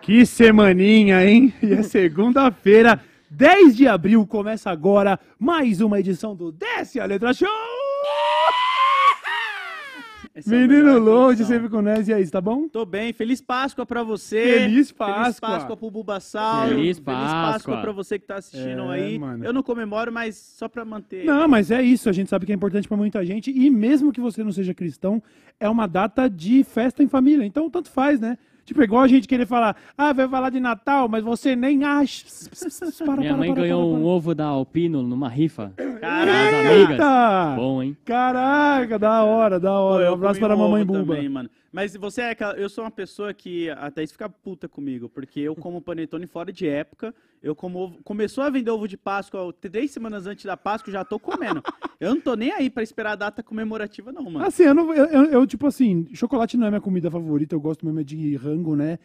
Que 0.00 0.26
semaninha, 0.26 1.24
hein? 1.24 1.54
E 1.62 1.72
é 1.72 1.82
segunda-feira, 1.84 3.00
10 3.30 3.76
de 3.76 3.86
abril, 3.86 4.26
começa 4.26 4.68
agora 4.68 5.16
mais 5.38 5.80
uma 5.80 6.00
edição 6.00 6.34
do 6.34 6.50
Desce 6.50 6.98
a 6.98 7.06
Letra 7.06 7.32
Show! 7.32 7.61
Essa 10.34 10.54
é 10.54 10.58
Menino 10.66 10.84
melhor 10.84 10.98
longe, 11.02 11.44
sempre 11.44 11.68
com 11.68 11.82
nós, 11.82 12.08
e 12.08 12.12
aí, 12.14 12.26
tá 12.30 12.40
bom? 12.40 12.66
Tô 12.66 12.86
bem. 12.86 13.12
Feliz 13.12 13.42
Páscoa 13.42 13.84
pra 13.84 14.02
você. 14.02 14.60
Feliz 14.60 14.90
Páscoa. 14.90 15.24
Feliz 15.24 15.40
Páscoa 15.40 15.76
pro 15.76 15.90
Bulbasauro. 15.90 16.70
Feliz 16.70 16.98
Feliz 16.98 17.00
Páscoa 17.00 17.52
Páscoa 17.52 17.80
pra 17.82 17.92
você 17.92 18.18
que 18.18 18.26
tá 18.26 18.36
assistindo 18.36 18.90
É, 18.92 18.94
aí. 18.94 19.18
mano. 19.18 19.44
Eu 19.44 19.52
não 19.52 19.62
comemoro, 19.62 20.10
mas 20.10 20.36
só 20.36 20.68
pra 20.68 20.86
manter. 20.86 21.26
Não, 21.26 21.46
mas 21.46 21.70
é 21.70 21.82
isso, 21.82 22.08
a 22.08 22.12
gente 22.12 22.30
sabe 22.30 22.46
que 22.46 22.52
é 22.52 22.54
importante 22.54 22.88
pra 22.88 22.96
muita 22.96 23.22
gente, 23.26 23.50
e 23.50 23.68
mesmo 23.68 24.10
que 24.10 24.20
você 24.22 24.42
não 24.42 24.52
seja 24.52 24.72
cristão, 24.72 25.22
é 25.60 25.68
uma 25.68 25.86
data 25.86 26.30
de 26.30 26.64
festa 26.64 27.02
em 27.02 27.08
família, 27.08 27.44
então 27.44 27.68
tanto 27.68 27.90
faz, 27.90 28.18
né? 28.18 28.38
Tipo, 28.64 28.80
é 28.80 28.84
igual 28.84 29.02
a 29.02 29.08
gente 29.08 29.26
querer 29.26 29.46
falar, 29.46 29.76
ah, 29.98 30.12
vai 30.12 30.28
falar 30.28 30.50
de 30.50 30.60
Natal, 30.60 31.08
mas 31.08 31.24
você 31.24 31.56
nem 31.56 31.84
acha. 31.84 32.24
Para, 33.04 33.16
Minha 33.16 33.30
para, 33.30 33.38
mãe 33.38 33.52
para, 33.52 33.62
ganhou 33.62 33.90
para, 33.90 34.00
um 34.00 34.04
ovo 34.04 34.34
da 34.34 34.46
Alpino 34.46 35.02
numa 35.02 35.28
rifa. 35.28 35.72
Caraca. 36.00 37.56
Bom, 37.56 37.82
hein? 37.82 37.96
Caraca, 38.04 38.98
da 38.98 39.24
hora, 39.24 39.58
da 39.58 39.70
Pô, 39.70 39.74
hora. 39.74 40.04
Um 40.04 40.06
eu 40.06 40.14
abraço 40.14 40.38
para 40.40 40.54
a 40.54 40.56
um 40.56 40.60
mamãe 40.60 40.84
Bumba. 40.84 41.14
também, 41.14 41.28
mano. 41.28 41.50
Mas 41.72 41.96
você 41.96 42.20
é 42.20 42.30
aquela... 42.30 42.52
Eu 42.54 42.68
sou 42.68 42.84
uma 42.84 42.90
pessoa 42.90 43.32
que 43.32 43.70
até 43.70 44.02
isso 44.02 44.12
fica 44.12 44.28
puta 44.28 44.68
comigo, 44.68 45.08
porque 45.08 45.40
eu 45.40 45.56
como 45.56 45.80
panetone 45.80 46.26
fora 46.26 46.52
de 46.52 46.68
época, 46.68 47.14
eu 47.42 47.56
como. 47.56 47.98
Começou 48.04 48.44
a 48.44 48.50
vender 48.50 48.70
ovo 48.70 48.86
de 48.86 48.96
Páscoa 48.98 49.50
três 49.58 49.90
semanas 49.90 50.26
antes 50.26 50.44
da 50.44 50.56
Páscoa, 50.56 50.90
eu 50.90 50.92
já 50.92 51.04
tô 51.04 51.18
comendo. 51.18 51.62
eu 51.98 52.14
não 52.14 52.20
tô 52.20 52.34
nem 52.34 52.52
aí 52.52 52.68
pra 52.68 52.82
esperar 52.82 53.12
a 53.12 53.16
data 53.16 53.42
comemorativa, 53.42 54.12
não, 54.12 54.24
mano. 54.30 54.44
Assim, 54.44 54.64
eu, 54.64 54.74
não, 54.74 54.92
eu, 54.92 55.24
eu- 55.24 55.46
tipo 55.46 55.66
assim, 55.66 56.06
chocolate 56.12 56.58
não 56.58 56.66
é 56.66 56.70
minha 56.70 56.80
comida 56.80 57.10
favorita, 57.10 57.54
eu 57.54 57.60
gosto 57.60 57.86
mesmo 57.86 58.00
é 58.00 58.04
de 58.04 58.36
rango, 58.36 58.76
né? 58.76 58.98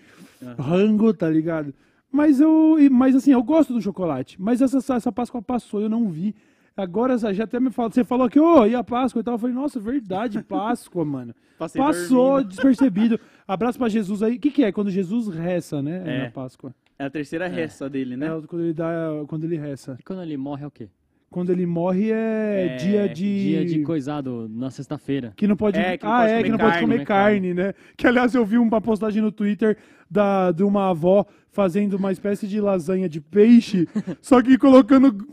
Rango, 0.60 1.14
tá 1.14 1.30
ligado? 1.30 1.74
Mas 2.12 2.40
eu, 2.40 2.78
mas 2.92 3.16
assim, 3.16 3.32
eu 3.32 3.44
gosto 3.44 3.74
do 3.74 3.82
chocolate. 3.82 4.42
Mas 4.42 4.62
essa, 4.62 4.78
essa 4.94 5.12
Páscoa 5.12 5.42
passou, 5.42 5.82
eu 5.82 5.90
não 5.90 6.10
vi. 6.10 6.36
Agora 6.78 7.18
já 7.34 7.44
até 7.44 7.60
me 7.60 7.72
fala, 7.72 7.90
você 7.90 8.04
falou 8.04 8.30
que, 8.30 8.40
ô, 8.40 8.64
e 8.68 8.76
a 8.76 8.84
Páscoa 8.84 9.20
e 9.20 9.24
tal. 9.24 9.34
Eu 9.34 9.40
falei, 9.40 9.56
nossa, 9.56 9.80
verdade, 9.80 10.44
Páscoa, 10.48 11.04
mano. 11.04 11.34
Passei 11.58 11.82
Passou 11.82 12.34
dormindo. 12.34 12.50
despercebido. 12.50 13.20
Abraço 13.48 13.80
pra 13.80 13.90
Jesus 13.90 14.22
aí. 14.22 14.36
O 14.36 14.40
que, 14.40 14.52
que 14.52 14.64
é? 14.64 14.72
Quando 14.72 14.92
Jesus 14.92 15.28
reza, 15.28 15.82
né? 15.82 16.04
É. 16.06 16.24
Na 16.26 16.32
Páscoa. 16.32 16.76
É 17.00 17.06
a 17.06 17.10
terceira 17.10 17.48
resta 17.48 17.90
dele, 17.90 18.16
né? 18.16 18.28
É 18.28 18.42
quando 18.46 18.64
ele 18.64 18.74
dá. 18.74 19.24
Quando 19.28 19.44
ele 19.46 19.58
reza. 19.58 19.98
E 20.00 20.04
quando 20.04 20.22
ele 20.22 20.38
morre 20.38 20.64
é 20.64 20.68
o 20.68 20.72
quê? 20.72 20.88
Quando 21.30 21.52
ele 21.52 21.66
morre 21.66 22.12
é, 22.12 22.68
É, 22.68 22.76
dia 22.78 23.10
de. 23.10 23.44
Dia 23.44 23.66
de 23.66 23.82
coisado 23.84 24.48
na 24.50 24.70
sexta-feira. 24.70 25.34
Que 25.36 25.48
não 25.48 25.58
pode. 25.58 25.80
É, 25.80 25.98
que 25.98 26.06
não 26.06 26.14
ah, 26.14 26.20
pode 26.20 26.32
é, 26.32 26.36
comer 26.36 26.44
que 26.44 26.50
não 26.50 26.58
pode 26.58 26.72
carne, 26.72 26.86
comer 26.86 26.98
né, 27.00 27.06
carne, 27.06 27.54
né? 27.54 27.74
Que 27.98 28.08
aliás 28.08 28.34
eu 28.34 28.46
vi 28.46 28.58
uma 28.58 28.80
postagem 28.80 29.22
no 29.22 29.32
Twitter 29.32 29.78
da, 30.10 30.52
de 30.52 30.64
uma 30.64 30.90
avó 30.90 31.26
fazendo 31.58 31.96
uma 31.96 32.12
espécie 32.12 32.48
de 32.48 32.62
lasanha 32.62 33.10
de 33.10 33.20
peixe, 33.20 33.88
só 34.22 34.44
que 34.44 34.60
colocando 34.60 35.28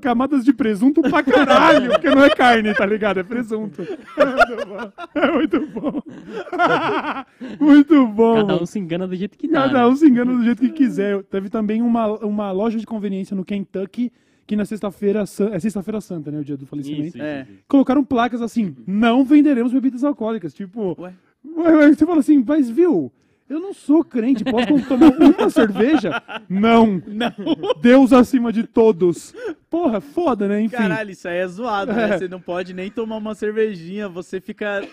camadas 0.00 0.46
de 0.46 0.52
presunto 0.54 1.02
pra 1.02 1.22
caralho, 1.22 1.90
porque 1.90 2.08
não 2.08 2.24
é 2.24 2.30
carne, 2.30 2.72
tá 2.72 2.86
ligado? 2.86 3.20
É 3.20 3.22
presunto. 3.22 3.82
É 4.16 4.24
muito 4.24 4.66
bom. 4.66 4.92
É 5.14 5.30
muito 5.30 5.66
bom. 5.66 6.02
muito 7.60 8.06
bom. 8.06 8.46
Cada 8.46 8.62
um 8.62 8.64
se 8.64 8.78
engana 8.78 9.06
do 9.06 9.14
jeito 9.14 9.36
que 9.36 9.46
dá. 9.46 9.64
Cada 9.64 9.80
né? 9.80 9.86
um 9.88 9.94
se 9.94 10.08
engana 10.08 10.32
do 10.32 10.42
jeito 10.42 10.62
que 10.62 10.70
quiser. 10.70 11.22
Teve 11.24 11.50
também 11.50 11.82
uma, 11.82 12.06
uma 12.24 12.50
loja 12.50 12.78
de 12.78 12.86
conveniência 12.86 13.36
no 13.36 13.44
Kentucky 13.44 14.10
que 14.46 14.56
na 14.56 14.64
sexta-feira, 14.64 15.24
é 15.52 15.60
sexta-feira 15.60 16.00
santa, 16.00 16.30
né, 16.30 16.38
o 16.40 16.44
dia 16.44 16.56
do 16.56 16.64
falecimento. 16.64 17.08
Isso, 17.08 17.18
isso, 17.18 17.22
É. 17.22 17.46
Colocaram 17.68 18.02
placas 18.02 18.40
assim, 18.40 18.74
não 18.86 19.22
venderemos 19.22 19.70
bebidas 19.70 20.02
alcoólicas. 20.02 20.54
Tipo, 20.54 20.96
ué, 20.98 21.14
você 21.94 22.06
fala 22.06 22.20
assim, 22.20 22.42
mas 22.44 22.70
viu, 22.70 23.12
eu 23.52 23.60
não 23.60 23.72
sou 23.74 24.02
crente, 24.04 24.44
posso 24.44 24.66
tomar 24.88 25.10
uma 25.18 25.50
cerveja? 25.50 26.22
Não. 26.48 27.00
Não. 27.06 27.32
Deus 27.80 28.12
acima 28.12 28.52
de 28.52 28.64
todos. 28.66 29.34
Porra, 29.70 30.00
foda, 30.00 30.46
né? 30.48 30.60
Enfim. 30.62 30.76
Caralho, 30.76 31.10
isso 31.10 31.26
aí 31.28 31.38
é 31.38 31.46
zoado, 31.48 31.92
né? 31.92 32.10
É. 32.14 32.18
Você 32.18 32.28
não 32.28 32.40
pode 32.40 32.74
nem 32.74 32.90
tomar 32.90 33.16
uma 33.16 33.34
cervejinha, 33.34 34.08
você 34.08 34.40
fica 34.40 34.86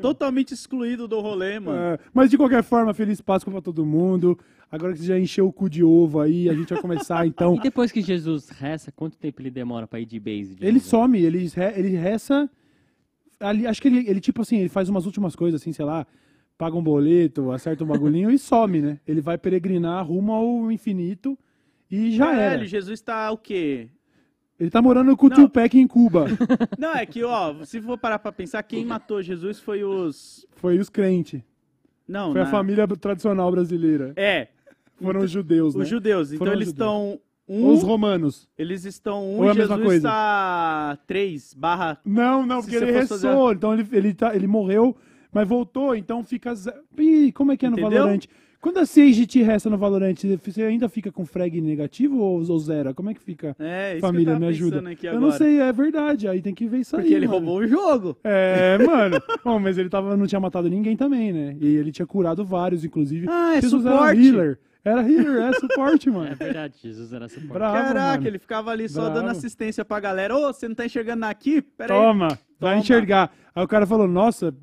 totalmente 0.00 0.52
excluído 0.54 1.08
do 1.08 1.20
rolê, 1.20 1.58
mano. 1.58 1.78
É, 1.78 1.98
mas 2.12 2.30
de 2.30 2.36
qualquer 2.36 2.62
forma, 2.62 2.94
feliz 2.94 3.20
Páscoa 3.20 3.52
pra 3.52 3.60
todo 3.62 3.84
mundo. 3.84 4.38
Agora 4.72 4.92
que 4.92 5.00
você 5.00 5.06
já 5.06 5.18
encheu 5.18 5.48
o 5.48 5.52
cu 5.52 5.68
de 5.68 5.82
ovo 5.82 6.20
aí, 6.20 6.48
a 6.48 6.54
gente 6.54 6.72
vai 6.72 6.80
começar 6.80 7.26
então. 7.26 7.56
E 7.58 7.60
depois 7.60 7.90
que 7.90 8.00
Jesus 8.00 8.48
reza, 8.50 8.92
quanto 8.92 9.16
tempo 9.18 9.42
ele 9.42 9.50
demora 9.50 9.86
pra 9.86 9.98
ir 9.98 10.06
de 10.06 10.20
base? 10.20 10.54
de 10.54 10.64
Ele 10.64 10.74
novo? 10.78 10.84
some, 10.86 11.20
ele, 11.20 11.48
re- 11.54 11.74
ele 11.76 11.88
reza. 11.96 12.48
Ali, 13.40 13.66
acho 13.66 13.80
que 13.82 13.88
ele, 13.88 14.08
ele, 14.08 14.20
tipo 14.20 14.42
assim, 14.42 14.58
ele 14.58 14.68
faz 14.68 14.88
umas 14.88 15.06
últimas 15.06 15.34
coisas, 15.34 15.60
assim, 15.60 15.72
sei 15.72 15.84
lá, 15.84 16.06
paga 16.60 16.76
um 16.76 16.82
boleto, 16.82 17.50
acerta 17.52 17.82
um 17.82 17.86
bagulhinho 17.86 18.30
e 18.30 18.38
some, 18.38 18.82
né? 18.82 19.00
Ele 19.08 19.22
vai 19.22 19.38
peregrinar 19.38 20.06
rumo 20.06 20.30
ao 20.30 20.70
infinito 20.70 21.38
e 21.90 22.12
já 22.14 22.26
Caralho, 22.26 22.42
era. 22.42 22.66
Jesus 22.66 23.00
tá 23.00 23.30
o 23.30 23.38
quê? 23.38 23.88
Ele 24.58 24.68
tá 24.68 24.82
morando 24.82 25.16
com 25.16 25.28
o. 25.28 25.30
Tupac 25.30 25.74
em 25.78 25.86
Cuba. 25.86 26.26
Não, 26.78 26.94
é 26.94 27.06
que, 27.06 27.24
ó, 27.24 27.54
se 27.64 27.80
for 27.80 27.96
parar 27.96 28.18
pra 28.18 28.30
pensar, 28.30 28.62
quem 28.62 28.84
matou 28.84 29.22
Jesus 29.22 29.58
foi 29.58 29.82
os. 29.82 30.46
Foi 30.56 30.78
os 30.78 30.90
crentes. 30.90 31.40
Não, 32.06 32.32
Foi 32.32 32.42
a 32.42 32.44
na- 32.44 32.50
família 32.50 32.86
tradicional 32.88 33.50
brasileira. 33.50 34.12
É, 34.16 34.48
Foram 35.00 35.20
os 35.22 35.30
judeus, 35.30 35.74
né? 35.74 35.82
os 35.84 35.88
judeus. 35.88 36.28
Então 36.30 36.38
Foram 36.40 36.52
os 36.52 36.56
eles 36.58 36.68
judeus. 36.68 36.90
estão. 36.90 37.20
Um, 37.48 37.68
os 37.72 37.82
romanos. 37.82 38.48
eles 38.56 38.84
estão 38.84 39.24
um 39.24 39.38
Ou 39.38 39.44
é 39.44 39.48
e 39.48 39.50
a 39.50 39.54
mesma 39.54 39.74
Jesus 39.76 39.86
coisa? 39.88 40.08
tá 40.08 40.98
três 41.06 41.52
barra. 41.54 41.98
Não, 42.04 42.44
não, 42.46 42.60
Se 42.60 42.68
porque 42.68 42.78
você 42.78 42.84
ele 42.90 43.06
fosse 43.06 43.26
restou. 43.26 43.52
Então 43.52 43.72
ele, 43.74 43.88
ele, 43.90 44.14
tá, 44.14 44.36
ele 44.36 44.46
morreu, 44.46 44.94
mas 45.32 45.48
voltou, 45.48 45.94
então 45.94 46.24
fica. 46.24 46.54
Ih, 46.98 47.32
como 47.32 47.52
é 47.52 47.56
que 47.56 47.66
é 47.66 47.70
no 47.70 47.78
Entendeu? 47.78 48.00
Valorant? 48.00 48.26
Quando 48.60 48.76
a 48.76 48.84
Sage 48.84 49.26
te 49.26 49.40
resta 49.42 49.70
no 49.70 49.78
Valorant, 49.78 50.14
você 50.44 50.62
ainda 50.62 50.86
fica 50.86 51.10
com 51.10 51.24
frag 51.24 51.58
negativo 51.62 52.18
ou, 52.18 52.46
ou 52.46 52.58
zero? 52.58 52.94
Como 52.94 53.08
é 53.08 53.14
que 53.14 53.20
fica? 53.20 53.56
É, 53.58 53.92
isso 53.92 54.00
Família, 54.02 54.32
que 54.32 54.36
eu 54.36 54.40
me 54.40 54.46
ajuda. 54.48 54.82
eu 55.04 55.20
não 55.20 55.30
sei, 55.32 55.60
é 55.60 55.72
verdade. 55.72 56.28
Aí 56.28 56.42
tem 56.42 56.54
que 56.54 56.66
ver 56.66 56.80
isso 56.80 56.94
Porque 56.94 57.08
aí. 57.08 57.14
ele 57.14 57.26
mano. 57.26 57.38
roubou 57.38 57.60
o 57.60 57.66
jogo. 57.66 58.18
É, 58.22 58.76
mano. 58.84 59.16
Bom, 59.42 59.58
mas 59.58 59.78
ele 59.78 59.88
tava, 59.88 60.14
não 60.14 60.26
tinha 60.26 60.40
matado 60.40 60.68
ninguém 60.68 60.94
também, 60.94 61.32
né? 61.32 61.56
E 61.58 61.74
ele 61.74 61.90
tinha 61.90 62.06
curado 62.06 62.44
vários, 62.44 62.84
inclusive. 62.84 63.26
Ah, 63.30 63.54
é 63.56 63.62
suporte. 63.62 64.20
Healer. 64.20 64.58
Era 64.84 65.02
healer, 65.02 65.42
é 65.42 65.52
suporte, 65.58 66.08
É 66.08 66.12
mano. 66.12 66.36
verdade, 66.36 66.74
Jesus 66.82 67.12
era 67.12 67.28
suporte. 67.28 67.52
Bravo, 67.52 67.74
Caraca, 67.76 68.16
mano. 68.16 68.26
ele 68.26 68.38
ficava 68.38 68.70
ali 68.70 68.88
só 68.88 69.02
Bravo. 69.02 69.14
dando 69.16 69.30
assistência 69.30 69.84
pra 69.84 70.00
galera. 70.00 70.34
Ô, 70.34 70.52
você 70.52 70.66
não 70.68 70.74
tá 70.74 70.86
enxergando 70.86 71.24
aqui? 71.26 71.60
Pera 71.60 71.92
aí. 71.94 72.00
Toma, 72.00 72.28
vai 72.28 72.38
Toma. 72.72 72.76
enxergar. 72.76 73.30
Aí 73.54 73.62
o 73.64 73.68
cara 73.68 73.86
falou, 73.86 74.08
nossa, 74.08 74.54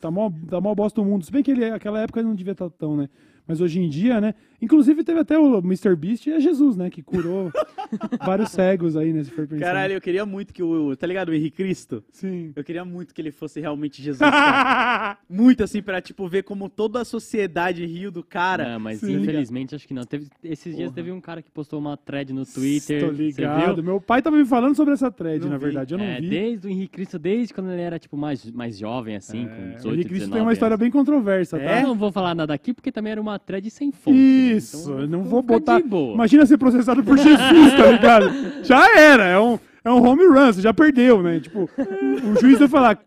tá 0.00 0.10
mó, 0.10 0.30
tá 0.48 0.60
mó 0.60 0.74
bosta 0.74 1.00
o 1.00 1.04
mundo. 1.04 1.24
Se 1.24 1.30
bem 1.32 1.42
que 1.42 1.50
ele, 1.50 1.68
naquela 1.70 2.00
época 2.00 2.20
ele 2.20 2.28
não 2.28 2.34
devia 2.34 2.52
estar 2.52 2.70
tão, 2.70 2.96
né? 2.96 3.08
Mas 3.46 3.60
hoje 3.60 3.80
em 3.80 3.88
dia, 3.88 4.20
né? 4.20 4.34
Inclusive 4.60 5.04
teve 5.04 5.20
até 5.20 5.38
o 5.38 5.58
Mr. 5.58 5.94
Beast 5.96 6.26
e 6.26 6.32
é 6.32 6.40
Jesus, 6.40 6.76
né? 6.76 6.88
Que 6.90 7.02
curou 7.02 7.50
vários 8.24 8.50
cegos 8.50 8.96
aí, 8.96 9.12
né? 9.12 9.22
Se 9.24 9.30
for 9.30 9.46
pensar. 9.46 9.64
Caralho, 9.64 9.94
eu 9.94 10.00
queria 10.00 10.24
muito 10.24 10.52
que 10.54 10.62
o. 10.62 10.96
Tá 10.96 11.06
ligado? 11.06 11.28
O 11.30 11.34
Henrique 11.34 11.56
Cristo? 11.58 12.02
Sim. 12.12 12.52
Eu 12.56 12.64
queria 12.64 12.84
muito 12.84 13.14
que 13.14 13.20
ele 13.20 13.30
fosse 13.30 13.60
realmente 13.60 14.00
Jesus. 14.02 14.18
cara. 14.20 15.18
muito 15.28 15.62
assim, 15.64 15.82
pra, 15.82 16.00
tipo, 16.00 16.26
ver 16.28 16.42
como 16.44 16.68
toda 16.68 17.00
a 17.00 17.04
sociedade 17.04 17.84
riu 17.84 18.10
do 18.10 18.22
cara. 18.22 18.72
Não, 18.72 18.80
mas 18.80 19.00
Sim. 19.00 19.20
infelizmente 19.20 19.74
acho 19.74 19.86
que 19.86 19.94
não. 19.94 20.04
Teve, 20.04 20.26
esses 20.42 20.74
dias 20.74 20.88
Porra. 20.88 20.94
teve 20.94 21.12
um 21.12 21.20
cara 21.20 21.42
que 21.42 21.50
postou 21.50 21.78
uma 21.78 21.96
thread 21.96 22.32
no 22.32 22.44
Twitter. 22.46 23.00
Tô 23.00 23.06
você 23.12 23.22
ligado. 23.22 23.74
viu? 23.76 23.84
Meu 23.84 24.00
pai 24.00 24.22
tava 24.22 24.36
me 24.36 24.44
falando 24.44 24.74
sobre 24.74 24.94
essa 24.94 25.10
thread, 25.10 25.42
Não 25.42 25.50
na 25.50 25.58
vi. 25.58 25.64
verdade. 25.64 25.94
Eu 25.94 25.98
não 25.98 26.04
É, 26.04 26.20
vi. 26.20 26.28
Desde 26.28 26.66
o 26.66 26.70
Henrique 26.70 26.92
Cristo, 26.92 27.18
desde 27.18 27.52
quando 27.54 27.70
ele 27.70 27.82
era 27.82 27.98
tipo 27.98 28.16
mais, 28.16 28.50
mais 28.50 28.78
jovem, 28.78 29.16
assim, 29.16 29.46
com 29.46 29.52
É, 29.54 29.74
18, 29.76 29.84
o 29.86 29.88
Henrique 29.94 30.08
Cristo 30.08 30.24
19 30.24 30.32
tem 30.32 30.42
uma 30.42 30.52
história 30.52 30.74
anos. 30.74 30.80
bem 30.80 30.90
controversa, 30.90 31.58
tá? 31.58 31.64
É? 31.64 31.82
Eu 31.82 31.88
não 31.88 31.94
vou 31.96 32.10
falar 32.10 32.34
nada 32.34 32.54
aqui 32.54 32.72
porque 32.72 32.90
também 32.92 33.12
era 33.12 33.20
uma 33.20 33.38
thread 33.38 33.68
sem 33.70 33.90
fonte. 33.92 34.16
né? 34.16 34.45
Isso, 34.52 34.92
Então, 34.92 35.06
não 35.06 35.22
vou 35.22 35.42
vou 35.42 35.42
botar. 35.42 35.80
de. 35.80 35.88
Imagina 35.88 36.46
ser 36.46 36.58
processado 36.58 37.02
por 37.02 37.16
Jesus, 37.18 37.72
tá 37.76 37.90
ligado? 37.90 38.30
Já 38.64 38.98
era, 38.98 39.24
é 39.24 39.38
um, 39.38 39.58
é 39.84 39.90
um 39.90 40.04
home 40.06 40.24
run, 40.26 40.52
você 40.52 40.60
já 40.60 40.72
perdeu, 40.74 41.22
né? 41.22 41.40
Tipo, 41.40 41.68
o 41.78 42.40
juiz 42.40 42.58
vai 42.58 42.68
falar, 42.68 42.98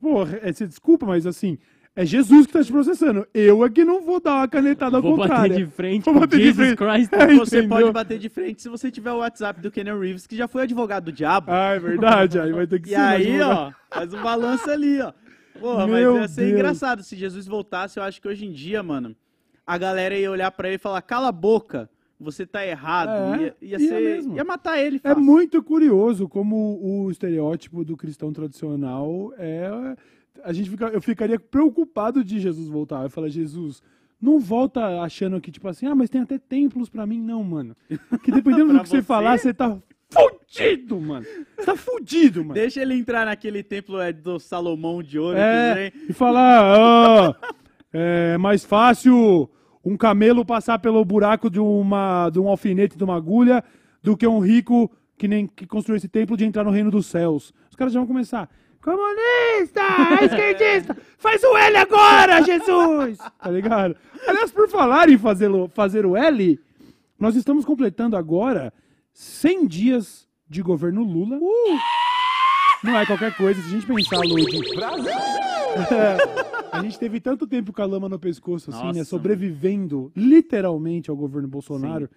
pô, 0.00 0.22
é, 0.42 0.52
você 0.52 0.66
desculpa, 0.66 1.06
mas 1.06 1.26
assim, 1.26 1.56
é 1.94 2.04
Jesus 2.04 2.46
que 2.46 2.52
tá 2.52 2.62
te 2.62 2.70
processando. 2.70 3.26
Eu 3.32 3.64
é 3.64 3.70
que 3.70 3.84
não 3.84 4.02
vou 4.02 4.20
dar 4.20 4.34
uma 4.36 4.48
canetada 4.48 4.96
ao 4.98 5.02
Vou 5.02 5.16
bater 5.16 5.30
contrário. 5.30 5.56
de 5.56 5.66
frente 5.66 6.04
Vou 6.04 6.14
bater 6.20 6.38
de 6.38 6.44
Jesus 6.44 6.74
frente. 6.74 6.76
Christ. 6.76 7.12
É, 7.14 7.34
Você 7.36 7.58
entendeu? 7.60 7.68
pode 7.80 7.92
bater 7.92 8.18
de 8.18 8.28
frente 8.28 8.60
se 8.62 8.68
você 8.68 8.90
tiver 8.90 9.12
o 9.12 9.18
WhatsApp 9.18 9.60
do 9.62 9.70
Kenan 9.70 9.98
Reeves, 9.98 10.26
que 10.26 10.36
já 10.36 10.46
foi 10.46 10.62
advogado 10.64 11.04
do 11.04 11.12
diabo. 11.12 11.46
Ah, 11.50 11.72
é 11.74 11.78
verdade, 11.78 12.38
aí 12.38 12.52
vai 12.52 12.66
ter 12.66 12.80
que 12.80 12.88
e 12.88 12.90
ser. 12.90 12.98
mais 12.98 13.26
aí, 13.26 13.40
ó, 13.40 13.70
faz 13.90 14.12
um 14.12 14.22
balanço 14.22 14.70
ali, 14.70 15.00
ó. 15.00 15.12
Porra, 15.58 15.86
Meu 15.86 16.12
mas 16.12 16.20
ia 16.22 16.28
ser 16.28 16.40
Deus. 16.42 16.52
engraçado 16.52 17.02
se 17.02 17.16
Jesus 17.16 17.46
voltasse. 17.46 17.98
Eu 17.98 18.02
acho 18.02 18.20
que 18.20 18.28
hoje 18.28 18.44
em 18.44 18.52
dia, 18.52 18.82
mano, 18.82 19.16
a 19.66 19.76
galera 19.76 20.16
ia 20.16 20.30
olhar 20.30 20.50
pra 20.52 20.68
ele 20.68 20.76
e 20.76 20.78
falar: 20.78 21.02
cala 21.02 21.28
a 21.28 21.32
boca, 21.32 21.90
você 22.18 22.46
tá 22.46 22.64
errado. 22.66 23.34
É, 23.34 23.42
ia, 23.42 23.56
ia 23.60 23.78
ia 23.78 23.78
ser. 23.78 24.00
mesmo. 24.00 24.36
Ia 24.36 24.44
matar 24.44 24.78
ele. 24.78 24.96
É 25.02 25.08
fácil. 25.08 25.22
muito 25.22 25.62
curioso 25.62 26.28
como 26.28 26.78
o 26.82 27.10
estereótipo 27.10 27.84
do 27.84 27.96
cristão 27.96 28.32
tradicional 28.32 29.32
é. 29.36 29.96
A 30.44 30.52
gente 30.52 30.70
fica, 30.70 30.86
eu 30.88 31.00
ficaria 31.00 31.40
preocupado 31.40 32.22
de 32.22 32.38
Jesus 32.38 32.68
voltar. 32.68 33.02
Eu 33.02 33.10
falar, 33.10 33.28
Jesus, 33.28 33.82
não 34.20 34.38
volta 34.38 35.00
achando 35.00 35.40
que, 35.40 35.50
tipo 35.50 35.66
assim, 35.66 35.86
ah, 35.86 35.94
mas 35.94 36.10
tem 36.10 36.20
até 36.20 36.38
templos 36.38 36.88
pra 36.88 37.06
mim. 37.06 37.20
Não, 37.20 37.42
mano. 37.42 37.74
Que 38.22 38.30
dependendo 38.30 38.72
do 38.72 38.80
que 38.80 38.88
você 38.88 38.96
você? 38.98 39.02
falar, 39.02 39.38
você 39.38 39.52
tá 39.52 39.76
fudido, 40.10 41.00
mano. 41.00 41.26
Você 41.56 41.64
tá 41.64 41.74
fudido, 41.74 42.40
mano. 42.42 42.54
Deixa 42.54 42.80
ele 42.80 42.94
entrar 42.94 43.26
naquele 43.26 43.62
templo 43.62 43.98
é, 43.98 44.12
do 44.12 44.38
Salomão 44.38 45.02
de 45.02 45.18
ouro. 45.18 45.36
É, 45.36 45.90
e 46.08 46.12
falar, 46.12 46.62
ah, 46.62 47.54
é 47.92 48.36
mais 48.38 48.64
fácil 48.64 49.50
um 49.88 49.96
camelo 49.96 50.44
passar 50.44 50.78
pelo 50.80 51.04
buraco 51.04 51.48
de, 51.48 51.60
uma, 51.60 52.28
de 52.30 52.40
um 52.40 52.48
alfinete 52.48 52.96
de 52.98 53.04
uma 53.04 53.16
agulha 53.16 53.62
do 54.02 54.16
que 54.16 54.26
um 54.26 54.40
rico 54.40 54.90
que 55.16 55.28
nem 55.28 55.46
que 55.46 55.64
construiu 55.66 55.96
esse 55.96 56.08
templo 56.08 56.36
de 56.36 56.44
entrar 56.44 56.64
no 56.64 56.70
reino 56.72 56.90
dos 56.90 57.06
céus. 57.06 57.54
Os 57.70 57.76
caras 57.76 57.92
já 57.92 58.00
vão 58.00 58.06
começar. 58.06 58.50
Comunista, 58.82 59.80
esquerdista, 60.24 60.96
faz 61.18 61.42
o 61.42 61.56
L 61.56 61.76
agora, 61.76 62.42
Jesus! 62.42 63.18
Tá 63.18 63.50
ligado? 63.50 63.96
Aliás, 64.26 64.50
por 64.50 64.68
falar 64.68 65.08
em 65.08 65.16
fazer, 65.18 65.50
o- 65.50 65.68
fazer 65.68 66.04
o 66.04 66.16
L, 66.16 66.58
nós 67.18 67.34
estamos 67.36 67.64
completando 67.64 68.16
agora 68.16 68.72
100 69.12 69.66
dias 69.66 70.26
de 70.48 70.62
governo 70.62 71.02
Lula. 71.02 71.38
Não 72.84 72.96
é 72.98 73.06
qualquer 73.06 73.36
coisa, 73.36 73.60
se 73.62 73.68
a 73.68 73.70
gente 73.70 73.86
pensar, 73.86 74.18
Lud. 74.18 74.44
É, 74.46 75.45
a 76.72 76.82
gente 76.82 76.98
teve 76.98 77.20
tanto 77.20 77.46
tempo 77.46 77.72
com 77.72 77.82
a 77.82 77.86
lama 77.86 78.08
no 78.08 78.18
pescoço, 78.18 78.70
assim, 78.70 78.86
né? 78.86 78.92
Nossa, 78.98 79.04
Sobrevivendo 79.04 80.10
literalmente 80.14 81.10
ao 81.10 81.16
governo 81.16 81.48
Bolsonaro, 81.48 82.08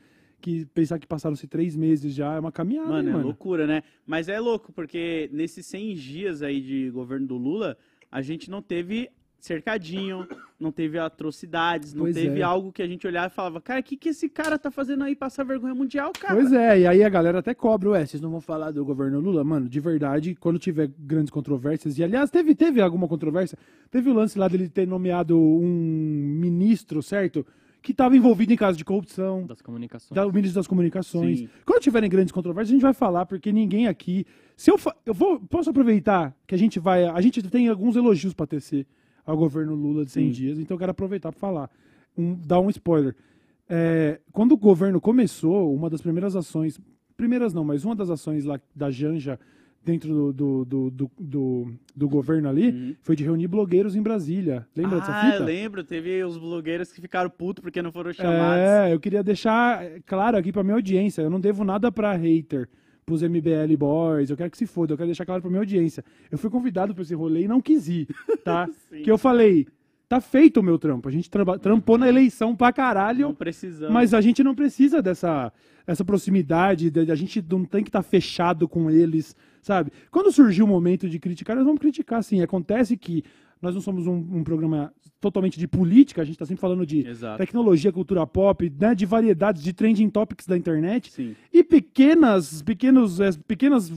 que 0.41 0.65
pensar 0.67 0.99
que 0.99 1.07
passaram-se 1.07 1.47
três 1.47 1.75
meses 1.75 2.13
já 2.13 2.35
é 2.35 2.39
uma 2.39 2.51
caminhada, 2.51 2.89
Mano, 2.89 3.03
hein, 3.07 3.09
é 3.09 3.13
mano. 3.13 3.25
loucura, 3.25 3.67
né? 3.67 3.83
Mas 4.05 4.29
é 4.29 4.39
louco, 4.39 4.71
porque 4.71 5.29
nesses 5.33 5.65
100 5.65 5.95
dias 5.95 6.41
aí 6.41 6.61
de 6.61 6.89
governo 6.91 7.27
do 7.27 7.37
Lula, 7.37 7.77
a 8.11 8.21
gente 8.21 8.49
não 8.49 8.61
teve 8.61 9.09
cercadinho, 9.45 10.27
não 10.59 10.71
teve 10.71 10.97
atrocidades, 10.97 11.93
não 11.93 12.03
Pois 12.03 12.15
teve 12.15 12.39
é. 12.39 12.43
algo 12.43 12.71
que 12.71 12.81
a 12.81 12.87
gente 12.87 13.05
olhava 13.07 13.27
e 13.27 13.35
falava, 13.35 13.61
cara, 13.61 13.79
o 13.79 13.83
que, 13.83 13.95
que 13.95 14.09
esse 14.09 14.27
cara 14.29 14.57
tá 14.59 14.69
fazendo 14.69 15.03
aí 15.03 15.15
passar 15.15 15.43
vergonha 15.43 15.73
mundial, 15.75 16.11
cara? 16.19 16.35
Pois 16.35 16.51
é, 16.51 16.79
e 16.81 16.87
aí 16.87 17.03
a 17.03 17.09
galera 17.09 17.39
até 17.39 17.53
cobra, 17.53 17.91
ué, 17.91 18.05
vocês 18.05 18.21
não 18.21 18.29
vão 18.29 18.41
falar 18.41 18.71
do 18.71 18.83
governo 18.83 19.19
Lula? 19.19 19.43
Mano, 19.43 19.69
de 19.69 19.79
verdade, 19.79 20.35
quando 20.35 20.59
tiver 20.59 20.89
grandes 20.99 21.29
controvérsias, 21.31 21.97
e 21.97 22.03
aliás, 22.03 22.29
teve, 22.29 22.53
teve 22.55 22.81
alguma 22.81 23.07
controvérsia, 23.07 23.57
teve 23.89 24.09
o 24.09 24.13
lance 24.13 24.37
lá 24.37 24.47
dele 24.47 24.67
ter 24.69 24.87
nomeado 24.87 25.37
um 25.39 26.37
ministro, 26.39 27.01
certo? 27.01 27.45
Que 27.81 27.91
estava 27.93 28.17
envolvido 28.17 28.51
em 28.51 28.57
casos 28.57 28.77
de 28.77 28.83
corrupção, 28.83 29.45
Das 29.45 29.61
comunicações. 29.61 30.13
da, 30.13 30.27
o 30.27 30.33
ministro 30.33 30.59
das 30.59 30.67
comunicações. 30.67 31.39
Sim. 31.39 31.49
Quando 31.65 31.81
tiverem 31.81 32.09
grandes 32.09 32.33
controvérsias, 32.33 32.71
a 32.71 32.73
gente 32.73 32.81
vai 32.81 32.93
falar, 32.93 33.25
porque 33.25 33.53
ninguém 33.53 33.87
aqui. 33.87 34.25
Se 34.57 34.69
eu, 34.69 34.77
fa- 34.77 34.93
eu 35.05 35.13
vou, 35.13 35.39
posso 35.39 35.69
aproveitar 35.69 36.35
que 36.45 36.53
a 36.53 36.57
gente 36.57 36.77
vai. 36.77 37.05
A 37.05 37.21
gente 37.21 37.41
tem 37.43 37.69
alguns 37.69 37.95
elogios 37.95 38.33
para 38.33 38.45
tecer 38.47 38.85
ao 39.29 39.37
governo 39.37 39.75
Lula 39.75 40.03
de 40.05 40.11
100 40.11 40.25
Sim. 40.25 40.31
dias, 40.31 40.59
então 40.59 40.75
eu 40.75 40.79
quero 40.79 40.91
aproveitar 40.91 41.31
para 41.31 41.39
falar. 41.39 41.69
Um, 42.17 42.33
dar 42.35 42.59
um 42.59 42.69
spoiler. 42.69 43.15
É, 43.69 44.19
quando 44.31 44.53
o 44.53 44.57
governo 44.57 44.99
começou, 44.99 45.73
uma 45.73 45.89
das 45.89 46.01
primeiras 46.01 46.35
ações. 46.35 46.79
Primeiras 47.15 47.53
não, 47.53 47.63
mas 47.63 47.85
uma 47.85 47.95
das 47.95 48.09
ações 48.09 48.43
lá 48.45 48.59
da 48.75 48.89
Janja 48.89 49.39
dentro 49.85 50.09
do, 50.09 50.33
do, 50.33 50.65
do, 50.65 51.11
do, 51.19 51.67
do- 51.95 52.09
governo 52.09 52.49
ali 52.49 52.69
Uhum. 52.69 52.95
foi 53.01 53.15
de 53.15 53.23
reunir 53.23 53.47
blogueiros 53.47 53.95
em 53.95 54.01
Brasília. 54.01 54.67
Lembra 54.75 54.99
dessa 54.99 55.11
ah, 55.11 55.21
fita? 55.25 55.37
eu 55.37 55.45
lembro, 55.45 55.83
teve 55.83 56.23
os 56.23 56.37
blogueiros 56.37 56.91
que 56.91 56.99
ficaram 56.99 57.29
putos 57.29 57.61
porque 57.61 57.81
não 57.81 57.91
foram 57.91 58.11
chamados. 58.11 58.57
É, 58.59 58.93
eu 58.93 58.99
queria 58.99 59.23
deixar 59.23 59.83
claro 60.05 60.37
aqui 60.37 60.51
pra 60.51 60.63
minha 60.63 60.75
audiência, 60.75 61.21
eu 61.21 61.29
não 61.29 61.39
devo 61.39 61.63
nada 61.63 61.91
pra 61.91 62.13
hater, 62.15 62.67
pros 63.09 63.23
MBL 63.23 63.75
boys, 63.77 64.29
eu 64.29 64.37
quero 64.37 64.51
que 64.51 64.57
se 64.57 64.67
foda, 64.67 64.93
eu 64.93 64.97
quero 64.97 65.07
deixar 65.07 65.25
claro 65.25 65.41
pra 65.41 65.49
minha 65.49 65.61
audiência. 65.61 66.03
Eu 66.31 66.37
fui 66.37 66.49
convidado 66.49 66.93
pra 66.93 67.01
esse 67.01 67.15
rolê 67.15 67.41
e 67.43 67.47
não 67.47 67.59
quis 67.59 67.87
ir, 67.89 68.07
tá? 68.43 68.67
Que 69.03 69.09
eu 69.11 69.17
falei, 69.17 69.67
tá 70.07 70.21
feito 70.21 70.59
o 70.59 70.63
meu 70.63 70.77
trampo, 70.77 71.09
a 71.09 71.11
gente 71.11 71.29
traba- 71.29 71.57
trampou 71.59 71.97
na 71.97 72.07
eleição 72.07 72.55
pra 72.55 72.71
caralho, 72.71 73.27
mas 73.91 74.13
a 74.13 74.21
gente 74.21 74.43
não 74.43 74.53
precisa 74.55 75.01
dessa 75.01 75.51
essa 75.87 76.05
proximidade, 76.05 76.91
de- 76.91 77.11
a 77.11 77.15
gente 77.15 77.43
não 77.49 77.65
tem 77.65 77.83
que 77.83 77.89
estar 77.89 78.03
fechado 78.03 78.67
com 78.67 78.91
eles, 78.91 79.35
sabe? 79.59 79.91
Quando 80.11 80.31
surgiu 80.31 80.65
o 80.65 80.67
momento 80.67 81.09
de 81.09 81.17
criticar, 81.17 81.55
nós 81.55 81.65
vamos 81.65 81.79
criticar 81.79 82.23
sim. 82.23 82.43
Acontece 82.43 82.95
que 82.95 83.23
nós 83.61 83.75
não 83.75 83.81
somos 83.81 84.07
um, 84.07 84.15
um 84.15 84.43
programa 84.43 84.93
totalmente 85.19 85.59
de 85.59 85.67
política, 85.67 86.21
a 86.21 86.25
gente 86.25 86.35
está 86.35 86.45
sempre 86.45 86.61
falando 86.61 86.85
de 86.85 87.05
Exato. 87.05 87.37
tecnologia, 87.37 87.91
cultura 87.91 88.25
pop, 88.25 88.71
né, 88.79 88.95
de 88.95 89.05
variedades, 89.05 89.61
de 89.61 89.73
trending 89.73 90.09
topics 90.09 90.47
da 90.47 90.57
internet 90.57 91.11
Sim. 91.11 91.35
e 91.51 91.61
pequenas, 91.61 92.61
pequenos, 92.61 93.19
eh, 93.19 93.31
pequenas 93.45 93.91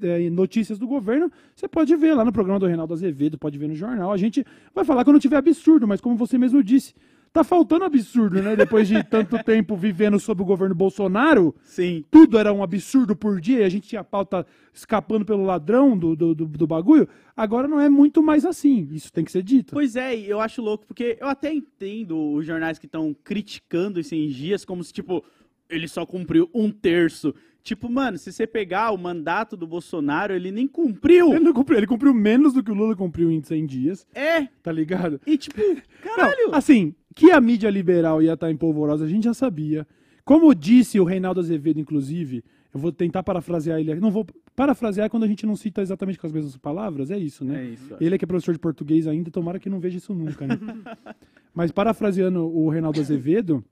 eh, 0.00 0.30
notícias 0.30 0.78
do 0.78 0.86
governo, 0.86 1.30
você 1.56 1.66
pode 1.66 1.94
ver 1.96 2.14
lá 2.14 2.24
no 2.24 2.32
programa 2.32 2.60
do 2.60 2.66
Reinaldo 2.66 2.94
Azevedo, 2.94 3.36
pode 3.36 3.58
ver 3.58 3.68
no 3.68 3.74
jornal. 3.74 4.12
A 4.12 4.16
gente 4.16 4.44
vai 4.72 4.84
falar 4.84 5.04
quando 5.04 5.18
tiver 5.18 5.36
absurdo, 5.36 5.88
mas 5.88 6.00
como 6.00 6.14
você 6.14 6.38
mesmo 6.38 6.62
disse, 6.62 6.94
tá 7.32 7.44
faltando 7.44 7.84
absurdo, 7.84 8.42
né? 8.42 8.56
Depois 8.56 8.88
de 8.88 9.02
tanto 9.04 9.36
tempo 9.44 9.76
vivendo 9.76 10.18
sob 10.18 10.42
o 10.42 10.44
governo 10.44 10.74
Bolsonaro, 10.74 11.54
Sim. 11.62 12.04
tudo 12.10 12.38
era 12.38 12.52
um 12.52 12.62
absurdo 12.62 13.14
por 13.14 13.40
dia, 13.40 13.60
e 13.60 13.64
a 13.64 13.68
gente 13.68 13.88
tinha 13.88 14.00
a 14.00 14.04
pauta 14.04 14.46
escapando 14.72 15.24
pelo 15.24 15.44
ladrão 15.44 15.96
do, 15.96 16.16
do, 16.16 16.34
do, 16.34 16.46
do 16.46 16.66
bagulho. 16.66 17.08
Agora 17.36 17.68
não 17.68 17.80
é 17.80 17.88
muito 17.88 18.22
mais 18.22 18.44
assim. 18.44 18.88
Isso 18.92 19.12
tem 19.12 19.24
que 19.24 19.32
ser 19.32 19.42
dito. 19.42 19.72
Pois 19.72 19.96
é, 19.96 20.16
e 20.16 20.28
eu 20.28 20.40
acho 20.40 20.60
louco, 20.60 20.86
porque 20.86 21.16
eu 21.20 21.28
até 21.28 21.52
entendo 21.52 22.32
os 22.32 22.44
jornais 22.44 22.78
que 22.78 22.86
estão 22.86 23.14
criticando 23.24 24.00
esses 24.00 24.10
100 24.10 24.28
dias 24.28 24.64
como 24.64 24.82
se, 24.82 24.92
tipo, 24.92 25.24
ele 25.68 25.86
só 25.88 26.04
cumpriu 26.04 26.50
um 26.54 26.70
terço. 26.70 27.34
Tipo, 27.62 27.90
mano, 27.90 28.16
se 28.16 28.32
você 28.32 28.46
pegar 28.46 28.90
o 28.90 28.96
mandato 28.96 29.54
do 29.56 29.66
Bolsonaro, 29.66 30.32
ele 30.34 30.50
nem 30.50 30.66
cumpriu. 30.66 31.30
Ele, 31.32 31.44
não 31.44 31.52
cumpriu, 31.52 31.76
ele 31.78 31.86
cumpriu 31.86 32.14
menos 32.14 32.54
do 32.54 32.62
que 32.64 32.70
o 32.70 32.74
Lula 32.74 32.96
cumpriu 32.96 33.30
em 33.30 33.42
100 33.42 33.66
dias, 33.66 34.06
É, 34.14 34.46
tá 34.62 34.72
ligado? 34.72 35.20
e 35.26 35.36
tipo, 35.36 35.60
caralho. 36.02 36.48
Não, 36.48 36.54
assim, 36.54 36.94
que 37.14 37.30
a 37.30 37.40
mídia 37.40 37.70
liberal 37.70 38.22
ia 38.22 38.34
estar 38.34 38.50
em 38.50 38.56
polvorosa, 38.56 39.04
a 39.04 39.08
gente 39.08 39.24
já 39.24 39.34
sabia. 39.34 39.86
Como 40.24 40.54
disse 40.54 41.00
o 41.00 41.04
Reinaldo 41.04 41.40
Azevedo, 41.40 41.80
inclusive, 41.80 42.44
eu 42.72 42.78
vou 42.78 42.92
tentar 42.92 43.22
parafrasear 43.22 43.80
ele 43.80 43.90
aqui. 43.90 44.00
Não 44.00 44.10
vou 44.10 44.26
parafrasear 44.54 45.10
quando 45.10 45.24
a 45.24 45.26
gente 45.26 45.44
não 45.44 45.56
cita 45.56 45.82
exatamente 45.82 46.18
com 46.18 46.26
as 46.26 46.32
mesmas 46.32 46.56
palavras, 46.56 47.10
é 47.10 47.18
isso, 47.18 47.44
né? 47.44 47.64
É 47.64 47.68
isso. 47.70 47.96
Ele 48.00 48.14
é 48.14 48.18
que 48.18 48.24
é 48.24 48.28
professor 48.28 48.52
de 48.52 48.58
português 48.58 49.06
ainda, 49.06 49.30
tomara 49.30 49.58
que 49.58 49.68
não 49.68 49.80
veja 49.80 49.96
isso 49.96 50.14
nunca, 50.14 50.46
né? 50.46 50.56
Mas 51.54 51.72
parafraseando 51.72 52.46
o 52.46 52.68
Reinaldo 52.68 53.00
Azevedo, 53.00 53.64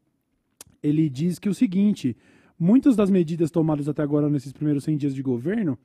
ele 0.82 1.08
diz 1.08 1.38
que 1.38 1.48
o 1.48 1.54
seguinte: 1.54 2.16
muitas 2.58 2.96
das 2.96 3.10
medidas 3.10 3.50
tomadas 3.50 3.88
até 3.88 4.02
agora 4.02 4.28
nesses 4.28 4.52
primeiros 4.52 4.84
100 4.84 4.96
dias 4.96 5.14
de 5.14 5.22
governo, 5.22 5.78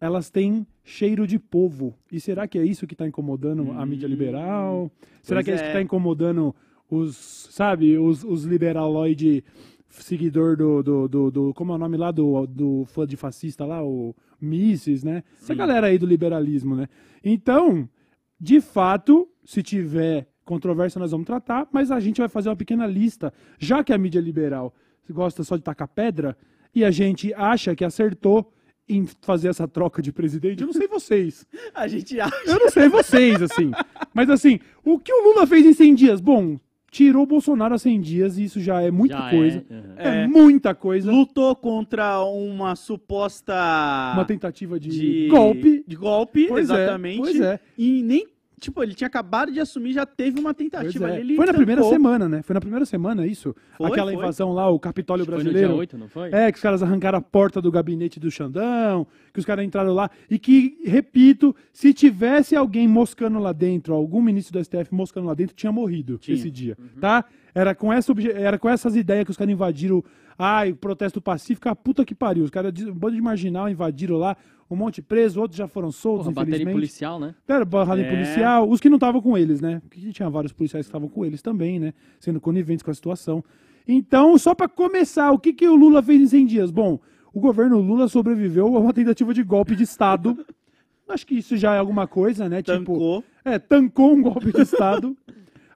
elas 0.00 0.30
têm 0.30 0.66
cheiro 0.82 1.26
de 1.26 1.38
povo. 1.38 1.94
E 2.10 2.18
será 2.18 2.48
que 2.48 2.58
é 2.58 2.64
isso 2.64 2.86
que 2.86 2.94
está 2.94 3.06
incomodando 3.06 3.72
a 3.72 3.84
mídia 3.84 4.06
liberal? 4.06 4.90
Será 5.22 5.42
que 5.42 5.50
é 5.50 5.54
isso 5.54 5.62
é. 5.62 5.66
que 5.66 5.72
está 5.72 5.82
incomodando 5.82 6.54
os, 6.90 7.48
sabe, 7.50 7.98
os, 7.98 8.22
os 8.24 8.44
liberaloide 8.44 9.44
seguidor 9.88 10.56
do, 10.56 10.82
do, 10.82 11.08
do, 11.08 11.30
do- 11.30 11.54
como 11.54 11.72
é 11.72 11.76
o 11.76 11.78
nome 11.78 11.96
lá 11.96 12.10
do, 12.10 12.46
do 12.46 12.84
fã 12.86 13.06
de 13.06 13.16
fascista 13.16 13.64
lá, 13.64 13.84
o 13.84 14.14
Mises, 14.40 15.04
né? 15.04 15.22
Essa 15.36 15.52
Sim. 15.52 15.56
galera 15.56 15.86
aí 15.86 15.98
do 15.98 16.06
liberalismo, 16.06 16.74
né? 16.74 16.88
Então, 17.22 17.88
de 18.40 18.60
fato, 18.60 19.28
se 19.44 19.62
tiver 19.62 20.28
controvérsia, 20.44 20.98
nós 20.98 21.12
vamos 21.12 21.26
tratar, 21.26 21.68
mas 21.72 21.90
a 21.90 22.00
gente 22.00 22.18
vai 22.20 22.28
fazer 22.28 22.48
uma 22.48 22.56
pequena 22.56 22.86
lista, 22.86 23.32
já 23.58 23.82
que 23.84 23.92
a 23.92 23.98
mídia 23.98 24.20
liberal 24.20 24.74
gosta 25.10 25.42
só 25.44 25.56
de 25.56 25.62
tacar 25.62 25.88
pedra, 25.88 26.36
e 26.74 26.84
a 26.84 26.90
gente 26.90 27.32
acha 27.34 27.74
que 27.76 27.84
acertou 27.84 28.52
em 28.88 29.06
fazer 29.22 29.48
essa 29.48 29.66
troca 29.66 30.02
de 30.02 30.12
presidente, 30.12 30.60
eu 30.60 30.66
não 30.66 30.74
sei 30.74 30.86
vocês. 30.88 31.46
A 31.74 31.88
gente 31.88 32.20
acha. 32.20 32.34
Eu 32.46 32.58
não 32.58 32.68
sei 32.68 32.88
vocês, 32.88 33.40
assim. 33.40 33.70
Mas 34.12 34.28
assim, 34.28 34.58
o 34.84 34.98
que 34.98 35.10
o 35.10 35.22
Lula 35.28 35.46
fez 35.46 35.64
em 35.64 35.72
100 35.72 35.94
dias? 35.94 36.20
Bom, 36.20 36.58
tirou 36.94 37.24
o 37.24 37.26
Bolsonaro 37.26 37.74
a 37.74 37.78
100 37.78 38.00
dias, 38.00 38.38
e 38.38 38.44
isso 38.44 38.60
já 38.60 38.80
é 38.80 38.88
muita 38.90 39.16
Já 39.16 39.30
coisa. 39.30 39.64
É, 39.68 39.74
aham. 39.74 39.94
É, 39.96 40.22
É. 40.22 40.26
muita 40.28 40.74
coisa. 40.76 41.10
Lutou 41.10 41.56
contra 41.56 42.22
uma 42.24 42.76
suposta. 42.76 43.52
Uma 44.14 44.24
tentativa 44.24 44.78
de, 44.78 44.90
de 44.90 45.28
golpe. 45.28 45.84
De 45.86 45.96
golpe, 45.96 46.46
Pois 46.46 46.70
é, 46.70 46.74
exatamente. 46.74 47.18
pois 47.18 47.40
é. 47.40 47.58
E 47.76 48.02
nem. 48.02 48.26
Tipo, 48.64 48.82
ele 48.82 48.94
tinha 48.94 49.06
acabado 49.06 49.52
de 49.52 49.60
assumir, 49.60 49.92
já 49.92 50.06
teve 50.06 50.40
uma 50.40 50.54
tentativa 50.54 51.08
é. 51.08 51.12
ali. 51.12 51.20
ele 51.20 51.36
Foi 51.36 51.46
na 51.46 51.52
primeira 51.54 51.82
tampou. 51.82 51.92
semana, 51.94 52.28
né? 52.28 52.42
Foi 52.42 52.54
na 52.54 52.60
primeira 52.60 52.86
semana 52.86 53.26
isso? 53.26 53.54
Foi, 53.76 53.86
Aquela 53.90 54.10
foi. 54.10 54.20
invasão 54.20 54.52
lá, 54.52 54.68
o 54.68 54.78
Capitólio 54.78 55.24
Foi 55.24 55.34
no 55.34 55.40
dia 55.42 55.50
Brasileiro. 55.52 55.78
8, 55.78 55.98
não 55.98 56.08
foi? 56.08 56.30
É, 56.32 56.50
que 56.50 56.56
os 56.56 56.62
caras 56.62 56.82
arrancaram 56.82 57.18
a 57.18 57.22
porta 57.22 57.60
do 57.60 57.70
gabinete 57.70 58.18
do 58.18 58.30
Xandão, 58.30 59.06
que 59.32 59.38
os 59.38 59.44
caras 59.44 59.64
entraram 59.64 59.92
lá. 59.92 60.10
E 60.30 60.38
que, 60.38 60.78
repito, 60.84 61.54
se 61.72 61.92
tivesse 61.92 62.56
alguém 62.56 62.88
moscando 62.88 63.38
lá 63.38 63.52
dentro, 63.52 63.94
algum 63.94 64.22
ministro 64.22 64.58
do 64.58 64.64
STF 64.64 64.92
moscando 64.94 65.26
lá 65.26 65.34
dentro, 65.34 65.54
tinha 65.54 65.70
morrido 65.72 66.18
Tinha. 66.18 66.34
esse 66.36 66.50
dia. 66.50 66.76
Tá? 67.00 67.24
Era 67.54 67.74
com, 67.74 67.92
essa, 67.92 68.10
obje- 68.10 68.32
era 68.32 68.58
com 68.58 68.68
essas 68.68 68.96
ideias 68.96 69.24
que 69.24 69.30
os 69.30 69.36
caras 69.36 69.52
invadiram. 69.52 70.02
Ai, 70.36 70.72
protesto 70.72 71.20
pacífico, 71.20 71.68
a 71.68 71.76
puta 71.76 72.04
que 72.04 72.14
pariu. 72.14 72.42
Os 72.42 72.50
caras, 72.50 72.72
um 72.82 72.92
bando 72.92 73.14
de 73.14 73.22
marginal, 73.22 73.68
invadiram 73.68 74.16
lá, 74.16 74.36
um 74.70 74.76
monte 74.76 75.02
preso, 75.02 75.40
outros 75.40 75.56
já 75.58 75.68
foram 75.68 75.92
soltos, 75.92 76.24
Porra, 76.26 76.34
bateria 76.36 76.54
infelizmente. 76.56 76.74
policial, 76.74 77.20
né? 77.20 77.34
Era 77.46 77.64
barrada 77.64 78.00
em 78.00 78.04
É. 78.04 78.10
policial, 78.10 78.68
os 78.68 78.80
que 78.80 78.88
não 78.88 78.96
estavam 78.96 79.20
com 79.20 79.36
eles, 79.36 79.60
né? 79.60 79.80
Porque 79.88 80.10
tinha 80.12 80.28
vários 80.30 80.52
policiais 80.52 80.86
que 80.86 80.88
estavam 80.88 81.08
com 81.08 81.24
eles 81.24 81.42
também, 81.42 81.78
né? 81.78 81.92
Sendo 82.18 82.40
coniventes 82.40 82.82
com 82.82 82.90
a 82.90 82.94
situação. 82.94 83.44
Então, 83.86 84.36
só 84.38 84.54
pra 84.54 84.66
começar, 84.68 85.30
o 85.32 85.38
que, 85.38 85.52
que 85.52 85.68
o 85.68 85.74
Lula 85.76 86.02
fez 86.02 86.20
em 86.22 86.26
100 86.26 86.46
dias? 86.46 86.70
Bom, 86.70 86.98
o 87.32 87.40
governo 87.40 87.78
Lula 87.80 88.08
sobreviveu 88.08 88.74
a 88.76 88.80
uma 88.80 88.92
tentativa 88.92 89.34
de 89.34 89.42
golpe 89.42 89.76
de 89.76 89.82
Estado. 89.82 90.44
Acho 91.08 91.26
que 91.26 91.34
isso 91.36 91.56
já 91.56 91.74
é 91.74 91.78
alguma 91.78 92.06
coisa, 92.06 92.48
né? 92.48 92.62
Tipo, 92.62 92.78
Tancou. 92.78 93.24
é, 93.44 93.58
tancou 93.58 94.14
um 94.14 94.22
golpe 94.22 94.50
de 94.52 94.62
Estado. 94.62 95.14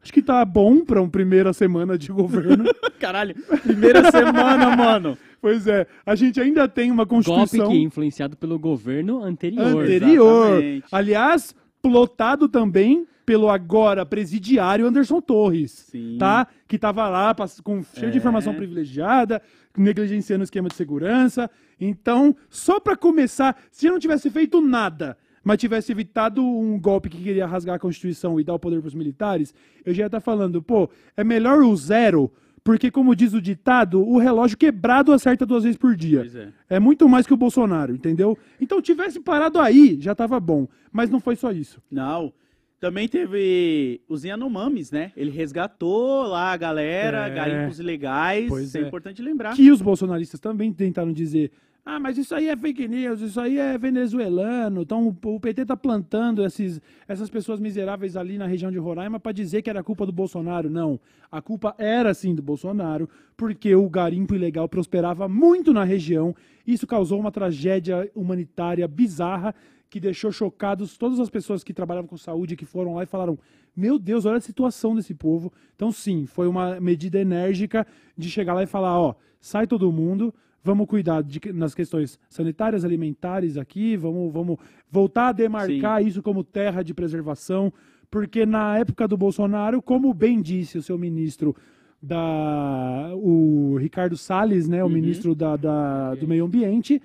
Acho 0.02 0.11
que 0.12 0.23
tá 0.23 0.42
bom 0.45 0.83
pra 0.85 1.02
uma 1.02 1.11
primeira 1.11 1.52
semana 1.52 1.99
de 1.99 2.11
governo. 2.11 2.64
Caralho, 2.99 3.35
primeira 3.62 4.11
semana, 4.11 4.75
mano. 4.75 5.18
Pois 5.40 5.66
é, 5.66 5.87
a 6.04 6.14
gente 6.14 6.40
ainda 6.40 6.68
tem 6.68 6.90
uma 6.90 7.04
Golpe 7.04 7.26
Constituição 7.26 7.71
que 7.71 7.76
é 7.76 7.80
influenciado 7.80 8.37
pelo 8.37 8.59
governo 8.59 9.23
anterior. 9.23 9.83
anterior. 9.85 10.47
Exatamente. 10.52 10.87
Aliás, 10.92 11.54
plotado 11.80 12.49
também 12.49 13.07
pelo 13.25 13.49
agora 13.50 14.07
presidiário 14.07 14.87
Anderson 14.87 15.21
Torres. 15.21 15.71
Sim. 15.90 16.16
Tá? 16.18 16.47
Que 16.66 16.78
tava 16.78 17.07
lá 17.09 17.35
com 17.62 17.83
cheio 17.83 18.11
de 18.11 18.16
É. 18.16 18.21
informação 18.21 18.54
privilegiada, 18.54 19.42
negligenciando 19.76 20.42
o 20.42 20.45
esquema 20.45 20.68
de 20.68 20.75
segurança. 20.75 21.50
Então, 21.80 22.35
só 22.49 22.80
pra 22.80 22.97
começar, 22.97 23.57
se 23.71 23.87
eu 23.87 23.92
não 23.92 23.99
tivesse 23.99 24.30
feito 24.30 24.61
nada, 24.61 25.16
mas 25.45 25.59
tivesse 25.59 25.92
evitado 25.92 26.42
um 26.45 26.78
golpe 26.80 27.09
que 27.09 27.23
queria 27.23 27.47
rasgar 27.47 27.76
a 27.76 27.78
Constituição 27.78 28.40
e 28.40 28.45
dar 28.45 28.54
o 28.54 28.59
poder 28.59 28.80
pros 28.80 28.95
militares, 28.95 29.54
eu 29.85 29.92
já 29.95 30.04
ia 30.04 30.07
estar 30.07 30.21
falando, 30.21 30.62
pô, 30.62 30.88
é 31.16 31.23
melhor 31.23 31.62
o 31.62 31.76
zero, 31.76 32.33
porque 32.69 32.91
como 32.91 33.17
diz 33.17 33.33
o 33.33 33.41
ditado, 33.41 34.07
o 34.07 34.19
relógio 34.19 34.59
quebrado 34.59 35.11
acerta 35.11 35.47
duas 35.47 35.65
vezes 35.65 35.79
por 35.79 35.97
dia. 35.97 36.19
Pois 36.19 36.37
é. 36.37 36.49
É 36.69 36.79
muito 36.79 37.09
mais 37.09 37.27
que 37.27 37.33
o 37.33 37.37
Bolsonaro, 37.37 37.95
entendeu? 37.95 38.37
Então 38.61 38.83
tivesse 38.83 39.19
parado 39.21 39.59
aí, 39.59 39.97
já 39.99 40.15
tava 40.15 40.39
bom. 40.39 40.69
Mas 40.93 41.09
não 41.09 41.19
foi 41.19 41.35
só 41.35 41.51
isso. 41.51 41.81
Não. 41.91 42.31
Também 42.79 43.09
teve 43.09 44.03
os 44.07 44.23
Yanomamis, 44.23 44.91
né? 44.93 45.13
Ele 45.17 45.31
resgatou 45.31 46.25
lá 46.25 46.53
a 46.53 46.57
galera, 46.59 47.27
É. 47.27 47.31
garimpos 47.31 47.81
ilegais. 47.81 48.49
Pois 48.51 48.67
Isso 48.67 48.77
é, 48.77 48.83
é. 48.83 48.87
importante 48.87 49.23
lembrar. 49.23 49.57
Que 49.57 49.71
os 49.71 49.81
bolsonaristas 49.81 50.39
também 50.39 50.71
tentaram 50.71 51.11
dizer: 51.11 51.51
ah, 51.90 51.99
mas 51.99 52.18
isso 52.18 52.35
aí 52.35 52.49
é 52.50 52.54
fake 52.54 52.87
news, 52.87 53.23
isso 53.23 53.40
aí 53.40 53.57
é 53.57 53.78
venezuelano. 53.78 54.83
Então 54.83 55.16
o 55.25 55.40
PT 55.40 55.64
tá 55.64 55.75
plantando 55.75 56.45
esses, 56.45 56.83
essas 57.09 57.30
pessoas 57.30 57.59
miseráveis 57.59 58.14
ali 58.14 58.37
na 58.37 58.47
região 58.47 58.71
de 58.71 58.76
Roraima 58.76 59.18
para 59.18 59.33
dizer 59.33 59.62
que 59.62 59.71
era 59.71 59.83
culpa 59.83 60.04
do 60.04 60.12
Bolsonaro. 60.12 60.68
Não. 60.68 61.00
A 61.33 61.40
culpa 61.40 61.75
era 61.78 62.12
sim 62.12 62.35
do 62.35 62.42
Bolsonaro, 62.42 63.09
porque 63.35 63.75
o 63.75 63.88
garimpo 63.88 64.35
ilegal 64.35 64.68
prosperava 64.68 65.26
muito 65.26 65.73
na 65.73 65.83
região. 65.83 66.37
Isso 66.66 66.87
causou 66.87 67.18
uma 67.18 67.33
tragédia 67.33 68.11
humanitária 68.14 68.87
bizarra 68.87 69.54
que 69.88 69.99
deixou 69.99 70.30
chocados 70.30 70.99
todas 70.99 71.18
as 71.18 71.30
pessoas 71.30 71.64
que 71.64 71.73
trabalhavam 71.73 72.07
com 72.07 72.18
saúde 72.18 72.54
que 72.54 72.66
foram 72.66 72.97
lá 72.97 73.04
e 73.04 73.07
falaram: 73.07 73.38
Meu 73.75 73.99
Deus, 73.99 74.26
olha 74.26 74.37
a 74.37 74.42
situação 74.42 74.95
desse 74.95 75.14
povo. 75.14 75.50
Então, 75.75 75.90
sim, 75.90 76.26
foi 76.26 76.49
uma 76.49 76.78
medida 76.78 77.18
enérgica 77.18 77.87
de 78.14 78.28
chegar 78.28 78.52
lá 78.52 78.62
e 78.62 78.66
falar: 78.66 79.00
Ó, 79.00 79.14
sai 79.40 79.66
todo 79.66 79.90
mundo, 79.90 80.35
vamos 80.62 80.87
cuidar 80.87 81.23
de, 81.23 81.41
nas 81.53 81.75
questões 81.75 82.19
sanitárias, 82.29 82.85
alimentares 82.85 83.57
aqui, 83.57 83.97
vamos, 83.97 84.33
vamos 84.33 84.57
voltar 84.91 85.29
a 85.29 85.33
demarcar 85.33 86.03
isso 86.05 86.23
como 86.23 86.43
terra 86.45 86.83
de 86.83 86.93
preservação, 86.93 87.73
porque 88.11 88.45
na 88.47 88.77
época 88.79 89.07
do 89.09 89.17
Bolsonaro, 89.17 89.81
como 89.83 90.12
bem 90.15 90.41
disse 90.43 90.79
o 90.79 90.83
seu 90.83 90.99
ministro. 90.99 91.55
Da, 92.00 93.11
o 93.17 93.77
Ricardo 93.77 94.17
Salles, 94.17 94.69
né, 94.69 94.83
o 94.83 94.87
Uhum. 94.87 94.93
ministro 94.93 95.35
da, 95.35 95.57
da- 95.57 96.15
do 96.15 96.29
Meio 96.29 96.45
Ambiente, 96.45 97.03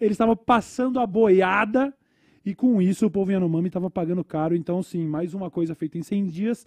ele 0.00 0.12
estava 0.12 0.36
passando 0.36 1.00
a 1.00 1.06
boiada 1.06 1.92
e 2.46 2.54
com 2.54 2.80
isso 2.80 3.04
o 3.06 3.10
povo 3.10 3.32
Yanomami 3.32 3.66
estava 3.66 3.90
pagando 3.90 4.22
caro. 4.22 4.54
Então, 4.54 4.80
sim, 4.80 5.04
mais 5.06 5.34
uma 5.34 5.50
coisa 5.50 5.74
feita 5.74 5.98
em 5.98 6.02
100 6.02 6.26
dias, 6.26 6.64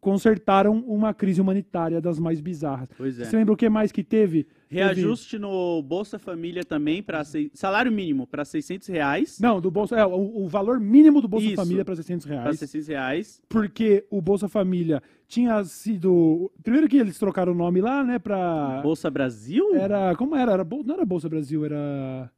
consertaram 0.00 0.78
uma 0.86 1.12
crise 1.12 1.40
humanitária 1.40 2.00
das 2.00 2.18
mais 2.18 2.40
bizarras. 2.40 2.88
Pois 2.96 3.18
é. 3.20 3.24
Você 3.24 3.36
lembra 3.36 3.54
o 3.54 3.56
que 3.56 3.68
mais 3.68 3.90
que 3.92 4.02
teve? 4.04 4.46
Reajuste 4.68 5.38
no 5.38 5.82
Bolsa 5.82 6.18
Família 6.18 6.64
também 6.64 7.02
para 7.02 7.22
salário 7.54 7.90
mínimo 7.92 8.26
para 8.26 8.44
600 8.44 8.88
reais. 8.88 9.36
Teve- 9.36 9.48
Não, 9.48 9.60
do 9.60 9.70
Bolsa, 9.70 9.96
é, 9.96 10.04
o, 10.04 10.44
o 10.44 10.48
valor 10.48 10.80
mínimo 10.80 11.20
do 11.20 11.28
Bolsa 11.28 11.46
Isso. 11.46 11.56
Família 11.56 11.84
para 11.84 11.94
600 11.96 12.26
Para 12.26 12.34
reais. 12.42 12.58
600 12.58 12.88
reais. 12.88 13.42
Porque 13.48 14.04
o 14.10 14.20
Bolsa 14.20 14.48
Família 14.48 15.02
tinha 15.28 15.62
sido. 15.64 16.50
Primeiro 16.62 16.88
que 16.88 16.96
eles 16.96 17.18
trocaram 17.18 17.52
o 17.52 17.56
nome 17.56 17.80
lá, 17.80 18.02
né? 18.02 18.18
Pra. 18.18 18.80
Bolsa 18.82 19.10
Brasil? 19.10 19.74
Era. 19.76 20.14
Como 20.16 20.34
era? 20.36 20.52
era 20.52 20.64
Bol- 20.64 20.84
não 20.84 20.94
era 20.94 21.04
Bolsa 21.04 21.28
Brasil, 21.28 21.64
era. 21.64 22.30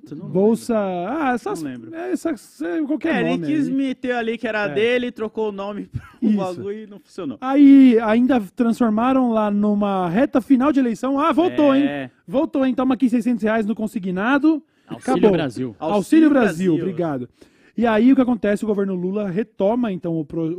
Puta, 0.00 0.14
não 0.14 0.28
Bolsa. 0.28 0.74
Ah, 0.76 1.32
essas. 1.34 1.62
Não 1.62 1.70
lembro. 1.70 1.94
é, 1.94 2.12
Essas, 2.12 2.60
é, 2.60 2.82
qualquer 2.82 3.14
É, 3.14 3.20
ele 3.20 3.30
nome. 3.40 3.46
quis 3.46 3.68
aí. 3.68 3.72
meter 3.74 4.12
ali 4.12 4.36
que 4.36 4.46
era 4.46 4.64
É. 4.66 4.74
dele, 4.74 5.10
trocou 5.10 5.48
o 5.48 5.52
nome 5.52 5.86
pro 6.20 6.28
Isso. 6.28 6.36
bagulho 6.36 6.72
e 6.82 6.86
não 6.86 6.98
funcionou. 6.98 7.38
Aí 7.40 7.98
ainda 8.00 8.40
transformaram 8.54 9.30
lá 9.30 9.50
numa 9.50 10.08
reta 10.08 10.40
final 10.40 10.70
de 10.72 10.80
eleição. 10.80 11.18
Ah, 11.18 11.32
voltou, 11.32 11.74
hein? 11.74 11.84
É. 11.84 12.10
Voltou, 12.26 12.64
hein? 12.66 12.74
Toma 12.74 12.94
aqui 12.94 13.08
600 13.08 13.42
reais 13.42 13.64
no 13.64 13.74
consignado. 13.74 14.62
Auxílio 14.86 15.12
Acabou. 15.16 15.32
Brasil. 15.32 15.68
Auxílio, 15.78 15.94
Auxílio 15.96 16.30
Brasil, 16.30 16.72
Brasil. 16.74 16.74
obrigado. 16.90 17.28
E 17.76 17.86
aí 17.86 18.12
o 18.12 18.14
que 18.16 18.22
acontece? 18.22 18.64
O 18.64 18.68
governo 18.68 18.94
Lula 18.94 19.28
retoma 19.28 19.92
então 19.92 20.16
o, 20.18 20.24
pro- 20.24 20.54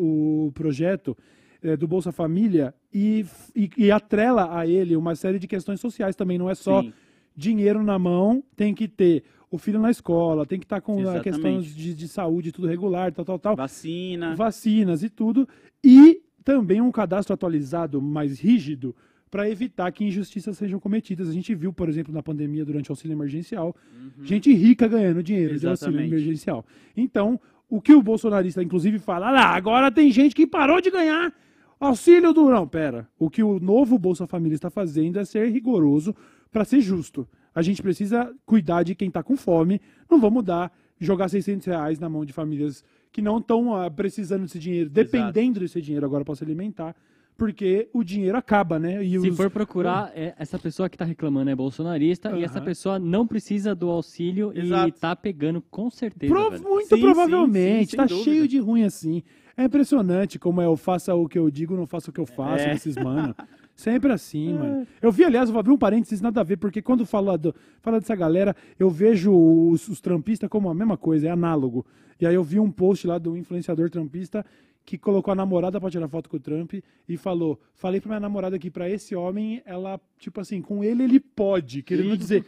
o 0.48 0.52
projeto 0.54 1.18
eh, 1.64 1.78
do 1.78 1.88
Bolsa 1.88 2.12
Família 2.12 2.74
e, 2.94 3.26
e, 3.56 3.70
e 3.78 3.92
atrela 3.92 4.58
a 4.58 4.68
ele 4.68 4.96
uma 4.96 5.16
série 5.16 5.40
de 5.40 5.48
questões 5.48 5.80
sociais 5.80 6.16
também. 6.16 6.38
Não 6.38 6.50
é 6.50 6.56
só 6.56 6.82
Sim. 6.82 6.94
Dinheiro 7.38 7.84
na 7.84 8.00
mão, 8.00 8.44
tem 8.56 8.74
que 8.74 8.88
ter 8.88 9.24
o 9.50 9.58
filho 9.58 9.80
na 9.80 9.92
escola, 9.92 10.46
tem 10.46 10.60
que 10.60 10.66
estar 10.66 10.82
com 10.82 10.98
a 10.98 11.02
Exatamente. 11.02 11.24
questão 11.24 11.62
de, 11.62 11.94
de 11.94 12.08
saúde, 12.08 12.52
tudo 12.52 12.68
regular, 12.68 13.14
tal, 13.14 13.24
tal, 13.24 13.40
tal 13.40 13.56
Vacina. 13.56 14.36
vacinas 14.36 15.04
e 15.04 15.10
tudo, 15.10 15.48
e 15.84 16.22
também 16.44 16.82
um 16.82 16.92
cadastro 16.92 17.34
atualizado 17.34 18.02
mais 18.02 18.40
rígido 18.40 18.96
para 19.30 19.50
evitar 19.50 19.92
que 19.92 20.04
injustiças 20.06 20.58
sejam 20.58 20.80
cometidas. 20.80 21.30
A 21.30 21.34
gente 21.34 21.54
viu, 21.54 21.72
por 21.72 21.88
exemplo, 21.90 22.14
na 22.14 22.24
pandemia 22.24 22.66
durante 22.66 22.90
o 22.90 22.94
auxílio 22.94 23.14
emergencial, 23.14 23.76
gente 24.24 24.52
rica 24.54 24.88
ganhando 24.88 25.22
dinheiro 25.22 25.58
de 25.60 25.68
auxílio 25.68 25.94
Uhum. 25.94 26.00
Exatamente. 26.00 26.24
emergencial. 26.24 26.66
Então, 26.96 27.40
o 27.70 27.82
que 27.82 27.94
o 27.94 28.02
bolsonarista 28.02 28.64
inclusive 28.64 28.98
fala, 29.00 29.30
ah, 29.30 29.56
agora 29.56 29.92
tem 29.92 30.12
gente 30.12 30.34
que 30.34 30.48
parou 30.48 30.80
de 30.82 30.90
ganhar 30.90 31.34
auxílio 31.80 32.34
do 32.34 32.50
não, 32.50 32.66
pera. 32.68 33.08
O 33.20 33.30
que 33.30 33.44
o 33.44 33.60
novo 33.60 33.98
Bolsa 34.00 34.26
Família 34.26 34.56
está 34.56 34.70
fazendo 34.70 35.20
é 35.20 35.26
ser 35.26 35.50
rigoroso 35.52 36.16
para 36.58 36.66
ser 36.66 36.82
justo. 36.82 37.28
A 37.54 37.62
gente 37.62 37.84
precisa 37.84 38.34
cuidar 38.46 38.82
de 38.82 38.96
quem 38.96 39.10
está 39.10 39.22
com 39.22 39.38
fome. 39.38 39.80
Não 40.10 40.20
vamos 40.20 40.44
dar 40.44 40.72
jogar 41.00 41.30
600 41.30 41.68
reais 41.68 42.00
na 42.00 42.10
mão 42.10 42.26
de 42.26 42.34
famílias 42.34 42.84
que 43.12 43.22
não 43.22 43.38
estão 43.38 43.70
precisando 43.96 44.42
desse 44.42 44.58
dinheiro, 44.58 44.90
dependendo 44.90 45.60
desse 45.60 45.80
dinheiro 45.80 46.04
agora 46.06 46.26
para 46.26 46.34
se 46.36 46.44
alimentar, 46.44 46.96
porque 47.38 47.88
o 47.94 48.04
dinheiro 48.04 48.36
acaba, 48.36 48.80
né? 48.80 49.04
E 49.06 49.12
Se 49.20 49.30
os- 49.30 49.38
for 49.38 49.52
procurar, 49.52 50.12
é, 50.16 50.34
essa 50.40 50.58
pessoa 50.58 50.90
que 50.90 50.98
tá 50.98 51.06
reclamando 51.06 51.52
é 51.52 51.56
bolsonarista 51.56 52.32
e 52.36 52.44
essa 52.44 52.60
pessoa 52.60 52.98
não 52.98 53.28
precisa 53.28 53.76
do 53.76 53.90
auxílio 53.92 54.52
Exato. 54.56 54.88
e 54.90 54.92
tá 54.92 55.16
pegando 55.16 55.62
com 55.70 55.92
certeza. 55.92 56.34
Pro- 56.34 56.52
muito 56.64 56.96
Sim, 56.96 57.02
provavelmente. 57.02 57.96
tá 57.96 58.08
sem 58.08 58.24
cheio 58.24 58.48
de 58.48 58.58
ruim 58.58 58.84
assim. 58.84 59.22
É 59.56 59.64
impressionante 59.66 60.40
como 60.40 60.60
é 60.62 60.66
eu 60.66 60.76
faça 60.76 61.14
o 61.14 61.28
que 61.28 61.38
eu 61.38 61.50
digo, 61.52 61.76
não 61.76 61.86
faço 61.86 62.10
o 62.10 62.14
que 62.14 62.20
eu 62.20 62.26
faço 62.26 62.64
É. 62.64 62.74
desses 62.74 62.96
mano. 62.96 63.36
Sempre 63.78 64.12
assim, 64.12 64.54
mano. 64.54 64.88
Eu 65.00 65.12
vi, 65.12 65.24
aliás, 65.24 65.52
vou 65.52 65.60
abrir 65.60 65.72
um 65.72 65.78
parênteses, 65.78 66.20
nada 66.20 66.42
a 66.42 66.44
ver, 66.44 66.58
porque 66.58 66.82
quando 66.82 67.06
fala, 67.06 67.38
do, 67.38 67.54
fala 67.80 68.00
dessa 68.00 68.16
galera, 68.16 68.56
eu 68.80 68.90
vejo 68.90 69.32
os, 69.32 69.88
os 69.88 70.02
trampistas 70.02 70.50
como 70.50 70.68
a 70.68 70.74
mesma 70.74 70.98
coisa, 70.98 71.28
é 71.28 71.30
análogo. 71.30 71.86
E 72.20 72.26
aí 72.26 72.34
eu 72.34 72.44
vi 72.44 72.60
um 72.60 72.72
post 72.72 73.06
lá 73.06 73.20
do 73.20 73.38
influenciador 73.38 73.88
trampista 73.92 74.44
que 74.84 74.98
colocou 74.98 75.32
a 75.32 75.36
namorada 75.36 75.80
pra 75.80 75.92
tirar 75.92 76.08
foto 76.08 76.28
com 76.28 76.38
o 76.38 76.40
Trump 76.40 76.74
e 77.08 77.18
falou: 77.18 77.60
Falei 77.76 78.02
pra 78.02 78.10
minha 78.10 78.20
namorada 78.20 78.58
que 78.58 78.72
pra 78.72 78.90
esse 78.90 79.16
homem, 79.16 79.62
ela, 79.64 80.02
tipo 80.18 80.42
assim, 80.42 80.60
com 80.60 80.84
ele 80.84 81.04
ele 81.04 81.20
pode, 81.20 81.84
querendo 81.84 82.18
dizer. 82.18 82.46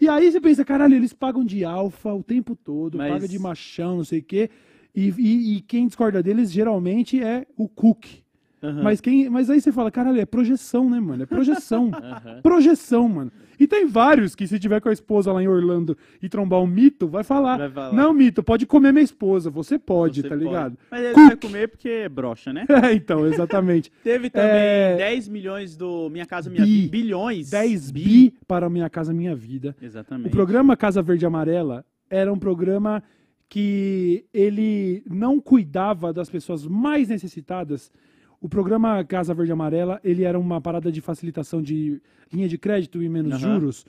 E 0.00 0.08
aí 0.08 0.32
você 0.32 0.40
pensa, 0.40 0.64
caralho, 0.64 0.94
eles 0.94 1.12
pagam 1.12 1.44
de 1.44 1.62
alfa 1.62 2.14
o 2.14 2.22
tempo 2.22 2.56
todo, 2.56 2.96
Mas- 2.96 3.12
paga 3.12 3.28
de 3.28 3.38
machão, 3.38 3.98
não 3.98 4.04
sei 4.04 4.20
o 4.20 4.24
quê. 4.24 4.48
E, 4.94 5.10
e- 5.18 5.56
e 5.56 5.60
quem 5.60 5.86
discorda 5.86 6.22
deles 6.22 6.50
geralmente 6.50 7.22
é 7.22 7.46
o 7.54 7.68
Cook. 7.68 8.06
Aham. 8.62 8.82
Mas, 8.82 9.00
quem, 9.00 9.28
mas 9.30 9.48
aí 9.48 9.60
você 9.60 9.72
fala, 9.72 9.90
caralho, 9.90 10.20
é 10.20 10.26
projeção, 10.26 10.88
né, 10.90 11.00
mano? 11.00 11.22
É 11.22 11.26
projeção. 11.26 11.90
Aham. 11.94 12.40
projeção, 12.42 13.08
mano. 13.08 13.32
E 13.58 13.66
tem 13.66 13.86
vários 13.86 14.34
que, 14.34 14.46
se 14.46 14.58
tiver 14.58 14.80
com 14.80 14.88
a 14.88 14.92
esposa 14.92 15.32
lá 15.32 15.42
em 15.42 15.48
Orlando 15.48 15.96
e 16.22 16.28
trombar 16.28 16.60
um 16.60 16.66
mito, 16.66 17.06
vai 17.08 17.22
falar. 17.22 17.58
Vai 17.58 17.70
falar. 17.70 17.92
Não, 17.94 18.12
mito, 18.12 18.42
pode 18.42 18.66
comer 18.66 18.92
minha 18.92 19.02
esposa. 19.04 19.50
Você 19.50 19.78
pode, 19.78 20.22
Você 20.22 20.28
tá 20.28 20.34
pode. 20.34 20.44
ligado? 20.44 20.78
Mas 20.90 21.00
ele 21.04 21.14
Cook. 21.14 21.26
vai 21.26 21.36
comer 21.36 21.68
porque 21.68 21.88
é 21.88 22.08
broxa, 22.08 22.52
né? 22.52 22.64
É, 22.90 22.92
então, 22.94 23.26
exatamente. 23.26 23.90
Teve 24.02 24.30
também 24.30 24.50
É. 24.50 24.96
10 24.96 25.28
milhões 25.28 25.76
do 25.76 26.08
Minha 26.10 26.24
Casa 26.26 26.48
Minha 26.48 26.64
Bi. 26.64 26.82
Vida. 26.82 26.90
Bilhões. 26.90 27.50
10 27.50 27.90
bi 27.90 28.34
para 28.48 28.68
Minha 28.70 28.88
Casa 28.88 29.12
Minha 29.12 29.34
Vida. 29.36 29.76
Exatamente. 29.80 30.28
O 30.28 30.30
programa 30.30 30.76
Casa 30.76 31.02
Verde 31.02 31.26
Amarela 31.26 31.84
era 32.08 32.32
um 32.32 32.38
programa 32.38 33.02
que 33.48 34.24
ele 34.32 35.02
não 35.10 35.40
cuidava 35.40 36.12
das 36.12 36.30
pessoas 36.30 36.66
mais 36.66 37.08
necessitadas. 37.08 37.90
O 38.40 38.48
programa 38.48 39.04
Casa 39.04 39.34
Verde 39.34 39.52
Amarela, 39.52 40.00
ele 40.02 40.24
era 40.24 40.38
uma 40.38 40.60
parada 40.60 40.90
de 40.90 41.00
facilitação 41.00 41.60
de 41.60 42.00
linha 42.32 42.48
de 42.48 42.56
crédito 42.56 43.02
e 43.02 43.08
menos 43.08 43.32
Aham. 43.34 43.54
juros 43.54 43.84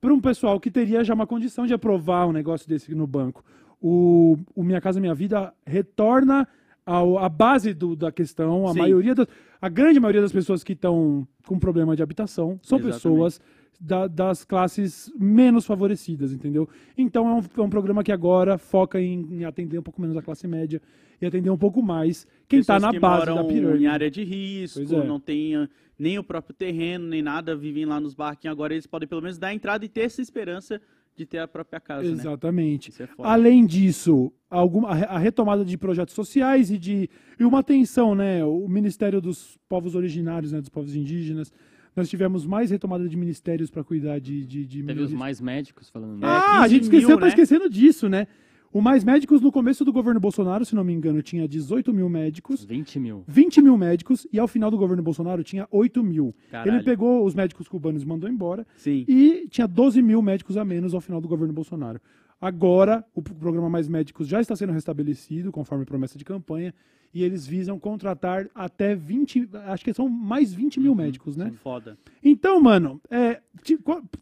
para 0.00 0.14
um 0.14 0.20
pessoal 0.20 0.60
que 0.60 0.70
teria 0.70 1.02
já 1.02 1.12
uma 1.14 1.26
condição 1.26 1.66
de 1.66 1.74
aprovar 1.74 2.26
um 2.28 2.32
negócio 2.32 2.68
desse 2.68 2.94
no 2.94 3.06
banco. 3.06 3.44
O, 3.82 4.38
o 4.54 4.62
Minha 4.62 4.80
Casa 4.80 5.00
Minha 5.00 5.14
Vida 5.14 5.52
retorna 5.66 6.46
a, 6.86 7.00
a 7.26 7.28
base 7.28 7.74
do- 7.74 7.96
da 7.96 8.12
questão, 8.12 8.66
a 8.68 8.72
Sim. 8.72 8.78
maioria 8.78 9.14
das, 9.14 9.26
a 9.60 9.68
grande 9.68 9.98
maioria 9.98 10.20
das 10.22 10.32
pessoas 10.32 10.62
que 10.62 10.72
estão 10.74 11.26
com 11.46 11.58
problema 11.58 11.96
de 11.96 12.02
habitação 12.02 12.58
são 12.62 12.78
Exatamente. 12.78 12.94
pessoas 13.02 13.40
da- 13.78 14.06
das 14.06 14.44
classes 14.44 15.12
menos 15.18 15.64
favorecidas, 15.64 16.32
entendeu? 16.32 16.68
Então 16.96 17.28
é 17.28 17.34
um, 17.34 17.42
é 17.62 17.66
um 17.66 17.70
programa 17.70 18.02
que 18.02 18.10
agora 18.12 18.58
foca 18.58 19.00
em, 19.00 19.20
em 19.30 19.44
atender 19.44 19.78
um 19.78 19.82
pouco 19.82 20.00
menos 20.00 20.16
a 20.16 20.22
classe 20.22 20.46
média 20.48 20.80
e 21.20 21.26
atender 21.26 21.50
um 21.50 21.58
pouco 21.58 21.82
mais 21.82 22.26
quem 22.48 22.60
está 22.60 22.78
na 22.78 22.90
que 22.90 22.98
base 22.98 23.26
da 23.26 23.44
pirâmide. 23.44 23.84
em 23.84 23.86
área 23.86 24.10
de 24.10 24.24
risco, 24.24 24.80
é. 24.80 25.04
não 25.06 25.20
tem 25.20 25.56
ah, 25.56 25.68
nem 25.98 26.18
o 26.18 26.24
próprio 26.24 26.54
terreno, 26.54 27.06
nem 27.06 27.22
nada, 27.22 27.56
vivem 27.56 27.84
lá 27.84 28.00
nos 28.00 28.14
barquinhos. 28.14 28.52
Agora 28.52 28.72
eles 28.72 28.86
podem 28.86 29.08
pelo 29.08 29.22
menos 29.22 29.38
dar 29.38 29.52
entrada 29.54 29.84
e 29.84 29.88
ter 29.88 30.02
essa 30.02 30.20
esperança 30.22 30.80
de 31.16 31.26
ter 31.26 31.38
a 31.38 31.48
própria 31.48 31.80
casa, 31.80 32.04
né? 32.04 32.12
Exatamente. 32.12 32.90
Isso 32.90 33.02
é. 33.02 33.08
Além 33.18 33.66
disso, 33.66 34.32
alguma, 34.48 34.90
a 34.90 35.18
retomada 35.18 35.64
de 35.64 35.76
projetos 35.76 36.14
sociais 36.14 36.70
e 36.70 36.78
de 36.78 37.10
e 37.38 37.44
uma 37.44 37.58
atenção, 37.58 38.14
né? 38.14 38.44
O 38.44 38.68
Ministério 38.68 39.20
dos 39.20 39.58
Povos 39.68 39.96
Originários, 39.96 40.52
né? 40.52 40.60
Dos 40.60 40.68
povos 40.68 40.94
indígenas. 40.94 41.52
Nós 41.98 42.08
tivemos 42.08 42.46
mais 42.46 42.70
retomada 42.70 43.08
de 43.08 43.16
ministérios 43.16 43.70
para 43.70 43.82
cuidar 43.82 44.20
de, 44.20 44.46
de, 44.46 44.64
de 44.64 44.82
Teve 44.84 45.02
os 45.02 45.12
mais 45.12 45.40
médicos 45.40 45.90
falando. 45.90 46.22
É, 46.22 46.26
Ah, 46.26 46.60
a 46.60 46.62
15 46.62 46.74
gente 46.74 46.82
esqueceu, 46.84 47.08
mil, 47.08 47.16
tá 47.18 47.22
né? 47.24 47.28
esquecendo 47.28 47.68
disso, 47.68 48.08
né? 48.08 48.26
O 48.70 48.82
Mais 48.82 49.02
Médicos 49.02 49.40
no 49.40 49.50
começo 49.50 49.82
do 49.82 49.90
governo 49.90 50.20
Bolsonaro, 50.20 50.62
se 50.62 50.74
não 50.74 50.84
me 50.84 50.92
engano, 50.92 51.22
tinha 51.22 51.48
18 51.48 51.90
mil 51.92 52.06
médicos, 52.08 52.66
20 52.66 53.00
mil. 53.00 53.24
20 53.26 53.62
mil 53.62 53.78
médicos, 53.78 54.26
e 54.30 54.38
ao 54.38 54.46
final 54.46 54.70
do 54.70 54.76
governo 54.76 55.02
Bolsonaro 55.02 55.42
tinha 55.42 55.66
8 55.70 56.04
mil. 56.04 56.34
Caralho. 56.50 56.76
Ele 56.76 56.84
pegou 56.84 57.24
os 57.24 57.34
médicos 57.34 57.66
cubanos 57.66 58.02
e 58.02 58.06
mandou 58.06 58.28
embora, 58.28 58.66
Sim. 58.76 59.06
e 59.08 59.46
tinha 59.48 59.66
12 59.66 60.02
mil 60.02 60.20
médicos 60.20 60.58
a 60.58 60.66
menos 60.66 60.92
ao 60.92 61.00
final 61.00 61.18
do 61.18 61.26
governo 61.26 61.54
Bolsonaro. 61.54 61.98
Agora, 62.40 63.04
o 63.14 63.22
programa 63.22 63.68
Mais 63.68 63.88
Médicos 63.88 64.28
já 64.28 64.40
está 64.40 64.54
sendo 64.54 64.72
restabelecido, 64.72 65.50
conforme 65.50 65.84
promessa 65.84 66.16
de 66.16 66.24
campanha, 66.24 66.72
e 67.12 67.24
eles 67.24 67.46
visam 67.46 67.78
contratar 67.78 68.48
até 68.54 68.94
20, 68.94 69.48
acho 69.66 69.84
que 69.84 69.92
são 69.92 70.08
mais 70.08 70.52
20 70.52 70.78
mil 70.78 70.94
médicos, 70.94 71.36
né? 71.36 71.52
Foda. 71.62 71.98
Então, 72.22 72.60
mano, 72.60 73.00
é, 73.10 73.40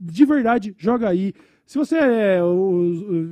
de, 0.01 0.25
verdade, 0.25 0.75
joga 0.79 1.09
aí. 1.09 1.35
Se 1.67 1.77
você 1.77 1.97
é, 1.97 2.41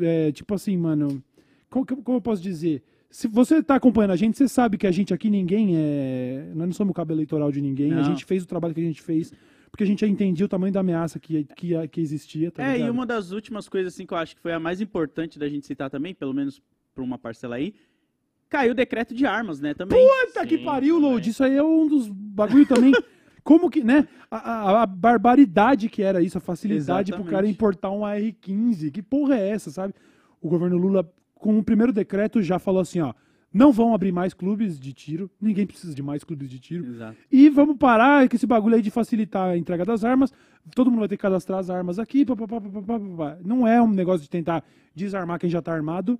é, 0.03 0.33
tipo 0.33 0.55
assim, 0.55 0.77
mano, 0.77 1.23
como, 1.71 1.87
como 1.87 2.19
eu 2.19 2.23
posso 2.23 2.43
dizer? 2.43 2.83
Se 3.09 3.29
você 3.29 3.63
tá 3.63 3.77
acompanhando 3.77 4.11
a 4.11 4.17
gente, 4.17 4.37
você 4.37 4.49
sabe 4.49 4.77
que 4.77 4.89
a 4.89 4.91
gente 4.91 5.15
aqui 5.15 5.31
ninguém 5.31 5.77
é. 5.77 6.51
Nós 6.55 6.67
não 6.67 6.73
somos 6.73 6.91
o 6.91 6.95
cabo 6.95 7.13
eleitoral 7.13 7.53
de 7.53 7.61
ninguém. 7.61 7.93
A 7.93 7.97
Não. 7.97 8.05
gente 8.05 8.25
fez 8.25 8.43
o 8.43 8.47
trabalho 8.47 8.75
que 8.75 8.81
a 8.81 8.85
gente 8.85 9.01
fez 9.01 9.33
porque 9.75 9.83
a 9.83 9.87
gente 9.89 10.03
já 10.03 10.07
entendia 10.07 10.47
o 10.47 10.49
tamanho 10.49 10.73
da 10.73 10.79
ameaça 10.79 11.19
que, 11.19 11.43
que, 11.57 11.89
que 11.89 12.01
existia. 12.01 12.49
Tá 12.49 12.63
é, 12.65 12.75
e 12.75 12.77
ligado? 12.77 12.91
uma 12.93 13.05
das 13.05 13.33
últimas 13.33 13.69
coisas 13.69 13.93
assim 13.93 14.07
que 14.07 14.15
eu 14.15 14.19
acho 14.19 14.37
que 14.37 14.41
foi 14.41 14.53
a 14.53 14.61
mais 14.61 14.81
importante 14.81 15.37
da 15.37 15.49
gente 15.49 15.67
citar 15.67 15.91
também, 15.91 16.15
pelo 16.15 16.33
menos 16.33 16.63
por 16.95 17.03
uma 17.03 17.19
parcela 17.19 17.57
aí, 17.57 17.75
caiu 18.49 18.71
o 18.71 18.75
decreto 18.75 19.13
de 19.13 19.27
armas, 19.27 19.59
né, 19.59 19.75
também. 19.75 19.99
Puta 19.99 20.47
que 20.47 20.59
Sim, 20.59 20.65
pariu, 20.65 20.95
também. 20.95 21.11
Load. 21.11 21.29
Isso 21.29 21.43
aí 21.43 21.57
é 21.57 21.63
um 21.65 21.89
dos 21.89 22.07
bagulho 22.09 22.65
também. 22.67 22.93
Como 23.43 23.69
que, 23.69 23.83
né? 23.83 24.07
A, 24.31 24.37
a- 24.37 24.83
a 24.83 24.87
barbaridade 24.87 25.89
que 25.89 26.05
era 26.05 26.23
isso, 26.23 26.39
a 26.39 26.41
facilidade 26.41 27.11
pro 27.11 27.25
cara 27.25 27.31
Exatamente. 27.39 27.55
importar 27.55 27.91
um 27.91 28.05
AR-15. 28.05 28.93
Que 28.93 29.03
porra 29.03 29.35
é 29.37 29.49
essa, 29.49 29.73
sabe? 29.73 29.93
O 30.41 30.49
governo 30.49 30.77
Lula, 30.77 31.13
com 31.35 31.59
o 31.59 31.65
primeiro 31.65 31.93
decreto, 31.93 32.41
já 32.41 32.61
falou 32.61 32.81
assim: 32.81 33.01
ó, 33.01 33.13
não 33.55 33.71
vão 33.73 33.95
abrir 33.95 34.11
mais 34.11 34.35
clubes 34.35 34.81
de 34.81 34.93
tiro. 34.93 35.31
Ninguém 35.41 35.65
precisa 35.65 35.95
de 35.95 36.03
mais 36.03 36.25
clubes 36.25 36.51
de 36.51 36.59
tiro. 36.59 36.85
Exato. 36.85 37.17
E 37.31 37.49
vamos 37.49 37.77
parar 37.77 38.29
com 38.29 38.35
esse 38.35 38.47
bagulho 38.49 38.75
aí 38.75 38.83
de 38.83 38.91
facilitar 38.91 39.51
a 39.51 39.57
entrega 39.57 39.85
das 39.85 40.05
armas. 40.05 40.33
Todo 40.75 40.91
mundo 40.91 41.01
vai 41.01 41.09
ter 41.09 41.17
que 41.17 41.23
cadastrar 41.23 41.61
as 41.61 41.71
armas 41.71 42.01
aqui. 42.01 42.25
pá, 42.25 42.35
pá, 42.35 42.47
pá. 42.47 43.39
Não 43.45 43.67
é 43.67 43.81
um 43.81 43.89
negócio 43.89 44.23
de 44.23 44.29
tentar 44.29 44.65
desarmar 44.93 45.39
quem 45.39 45.49
já 45.49 45.63
tá 45.63 45.73
armado. 45.73 46.19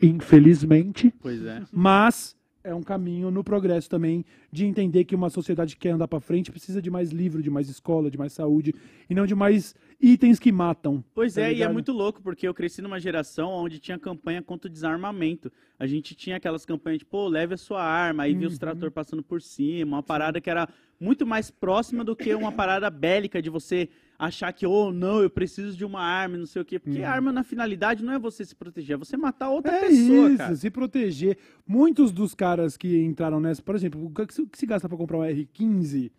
Infelizmente. 0.00 1.12
Pois 1.20 1.44
é. 1.44 1.62
Mas 1.72 2.36
é 2.62 2.74
um 2.74 2.82
caminho 2.82 3.30
no 3.30 3.42
progresso 3.42 3.88
também 3.90 4.24
de 4.52 4.64
entender 4.64 5.04
que 5.04 5.14
uma 5.14 5.30
sociedade 5.30 5.74
que 5.74 5.82
quer 5.82 5.90
andar 5.90 6.06
pra 6.06 6.20
frente 6.20 6.52
precisa 6.52 6.80
de 6.80 6.90
mais 6.90 7.10
livro, 7.10 7.42
de 7.42 7.50
mais 7.50 7.68
escola, 7.68 8.10
de 8.10 8.18
mais 8.18 8.32
saúde 8.32 8.74
e 9.10 9.14
não 9.14 9.26
de 9.26 9.34
mais 9.34 9.74
itens 10.00 10.38
que 10.38 10.52
matam. 10.52 11.02
Pois 11.14 11.34
tá 11.34 11.40
é, 11.42 11.44
e 11.44 11.46
é 11.46 11.52
ligado? 11.54 11.72
muito 11.72 11.92
louco, 11.92 12.22
porque 12.22 12.46
eu 12.46 12.52
cresci 12.54 12.82
numa 12.82 13.00
geração 13.00 13.48
onde 13.50 13.78
tinha 13.78 13.98
campanha 13.98 14.42
contra 14.42 14.68
o 14.68 14.72
desarmamento. 14.72 15.50
A 15.78 15.86
gente 15.86 16.14
tinha 16.14 16.36
aquelas 16.36 16.64
campanhas 16.66 16.98
de, 16.98 17.04
pô, 17.04 17.28
leve 17.28 17.54
a 17.54 17.56
sua 17.56 17.82
arma, 17.82 18.24
aí 18.24 18.32
Uhum. 18.32 18.38
via 18.40 18.48
os 18.48 18.58
trator 18.58 18.90
passando 18.90 19.22
por 19.22 19.40
cima, 19.42 19.96
uma 19.96 20.02
parada 20.02 20.40
que 20.40 20.50
era 20.50 20.68
muito 21.00 21.26
mais 21.26 21.50
próxima 21.50 22.02
do 22.04 22.16
que 22.16 22.34
uma 22.34 22.50
parada 22.52 22.88
bélica 22.88 23.40
de 23.42 23.50
você 23.50 23.88
achar 24.18 24.50
que, 24.52 24.66
oh, 24.66 24.90
não, 24.92 25.20
eu 25.22 25.28
preciso 25.28 25.76
de 25.76 25.84
uma 25.84 26.00
arma, 26.00 26.38
não 26.38 26.46
sei 26.46 26.62
o 26.62 26.64
quê. 26.64 26.78
Porque 26.78 27.02
a 27.02 27.10
arma, 27.12 27.30
na 27.32 27.42
finalidade, 27.44 28.02
não 28.02 28.14
é 28.14 28.18
você 28.18 28.44
se 28.46 28.54
proteger, 28.54 28.94
é 28.94 28.96
você 28.98 29.14
matar 29.16 29.50
outra 29.50 29.72
Uhum. 29.72 29.78
É 29.78 29.80
pessoa, 29.88 30.28
isso, 30.28 30.38
cara. 30.38 30.56
se 30.56 30.70
proteger. 30.70 31.36
Muitos 31.66 32.12
dos 32.12 32.34
caras 32.34 32.76
que 32.78 32.96
entraram 33.02 33.38
nessa, 33.40 33.62
por 33.62 33.74
exemplo, 33.74 34.06
o 34.06 34.26
que 34.26 34.32
se- 34.32 34.66
gasta 34.66 34.88
pra 34.88 34.96
comprar 34.96 35.18
um 35.18 35.22
R15, 35.22 36.10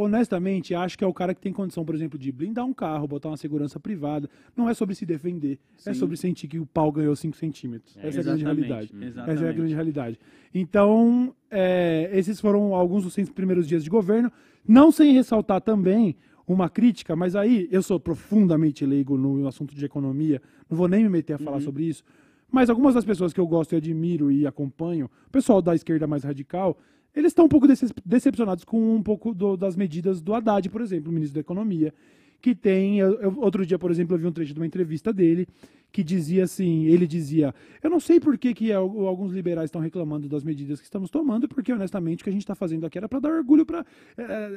honestamente, 0.00 0.74
acho 0.74 0.96
que 0.96 1.02
é 1.02 1.06
o 1.06 1.12
cara 1.12 1.34
que 1.34 1.40
tem 1.40 1.52
condição, 1.52 1.84
por 1.84 1.94
exemplo, 1.94 2.16
de 2.16 2.30
blindar 2.30 2.64
um 2.64 2.72
carro, 2.72 3.08
botar 3.08 3.28
uma 3.30 3.36
segurança 3.36 3.80
privada. 3.80 4.30
Não 4.56 4.68
é 4.68 4.74
sobre 4.74 4.94
se 4.94 5.04
defender, 5.04 5.58
é 5.84 5.92
Sim. 5.92 5.98
sobre 5.98 6.16
sentir 6.16 6.46
que 6.46 6.58
o 6.58 6.64
pau 6.64 6.92
ganhou 6.92 7.16
5 7.16 7.36
centímetros. 7.36 7.96
É, 7.96 8.06
Essa 8.06 8.18
é 8.18 8.20
a 8.20 8.24
grande 8.24 8.42
Exatamente, 8.42 8.68
realidade. 8.68 8.86
Essa 8.86 9.04
é 9.04 9.06
a 9.06 9.08
Exatamente. 9.32 9.56
grande 9.56 9.74
realidade. 9.74 10.20
Então, 10.54 11.34
é, 11.50 12.10
esses 12.12 12.40
foram 12.40 12.74
alguns 12.74 13.02
dos 13.02 13.12
100 13.12 13.26
primeiros 13.26 13.66
dias 13.66 13.82
de 13.82 13.90
governo. 13.90 14.30
Não 14.66 14.92
sem 14.92 15.12
ressaltar 15.12 15.60
também 15.60 16.14
uma 16.46 16.68
crítica, 16.70 17.16
mas 17.16 17.34
aí 17.34 17.68
eu 17.70 17.82
sou 17.82 17.98
profundamente 17.98 18.86
leigo 18.86 19.16
no 19.16 19.46
assunto 19.48 19.74
de 19.74 19.84
economia, 19.84 20.40
não 20.70 20.78
vou 20.78 20.88
nem 20.88 21.02
me 21.02 21.08
meter 21.08 21.34
a 21.34 21.38
falar 21.38 21.60
sobre 21.60 21.84
isso. 21.84 22.04
Mas 22.50 22.70
algumas 22.70 22.94
das 22.94 23.04
pessoas 23.04 23.32
que 23.32 23.40
eu 23.40 23.46
gosto 23.46 23.72
e 23.74 23.76
admiro 23.76 24.30
e 24.30 24.46
acompanho, 24.46 25.10
o 25.26 25.30
pessoal 25.30 25.60
da 25.60 25.74
esquerda 25.74 26.06
mais 26.06 26.24
radical, 26.24 26.78
eles 27.18 27.30
estão 27.32 27.44
um 27.44 27.48
pouco 27.48 27.66
decep- 27.66 28.00
decepcionados 28.04 28.64
com 28.64 28.94
um 28.94 29.02
pouco 29.02 29.34
do- 29.34 29.56
das 29.56 29.76
medidas 29.76 30.20
do 30.20 30.32
Haddad, 30.34 30.68
por 30.70 30.80
exemplo, 30.80 31.10
o 31.10 31.12
ministro 31.12 31.34
da 31.34 31.40
Economia, 31.40 31.92
que 32.40 32.54
tem. 32.54 32.98
eu- 33.00 33.20
eu- 33.20 33.34
outro 33.38 33.66
dia, 33.66 33.78
por 33.78 33.90
exemplo, 33.90 34.14
eu 34.14 34.20
vi 34.20 34.26
um 34.26 34.32
trecho 34.32 34.54
de 34.54 34.60
uma 34.60 34.66
entrevista 34.66 35.12
dele 35.12 35.46
que 35.90 36.04
dizia 36.04 36.44
assim: 36.44 36.84
ele 36.84 37.06
dizia, 37.06 37.52
eu 37.82 37.90
não 37.90 37.98
sei 37.98 38.20
por 38.20 38.38
que, 38.38 38.54
que 38.54 38.72
al- 38.72 39.06
alguns 39.06 39.32
liberais 39.32 39.68
estão 39.68 39.80
reclamando 39.80 40.28
das 40.28 40.44
medidas 40.44 40.78
que 40.78 40.84
estamos 40.86 41.10
tomando, 41.10 41.48
porque 41.48 41.72
honestamente 41.72 42.20
o 42.20 42.24
que 42.24 42.30
a 42.30 42.32
gente 42.32 42.42
está 42.42 42.54
fazendo 42.54 42.86
aqui 42.86 42.96
era 42.98 43.08
para 43.08 43.18
dar 43.18 43.30
orgulho 43.32 43.66
para. 43.66 43.84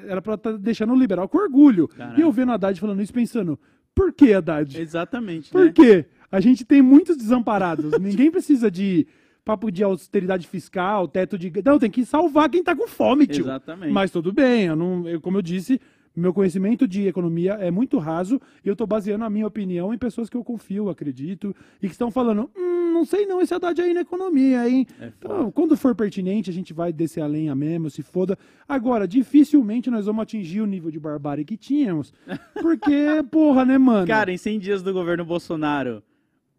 Era 0.08 0.22
para 0.22 0.36
estar 0.36 0.58
deixando 0.58 0.94
o 0.94 0.96
liberal 1.00 1.28
com 1.28 1.38
orgulho. 1.40 1.88
Caraca. 1.88 2.20
E 2.20 2.22
eu 2.22 2.32
vendo 2.32 2.52
Haddad 2.52 2.80
falando 2.80 3.02
isso 3.02 3.14
pensando, 3.14 3.58
por 3.96 4.14
que 4.14 4.32
Haddad? 4.34 4.80
Exatamente, 4.80 5.50
Por 5.50 5.66
né? 5.66 5.72
quê? 5.74 6.06
A 6.32 6.40
gente 6.40 6.64
tem 6.64 6.82
muitos 6.82 7.18
desamparados. 7.18 7.92
Ninguém 8.00 8.30
precisa 8.32 8.70
de 8.72 9.06
papo 9.44 9.72
de 9.72 9.84
austeridade 9.84 10.48
fiscal, 10.48 11.08
teto 11.08 11.38
de. 11.38 11.52
Não, 11.64 11.80
tem 11.80 11.90
que 11.90 12.06
salvar 12.06 12.50
quem 12.50 12.64
tá 12.64 12.76
com 12.76 12.88
fome, 12.88 13.28
tio. 13.28 13.46
Exatamente. 13.46 13.92
Mas 13.92 14.12
tudo 14.12 14.32
bem, 14.32 14.66
eu 14.66 14.76
não, 14.76 15.08
eu, 15.08 15.20
como 15.20 15.38
eu 15.38 15.42
disse, 15.42 15.80
meu 16.16 16.34
conhecimento 16.34 16.88
de 16.88 17.08
economia 17.08 17.54
é 17.54 17.72
muito 17.72 17.98
raso 17.98 18.40
e 18.64 18.68
eu 18.70 18.76
tô 18.76 18.86
baseando 18.86 19.24
a 19.24 19.30
minha 19.30 19.48
opinião 19.48 19.94
em 19.94 19.98
pessoas 19.98 20.30
que 20.30 20.38
eu 20.38 20.44
confio, 20.44 20.90
acredito, 20.90 21.56
e 21.82 21.88
que 21.88 21.94
estão 21.94 22.12
falando, 22.12 22.50
hum, 22.56 22.92
não 22.94 23.06
sei 23.06 23.26
não 23.26 23.42
esse 23.42 23.54
Haddad 23.54 23.82
aí 23.82 23.94
na 23.94 24.02
economia, 24.02 24.68
hein? 24.68 24.86
É. 25.00 25.12
Então, 25.18 25.50
quando 25.52 25.78
for 25.78 25.96
pertinente, 25.96 26.50
a 26.50 26.54
gente 26.54 26.74
vai 26.74 26.92
descer 26.92 27.22
a 27.22 27.28
lenha 27.28 27.56
mesmo, 27.56 27.90
se 27.90 28.04
foda. 28.04 28.38
Agora, 28.68 29.08
dificilmente 29.08 29.90
nós 29.90 30.06
vamos 30.06 30.22
atingir 30.24 30.62
o 30.62 30.68
nível 30.68 30.92
de 30.92 31.00
barbárie 31.00 31.46
que 31.46 31.56
tínhamos, 31.58 32.14
porque, 32.62 33.06
porra, 33.32 33.66
né, 33.66 33.78
mano? 33.78 34.06
Cara, 34.06 34.32
em 34.32 34.38
100 34.38 34.60
dias 34.60 34.84
do 34.84 34.92
governo 34.92 35.24
Bolsonaro, 35.24 36.04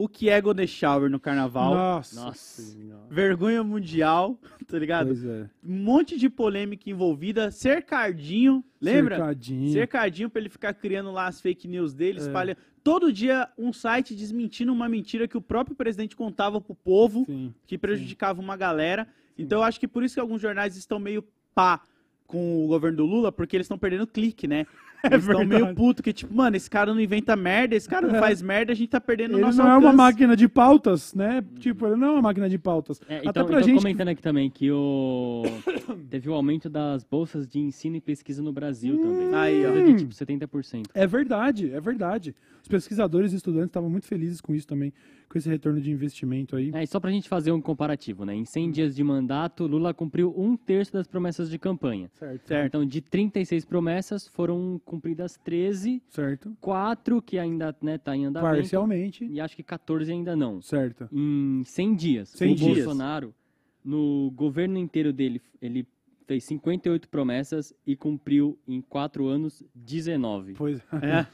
o 0.05 0.09
que 0.09 0.29
é 0.29 0.41
Golden 0.41 0.67
Shower 0.67 1.09
no 1.11 1.21
carnaval? 1.21 1.75
Nossa. 1.75 2.21
Nossa. 2.25 2.63
Senhora. 2.63 3.03
Vergonha 3.11 3.63
mundial, 3.63 4.39
tá 4.67 4.79
ligado? 4.79 5.07
Pois 5.09 5.25
é. 5.25 5.49
Um 5.65 5.77
monte 5.85 6.19
de 6.19 6.29
polêmica 6.29 6.89
envolvida, 6.91 7.51
cercadinho, 7.51 8.65
lembra? 8.81 9.17
Cercadinho. 9.17 9.73
Cercadinho 9.73 10.31
pra 10.31 10.41
ele 10.41 10.49
ficar 10.49 10.75
criando 10.75 11.11
lá 11.13 11.27
as 11.27 11.41
fake 11.41 11.69
news 11.69 11.93
dele, 11.95 12.19
É. 12.19 12.23
espalha 12.23 12.57
todo 12.83 13.13
dia 13.13 13.49
um 13.57 13.73
site 13.73 14.15
desmentindo 14.15 14.73
uma 14.73 14.89
mentira 14.89 15.29
que 15.29 15.37
o 15.37 15.41
próprio 15.43 15.77
presidente 15.77 16.17
contava 16.17 16.61
pro 16.61 16.75
povo, 16.75 17.25
Sim. 17.27 17.55
que 17.67 17.79
prejudicava 17.79 18.41
uma 18.41 18.57
galera. 18.57 19.07
Então 19.39 19.59
eu 19.61 19.65
acho 19.65 19.79
que 19.79 19.87
por 19.89 20.03
isso 20.03 20.15
que 20.15 20.21
alguns 20.21 20.41
jornais 20.41 20.77
estão 20.77 20.99
meio 20.99 21.25
pá 21.55 21.81
com 22.27 22.65
o 22.65 22.67
governo 22.67 22.97
do 22.99 23.07
Lula, 23.07 23.31
porque 23.31 23.57
eles 23.57 23.67
estão 23.67 23.79
perdendo 23.79 24.07
clique, 24.07 24.49
né? 24.49 24.67
Eles 25.11 25.25
estão 25.25 25.41
É 25.43 25.45
verdade. 25.45 25.63
meio 25.65 25.75
puto, 25.75 26.03
que 26.03 26.13
tipo, 26.13 26.35
mano, 26.35 26.57
esse 26.57 26.71
cara 26.71 26.93
não 26.95 27.01
inventa 27.01 27.35
merda, 27.37 27.75
esse 27.75 27.89
cara 27.89 28.07
não 28.07 28.17
É. 28.17 28.21
faz 28.21 28.41
merda, 28.41 28.73
a 28.73 28.75
gente 28.75 28.89
tá 28.89 29.01
perdendo 29.01 29.33
o 29.33 29.37
Ele 29.37 29.43
nosso 29.43 29.59
não 29.59 29.65
é 29.65 29.69
uma 29.71 29.75
alcance. 29.77 29.97
máquina 29.97 30.37
de 30.37 30.49
pautas, 30.49 31.15
né? 31.15 31.45
Tipo, 31.59 31.87
ele 31.87 31.97
não 31.97 32.09
é 32.09 32.11
uma 32.13 32.23
máquina 32.23 32.49
de 32.49 32.59
pautas. 32.59 33.01
É, 33.09 33.19
Até 33.19 33.29
então, 33.31 33.47
pra 33.47 33.57
então 33.59 33.69
gente. 33.69 33.79
comentando 33.79 34.09
aqui 34.09 34.23
também 34.23 34.49
que 34.51 34.71
o 34.71 35.43
teve 36.11 36.29
o 36.29 36.35
aumento 36.35 36.69
das 36.71 37.05
bolsas 37.05 37.47
de 37.49 37.59
ensino 37.59 37.97
e 37.97 38.01
pesquisa 38.01 38.43
no 38.43 38.53
Brasil 38.53 38.97
também. 38.99 39.35
Aí, 39.35 39.67
ó. 39.67 39.73
De 39.73 39.95
tipo 39.97 40.13
70%. 40.15 40.87
É 40.95 41.07
verdade, 41.07 41.73
é 41.73 41.81
verdade. 41.81 42.35
Os 42.63 42.69
pesquisadores 42.69 43.33
e 43.33 43.37
estudantes 43.37 43.71
estavam 43.71 43.91
muito 43.91 44.07
felizes 44.07 44.41
com 44.41 44.55
isso 44.55 44.69
também, 44.69 44.93
com 45.33 45.39
esse 45.39 45.49
retorno 45.49 45.81
de 45.81 45.91
investimento 45.91 46.55
aí. 46.55 46.71
É, 46.75 46.83
e 46.83 46.87
só 46.87 47.01
pra 47.01 47.11
gente 47.11 47.27
fazer 47.27 47.53
um 47.53 47.61
comparativo, 47.61 48.27
né? 48.27 48.35
Em 48.35 48.45
100 48.45 48.71
dias 48.71 48.95
de 48.95 49.03
mandato, 49.03 49.67
Lula 49.67 49.95
cumpriu 49.95 50.35
um 50.37 50.55
terço 50.57 50.93
das 50.93 51.07
promessas 51.07 51.49
de 51.49 51.59
campanha. 51.59 52.11
Certo. 52.13 52.47
Certo. 52.47 52.67
Então, 52.67 52.85
de 52.85 53.01
36 53.01 53.65
promessas, 53.65 54.29
foram 54.29 54.79
cumpridas 54.85 55.39
13, 55.43 56.03
Certo. 56.11 56.55
4 56.61 57.23
que 57.23 57.39
ainda 57.39 57.75
né, 57.81 57.97
tá 57.97 58.15
em 58.15 58.27
andamento, 58.27 58.57
Parcialmente. 58.57 59.25
e 59.25 59.41
acho 59.41 59.57
que 59.57 59.63
14 59.63 60.13
ainda 60.13 60.37
não. 60.37 60.61
Certo. 60.61 61.09
Em 61.11 61.63
100 61.65 61.95
dias. 61.97 62.29
100 62.29 62.53
o 62.53 62.55
dias. 62.55 62.75
Bolsonaro 62.85 63.35
No 63.83 64.31
governo 64.37 64.77
inteiro 64.79 65.15
dele, 65.15 65.41
ele 65.63 65.87
fez 66.27 66.45
58 66.45 67.09
promessas 67.09 67.75
e 67.87 67.97
cumpriu 67.97 68.59
em 68.69 68.83
4 68.83 69.27
anos 69.27 69.65
19. 69.75 70.55
Pois 70.55 70.79
É. 71.03 71.27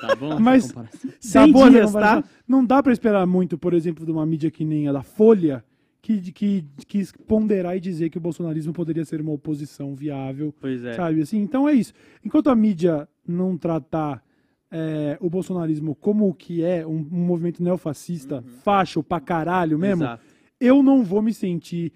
Tá 0.00 0.14
bom? 0.16 0.38
Mas-? 0.40 0.72
Tá 0.72 0.86
100 1.20 1.52
boa 1.52 1.66
essa 1.68 1.72
dias, 1.78 1.92
tá? 1.92 2.24
Não 2.46 2.64
dá 2.64 2.82
pra 2.82 2.92
esperar 2.92 3.26
muito, 3.26 3.56
por 3.58 3.74
exemplo, 3.74 4.04
de 4.04 4.12
uma 4.12 4.24
mídia 4.26 4.50
que 4.50 4.64
nem 4.64 4.88
a 4.88 4.92
da 4.92 5.02
Folha, 5.02 5.64
que, 6.02 6.32
que 6.32 6.64
quis 6.86 7.12
ponderar 7.12 7.76
e 7.76 7.80
dizer 7.80 8.10
que 8.10 8.18
o 8.18 8.20
bolsonarismo 8.20 8.72
poderia 8.72 9.04
ser 9.04 9.20
uma 9.20 9.32
oposição 9.32 9.94
viável, 9.94 10.54
Pois 10.60 10.84
é. 10.84 10.94
sabe? 10.94 11.22
Assim, 11.22 11.38
então 11.38 11.68
é 11.68 11.72
isso. 11.72 11.92
Enquanto 12.24 12.50
a 12.50 12.54
mídia 12.54 13.08
não 13.26 13.56
tratar 13.56 14.22
é, 14.70 15.16
o 15.20 15.30
bolsonarismo 15.30 15.94
como 15.94 16.28
o 16.28 16.34
que 16.34 16.62
é, 16.62 16.86
um, 16.86 16.96
um 17.10 17.24
movimento 17.24 17.62
neofascista, 17.62 18.44
facho 18.62 19.02
pra 19.02 19.20
caralho 19.20 19.78
mesmo, 19.78 20.04
Exato. 20.04 20.22
eu 20.60 20.82
não 20.82 21.02
vou 21.02 21.22
me 21.22 21.32
sentir 21.32 21.92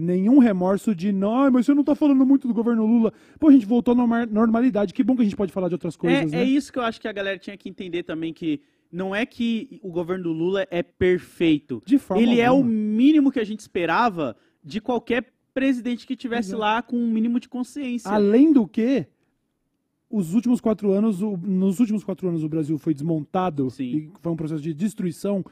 nenhum 0.00 0.38
remorso 0.38 0.94
de 0.94 1.12
não, 1.12 1.50
mas 1.50 1.66
você 1.66 1.74
não 1.74 1.82
tá 1.84 1.94
falando 1.94 2.24
muito 2.24 2.46
do 2.46 2.54
governo 2.54 2.86
Lula. 2.86 3.12
Pô, 3.38 3.48
a 3.48 3.52
gente 3.52 3.66
voltou 3.66 3.92
à 3.92 3.94
norma- 3.96 4.26
normalidade. 4.26 4.94
Que 4.94 5.02
bom 5.02 5.14
que 5.16 5.22
a 5.22 5.24
gente 5.24 5.36
pode 5.36 5.52
falar 5.52 5.68
de 5.68 5.74
outras 5.74 5.96
coisas, 5.96 6.32
é, 6.32 6.36
né? 6.36 6.42
é 6.42 6.44
isso 6.44 6.72
que 6.72 6.78
eu 6.78 6.82
acho 6.82 7.00
que 7.00 7.08
a 7.08 7.12
galera 7.12 7.38
tinha 7.38 7.56
que 7.56 7.68
entender 7.68 8.02
também, 8.04 8.32
que 8.32 8.60
não 8.90 9.14
é 9.14 9.24
que 9.26 9.80
o 9.82 9.90
governo 9.90 10.24
do 10.24 10.32
Lula 10.32 10.66
é 10.70 10.82
perfeito. 10.82 11.82
De 11.84 11.98
forma 11.98 12.22
Ele 12.22 12.40
é 12.40 12.48
o 12.50 12.54
alguma. 12.56 12.70
mínimo 12.70 13.32
que 13.32 13.40
a 13.40 13.44
gente 13.44 13.60
esperava 13.60 14.36
de 14.62 14.80
qualquer 14.80 15.32
presidente 15.54 16.06
que 16.06 16.14
tivesse 16.16 16.50
Exato. 16.50 16.60
lá 16.60 16.82
com 16.82 16.96
um 16.96 17.10
mínimo 17.10 17.40
de 17.40 17.48
consciência. 17.48 18.10
Além 18.10 18.52
do 18.52 18.66
que, 18.66 19.06
os 20.10 20.34
últimos 20.34 20.60
quatro 20.60 20.92
anos, 20.92 21.20
o- 21.22 21.36
nos 21.38 21.80
últimos 21.80 22.04
quatro 22.04 22.28
anos 22.28 22.44
o 22.44 22.48
Brasil 22.48 22.78
foi 22.78 22.92
desmontado 22.94 23.70
Sim. 23.70 23.84
e 23.84 24.10
foi 24.20 24.30
um 24.32 24.36
processo 24.36 24.62
de 24.62 24.72
destruição. 24.74 25.44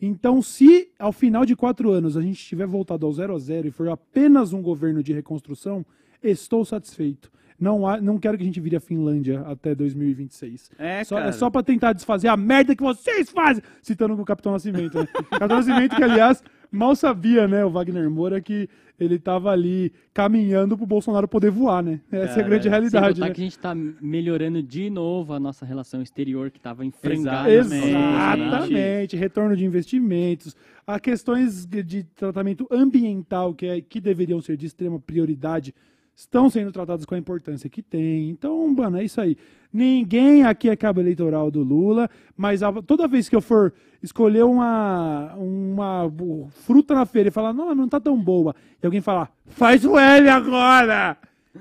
Então, 0.00 0.42
se 0.42 0.88
ao 0.98 1.12
final 1.12 1.44
de 1.44 1.56
quatro 1.56 1.90
anos 1.90 2.16
a 2.16 2.22
gente 2.22 2.44
tiver 2.44 2.66
voltado 2.66 3.06
ao 3.06 3.12
zero 3.12 3.34
a 3.34 3.38
zero 3.38 3.68
e 3.68 3.70
for 3.70 3.88
apenas 3.88 4.52
um 4.52 4.62
governo 4.62 5.02
de 5.02 5.12
reconstrução, 5.12 5.84
estou 6.22 6.64
satisfeito. 6.64 7.30
Não, 7.58 7.86
há, 7.86 8.00
não 8.00 8.18
quero 8.18 8.36
que 8.36 8.42
a 8.42 8.46
gente 8.46 8.60
vire 8.60 8.76
a 8.76 8.80
Finlândia 8.80 9.40
até 9.42 9.74
2026. 9.74 10.72
É, 10.76 11.04
Só, 11.04 11.16
cara. 11.16 11.28
é 11.28 11.32
só 11.32 11.48
pra 11.48 11.62
tentar 11.62 11.92
desfazer 11.92 12.28
a 12.28 12.36
merda 12.36 12.74
que 12.74 12.82
vocês 12.82 13.30
fazem! 13.30 13.62
Citando 13.80 14.20
o 14.20 14.24
Capitão 14.24 14.52
Nascimento, 14.52 14.98
né? 14.98 15.06
Capitão 15.30 15.56
Nascimento, 15.56 15.94
que 15.94 16.02
aliás, 16.02 16.42
mal 16.70 16.94
sabia, 16.96 17.46
né, 17.46 17.64
o 17.64 17.70
Wagner 17.70 18.08
Moura, 18.10 18.40
que 18.40 18.68
ele 18.98 19.18
tava 19.18 19.50
ali 19.50 19.92
caminhando 20.12 20.76
pro 20.76 20.86
Bolsonaro 20.86 21.26
poder 21.26 21.50
voar, 21.50 21.82
né? 21.82 22.00
Essa 22.10 22.22
é 22.22 22.24
a 22.24 22.34
Cara, 22.34 22.48
grande 22.48 22.68
realidade, 22.68 23.20
né? 23.20 23.30
que 23.30 23.40
a 23.40 23.44
gente 23.44 23.58
tá 23.58 23.74
melhorando 23.74 24.62
de 24.62 24.88
novo 24.88 25.32
a 25.32 25.40
nossa 25.40 25.66
relação 25.66 26.00
exterior, 26.00 26.50
que 26.50 26.60
tava 26.60 26.84
enfrangada. 26.84 27.50
Exatamente. 27.50 28.42
Exatamente, 28.42 29.16
retorno 29.16 29.56
de 29.56 29.64
investimentos, 29.64 30.56
há 30.86 31.00
questões 31.00 31.66
de, 31.66 31.82
de 31.82 32.04
tratamento 32.04 32.68
ambiental 32.70 33.52
que, 33.52 33.66
é, 33.66 33.80
que 33.80 34.00
deveriam 34.00 34.40
ser 34.40 34.56
de 34.56 34.66
extrema 34.66 35.00
prioridade 35.00 35.74
estão 36.14 36.48
sendo 36.48 36.70
tratadas 36.72 37.04
com 37.04 37.14
a 37.14 37.18
importância 37.18 37.68
que 37.68 37.82
tem. 37.82 38.30
Então, 38.30 38.66
mano, 38.68 38.98
é 38.98 39.04
isso 39.04 39.20
aí. 39.20 39.36
Ninguém 39.72 40.44
aqui 40.44 40.68
é 40.70 40.76
cabo 40.76 41.00
eleitoral 41.00 41.50
do 41.50 41.62
Lula, 41.62 42.08
mas 42.36 42.62
a- 42.62 42.72
toda 42.82 43.08
vez 43.08 43.28
que 43.28 43.34
eu 43.34 43.40
for 43.40 43.72
escolher 44.02 44.44
uma, 44.44 45.34
uma 45.34 46.12
fruta 46.50 46.94
na 46.94 47.04
feira 47.04 47.28
e 47.28 47.32
falar, 47.32 47.52
não, 47.52 47.74
não 47.74 47.88
tá 47.88 47.98
tão 47.98 48.16
boa, 48.22 48.54
e 48.82 48.86
alguém 48.86 49.00
falar, 49.00 49.32
faz 49.46 49.84
o 49.84 49.98
L 49.98 50.28
agora! 50.28 51.16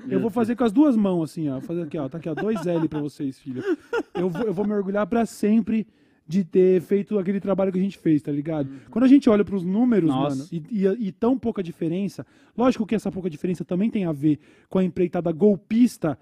Eu 0.09 0.19
vou 0.19 0.31
fazer 0.31 0.55
com 0.55 0.63
as 0.63 0.71
duas 0.71 0.95
mãos, 0.95 1.29
assim, 1.29 1.47
ó. 1.49 1.61
Fazer 1.61 1.83
aqui, 1.83 1.95
ó. 1.99 2.09
Tá 2.09 2.17
aqui, 2.17 2.27
ó. 2.27 2.33
Dois 2.33 2.65
L 2.65 2.87
pra 2.89 2.99
vocês, 2.99 3.37
filho. 3.37 3.63
Eu 4.15 4.27
vou, 4.27 4.41
eu 4.41 4.51
vou 4.51 4.65
me 4.65 4.73
orgulhar 4.73 5.05
pra 5.05 5.23
sempre 5.23 5.85
de 6.27 6.43
ter 6.43 6.81
feito 6.81 7.19
aquele 7.19 7.39
trabalho 7.39 7.71
que 7.71 7.77
a 7.77 7.81
gente 7.81 7.97
fez, 7.97 8.21
tá 8.21 8.31
ligado? 8.31 8.69
Quando 8.89 9.03
a 9.05 9.07
gente 9.07 9.29
olha 9.29 9.43
pros 9.43 9.63
números, 9.65 10.09
Nossa. 10.09 10.35
mano, 10.37 10.49
e, 10.51 10.63
e- 10.85 11.07
e 11.07 11.11
tão 11.11 11.37
pouca 11.37 11.61
diferença, 11.61 12.25
lógico 12.57 12.85
que 12.85 12.95
essa 12.95 13.11
pouca 13.11 13.29
diferença 13.29 13.65
também 13.65 13.89
tem 13.89 14.05
a 14.05 14.11
ver 14.13 14.39
com 14.69 14.79
a 14.79 14.83
empreitada 14.83 15.31
golpista, 15.31 16.17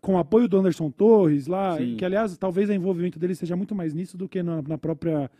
com 0.00 0.14
o 0.14 0.18
apoio 0.18 0.48
do 0.48 0.56
Anderson 0.58 0.90
Torres 0.90 1.46
lá, 1.46 1.76
Sim. 1.76 1.96
que 1.96 2.04
aliás, 2.04 2.36
talvez 2.38 2.68
o 2.68 2.72
envolvimento 2.72 3.18
dele 3.18 3.34
seja 3.34 3.54
muito 3.54 3.74
mais 3.74 3.92
nisso 3.94 4.16
do 4.16 4.28
que 4.28 4.42
na, 4.42 4.62
na 4.62 4.78
própria. 4.78 5.30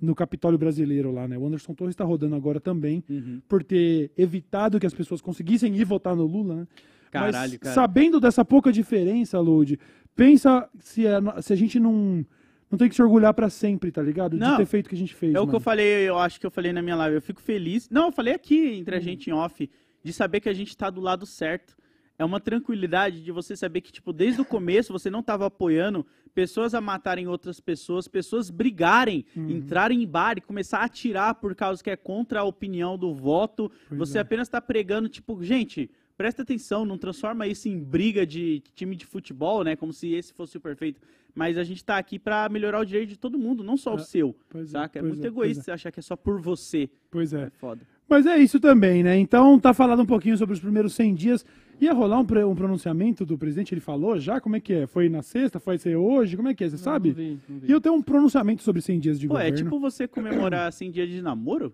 No 0.00 0.12
Capitólio 0.14 0.58
brasileiro 0.58 1.12
lá, 1.12 1.26
né? 1.28 1.38
O 1.38 1.46
Anderson 1.46 1.72
Torres 1.72 1.94
tá 1.94 2.04
rodando 2.04 2.34
agora 2.34 2.60
também, 2.60 3.02
Uhum. 3.08 3.40
por 3.48 3.62
ter 3.62 4.10
evitado 4.18 4.78
que 4.80 4.86
as 4.86 4.92
pessoas 4.92 5.20
conseguissem 5.22 5.74
ir 5.76 5.84
votar 5.84 6.16
no 6.16 6.26
Lula, 6.26 6.56
né? 6.56 6.66
Caralho, 7.12 7.52
Mas, 7.52 7.56
cara. 7.58 7.74
sabendo 7.74 8.18
dessa 8.18 8.44
pouca 8.44 8.72
diferença, 8.72 9.38
Lud, 9.38 9.78
pensa 10.16 10.68
se 10.80 11.06
a, 11.06 11.40
se 11.40 11.52
a 11.52 11.56
gente 11.56 11.78
não, 11.78 12.26
não 12.70 12.78
tem 12.78 12.88
que 12.88 12.94
se 12.94 13.02
orgulhar 13.02 13.32
pra 13.34 13.48
sempre, 13.48 13.90
tá 13.92 14.02
ligado? 14.02 14.36
Não. 14.36 14.52
De 14.52 14.56
ter 14.58 14.66
feito 14.66 14.86
o 14.86 14.88
que 14.88 14.94
a 14.94 14.98
gente 14.98 15.14
fez. 15.14 15.34
É 15.34 15.40
o 15.40 15.46
que 15.46 15.54
eu 15.54 15.60
falei, 15.60 16.08
eu 16.08 16.18
acho 16.18 16.40
que 16.40 16.46
eu 16.46 16.50
falei 16.50 16.72
na 16.72 16.82
minha 16.82 16.96
live. 16.96 17.16
Eu 17.16 17.22
fico 17.22 17.40
feliz. 17.40 17.88
Não, 17.90 18.06
eu 18.06 18.12
falei 18.12 18.34
aqui 18.34 18.74
entre 18.74 18.96
a 18.96 19.00
gente 19.00 19.30
em 19.30 19.32
off, 19.32 19.70
de 20.02 20.12
saber 20.12 20.40
que 20.40 20.48
a 20.48 20.54
gente 20.54 20.76
tá 20.76 20.90
do 20.90 21.00
lado 21.00 21.24
certo. 21.26 21.76
É 22.16 22.24
uma 22.24 22.38
tranquilidade 22.38 23.22
de 23.24 23.32
você 23.32 23.56
saber 23.56 23.80
que, 23.80 23.90
tipo, 23.92 24.12
desde 24.12 24.40
o 24.40 24.44
começo 24.44 24.92
você 24.92 25.10
não 25.10 25.20
tava 25.22 25.46
apoiando 25.46 26.06
pessoas 26.32 26.72
a 26.72 26.80
matarem 26.80 27.26
outras 27.26 27.58
pessoas, 27.58 28.06
pessoas 28.06 28.50
brigarem, 28.50 29.24
Uhum. 29.36 29.50
entrarem 29.50 30.00
em 30.02 30.06
bar 30.06 30.36
e 30.38 30.40
começar 30.40 30.78
a 30.78 30.84
atirar 30.84 31.34
por 31.36 31.54
causa 31.56 31.82
que 31.82 31.90
é 31.90 31.96
contra 31.96 32.40
a 32.40 32.44
opinião 32.44 32.96
do 32.96 33.12
voto. 33.12 33.70
Pois 33.88 33.98
você 33.98 34.18
é. 34.18 34.20
apenas 34.20 34.48
tá 34.48 34.60
pregando, 34.60 35.08
tipo, 35.08 35.42
gente, 35.42 35.90
presta 36.16 36.42
atenção, 36.42 36.84
não 36.84 36.96
transforma 36.98 37.48
isso 37.48 37.68
em 37.68 37.78
briga 37.80 38.24
de 38.24 38.62
time 38.76 38.94
de 38.94 39.04
futebol, 39.06 39.64
né? 39.64 39.74
Como 39.74 39.92
se 39.92 40.12
esse 40.12 40.32
fosse 40.32 40.56
o 40.56 40.60
perfeito. 40.60 41.00
Mas 41.34 41.58
a 41.58 41.64
gente 41.64 41.84
tá 41.84 41.98
aqui 41.98 42.18
pra 42.18 42.48
melhorar 42.48 42.80
o 42.80 42.84
direito 42.84 43.08
de 43.10 43.18
todo 43.18 43.38
mundo, 43.38 43.64
não 43.64 43.76
só 43.76 43.94
o 43.94 43.98
É, 43.98 44.02
seu. 44.02 44.36
pois 44.48 44.68
é, 44.68 44.70
Saca? 44.70 44.98
É, 44.98 45.02
pois 45.02 45.14
muito 45.14 45.24
é, 45.24 45.28
egoísta 45.28 45.62
você 45.64 45.70
achar 45.72 45.90
que 45.90 45.98
é 45.98 46.02
só 46.02 46.14
por 46.16 46.40
você. 46.40 46.88
Pois 47.10 47.32
é. 47.32 47.44
É 47.44 47.50
foda. 47.50 47.82
Mas 48.08 48.26
é 48.26 48.36
isso 48.38 48.60
também, 48.60 49.02
né? 49.02 49.18
Então, 49.18 49.58
tá 49.58 49.72
falando 49.74 50.02
um 50.02 50.06
pouquinho 50.06 50.36
sobre 50.36 50.52
os 50.52 50.60
primeiros 50.60 50.92
100 50.94 51.14
dias. 51.14 51.44
Ia 51.80 51.92
rolar 51.92 52.18
um, 52.20 52.50
um 52.50 52.54
pronunciamento 52.54 53.24
do 53.26 53.36
presidente? 53.36 53.74
Ele 53.74 53.80
falou 53.80 54.18
já? 54.20 54.40
Como 54.40 54.54
é 54.54 54.60
que 54.60 54.72
é? 54.72 54.86
Foi 54.86 55.08
na 55.08 55.22
sexta? 55.22 55.58
Foi 55.58 55.76
ser 55.78 55.96
hoje? 55.96 56.36
Como 56.36 56.46
é 56.48 56.54
que 56.54 56.62
é? 56.64 56.68
Você 56.68 56.78
sabe? 56.78 57.08
Não 57.08 57.14
vi, 57.16 57.38
não 57.48 57.58
vi. 57.58 57.66
E 57.68 57.72
eu 57.72 57.80
tenho 57.80 57.94
um 57.96 58.02
pronunciamento 58.02 58.62
sobre 58.62 58.80
100 58.82 59.00
dias 59.00 59.18
de 59.18 59.26
Pô, 59.26 59.34
é 59.38 59.44
governo. 59.50 59.56
tipo 59.56 59.80
você 59.80 60.06
comemorar 60.06 60.72
100 60.72 60.90
dias 60.90 61.08
de 61.08 61.20
namoro? 61.22 61.72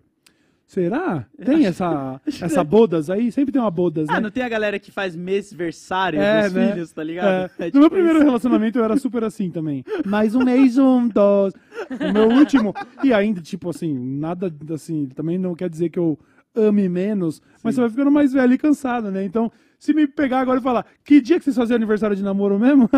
Será? 0.71 1.27
Tem 1.45 1.67
essa, 1.67 2.21
essa 2.41 2.63
bodas 2.63 3.11
aí? 3.11 3.33
Sempre 3.33 3.51
tem 3.51 3.61
uma 3.61 3.73
bodas, 3.73 4.07
né? 4.07 4.15
Ah, 4.17 4.21
não 4.21 4.31
tem 4.31 4.45
a 4.45 4.49
galera 4.49 4.79
que 4.79 4.93
faz 4.93 5.17
mês-versário 5.17 6.21
É, 6.21 6.45
dos 6.45 6.53
né? 6.53 6.71
filhos, 6.71 6.93
tá 6.93 7.03
ligado? 7.03 7.51
É. 7.59 7.59
É 7.59 7.65
no 7.65 7.71
tipo 7.73 7.79
meu 7.81 7.91
primeiro 7.91 8.19
isso. 8.19 8.27
relacionamento 8.27 8.79
eu 8.79 8.85
era 8.85 8.97
super 8.97 9.25
assim 9.25 9.51
também. 9.51 9.85
Mais 10.07 10.37
um 10.37 10.45
mês 10.45 10.75
juntos. 10.75 11.55
O 11.91 12.13
meu 12.13 12.29
último. 12.29 12.73
E 13.03 13.13
ainda, 13.13 13.41
tipo 13.41 13.69
assim, 13.69 13.93
nada 13.93 14.55
assim. 14.73 15.07
Também 15.07 15.39
não 15.39 15.57
quer 15.57 15.69
dizer 15.69 15.89
que 15.89 15.99
eu 15.99 16.17
ame 16.55 16.89
menos, 16.89 17.43
mas 17.65 17.75
você 17.75 17.81
vai 17.81 17.91
ficando 17.91 18.13
mais 18.13 18.33
velho 18.33 18.53
e 18.53 18.59
cansado, 18.59 19.11
né? 19.11 19.25
Então, 19.25 19.51
se 19.77 19.93
me 19.93 20.07
pegar 20.07 20.39
agora 20.39 20.61
e 20.61 20.63
falar, 20.63 20.87
que 21.05 21.21
dia 21.21 21.37
que 21.39 21.45
vocês 21.45 21.57
faziam 21.57 21.75
aniversário 21.75 22.15
de 22.15 22.23
namoro 22.23 22.61
mesmo? 22.61 22.89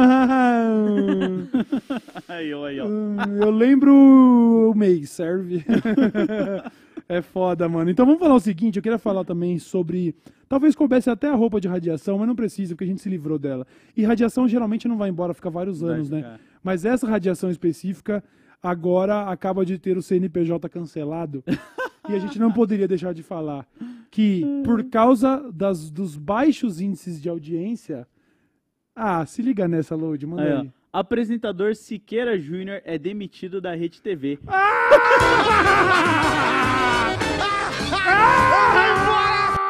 Aí, 2.28 2.52
ó, 2.52 2.66
aí, 2.66 2.80
ó. 2.80 2.86
Hum, 2.86 3.16
eu 3.40 3.50
lembro 3.50 3.94
o 3.94 4.74
mês, 4.76 5.08
serve. 5.08 5.64
é 7.12 7.22
foda, 7.22 7.68
mano. 7.68 7.90
Então 7.90 8.06
vamos 8.06 8.20
falar 8.20 8.34
o 8.34 8.40
seguinte, 8.40 8.76
eu 8.76 8.82
queria 8.82 8.98
falar 8.98 9.24
também 9.24 9.58
sobre. 9.58 10.14
Talvez 10.48 10.74
coubesse 10.74 11.10
até 11.10 11.28
a 11.28 11.34
roupa 11.34 11.60
de 11.60 11.68
radiação, 11.68 12.18
mas 12.18 12.26
não 12.26 12.34
precisa, 12.34 12.74
porque 12.74 12.84
a 12.84 12.86
gente 12.86 13.02
se 13.02 13.08
livrou 13.08 13.38
dela. 13.38 13.66
E 13.96 14.04
radiação 14.04 14.48
geralmente 14.48 14.88
não 14.88 14.96
vai 14.96 15.08
embora, 15.08 15.34
fica 15.34 15.50
vários 15.50 15.80
Vai 15.80 15.94
anos, 15.94 16.10
né? 16.10 16.18
ficar. 16.18 16.40
Mas 16.62 16.84
essa 16.84 17.06
radiação 17.06 17.50
específica 17.50 18.22
agora 18.62 19.28
acaba 19.28 19.64
de 19.64 19.78
ter 19.78 19.96
o 19.96 20.02
CNPJ 20.02 20.68
cancelado. 20.68 21.42
e 22.08 22.14
a 22.14 22.18
gente 22.18 22.38
não 22.38 22.52
poderia 22.52 22.88
deixar 22.88 23.12
de 23.12 23.22
falar 23.22 23.66
que, 24.10 24.44
por 24.64 24.84
causa 24.84 25.50
das, 25.52 25.90
dos 25.90 26.16
baixos 26.16 26.80
índices 26.80 27.20
de 27.20 27.28
audiência. 27.28 28.06
Ah, 28.94 29.24
se 29.24 29.42
liga 29.42 29.66
nessa, 29.66 29.94
Load, 29.94 30.26
manda 30.26 30.42
Aí, 30.42 30.52
aí. 30.52 30.70
Apresentador 30.92 31.74
Siqueira 31.74 32.38
Júnior 32.38 32.82
é 32.84 32.98
demitido 32.98 33.60
da 33.60 33.74
Rede 33.74 34.02
TV. 34.02 34.38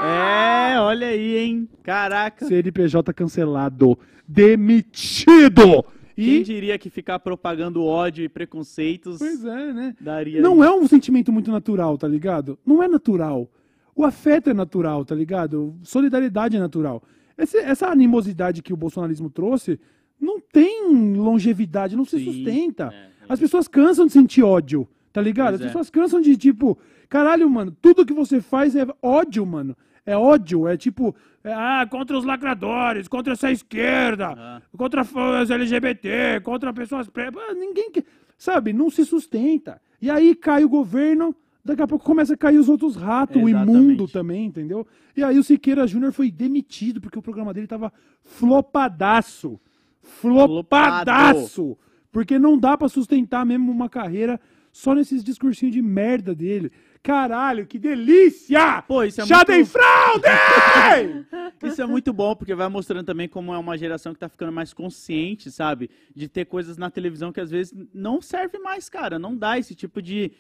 É, 0.04 0.78
olha 0.80 1.06
aí, 1.08 1.36
hein? 1.38 1.68
Caraca. 1.82 2.46
CNPJ 2.46 3.12
cancelado. 3.12 3.98
Demitido! 4.26 5.84
Quem 6.14 6.40
E. 6.40 6.42
diria 6.44 6.78
que 6.78 6.90
ficar 6.90 7.18
propagando 7.18 7.84
ódio 7.84 8.24
e 8.24 8.28
preconceitos 8.28 9.18
Pois 9.18 9.44
é, 9.44 9.72
né? 9.72 9.94
daria. 10.00 10.40
Não 10.42 10.62
é 10.62 10.70
um 10.70 10.86
sentimento 10.86 11.32
muito 11.32 11.50
natural, 11.50 11.96
tá 11.96 12.06
ligado? 12.06 12.58
Não 12.66 12.82
é 12.82 12.88
natural. 12.88 13.48
O 13.94 14.04
afeto 14.04 14.50
é 14.50 14.54
natural, 14.54 15.04
tá 15.04 15.14
ligado? 15.14 15.74
Solidariedade 15.82 16.56
é 16.56 16.60
natural. 16.60 17.02
Esse- 17.36 17.58
essa 17.58 17.86
animosidade 17.88 18.62
que 18.62 18.72
o 18.72 18.76
bolsonarismo 18.76 19.30
trouxe 19.30 19.80
não 20.20 20.38
tem 20.38 21.14
longevidade, 21.16 21.96
não 21.96 22.04
se 22.04 22.18
Sim. 22.18 22.24
sustenta. 22.26 22.90
É, 22.92 23.08
As 23.28 23.40
pessoas 23.40 23.66
cansam 23.66 24.06
de 24.06 24.12
sentir 24.12 24.42
ódio, 24.42 24.86
tá 25.12 25.20
ligado? 25.20 25.52
Pois 25.52 25.60
As 25.60 25.62
é. 25.62 25.66
pessoas 25.68 25.90
cansam 25.90 26.20
de, 26.20 26.36
tipo, 26.36 26.78
caralho, 27.12 27.48
mano, 27.50 27.70
tudo 27.70 28.06
que 28.06 28.14
você 28.14 28.40
faz 28.40 28.74
é 28.74 28.86
ódio, 29.02 29.44
mano. 29.44 29.76
É 30.06 30.16
ódio, 30.16 30.66
é 30.66 30.78
tipo, 30.78 31.14
é, 31.44 31.52
ah, 31.52 31.86
contra 31.88 32.16
os 32.16 32.24
lacradores, 32.24 33.06
contra 33.06 33.34
essa 33.34 33.52
esquerda, 33.52 34.28
Ah. 34.34 34.62
contra 34.76 35.02
os 35.42 35.50
LGBT, 35.50 36.40
contra 36.42 36.72
pessoas 36.72 37.06
pretas. 37.10 37.40
Ah, 37.46 37.52
Ninguém 37.52 37.90
quer, 37.92 38.04
sabe, 38.38 38.72
não 38.72 38.88
se 38.88 39.04
sustenta. 39.04 39.78
E 40.00 40.10
aí 40.10 40.34
cai 40.34 40.64
o 40.64 40.68
governo, 40.70 41.36
daqui 41.62 41.82
a 41.82 41.86
pouco 41.86 42.02
começa 42.04 42.32
a 42.32 42.36
cair 42.36 42.56
os 42.58 42.68
outros 42.70 42.96
ratos, 42.96 43.40
o 43.40 43.46
imundo 43.48 44.08
também, 44.08 44.46
entendeu? 44.46 44.86
E 45.14 45.22
aí 45.22 45.38
o 45.38 45.44
Siqueira 45.44 45.86
Júnior 45.86 46.12
foi 46.12 46.30
demitido 46.30 46.98
porque 46.98 47.18
o 47.18 47.22
programa 47.22 47.52
dele 47.52 47.66
tava 47.66 47.92
flopadaço. 48.22 49.60
Flopadaço! 50.00 51.76
Porque 52.10 52.38
não 52.38 52.58
dá 52.58 52.76
pra 52.76 52.88
sustentar 52.88 53.44
mesmo 53.46 53.70
uma 53.70 53.88
carreira 53.88 54.40
só 54.72 54.94
nesses 54.94 55.22
discursinhos 55.22 55.74
de 55.74 55.82
merda 55.82 56.34
dele. 56.34 56.72
Caralho, 57.02 57.66
que 57.66 57.78
delícia! 57.78 58.80
Pô, 58.82 59.02
isso 59.04 59.20
é 59.20 59.26
Chá 59.26 59.38
muito- 59.38 59.52
de 59.52 59.64
fraude! 59.66 60.22
Isso 61.62 61.80
é 61.80 61.86
muito 61.86 62.12
bom, 62.12 62.34
porque 62.34 62.54
vai 62.56 62.68
mostrando 62.68 63.06
também 63.06 63.28
como 63.28 63.54
é 63.54 63.58
uma 63.58 63.78
geração 63.78 64.12
que 64.12 64.18
tá 64.18 64.28
ficando 64.28 64.50
mais 64.50 64.72
consciente, 64.74 65.48
sabe? 65.50 65.88
De 66.14 66.26
ter 66.28 66.44
coisas 66.44 66.76
na 66.76 66.90
televisão 66.90 67.30
que 67.32 67.40
às 67.40 67.50
vezes 67.52 67.72
não 67.94 68.20
serve 68.20 68.58
mais, 68.58 68.88
cara. 68.88 69.16
Não 69.16 69.36
dá 69.36 69.56
esse 69.58 69.72
tipo 69.74 70.02
de 70.02 70.32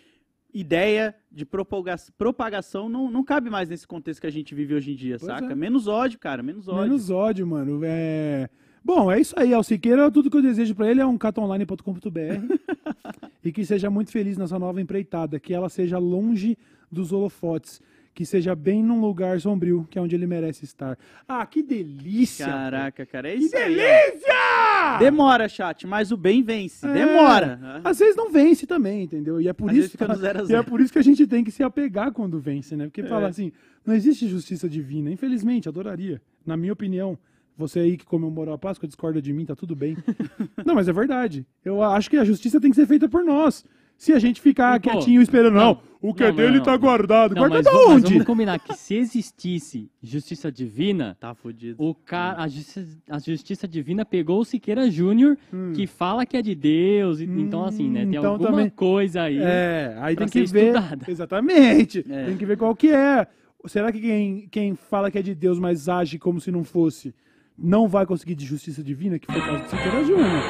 ideia 0.52 1.14
de 1.30 1.46
propaga- 1.46 1.96
propagação, 2.18 2.88
não, 2.88 3.08
não 3.10 3.22
cabe 3.24 3.48
mais 3.50 3.68
nesse 3.68 3.86
contexto 3.86 4.20
que 4.20 4.26
a 4.26 4.32
gente 4.32 4.52
vive 4.54 4.74
hoje 4.74 4.92
em 4.92 4.96
dia, 4.96 5.16
Pois 5.18 5.26
saca? 5.30 5.52
é. 5.52 5.54
Menos 5.54 5.86
ódio, 5.86 6.18
cara, 6.18 6.42
menos 6.42 6.66
ódio. 6.68 6.82
Menos 6.82 7.08
ódio, 7.08 7.46
mano. 7.46 7.80
É... 7.84 8.50
Bom, 8.84 9.10
é 9.12 9.20
isso 9.20 9.34
aí. 9.38 9.52
Ao 9.54 9.62
Siqueira, 9.62 10.10
tudo 10.10 10.30
que 10.30 10.36
eu 10.36 10.42
desejo 10.42 10.74
pra 10.74 10.90
ele 10.90 11.00
é 11.00 11.06
um 11.06 11.16
catonline.com.br 11.18 12.56
e 13.44 13.52
que 13.52 13.64
seja 13.64 13.88
muito 13.90 14.10
feliz 14.10 14.36
nessa 14.36 14.58
nova 14.58 14.80
empreitada, 14.80 15.38
que 15.38 15.54
ela 15.54 15.68
seja 15.68 15.98
longe 15.98 16.56
dos 16.90 17.12
holofotes, 17.12 17.80
que 18.14 18.26
seja 18.26 18.54
bem 18.54 18.82
num 18.82 19.00
lugar 19.00 19.40
sombrio, 19.40 19.86
que 19.90 19.98
é 19.98 20.02
onde 20.02 20.14
ele 20.14 20.26
merece 20.26 20.64
estar. 20.64 20.98
Ah, 21.26 21.46
que 21.46 21.62
delícia! 21.62 22.44
Caraca, 22.46 23.06
cara, 23.06 23.30
é 23.30 23.36
Que 23.36 23.44
isso 23.44 23.56
aí. 23.56 23.72
ó. 23.72 23.76
delícia! 23.76 24.98
Demora, 24.98 25.48
chat, 25.48 25.86
mas 25.86 26.12
o 26.12 26.16
bem 26.16 26.42
vence. 26.42 26.86
É. 26.86 26.92
Demora. 26.92 27.80
Às 27.84 27.98
vezes 28.00 28.14
não 28.16 28.30
vence 28.30 28.66
também, 28.66 29.04
entendeu? 29.04 29.40
E 29.40 29.48
é 29.48 29.52
por 29.52 29.70
Às 29.70 29.76
isso 29.76 29.90
fica 29.90 30.06
no 30.08 30.14
zero 30.16 30.40
a 30.40 30.42
e 30.42 30.44
é 30.44 30.48
zero. 30.48 30.64
por 30.64 30.80
isso 30.80 30.92
que 30.92 30.98
a 30.98 31.02
gente 31.04 31.26
tem 31.26 31.42
que 31.42 31.50
se 31.50 31.62
apegar 31.62 32.12
quando 32.12 32.38
vence, 32.38 32.76
né? 32.76 32.84
Porque 32.84 33.00
É. 33.00 33.06
fala 33.06 33.28
assim, 33.28 33.50
não 33.86 33.94
existe 33.94 34.28
justiça 34.28 34.68
divina. 34.68 35.10
Infelizmente, 35.10 35.68
adoraria. 35.68 36.20
Na 36.44 36.56
minha 36.56 36.72
opinião. 36.72 37.16
Você 37.56 37.80
aí 37.80 37.96
que 37.96 38.04
comemorou 38.04 38.54
a 38.54 38.58
Páscoa 38.58 38.86
discorda 38.88 39.20
de 39.20 39.32
mim, 39.32 39.44
tá 39.44 39.54
tudo 39.54 39.76
bem. 39.76 39.96
não, 40.64 40.74
mas 40.74 40.88
é 40.88 40.92
verdade. 40.92 41.46
Eu 41.64 41.82
acho 41.82 42.08
que 42.10 42.16
a 42.16 42.24
justiça 42.24 42.60
tem 42.60 42.70
que 42.70 42.76
ser 42.76 42.86
feita 42.86 43.08
por 43.08 43.24
nós. 43.24 43.64
Se 43.98 44.12
a 44.12 44.18
gente 44.18 44.40
ficar 44.40 44.80
pô, 44.80 44.90
quietinho 44.90 45.22
esperando, 45.22 45.54
não, 45.54 45.80
o 46.00 46.12
que 46.12 46.24
é 46.24 46.28
não, 46.30 46.34
dele 46.34 46.56
não, 46.56 46.64
tá 46.64 46.72
não. 46.72 46.78
guardado. 46.78 47.34
Não, 47.36 47.42
Guardado 47.42 47.62
mas, 47.64 47.72
vamos- 47.72 48.02
mas 48.02 48.10
vamos 48.10 48.24
combinar 48.26 48.58
que 48.58 48.74
se 48.74 48.94
existisse 48.96 49.88
justiça 50.02 50.50
divina, 50.50 51.16
Tá 51.20 51.34
fudido. 51.34 51.76
o 51.80 51.94
cara, 51.94 52.42
a, 52.42 52.48
justiça, 52.48 52.84
a 53.08 53.18
justiça 53.20 53.68
divina 53.68 54.04
pegou 54.04 54.40
o 54.40 54.44
Siqueira 54.44 54.90
Júnior, 54.90 55.36
que 55.76 55.86
fala 55.86 56.26
que 56.26 56.36
é 56.36 56.42
de 56.42 56.54
Deus. 56.54 57.20
e- 57.20 57.24
então, 57.24 57.64
assim, 57.64 57.88
né? 57.88 58.00
Tem 58.00 58.08
Hum. 58.08 58.12
então 58.18 58.32
alguma 58.32 58.50
também- 58.50 58.70
coisa 58.70 59.22
aí. 59.22 59.38
É, 59.40 59.96
aí 60.00 60.16
pra 60.16 60.26
tem 60.26 60.42
que 60.42 60.48
ser 60.48 60.52
ver. 60.52 60.74
estudada. 60.74 61.04
Exatamente. 61.08 62.04
É. 62.10 62.24
Tem 62.24 62.36
que 62.36 62.46
ver 62.46 62.56
qual 62.56 62.74
que 62.74 62.88
é. 62.88 63.24
Será 63.66 63.92
que 63.92 64.00
quem, 64.00 64.48
quem 64.50 64.74
fala 64.74 65.10
que 65.12 65.18
é 65.18 65.22
de 65.22 65.34
Deus, 65.36 65.60
mas 65.60 65.88
age 65.88 66.18
como 66.18 66.40
se 66.40 66.50
não 66.50 66.64
fosse, 66.64 67.14
não 67.58 67.86
vai 67.88 68.06
conseguir 68.06 68.34
de 68.34 68.44
justiça 68.46 68.82
divina? 68.82 69.18
Que 69.18 69.26
foi 69.30 69.40
o 69.40 69.44
caso 69.44 69.62
do 69.64 69.70
Siqueira 69.70 70.04
Júnior. 70.04 70.42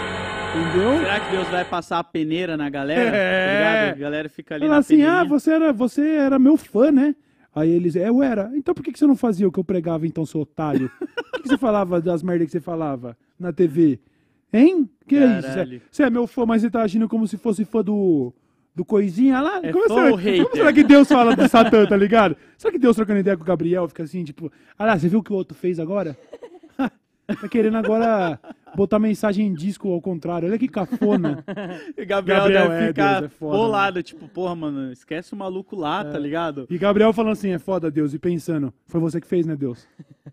Entendeu? 0.54 0.98
Será 0.98 1.20
que 1.20 1.30
Deus 1.30 1.48
vai 1.48 1.64
passar 1.64 1.98
a 1.98 2.04
peneira 2.04 2.56
na 2.56 2.68
galera? 2.68 3.16
É. 3.16 3.86
Tá? 3.90 3.96
A 3.96 3.98
galera 4.00 4.28
fica 4.28 4.54
ali 4.54 4.68
na 4.68 4.78
assim, 4.78 4.96
peneirinha. 4.96 5.20
ah, 5.20 5.24
você 5.24 5.50
era, 5.50 5.72
você 5.72 6.06
era 6.06 6.38
meu 6.38 6.56
fã, 6.56 6.90
né? 6.92 7.14
Aí 7.54 7.70
eles, 7.70 7.96
é, 7.96 8.08
eu 8.08 8.22
era. 8.22 8.50
Então 8.54 8.74
por 8.74 8.82
que 8.82 8.92
que 8.92 8.98
você 8.98 9.06
não 9.06 9.16
fazia 9.16 9.46
o 9.48 9.52
que 9.52 9.58
eu 9.58 9.64
pregava, 9.64 10.06
então, 10.06 10.24
seu 10.26 10.40
otário? 10.42 10.90
Por 10.98 11.32
que 11.32 11.42
que 11.42 11.48
você 11.48 11.58
falava 11.58 12.00
das 12.00 12.22
merdas 12.22 12.46
que 12.46 12.52
você 12.52 12.60
falava 12.60 13.16
na 13.38 13.52
TV? 13.52 13.98
Hein? 14.52 14.88
Que 15.06 15.16
é 15.16 15.24
isso? 15.38 15.40
Você- 15.42 15.48
Caralho. 15.48 15.82
Você 15.90 16.02
é 16.02 16.10
meu 16.10 16.26
fã, 16.26 16.44
mas 16.46 16.60
você 16.62 16.70
tá 16.70 16.82
agindo 16.82 17.08
como 17.08 17.26
se 17.26 17.38
fosse 17.38 17.64
fã 17.64 17.82
do, 17.82 18.32
do 18.74 18.84
coisinha 18.84 19.40
lá? 19.40 19.60
É 19.62 19.72
como, 19.72 19.88
será, 19.88 20.10
como 20.44 20.56
será 20.56 20.72
que 20.72 20.84
Deus 20.84 21.08
fala 21.08 21.34
do 21.34 21.48
Satã, 21.48 21.86
tá 21.86 21.96
ligado? 21.96 22.36
Será 22.58 22.70
que 22.70 22.78
Deus 22.78 22.94
trocando 22.96 23.20
ideia 23.20 23.36
com 23.36 23.42
o 23.42 23.46
Gabriel 23.46 23.88
fica 23.88 24.02
assim, 24.02 24.22
tipo, 24.24 24.52
ah 24.78 24.84
lá, 24.86 24.98
você 24.98 25.08
viu 25.08 25.20
o 25.20 25.22
que 25.22 25.32
o 25.32 25.36
outro 25.36 25.54
fez 25.56 25.80
agora? 25.80 26.16
Tá 27.36 27.48
querendo 27.48 27.76
agora 27.76 28.38
botar 28.74 28.98
mensagem 28.98 29.46
em 29.46 29.54
disco 29.54 29.92
ao 29.92 30.00
contrário. 30.00 30.48
Olha 30.48 30.58
que 30.58 30.68
cafona. 30.68 31.44
E 31.96 32.04
Gabriel, 32.04 32.40
Gabriel, 32.40 32.68
deve 32.68 32.84
é, 32.84 32.86
ficar 32.88 33.20
Deus, 33.20 33.32
é 33.32 33.34
foda, 33.34 33.56
bolado, 33.56 34.02
tipo, 34.02 34.28
porra, 34.28 34.54
mano, 34.54 34.92
esquece 34.92 35.32
o 35.32 35.36
maluco 35.36 35.76
lá, 35.76 36.04
tá 36.04 36.18
ligado? 36.18 36.66
E 36.68 36.78
Gabriel 36.78 37.12
falando 37.12 37.32
assim, 37.32 37.50
é 37.50 37.58
foda, 37.58 37.90
Deus, 37.90 38.14
e 38.14 38.18
pensando, 38.18 38.72
foi 38.86 39.00
você 39.00 39.20
que 39.20 39.26
fez, 39.26 39.46
né, 39.46 39.54
Deus? 39.54 39.86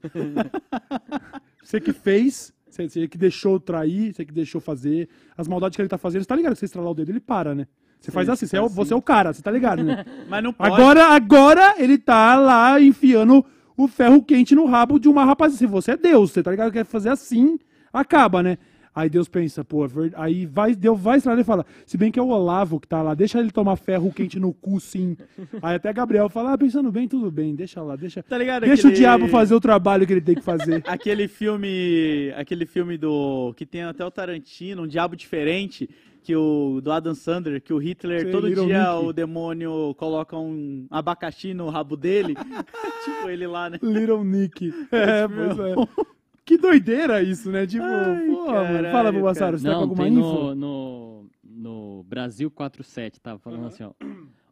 você 1.61 1.79
que 1.79 1.93
fez, 1.93 2.53
você, 2.69 3.07
que 3.07 3.17
deixou 3.17 3.59
trair, 3.59 4.13
você 4.13 4.25
que 4.25 4.33
deixou 4.33 4.61
fazer. 4.61 5.09
As 5.37 5.47
maldades 5.47 5.75
que 5.75 5.81
ele 5.81 5.89
tá 5.89 5.97
fazendo, 5.97 6.21
você 6.21 6.27
tá 6.27 6.35
ligado 6.35 6.53
que 6.53 6.59
você 6.59 6.65
estralar 6.65 6.91
o 6.91 6.95
dedo, 6.95 7.11
ele 7.11 7.19
para, 7.19 7.53
né? 7.53 7.67
Você 7.99 8.11
faz 8.11 8.27
Sim, 8.27 8.31
assim, 8.31 8.47
você 8.47 8.57
é, 8.57 8.61
o, 8.61 8.65
assim. 8.65 8.75
você 8.75 8.93
é 8.93 8.95
o 8.95 9.01
cara, 9.01 9.33
você 9.33 9.41
tá 9.41 9.51
ligado, 9.51 9.83
né? 9.83 10.05
Mas 10.29 10.43
não 10.43 10.53
pode. 10.53 10.73
Agora, 10.73 11.07
agora 11.07 11.75
ele 11.77 11.97
tá 11.97 12.35
lá 12.35 12.79
enfiando 12.81 13.45
o 13.83 13.87
ferro 13.87 14.21
quente 14.23 14.53
no 14.55 14.65
rabo 14.65 14.99
de 14.99 15.07
uma 15.07 15.23
rapaziada. 15.25 15.57
Se 15.59 15.65
você 15.65 15.91
é 15.91 15.97
Deus, 15.97 16.31
você 16.31 16.43
tá 16.43 16.51
ligado? 16.51 16.71
Quer 16.71 16.85
fazer 16.85 17.09
assim, 17.09 17.57
acaba, 17.93 18.41
né? 18.43 18.57
Aí 18.93 19.07
Deus 19.09 19.29
pensa, 19.29 19.63
pô, 19.63 19.85
é 19.85 19.89
aí 20.15 20.45
vai, 20.47 20.75
Deus 20.75 20.99
vai 20.99 21.17
estralar 21.17 21.39
e 21.39 21.43
fala, 21.43 21.65
se 21.85 21.95
bem 21.95 22.11
que 22.11 22.19
é 22.19 22.21
o 22.21 22.29
Olavo 22.29 22.79
que 22.79 22.87
tá 22.87 23.01
lá, 23.01 23.13
deixa 23.13 23.39
ele 23.39 23.51
tomar 23.51 23.75
ferro 23.77 24.11
quente 24.11 24.39
no 24.39 24.51
cu, 24.51 24.79
sim. 24.79 25.15
Aí 25.61 25.75
até 25.75 25.93
Gabriel 25.93 26.27
fala, 26.27 26.53
ah, 26.53 26.57
pensando 26.57 26.91
bem, 26.91 27.07
tudo 27.07 27.31
bem, 27.31 27.55
deixa 27.55 27.81
lá, 27.81 27.95
deixa, 27.95 28.23
Tá 28.23 28.37
ligado? 28.37 28.65
deixa 28.65 28.87
o 28.87 28.87
Aquele- 28.87 28.95
diabo 28.95 29.27
fazer 29.29 29.53
o 29.53 29.59
trabalho 29.59 30.05
que 30.05 30.11
ele 30.13 30.21
tem 30.21 30.35
que 30.35 30.41
fazer. 30.41 30.83
Aquele 30.87 31.27
filme. 31.29 32.33
Aquele 32.35 32.65
filme 32.65 32.97
do. 32.97 33.53
Que 33.55 33.65
tem 33.65 33.83
até 33.83 34.03
o 34.03 34.11
Tarantino, 34.11 34.83
um 34.83 34.87
diabo 34.87 35.15
diferente. 35.15 35.87
Que 36.23 36.35
o 36.35 36.81
do 36.81 36.91
Adam 36.91 37.15
Sandler, 37.15 37.61
que 37.61 37.73
o 37.73 37.77
Hitler, 37.77 38.21
Sei, 38.23 38.31
todo 38.31 38.47
Little 38.47 38.65
dia 38.65 38.93
Nicky. 38.93 39.05
o 39.05 39.13
demônio 39.13 39.95
coloca 39.95 40.37
um 40.37 40.85
abacaxi 40.91 41.53
no 41.53 41.69
rabo 41.69 41.95
dele. 41.95 42.35
tipo 43.05 43.29
ele 43.29 43.47
lá, 43.47 43.69
né? 43.69 43.79
Little 43.81 44.23
Nick. 44.23 44.73
É, 44.91 45.27
pois 45.27 45.59
é. 45.59 45.75
Que 46.45 46.57
doideira 46.57 47.21
isso, 47.21 47.51
né? 47.51 47.67
Tipo, 47.67 47.83
Ai, 47.85 48.25
pô, 48.25 48.45
mano, 48.47 48.53
caralho, 48.53 48.91
fala 48.91 49.13
pro 49.13 49.21
Bassaro, 49.21 49.51
cara. 49.51 49.57
você 49.59 49.63
tá 49.67 49.69
com 49.69 49.75
Não, 49.75 49.81
alguma 49.83 50.03
tem 50.03 50.13
info? 50.13 50.21
no, 50.23 50.55
no, 50.55 51.25
no 51.43 52.03
Brasil 52.09 52.49
47, 52.49 53.21
tava 53.21 53.37
falando 53.37 53.67
assim, 53.67 53.83
ó. 53.83 53.91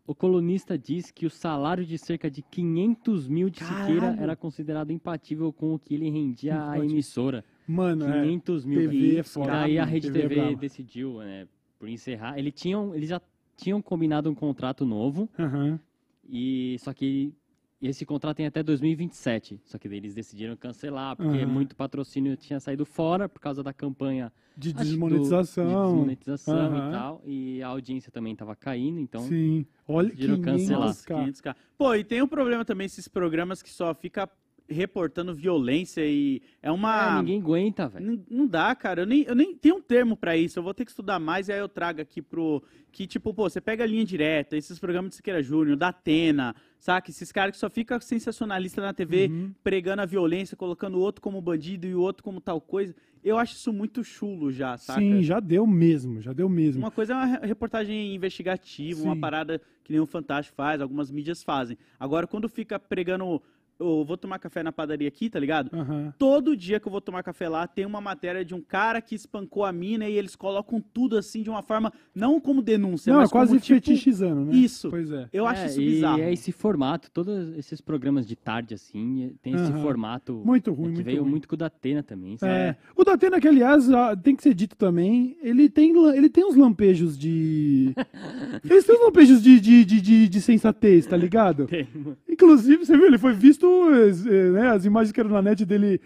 O 0.05 0.13
colunista 0.13 0.77
diz 0.77 1.09
que 1.09 1.25
o 1.25 1.29
salário 1.29 1.83
de 1.83 1.97
cerca 1.97 2.29
de 2.29 2.43
500 2.43 3.27
mil 3.27 3.49
de 3.49 3.59
Siqueira 3.63 4.01
Caralho. 4.01 4.21
era 4.21 4.35
considerado 4.35 4.91
impatível 4.91 5.51
com 5.51 5.73
o 5.73 5.79
que 5.79 5.95
ele 5.95 6.07
rendia 6.09 6.69
à 6.69 6.77
emissora. 6.77 7.43
Mano, 7.67 8.05
é. 8.07 8.21
500 8.23 8.63
mil. 8.65 8.79
TV 8.79 8.95
E 8.95 9.17
é 9.17 9.23
foda. 9.23 9.51
Daí 9.51 9.77
a 9.79 9.81
Mano, 9.81 9.91
Rede 9.93 10.11
TV 10.11 10.35
é 10.39 10.43
TV, 10.49 10.55
decidiu, 10.55 11.17
né, 11.17 11.47
por 11.77 11.87
encerrar. 11.89 12.37
Eles, 12.37 12.53
tinham, 12.53 12.93
eles 12.95 13.09
já 13.09 13.21
tinham 13.55 13.81
combinado 13.81 14.29
um 14.29 14.35
contrato 14.35 14.85
novo, 14.85 15.29
Aham. 15.37 15.79
e 16.27 16.77
só 16.79 16.93
que 16.93 17.33
esse 17.81 18.05
contrato 18.07 18.37
tem 18.37 18.47
até 18.47 18.63
2027. 18.63 19.61
Só 19.63 19.77
que 19.77 19.87
daí 19.87 19.99
eles 19.99 20.15
decidiram 20.15 20.55
cancelar, 20.57 21.15
porque 21.15 21.37
Aham. 21.37 21.45
muito 21.47 21.75
patrocínio 21.75 22.35
tinha 22.35 22.59
saído 22.59 22.85
fora 22.85 23.29
por 23.29 23.39
causa 23.39 23.61
da 23.61 23.71
campanha 23.71 24.33
De 24.55 24.69
que 24.73 24.79
do- 24.79 24.83
desmonetização. 24.83 25.67
de 25.67 25.75
desmonetização 25.75 26.55
Aham. 26.75 26.87
e 26.87 26.91
tal. 26.91 27.21
E 27.25 27.63
a 27.63 27.67
audiência 27.67 28.11
também 28.11 28.33
estava 28.33 28.55
caindo, 28.55 28.99
então. 28.99 29.21
Sim. 29.21 29.65
Olha, 29.87 30.07
decidiram 30.09 30.35
500 30.37 30.51
cancelar. 30.61 30.87
Nossa, 30.87 31.07
cara. 31.07 31.25
500k. 31.25 31.55
Pô, 31.77 31.93
e 31.95 32.03
tem 32.03 32.21
um 32.21 32.27
problema 32.27 32.65
também, 32.65 32.85
esses 32.85 33.07
programas 33.07 33.61
que 33.61 33.69
só 33.69 33.93
fica 33.93 34.27
reportando 34.69 35.33
violência 35.33 36.01
e 36.05 36.41
é 36.61 36.71
uma... 36.71 37.17
É, 37.17 37.19
ninguém 37.19 37.39
aguenta, 37.39 37.87
velho. 37.87 38.05
Não, 38.05 38.23
não 38.29 38.47
dá, 38.47 38.75
cara. 38.75 39.01
Eu 39.01 39.05
nem, 39.05 39.23
eu 39.23 39.35
nem 39.35 39.55
tenho 39.55 39.75
um 39.77 39.81
termo 39.81 40.15
pra 40.17 40.35
isso. 40.35 40.59
Eu 40.59 40.63
vou 40.63 40.73
ter 40.73 40.83
que 40.85 40.91
estudar 40.91 41.19
mais 41.19 41.47
e 41.47 41.53
aí 41.53 41.59
eu 41.59 41.69
trago 41.69 42.01
aqui 42.01 42.21
pro. 42.21 42.61
Que, 42.91 43.05
tipo, 43.05 43.33
pô, 43.33 43.47
você 43.49 43.61
pega 43.61 43.83
a 43.83 43.87
linha 43.87 44.03
direta, 44.03 44.57
esses 44.57 44.79
programas 44.79 45.11
de 45.11 45.17
Siqueira 45.17 45.43
Júnior, 45.43 45.77
da 45.77 45.89
Atena, 45.89 46.55
saca? 46.79 47.11
Esses 47.11 47.31
caras 47.31 47.51
que 47.53 47.59
só 47.59 47.69
ficam 47.69 47.99
sensacionalista 48.01 48.81
na 48.81 48.93
TV, 48.93 49.27
Uhum. 49.27 49.53
pregando 49.63 50.01
a 50.01 50.05
violência, 50.05 50.57
colocando 50.57 50.95
o 50.97 51.01
outro 51.01 51.21
como 51.21 51.39
bandido 51.41 51.85
e 51.85 51.93
o 51.93 52.01
outro 52.01 52.23
como 52.23 52.41
tal 52.41 52.59
coisa. 52.59 52.95
Eu 53.23 53.37
acho 53.37 53.55
isso 53.55 53.71
muito 53.73 54.03
chulo 54.03 54.51
já, 54.51 54.77
saca? 54.77 54.99
Sim, 54.99 55.21
já 55.21 55.39
deu 55.39 55.67
mesmo, 55.67 56.21
já 56.21 56.33
deu 56.33 56.47
mesmo. 56.49 56.81
Uma 56.83 56.91
coisa 56.91 57.13
é 57.13 57.15
uma 57.15 57.25
re- 57.25 57.47
reportagem 57.47 58.15
investigativa, 58.15 59.01
uma 59.03 59.15
Sim. 59.15 59.19
parada 59.21 59.61
que 59.83 59.91
nem 59.91 59.99
o 60.01 60.05
Fantástico 60.05 60.55
faz, 60.55 60.81
algumas 60.81 61.11
mídias 61.11 61.43
fazem. 61.43 61.77
Agora, 61.99 62.25
quando 62.27 62.47
fica 62.49 62.79
pregando. 62.79 63.41
Eu 63.79 64.03
vou 64.05 64.17
tomar 64.17 64.39
café 64.39 64.63
na 64.63 64.71
padaria 64.71 65.07
aqui, 65.07 65.29
tá 65.29 65.39
ligado? 65.39 65.69
Aham. 65.73 66.13
Todo 66.17 66.57
dia 66.57 66.79
que 66.79 66.87
eu 66.87 66.91
vou 66.91 66.99
tomar 66.99 67.21
café 67.21 67.47
lá, 67.47 67.67
tem 67.67 67.85
uma 67.85 68.01
matéria 68.01 68.43
de 68.43 68.55
um 68.55 68.61
cara 68.61 68.99
que 69.01 69.13
espancou 69.13 69.63
a 69.63 69.71
mina 69.71 70.09
e 70.09 70.13
eles 70.17 70.35
colocam 70.35 70.81
tudo 70.81 71.15
assim 71.17 71.43
de 71.43 71.49
uma 71.49 71.61
forma, 71.61 71.93
não 72.15 72.39
como 72.39 72.61
denúncia, 72.61 73.11
Não, 73.13 73.19
é 73.19 73.23
mas 73.23 73.31
quase 73.31 73.49
como, 73.49 73.61
tipo, 73.61 73.75
fetichizando, 73.75 74.45
né? 74.45 74.55
Isso. 74.55 74.89
Pois 74.89 75.11
é. 75.11 75.27
Eu 75.31 75.45
acho 75.45 75.61
É, 75.61 75.65
isso 75.67 75.81
e 75.81 75.85
bizarro. 75.85 76.21
é 76.21 76.33
esse 76.33 76.51
formato, 76.51 77.11
todos 77.11 77.55
esses 77.57 77.79
programas 77.79 78.25
de 78.27 78.35
tarde, 78.35 78.73
assim, 78.73 79.25
é- 79.25 79.31
tem 79.43 79.53
esse 79.53 79.71
Aham. 79.71 79.81
formato. 79.81 80.41
Muito 80.43 80.71
ruim, 80.73 80.87
é 80.87 80.89
que 80.89 80.93
muito 80.95 81.05
veio 81.05 81.21
ruim. 81.21 81.29
muito 81.31 81.47
com 81.47 81.53
o 81.53 81.57
da 81.57 81.67
Atena 81.67 82.01
também, 82.01 82.35
sabe? 82.37 82.51
É. 82.51 82.75
O 82.95 83.03
Datena, 83.03 83.39
que 83.39 83.47
aliás, 83.47 83.91
ah, 83.91 84.15
tem 84.15 84.35
que 84.35 84.41
ser 84.41 84.55
dito 84.55 84.75
também, 84.75 85.37
ele 85.41 85.69
tem, 85.69 85.93
ele 86.15 86.29
tem 86.29 86.43
uns 86.45 86.55
lampejos 86.55 87.17
de. 87.17 87.93
Eles 88.63 88.85
têm 88.85 88.95
uns 88.95 89.05
lampejos 89.05 89.41
de, 89.41 89.59
de, 89.59 89.85
de, 89.85 90.01
de, 90.01 90.29
de 90.29 90.41
sensatez, 90.41 91.05
tá 91.05 91.15
ligado? 91.15 91.67
Tem, 91.67 91.87
mano. 91.93 92.17
Inclusive, 92.27 92.85
você 92.85 92.95
viu, 92.97 93.05
ele 93.05 93.17
foi 93.17 93.33
visto, 93.33 93.66
eh, 93.93 94.51
né, 94.51 94.69
as 94.69 94.85
imagens 94.85 95.11
que 95.11 95.19
eram 95.19 95.29
na 95.29 95.41
net 95.41 95.65
dele 95.65 96.01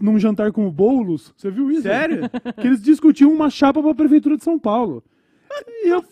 num 0.00 0.18
jantar 0.18 0.50
com 0.52 0.66
o 0.66 0.72
Boulos. 0.72 1.32
Você 1.36 1.50
viu 1.50 1.70
isso? 1.70 1.82
Sério? 1.82 2.22
Que 2.60 2.66
eles 2.66 2.82
discutiam 2.82 3.32
uma 3.32 3.50
chapa 3.50 3.82
pra 3.82 3.94
prefeitura 3.94 4.36
de 4.36 4.44
São 4.44 4.58
Paulo. 4.58 5.02
E 5.84 5.88
eu, 5.88 6.02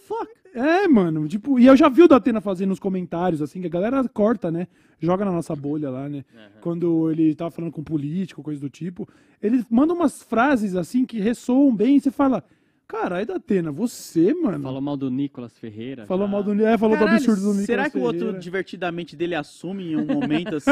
É, 0.55 0.89
mano, 0.89 1.29
tipo, 1.29 1.59
e 1.59 1.67
eu 1.67 1.77
já 1.77 1.89
vi 1.89 2.03
o 2.03 2.09
Datena 2.09 2.41
fazendo 2.41 2.71
nos 2.71 2.79
comentários, 2.79 3.43
assim, 3.43 3.61
que 3.61 3.67
a 3.67 3.71
galera 3.71 4.09
corta, 4.09 4.51
né? 4.51 4.67
Joga 4.99 5.25
na 5.25 5.31
nossa 5.31 5.55
bolha 5.55 5.91
lá, 5.91 6.09
né? 6.09 6.25
Quando 6.63 7.11
ele 7.11 7.35
tava 7.35 7.51
falando 7.51 7.73
com 7.73 7.83
político, 7.83 8.43
coisa 8.43 8.61
do 8.61 8.71
tipo. 8.71 9.07
Ele 9.43 9.63
manda 9.71 9.93
umas 9.93 10.23
frases, 10.23 10.75
assim, 10.75 11.05
que 11.05 11.21
ressoam 11.21 11.75
bem, 11.75 11.97
e 11.97 12.01
você 12.01 12.11
fala, 12.11 12.43
caralho, 12.87 13.27
Datena, 13.27 13.71
você, 13.73 14.33
mano. 14.35 14.63
Falou 14.63 14.81
mal 14.81 14.97
do 14.97 15.11
Nicolas 15.11 15.57
Ferreira. 15.59 16.07
Falou 16.07 16.27
já. 16.27 16.33
mal 16.33 16.43
do. 16.43 16.53
É, 16.65 16.79
falou 16.79 16.97
do 16.97 17.01
Caralho, 17.01 17.17
absurdo 17.17 17.41
do 17.41 17.49
Nicolas 17.49 17.67
Será 17.67 17.91
que 17.91 17.99
o 17.99 18.03
outro 18.03 18.19
Ferreira. 18.21 18.39
divertidamente 18.41 19.17
dele 19.17 19.35
assume 19.35 19.93
em 19.93 19.97
um 19.97 20.07
momento 20.07 20.57
assim? 20.57 20.71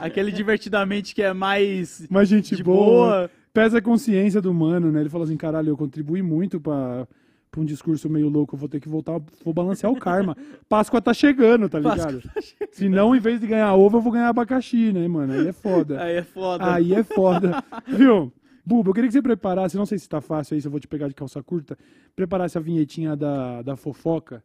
Aquele 0.00 0.32
divertidamente 0.32 1.14
que 1.14 1.22
é 1.22 1.32
mais 1.32 2.06
Mas 2.10 2.28
gente 2.28 2.56
de 2.56 2.62
boa. 2.62 2.86
boa. 2.86 3.30
Pesa 3.52 3.78
a 3.78 3.82
consciência 3.82 4.40
do 4.40 4.52
mano, 4.54 4.92
né? 4.92 5.00
Ele 5.00 5.08
fala 5.08 5.24
assim, 5.24 5.36
caralho, 5.36 5.70
eu 5.70 5.76
contribuí 5.76 6.22
muito 6.22 6.60
pra, 6.60 7.08
pra 7.50 7.60
um 7.60 7.64
discurso 7.64 8.08
meio 8.08 8.28
louco, 8.28 8.54
eu 8.54 8.58
vou 8.58 8.68
ter 8.68 8.78
que 8.78 8.88
voltar, 8.88 9.20
vou 9.44 9.52
balancear 9.52 9.90
o 9.92 9.96
karma. 9.98 10.36
Páscoa 10.68 11.00
tá 11.00 11.12
chegando, 11.12 11.68
tá 11.68 11.80
Páscoa 11.80 12.10
ligado? 12.12 12.30
Se 12.70 12.88
não, 12.88 13.16
em 13.16 13.20
vez 13.20 13.40
de 13.40 13.46
ganhar 13.46 13.74
ovo, 13.74 13.96
eu 13.96 14.00
vou 14.00 14.12
ganhar 14.12 14.28
abacaxi, 14.28 14.92
né, 14.92 15.08
mano? 15.08 15.32
Aí 15.32 15.48
é 15.48 15.52
foda. 15.52 16.02
Aí 16.02 16.16
é 16.16 16.22
foda. 16.22 16.74
Aí 16.74 16.94
é 16.94 17.02
foda. 17.02 17.64
Viu? 17.86 18.32
Buba, 18.68 18.90
eu 18.90 18.94
queria 18.94 19.08
que 19.08 19.14
você 19.14 19.22
preparasse, 19.22 19.78
não 19.78 19.86
sei 19.86 19.98
se 19.98 20.06
tá 20.06 20.20
fácil 20.20 20.54
aí, 20.54 20.60
se 20.60 20.66
eu 20.66 20.70
vou 20.70 20.78
te 20.78 20.86
pegar 20.86 21.08
de 21.08 21.14
calça 21.14 21.42
curta, 21.42 21.74
preparasse 22.14 22.58
a 22.58 22.60
vinhetinha 22.60 23.16
da, 23.16 23.62
da 23.62 23.76
fofoca, 23.76 24.44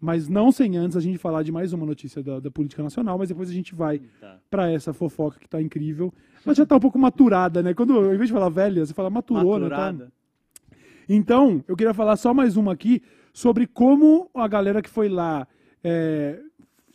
mas 0.00 0.26
não 0.28 0.50
sem 0.50 0.76
antes 0.76 0.96
a 0.96 1.00
gente 1.00 1.16
falar 1.16 1.44
de 1.44 1.52
mais 1.52 1.72
uma 1.72 1.86
notícia 1.86 2.24
da, 2.24 2.40
da 2.40 2.50
política 2.50 2.82
nacional, 2.82 3.16
mas 3.16 3.28
depois 3.28 3.48
a 3.48 3.52
gente 3.52 3.72
vai 3.72 4.00
Tá. 4.20 4.40
pra 4.50 4.68
essa 4.68 4.92
fofoca 4.92 5.38
que 5.38 5.48
tá 5.48 5.62
incrível. 5.62 6.12
Mas 6.44 6.56
já 6.56 6.66
tá 6.66 6.74
um 6.74 6.80
pouco 6.80 6.98
maturada, 6.98 7.62
né? 7.62 7.72
Quando, 7.72 7.96
ao 7.96 8.12
invés 8.12 8.26
de 8.26 8.32
falar 8.32 8.48
velha, 8.48 8.84
você 8.84 8.92
fala 8.92 9.08
maturou, 9.08 9.60
né? 9.60 9.68
Tá? 9.68 9.76
Maturada. 9.76 10.12
Então, 11.08 11.62
eu 11.68 11.76
queria 11.76 11.94
falar 11.94 12.16
só 12.16 12.34
mais 12.34 12.56
uma 12.56 12.72
aqui 12.72 13.00
sobre 13.32 13.68
como 13.68 14.28
a 14.34 14.48
galera 14.48 14.82
que 14.82 14.90
foi 14.90 15.08
lá 15.08 15.46
é, 15.84 16.40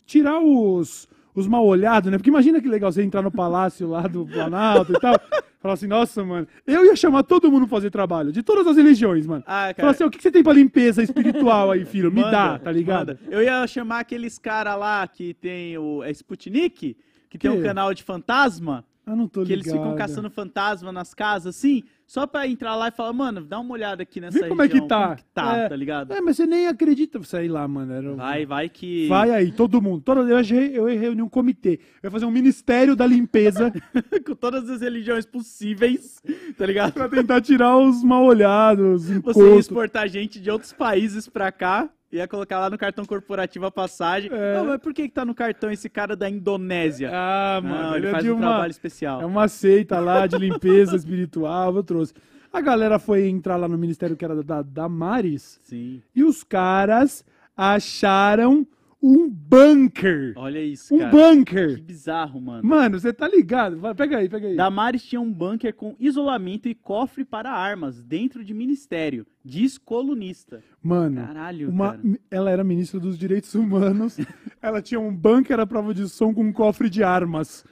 tirar 0.04 0.38
os, 0.40 1.08
os 1.34 1.46
mal 1.46 1.64
olhados, 1.66 2.10
né? 2.10 2.18
Porque 2.18 2.30
imagina 2.30 2.60
que 2.60 2.68
legal 2.68 2.90
você 2.90 3.02
entrar 3.02 3.22
no 3.22 3.30
palácio 3.30 3.88
lá 3.88 4.02
do 4.02 4.26
Planalto 4.26 4.92
e 4.92 5.00
tal. 5.00 5.14
Falar 5.60 5.74
assim, 5.74 5.88
nossa, 5.88 6.24
mano, 6.24 6.46
eu 6.64 6.84
ia 6.84 6.94
chamar 6.94 7.24
todo 7.24 7.50
mundo 7.50 7.66
pra 7.66 7.76
fazer 7.78 7.90
trabalho, 7.90 8.30
de 8.30 8.44
todas 8.44 8.64
as 8.64 8.76
religiões, 8.76 9.26
mano. 9.26 9.42
Ah, 9.44 9.62
Falar 9.62 9.74
cara. 9.74 9.90
assim, 9.90 10.04
o 10.04 10.10
que 10.10 10.22
você 10.22 10.30
tem 10.30 10.40
pra 10.40 10.52
limpeza 10.52 11.02
espiritual 11.02 11.72
aí, 11.72 11.84
filho? 11.84 12.12
Me 12.12 12.20
manda, 12.20 12.30
dá, 12.30 12.58
tá 12.60 12.70
ligado? 12.70 13.08
manda. 13.08 13.20
Eu 13.28 13.42
ia 13.42 13.66
chamar 13.66 13.98
aqueles 13.98 14.38
cara 14.38 14.76
lá 14.76 15.04
que 15.08 15.34
tem 15.34 15.76
o 15.76 16.00
é 16.04 16.12
Sputnik, 16.12 16.96
que 17.28 17.36
tem 17.38 17.50
Que? 17.50 17.58
um 17.58 17.60
canal 17.60 17.92
de 17.92 18.04
fantasma, 18.04 18.84
Eu 19.08 19.16
não 19.16 19.26
tô 19.28 19.42
que 19.42 19.54
ligado. 19.54 19.66
eles 19.66 19.72
ficam 19.72 19.96
caçando 19.96 20.30
fantasma 20.30 20.92
nas 20.92 21.14
casas, 21.14 21.56
assim, 21.56 21.82
só 22.06 22.26
pra 22.26 22.46
entrar 22.46 22.74
lá 22.76 22.88
e 22.88 22.90
falar, 22.90 23.12
mano, 23.12 23.40
dá 23.42 23.58
uma 23.60 23.72
olhada 23.72 24.02
aqui 24.02 24.20
nessa 24.20 24.38
Vê 24.40 24.48
como 24.48 24.62
é 24.62 24.66
que 24.68 24.74
região, 24.74 24.88
tá. 24.88 25.04
como 25.04 25.16
que 25.16 25.24
tá, 25.34 25.56
É. 25.56 25.68
tá 25.68 25.76
ligado? 25.76 26.12
É, 26.12 26.20
mas 26.20 26.36
você 26.36 26.46
nem 26.46 26.66
acredita, 26.66 27.22
sei 27.22 27.48
lá, 27.48 27.66
mano. 27.68 27.92
Era... 27.92 28.12
um- 28.12 28.16
Vai, 28.16 28.46
vai 28.46 28.68
que... 28.68 29.06
Vai 29.08 29.30
aí, 29.30 29.52
todo 29.52 29.80
mundo. 29.82 30.02
Todo, 30.02 30.28
eu, 30.28 30.36
achei- 30.36 30.70
eu 30.76 30.88
ia 30.88 30.98
reunir 30.98 31.22
um 31.22 31.28
comitê. 31.28 31.80
Eu 32.02 32.08
ia 32.08 32.10
fazer 32.10 32.24
um 32.26 32.30
ministério 32.30 32.94
da 32.96 33.06
limpeza 33.06 33.72
com 34.26 34.34
todas 34.34 34.68
as 34.70 34.80
religiões 34.80 35.26
possíveis, 35.26 36.22
tá 36.56 36.64
ligado? 36.66 36.92
pra 36.92 37.08
tentar 37.08 37.40
tirar 37.40 37.76
os 37.76 38.02
mal 38.02 38.24
olhados, 38.24 39.08
os 39.10 39.18
Você 39.22 39.52
ia 39.54 39.58
exportar 39.58 40.08
gente 40.08 40.40
de 40.40 40.50
outros 40.50 40.72
países 40.72 41.28
pra 41.28 41.50
cá, 41.52 41.90
ia 42.10 42.26
colocar 42.26 42.58
lá 42.58 42.70
no 42.70 42.78
cartão 42.78 43.04
corporativo 43.04 43.66
a 43.66 43.70
passagem. 43.70 44.30
É. 44.32 44.54
Não, 44.56 44.64
mas 44.66 44.80
por 44.80 44.94
que 44.94 45.08
que 45.08 45.14
tá 45.14 45.24
no 45.24 45.34
cartão 45.34 45.70
esse 45.70 45.88
cara 45.88 46.16
da 46.16 46.28
Indonésia? 46.28 47.10
Ah, 47.12 47.60
mano, 47.62 47.82
Não, 47.82 47.96
ele 47.96 48.06
é 48.06 48.10
faz 48.10 48.24
de 48.24 48.30
um 48.30 48.36
uma, 48.36 48.48
trabalho 48.48 48.70
especial. 48.70 49.22
É 49.22 49.26
uma 49.26 49.48
seita 49.48 50.00
lá 50.00 50.26
de 50.26 50.38
limpeza 50.38 50.96
espiritual, 50.96 51.76
eu 51.76 51.82
trouxe. 51.82 52.14
A 52.52 52.60
galera 52.60 52.98
foi 52.98 53.28
entrar 53.28 53.56
lá 53.56 53.68
no 53.68 53.76
ministério 53.76 54.16
que 54.16 54.24
era 54.24 54.42
da 54.42 54.62
Damares 54.62 55.60
Sim. 55.62 56.02
e 56.14 56.24
os 56.24 56.42
caras 56.42 57.24
acharam 57.54 58.66
um 59.00 59.28
bunker. 59.30 60.32
Olha 60.36 60.60
isso, 60.60 60.94
Um 60.94 60.98
cara. 60.98 61.10
Que 61.10 61.16
bunker. 61.16 61.82
bizarro, 61.82 62.40
mano. 62.40 62.66
Mano, 62.66 62.98
você 62.98 63.12
tá 63.12 63.28
ligado? 63.28 63.78
Vai, 63.78 63.94
pega 63.94 64.18
aí, 64.18 64.28
pega 64.28 64.48
aí. 64.48 64.56
Damares 64.56 65.02
tinha 65.04 65.20
um 65.20 65.32
bunker 65.32 65.72
com 65.74 65.94
isolamento 66.00 66.68
e 66.68 66.74
cofre 66.74 67.24
para 67.24 67.50
armas 67.50 68.02
dentro 68.02 68.44
de 68.44 68.52
ministério. 68.52 69.26
Diz 69.44 69.78
colunista. 69.78 70.62
Mano, 70.82 71.24
Caralho, 71.24 71.70
uma, 71.70 71.92
cara. 71.92 72.18
ela 72.30 72.50
era 72.50 72.64
ministra 72.64 72.98
dos 72.98 73.16
direitos 73.16 73.54
humanos. 73.54 74.16
ela 74.60 74.82
tinha 74.82 75.00
um 75.00 75.14
bunker 75.14 75.60
à 75.60 75.66
prova 75.66 75.94
de 75.94 76.08
som 76.08 76.34
com 76.34 76.42
um 76.42 76.52
cofre 76.52 76.90
de 76.90 77.02
armas. 77.02 77.64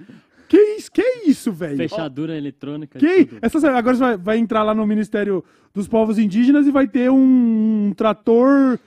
Que 0.49 0.57
isso, 0.57 0.93
que 0.93 1.03
isso, 1.27 1.53
velho? 1.53 1.77
Fechadura 1.77 2.37
eletrônica. 2.37 2.99
Que. 2.99 3.29
Essas, 3.43 3.65
agora 3.65 3.97
você 3.97 4.03
vai, 4.03 4.17
vai 4.17 4.39
entrar 4.39 4.63
lá 4.63 4.75
no 4.75 4.87
Ministério 4.87 5.45
dos 5.75 5.89
Povos 5.89 6.19
Indígenas 6.19 6.67
e 6.67 6.71
vai 6.71 6.87
ter 6.87 7.11
um, 7.11 7.93
trator 7.97 8.79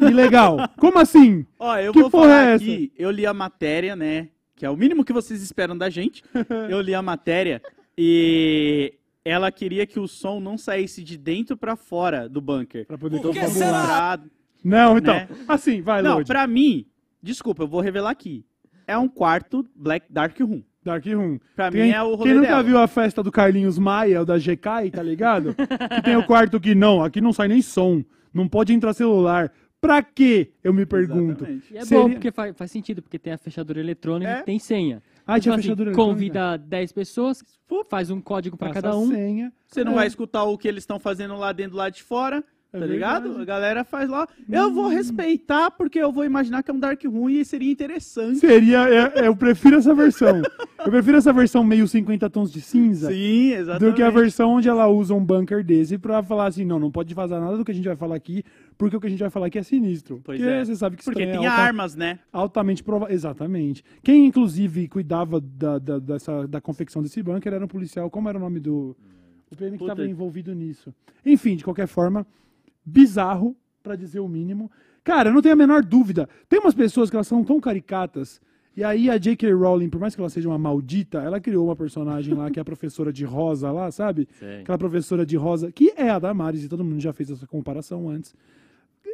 ilegal. 0.00 0.56
Como 0.78 0.98
assim? 0.98 1.44
Ó, 1.58 1.76
eu 1.76 1.92
Que 1.92 2.00
vou 2.00 2.10
porra 2.10 2.28
falar 2.28 2.44
é 2.44 2.54
aqui, 2.54 2.92
eu 2.96 3.10
li 3.10 3.26
a 3.26 3.34
matéria, 3.34 3.94
né? 3.94 4.28
Que 4.56 4.64
é 4.64 4.70
o 4.70 4.76
mínimo 4.76 5.04
que 5.04 5.12
vocês 5.12 5.42
esperam 5.42 5.76
da 5.76 5.90
gente. 5.90 6.22
eu 6.70 6.80
li 6.80 6.94
a 6.94 7.02
matéria 7.02 7.60
e 7.96 8.94
ela 9.24 9.52
queria 9.52 9.86
que 9.86 10.00
o 10.00 10.08
som 10.08 10.40
não 10.40 10.56
saísse 10.56 11.02
de 11.02 11.18
dentro 11.18 11.56
pra 11.56 11.76
fora 11.76 12.28
do 12.28 12.40
bunker. 12.40 12.86
Pra 12.86 12.96
poder 12.96 13.18
Então, 13.18 13.34
concentrado. 13.34 14.30
Não, 14.64 14.98
então. 14.98 15.14
Né? 15.14 15.28
Assim, 15.46 15.82
vai, 15.82 16.02
Não, 16.02 16.24
pra 16.24 16.46
mim, 16.46 16.86
desculpa, 17.22 17.64
eu 17.64 17.68
vou 17.68 17.80
revelar 17.80 18.10
aqui. 18.10 18.44
É 18.86 18.96
um 18.96 19.08
quarto 19.08 19.68
Black 19.74 20.06
Dark 20.10 20.38
Room. 20.40 20.62
Dark 20.84 21.04
Room. 21.06 21.38
Pra 21.56 21.70
Quem, 21.70 21.82
mim 21.82 21.90
é 21.90 22.02
o 22.02 22.14
rolê 22.14 22.30
quem 22.30 22.34
nunca 22.34 22.48
dela. 22.48 22.62
viu 22.62 22.78
a 22.78 22.86
festa 22.86 23.22
do 23.22 23.30
Carlinhos 23.32 23.78
Maia, 23.78 24.22
o 24.22 24.24
da 24.24 24.38
GK, 24.38 24.90
tá 24.92 25.02
ligado? 25.02 25.54
que 25.54 26.02
tem 26.02 26.16
o 26.16 26.24
quarto 26.26 26.60
que 26.60 26.74
não, 26.74 27.02
aqui 27.02 27.20
não 27.20 27.32
sai 27.32 27.48
nem 27.48 27.60
som. 27.62 28.02
Não 28.32 28.48
pode 28.48 28.72
entrar 28.72 28.92
celular. 28.94 29.52
Pra 29.80 30.02
quê? 30.02 30.50
Eu 30.62 30.72
me 30.74 30.84
pergunto. 30.84 31.44
Exatamente. 31.44 31.72
E 31.74 31.78
é 31.78 31.84
Seria- 31.84 32.02
bom, 32.04 32.10
porque 32.10 32.32
faz, 32.32 32.56
faz 32.56 32.70
sentido, 32.70 33.00
porque 33.00 33.18
tem 33.18 33.32
a 33.32 33.38
fechadura 33.38 33.78
eletrônica 33.78 34.30
É. 34.30 34.40
e 34.40 34.42
tem 34.42 34.58
senha. 34.58 35.00
Ah, 35.26 35.38
tinha 35.38 35.52
Então, 35.52 35.62
fechadura 35.62 35.90
assim, 35.90 36.00
eletrônica. 36.00 36.14
Convida 36.34 36.56
10 36.58 36.92
pessoas, 36.92 37.44
faz 37.88 38.10
um 38.10 38.20
código 38.20 38.56
pra 38.56 38.68
Passa 38.68 38.82
cada 38.82 38.94
a 38.94 38.98
um. 38.98 39.08
senha. 39.08 39.52
Você 39.68 39.84
não 39.84 39.92
É. 39.92 39.96
vai 39.96 40.06
escutar 40.08 40.42
o 40.44 40.58
que 40.58 40.66
eles 40.66 40.82
estão 40.82 40.98
fazendo 40.98 41.36
lá 41.36 41.52
dentro, 41.52 41.76
lá 41.76 41.90
de 41.90 42.02
fora, 42.02 42.42
É 42.70 42.78
tá 42.78 42.84
ligado? 42.84 43.38
A 43.38 43.44
galera 43.46 43.82
faz 43.82 44.10
lá. 44.10 44.28
Eu 44.46 44.70
vou 44.70 44.88
respeitar, 44.88 45.70
porque 45.70 45.98
eu 45.98 46.12
vou 46.12 46.22
imaginar 46.24 46.62
que 46.62 46.70
é 46.70 46.74
um 46.74 46.78
Dark 46.78 47.02
Room 47.04 47.30
e 47.30 47.42
seria 47.42 47.72
interessante. 47.72 48.40
Seria, 48.40 48.86
é- 48.88 49.20
é, 49.20 49.26
eu 49.28 49.34
prefiro 49.34 49.76
essa 49.76 49.94
versão. 49.94 50.42
Eu 50.78 50.90
prefiro 50.90 51.16
essa 51.16 51.32
versão 51.32 51.64
meio 51.64 51.88
50 51.88 52.28
tons 52.28 52.52
de 52.52 52.60
cinza. 52.60 53.08
Sim, 53.10 53.48
Do 53.48 53.54
exatamente. 53.54 53.94
que 53.96 54.02
a 54.02 54.10
versão 54.10 54.50
onde 54.50 54.68
ela 54.68 54.86
usa 54.86 55.14
um 55.14 55.24
bunker 55.24 55.64
desse 55.64 55.96
pra 55.96 56.22
falar 56.22 56.46
assim, 56.48 56.64
não, 56.66 56.78
não 56.78 56.90
pode 56.90 57.14
vazar 57.14 57.40
nada 57.40 57.56
do 57.56 57.64
que 57.64 57.70
a 57.70 57.74
gente 57.74 57.86
vai 57.88 57.96
falar 57.96 58.16
aqui, 58.16 58.44
porque 58.76 58.94
o 58.96 59.00
que 59.00 59.06
a 59.06 59.10
gente 59.10 59.20
vai 59.20 59.30
falar 59.30 59.46
aqui 59.46 59.58
é 59.58 59.62
sinistro. 59.62 60.20
Pois 60.22 60.38
porque 60.38 60.52
é. 60.52 60.62
você 60.64 60.76
sabe 60.76 60.96
que 60.98 61.04
Porque 61.04 61.20
também 61.24 61.36
tem 61.38 61.46
é 61.46 61.48
alta- 61.48 61.62
armas, 61.62 61.94
né? 61.96 62.18
altamente 62.30 62.82
provável. 62.84 63.14
Exatamente. 63.14 63.82
Quem, 64.02 64.26
inclusive, 64.26 64.88
cuidava 64.88 65.40
da, 65.40 65.78
da, 65.78 65.98
dessa, 65.98 66.46
da 66.46 66.60
confecção 66.60 67.02
desse 67.02 67.22
bunker 67.22 67.52
era 67.54 67.64
um 67.64 67.68
policial. 67.68 68.10
Como 68.10 68.28
era 68.28 68.36
o 68.36 68.40
nome 68.40 68.60
do. 68.60 68.94
O 69.50 69.56
PM 69.56 69.78
que 69.78 69.84
estava 69.84 70.04
envolvido 70.06 70.54
nisso. 70.54 70.94
Enfim, 71.24 71.56
de 71.56 71.64
qualquer 71.64 71.86
forma, 71.88 72.26
bizarro, 72.88 73.56
pra 73.82 73.96
dizer 73.96 74.20
o 74.20 74.28
mínimo. 74.28 74.70
Cara, 75.04 75.30
eu 75.30 75.34
não 75.34 75.42
tenho 75.42 75.54
a 75.54 75.56
menor 75.56 75.84
dúvida. 75.84 76.28
Tem 76.48 76.58
umas 76.60 76.74
pessoas 76.74 77.08
que 77.08 77.16
elas 77.16 77.26
são 77.26 77.44
tão 77.44 77.60
caricatas. 77.60 78.40
E 78.76 78.84
aí 78.84 79.10
a 79.10 79.18
J.K. 79.18 79.52
Rowling, 79.52 79.88
por 79.88 80.00
mais 80.00 80.14
que 80.14 80.20
ela 80.20 80.30
seja 80.30 80.48
uma 80.48 80.58
maldita, 80.58 81.18
ela 81.18 81.40
criou 81.40 81.66
uma 81.66 81.74
personagem 81.74 82.34
lá 82.34 82.50
que 82.50 82.60
é 82.60 82.62
a 82.62 82.64
professora 82.64 83.12
de 83.12 83.24
rosa 83.24 83.72
lá, 83.72 83.90
sabe? 83.90 84.28
Sei. 84.38 84.60
Aquela 84.60 84.78
professora 84.78 85.26
de 85.26 85.36
rosa, 85.36 85.72
que 85.72 85.92
é 85.96 86.08
a 86.08 86.18
Damares, 86.18 86.62
e 86.62 86.68
todo 86.68 86.84
mundo 86.84 87.00
já 87.00 87.12
fez 87.12 87.30
essa 87.30 87.46
comparação 87.46 88.08
antes. 88.08 88.34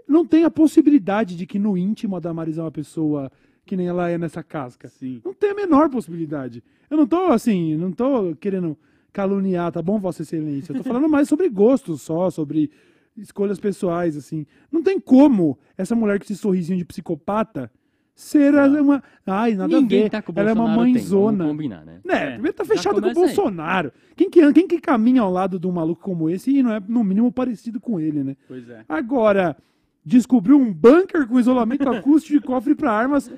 Não 0.07 0.27
tem 0.27 0.45
a 0.45 0.51
possibilidade 0.51 1.35
de 1.35 1.47
que 1.47 1.59
no 1.59 1.79
íntimo 1.79 2.17
a 2.17 2.21
Damares 2.21 2.59
é 2.59 2.63
uma 2.63 2.71
pessoa 2.71 3.31
que 3.65 3.77
nem 3.77 3.87
ela 3.87 4.11
é 4.11 4.19
nessa 4.19 4.43
casca. 4.43 4.89
Sim. 4.89 5.23
Não 5.25 5.33
tem 5.33 5.51
a 5.51 5.55
menor 5.55 5.89
possibilidade. 5.89 6.63
Eu 6.91 6.99
não 6.99 7.07
tô 7.07 7.29
assim, 7.29 7.77
não 7.77 7.91
tô 7.91 8.37
querendo 8.37 8.77
caluniar, 9.13 9.73
tá 9.73 9.81
bom, 9.81 9.99
Vossa 9.99 10.23
Excelência? 10.23 10.73
Eu 10.73 10.79
tô 10.79 10.83
falando 10.83 11.09
mais 11.09 11.29
sobre 11.29 11.49
gostos 11.49 12.03
só, 12.03 12.29
sobre 12.31 12.71
escolhas 13.17 13.59
pessoais, 13.59 14.17
assim. 14.17 14.47
Não 14.71 14.83
tem 14.83 14.99
como 15.01 15.59
essa 15.77 15.95
mulher 15.95 16.19
com 16.19 16.25
esse 16.25 16.37
sorrisinho 16.37 16.79
de 16.79 16.85
psicopata 16.85 17.71
ser 18.15 18.55
a- 18.57 18.67
uma. 18.67 19.03
Ai, 19.27 19.55
nada 19.55 19.77
a 19.77 19.81
Ninguém 19.81 20.05
ver. 20.05 20.11
tá 20.11 20.23
com 20.23 20.31
o 20.33 20.35
Ela 20.39 20.51
é 20.51 20.55
Bolsonaro 20.55 20.79
uma 20.81 20.85
tem, 20.85 20.95
mãezona. 20.95 21.45
combinar, 21.47 21.85
né? 21.85 22.01
Né, 22.05 22.15
É, 22.27 22.31
primeiro 22.35 22.57
tá 22.57 22.65
fechado 22.65 23.01
com 23.01 23.07
o 23.07 23.09
aí. 23.09 23.15
Bolsonaro. 23.15 23.93
Quem 24.17 24.31
que, 24.31 24.53
quem 24.53 24.69
que 24.69 24.81
caminha 24.81 25.23
ao 25.23 25.33
lado 25.33 25.59
de 25.59 25.67
um 25.67 25.73
maluco 25.73 26.01
como 26.03 26.31
esse 26.31 26.51
e 26.57 26.63
não 26.63 26.73
é, 26.73 26.81
no 26.87 27.03
mínimo, 27.03 27.33
parecido 27.33 27.81
com 27.81 27.99
ele, 27.99 28.23
né? 28.23 28.37
Pois 28.47 28.69
é. 28.69 28.85
Agora, 28.89 29.57
descobriu 30.05 30.57
um 30.59 30.73
bunker 30.73 31.27
com 31.27 31.41
isolamento 31.41 31.89
acústico 31.91 32.39
de 32.41 32.47
cofre 32.47 32.75
para 32.75 32.93
armas. 32.93 33.31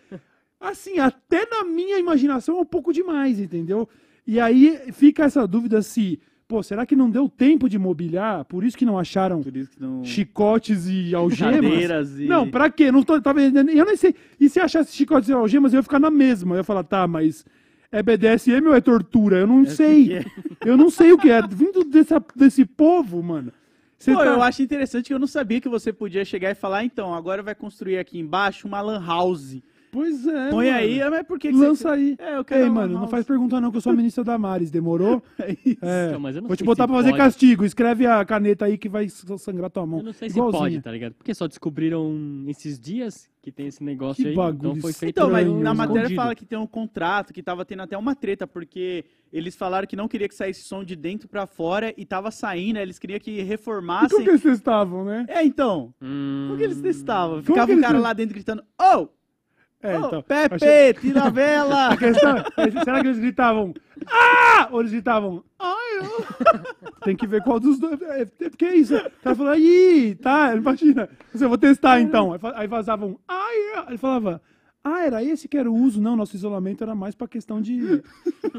Assim, 0.60 0.98
até 0.98 1.46
na 1.48 1.64
minha 1.64 1.98
imaginação 1.98 2.58
é 2.58 2.60
um 2.60 2.64
pouco 2.66 2.92
demais, 2.92 3.38
entendeu? 3.38 3.88
E 4.26 4.40
aí 4.40 4.78
fica 4.92 5.24
essa 5.24 5.46
dúvida 5.46 5.80
se, 5.82 6.18
pô, 6.48 6.62
será 6.62 6.86
que 6.86 6.94
não 6.96 7.10
deu 7.10 7.28
tempo 7.28 7.68
de 7.68 7.78
mobiliar? 7.78 8.44
Por 8.44 8.64
isso 8.64 8.76
que 8.76 8.84
não 8.84 8.98
acharam 8.98 9.42
que 9.42 9.68
não. 9.78 10.04
chicotes 10.04 10.86
e 10.86 11.14
algemas? 11.14 12.18
E. 12.18 12.24
Não, 12.26 12.48
pra 12.50 12.70
quê? 12.70 12.90
Não 12.92 13.02
tô, 13.02 13.20
tá. 13.20 13.32
Eu 13.32 13.84
nem 13.84 13.96
sei. 13.96 14.14
E 14.40 14.48
se 14.48 14.60
achasse 14.60 14.94
chicotes 14.94 15.28
e 15.28 15.32
algemas, 15.32 15.72
eu 15.72 15.78
ia 15.78 15.82
ficar 15.82 15.98
na 15.98 16.10
mesma. 16.10 16.54
Eu 16.54 16.58
ia 16.58 16.64
falar, 16.64 16.84
tá, 16.84 17.06
mas 17.06 17.44
é 17.90 18.02
BDSM 18.02 18.66
ou 18.66 18.74
é 18.74 18.80
tortura? 18.80 19.38
Eu 19.38 19.46
não 19.46 19.62
É 19.62 19.66
sei. 19.66 20.12
é. 20.18 20.24
Eu 20.64 20.76
não 20.76 20.90
sei 20.90 21.12
o 21.12 21.18
que 21.18 21.30
é. 21.30 21.40
Vindo 21.46 21.84
dessa, 21.84 22.22
desse 22.34 22.64
povo, 22.64 23.22
mano. 23.22 23.52
Você 23.98 24.12
Pô, 24.12 24.18
tá- 24.18 24.26
eu 24.26 24.42
acho 24.42 24.62
interessante 24.62 25.06
que 25.06 25.14
eu 25.14 25.18
não 25.18 25.26
sabia 25.26 25.60
que 25.60 25.68
você 25.70 25.90
podia 25.92 26.22
chegar 26.24 26.50
e 26.50 26.54
falar, 26.54 26.84
então, 26.84 27.14
agora 27.14 27.42
vai 27.42 27.54
construir 27.54 27.96
aqui 27.98 28.18
embaixo 28.18 28.68
uma 28.68 28.80
lan 28.80 29.02
house. 29.04 29.56
Pois 29.96 30.26
é. 30.26 30.50
Põe 30.50 30.66
mano. 30.66 30.78
aí, 30.78 31.10
mas 31.10 31.22
por 31.26 31.38
que 31.38 31.48
que 31.50 31.56
Lança 31.56 31.88
você... 31.88 31.94
aí. 31.94 32.16
É, 32.18 32.36
eu 32.36 32.44
quero 32.44 32.64
Ei, 32.64 32.70
mano, 32.70 32.92
não 33.00 33.08
faz 33.08 33.24
pergunta 33.24 33.58
não, 33.60 33.70
que 33.70 33.78
eu 33.78 33.80
sou 33.80 33.92
a 33.92 33.96
ministra 33.96 34.22
Damares. 34.22 34.70
Demorou? 34.70 35.22
É 35.38 35.52
isso. 35.64 35.78
É. 35.84 36.08
Então, 36.08 36.20
mas 36.20 36.36
eu 36.36 36.42
não 36.42 36.48
Vou 36.48 36.56
te 36.56 36.64
botar 36.64 36.86
pra 36.86 36.96
fazer 36.96 37.10
pode. 37.10 37.22
castigo. 37.22 37.64
Escreve 37.64 38.06
a 38.06 38.24
caneta 38.24 38.64
aí 38.66 38.76
que 38.76 38.88
vai 38.88 39.08
sangrar 39.08 39.70
tua 39.70 39.86
mão. 39.86 40.00
Eu 40.00 40.04
não 40.06 40.12
sei 40.12 40.28
se 40.28 40.36
pode, 40.36 40.80
tá 40.82 40.90
ligado? 40.92 41.14
Porque 41.14 41.32
só 41.34 41.46
descobriram 41.46 42.44
esses 42.48 42.78
dias 42.78 43.28
que 43.42 43.52
tem 43.52 43.68
esse 43.68 43.82
negócio 43.84 44.22
Que 44.24 44.30
aí. 44.30 44.34
bagulho 44.34 44.70
Então 44.70 44.80
foi 44.82 44.92
feito 44.92 45.12
Então, 45.18 45.30
mas 45.30 45.46
na 45.46 45.72
matéria 45.72 46.00
escondido. 46.00 46.16
fala 46.20 46.34
que 46.34 46.44
tem 46.44 46.58
um 46.58 46.66
contrato, 46.66 47.32
que 47.32 47.42
tava 47.42 47.64
tendo 47.64 47.82
até 47.82 47.96
uma 47.96 48.14
treta, 48.14 48.44
porque 48.46 49.04
eles 49.32 49.54
falaram 49.54 49.86
que 49.86 49.94
não 49.94 50.08
queria 50.08 50.28
que 50.28 50.34
saísse 50.34 50.62
som 50.64 50.82
de 50.82 50.96
dentro 50.96 51.28
pra 51.28 51.46
fora 51.46 51.94
e 51.96 52.04
tava 52.04 52.30
saindo, 52.32 52.76
aí 52.78 52.82
eles 52.82 52.98
queriam 52.98 53.20
que 53.20 53.30
E 53.30 53.36
como 53.36 53.48
reformassem. 53.48 54.24
que 54.24 54.30
eles 54.30 54.44
estavam, 54.44 55.04
né? 55.04 55.26
É, 55.28 55.44
então. 55.44 55.94
Hum, 56.02 56.46
Como 56.48 56.58
que 56.58 56.64
eles 56.64 56.80
testavam? 56.80 57.36
Como 57.36 57.42
Ficava 57.46 57.66
que 57.66 57.72
um 57.72 57.76
eles- 57.76 57.86
cara 57.86 57.98
lá 58.00 58.12
dentro 58.12 58.34
gritando, 58.34 58.64
oh, 58.80 59.06
É, 59.86 59.96
então. 59.96 60.22
Pepe, 60.22 60.54
achei- 60.56 60.94
tira 60.94 61.24
a 61.24 61.30
vela! 61.30 61.88
A 61.92 61.96
questão 61.96 62.36
é, 62.36 62.84
será 62.84 63.00
que 63.00 63.06
eles 63.06 63.18
gritavam 63.18 63.74
Ah! 64.06 64.68
Ou 64.70 64.80
eles 64.80 64.92
gritavam 64.92 65.44
Ai, 65.58 65.98
eu... 65.98 66.26
Tem 67.04 67.16
que 67.16 67.26
ver 67.26 67.42
qual 67.42 67.60
dos 67.60 67.78
dois. 67.78 68.00
É, 68.02 68.22
é 68.22 68.50
porque 68.50 68.64
é 68.64 68.76
isso. 68.76 68.96
O 68.96 69.10
cara 69.22 69.36
falou, 69.36 69.52
aí, 69.52 70.16
tá, 70.20 70.54
imagina. 70.56 71.08
Eu 71.38 71.48
vou 71.48 71.58
testar 71.58 72.00
então. 72.00 72.36
Aí 72.54 72.66
vazavam, 72.66 73.18
ai, 73.28 73.56
é. 73.76 73.84
ele 73.88 73.98
falava, 73.98 74.42
ah, 74.82 75.04
era 75.04 75.22
esse 75.22 75.48
que 75.48 75.56
era 75.56 75.70
o 75.70 75.74
uso. 75.74 76.00
Não, 76.00 76.16
nosso 76.16 76.36
isolamento 76.36 76.82
era 76.84 76.94
mais 76.94 77.14
pra 77.14 77.26
questão 77.28 77.60
de 77.60 78.02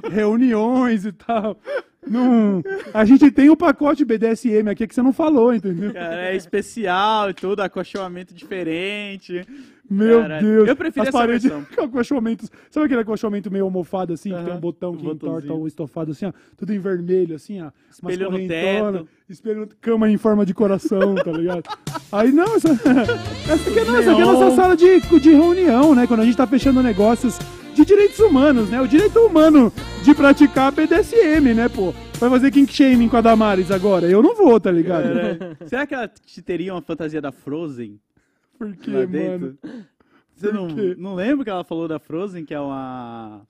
reuniões 0.10 1.06
e 1.06 1.12
tal. 1.12 1.58
Não, 2.06 2.64
a 2.94 3.04
gente 3.06 3.30
tem 3.32 3.50
o 3.50 3.58
pacote 3.58 4.06
BDSM 4.06 4.70
aqui 4.70 4.88
que 4.88 4.96
você 4.96 5.02
não 5.02 5.12
falou, 5.12 5.54
entendeu? 5.54 5.92
Cara, 5.94 6.30
é 6.30 6.36
especial 6.36 7.30
e 7.30 7.34
tudo, 7.34 7.62
acolchoamento 7.62 8.34
diferente. 8.34 9.46
Meu 9.90 10.22
Caralho. 10.22 10.46
Deus. 10.46 10.68
Eu 10.68 10.76
prefiro 10.76 11.06
As 11.06 11.12
paredes 11.12 11.52
com 11.76 11.82
acolchoamentos. 11.82 12.52
Sabe 12.70 12.86
aquele 12.86 13.02
acolchoamento 13.02 13.50
meio 13.50 13.64
almofado 13.66 14.14
assim, 14.14 14.34
que 14.34 14.44
tem 14.44 14.54
um 14.54 14.60
botão 14.60 14.92
um 14.92 14.98
que 14.98 15.04
botãozinho. 15.04 15.38
entorta 15.38 15.54
o 15.54 15.68
estofado 15.68 16.12
assim, 16.12 16.26
ó, 16.26 16.34
tudo 16.58 16.74
em 16.74 16.80
vermelho 16.80 17.36
assim, 17.36 17.62
ó. 17.62 17.72
Espelho 17.90 18.30
no 18.32 18.48
teto. 18.48 19.08
Espelho 19.30 19.70
cama 19.80 20.10
em 20.10 20.18
forma 20.18 20.46
de 20.46 20.54
coração, 20.54 21.16
tá 21.16 21.32
ligado? 21.32 21.64
Aí 22.12 22.32
não, 22.32 22.56
essa, 22.56 22.70
essa 22.70 23.70
aqui 23.70 23.80
é, 23.80 23.86
não, 23.86 23.98
essa 23.98 24.12
aqui 24.12 24.22
é 24.22 24.26
nossa 24.26 24.56
sala 24.56 24.76
de, 24.76 25.00
de 25.20 25.32
reunião, 25.32 25.96
né? 25.96 26.06
Quando 26.06 26.22
a 26.22 26.26
gente 26.26 26.38
tá 26.38 26.48
fechando 26.48 26.84
negócios 26.84 27.38
de 27.78 27.86
direitos 27.86 28.18
humanos, 28.20 28.70
né? 28.72 28.82
O 28.82 28.88
direito 28.88 29.20
humano 29.20 29.72
de 30.04 30.16
praticar 30.16 30.72
BDSM, 30.72 31.54
né, 31.54 31.70
pô? 31.70 31.94
Vai 32.20 32.28
fazer 32.28 32.50
kink 32.50 32.74
shaming 32.74 33.08
com 33.08 33.18
a 33.18 33.22
Damares 33.22 33.70
agora? 33.70 34.08
Eu 34.08 34.24
não 34.24 34.36
vou, 34.36 34.60
tá 34.60 34.72
ligado? 34.72 35.06
Será 35.68 35.86
que 35.86 35.94
ela 35.94 36.08
te 36.08 36.42
teria 36.42 36.74
uma 36.74 36.82
fantasia 36.82 37.22
da 37.22 37.32
Frozen 37.32 38.00
Por 38.58 38.76
quê, 38.76 38.90
lá 38.90 39.06
mano? 39.06 39.58
Você 40.36 40.52
não, 40.52 40.68
não 40.98 41.14
lembra 41.14 41.44
que 41.44 41.52
ela 41.52 41.64
falou 41.64 41.88
da 41.88 42.00
Frozen, 42.00 42.46
que 42.46 42.54
é 42.54 42.60
uma. 42.60 43.42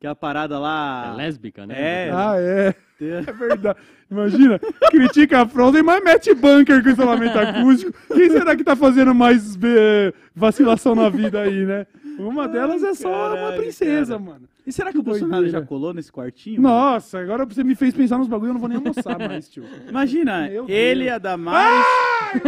Que 0.00 0.06
é 0.06 0.10
a 0.10 0.16
parada 0.16 0.58
lá. 0.58 1.12
É 1.12 1.16
lésbica, 1.16 1.64
né? 1.64 2.08
É. 2.08 2.10
Ah, 2.12 2.34
é. 2.38 2.74
É 3.00 3.32
verdade. 3.32 3.78
Imagina, 4.10 4.58
critica 4.90 5.42
a 5.42 5.48
Frozen, 5.48 5.82
mas 5.82 6.02
mete 6.02 6.34
bunker 6.34 6.82
com 6.82 6.90
isolamento 6.90 7.38
acústico. 7.38 7.92
Quem 8.12 8.28
será 8.28 8.56
que 8.56 8.64
tá 8.64 8.74
fazendo 8.74 9.14
mais 9.14 9.56
eh, 9.62 10.12
vacilação 10.34 10.94
na 10.94 11.08
vida 11.08 11.40
aí, 11.40 11.64
né? 11.64 11.86
Uma 12.28 12.46
delas 12.48 12.82
é 12.82 12.94
só 12.94 13.08
uma 13.08 13.34
caralho, 13.36 13.60
princesa, 13.62 14.18
cara. 14.18 14.30
mano. 14.30 14.48
E 14.66 14.72
será 14.72 14.92
que 14.92 14.98
o 14.98 15.00
Que 15.02 15.06
Bolsonaro 15.06 15.42
doideira. 15.42 15.60
já 15.60 15.66
colou 15.66 15.92
nesse 15.94 16.12
quartinho? 16.12 16.60
Nossa, 16.60 17.18
agora 17.18 17.44
você 17.46 17.64
me 17.64 17.74
fez 17.74 17.94
pensar 17.94 18.18
nos 18.18 18.28
bagulho, 18.28 18.50
eu 18.50 18.54
não 18.54 18.60
vou 18.60 18.68
nem 18.68 18.78
almoçar 18.78 19.18
mais, 19.18 19.48
tio. 19.48 19.64
Imagina, 19.88 20.48
Meu 20.48 20.66
ele, 20.68 21.04
Deus. 21.04 21.14
a 21.16 21.18
Damares, 21.18 21.86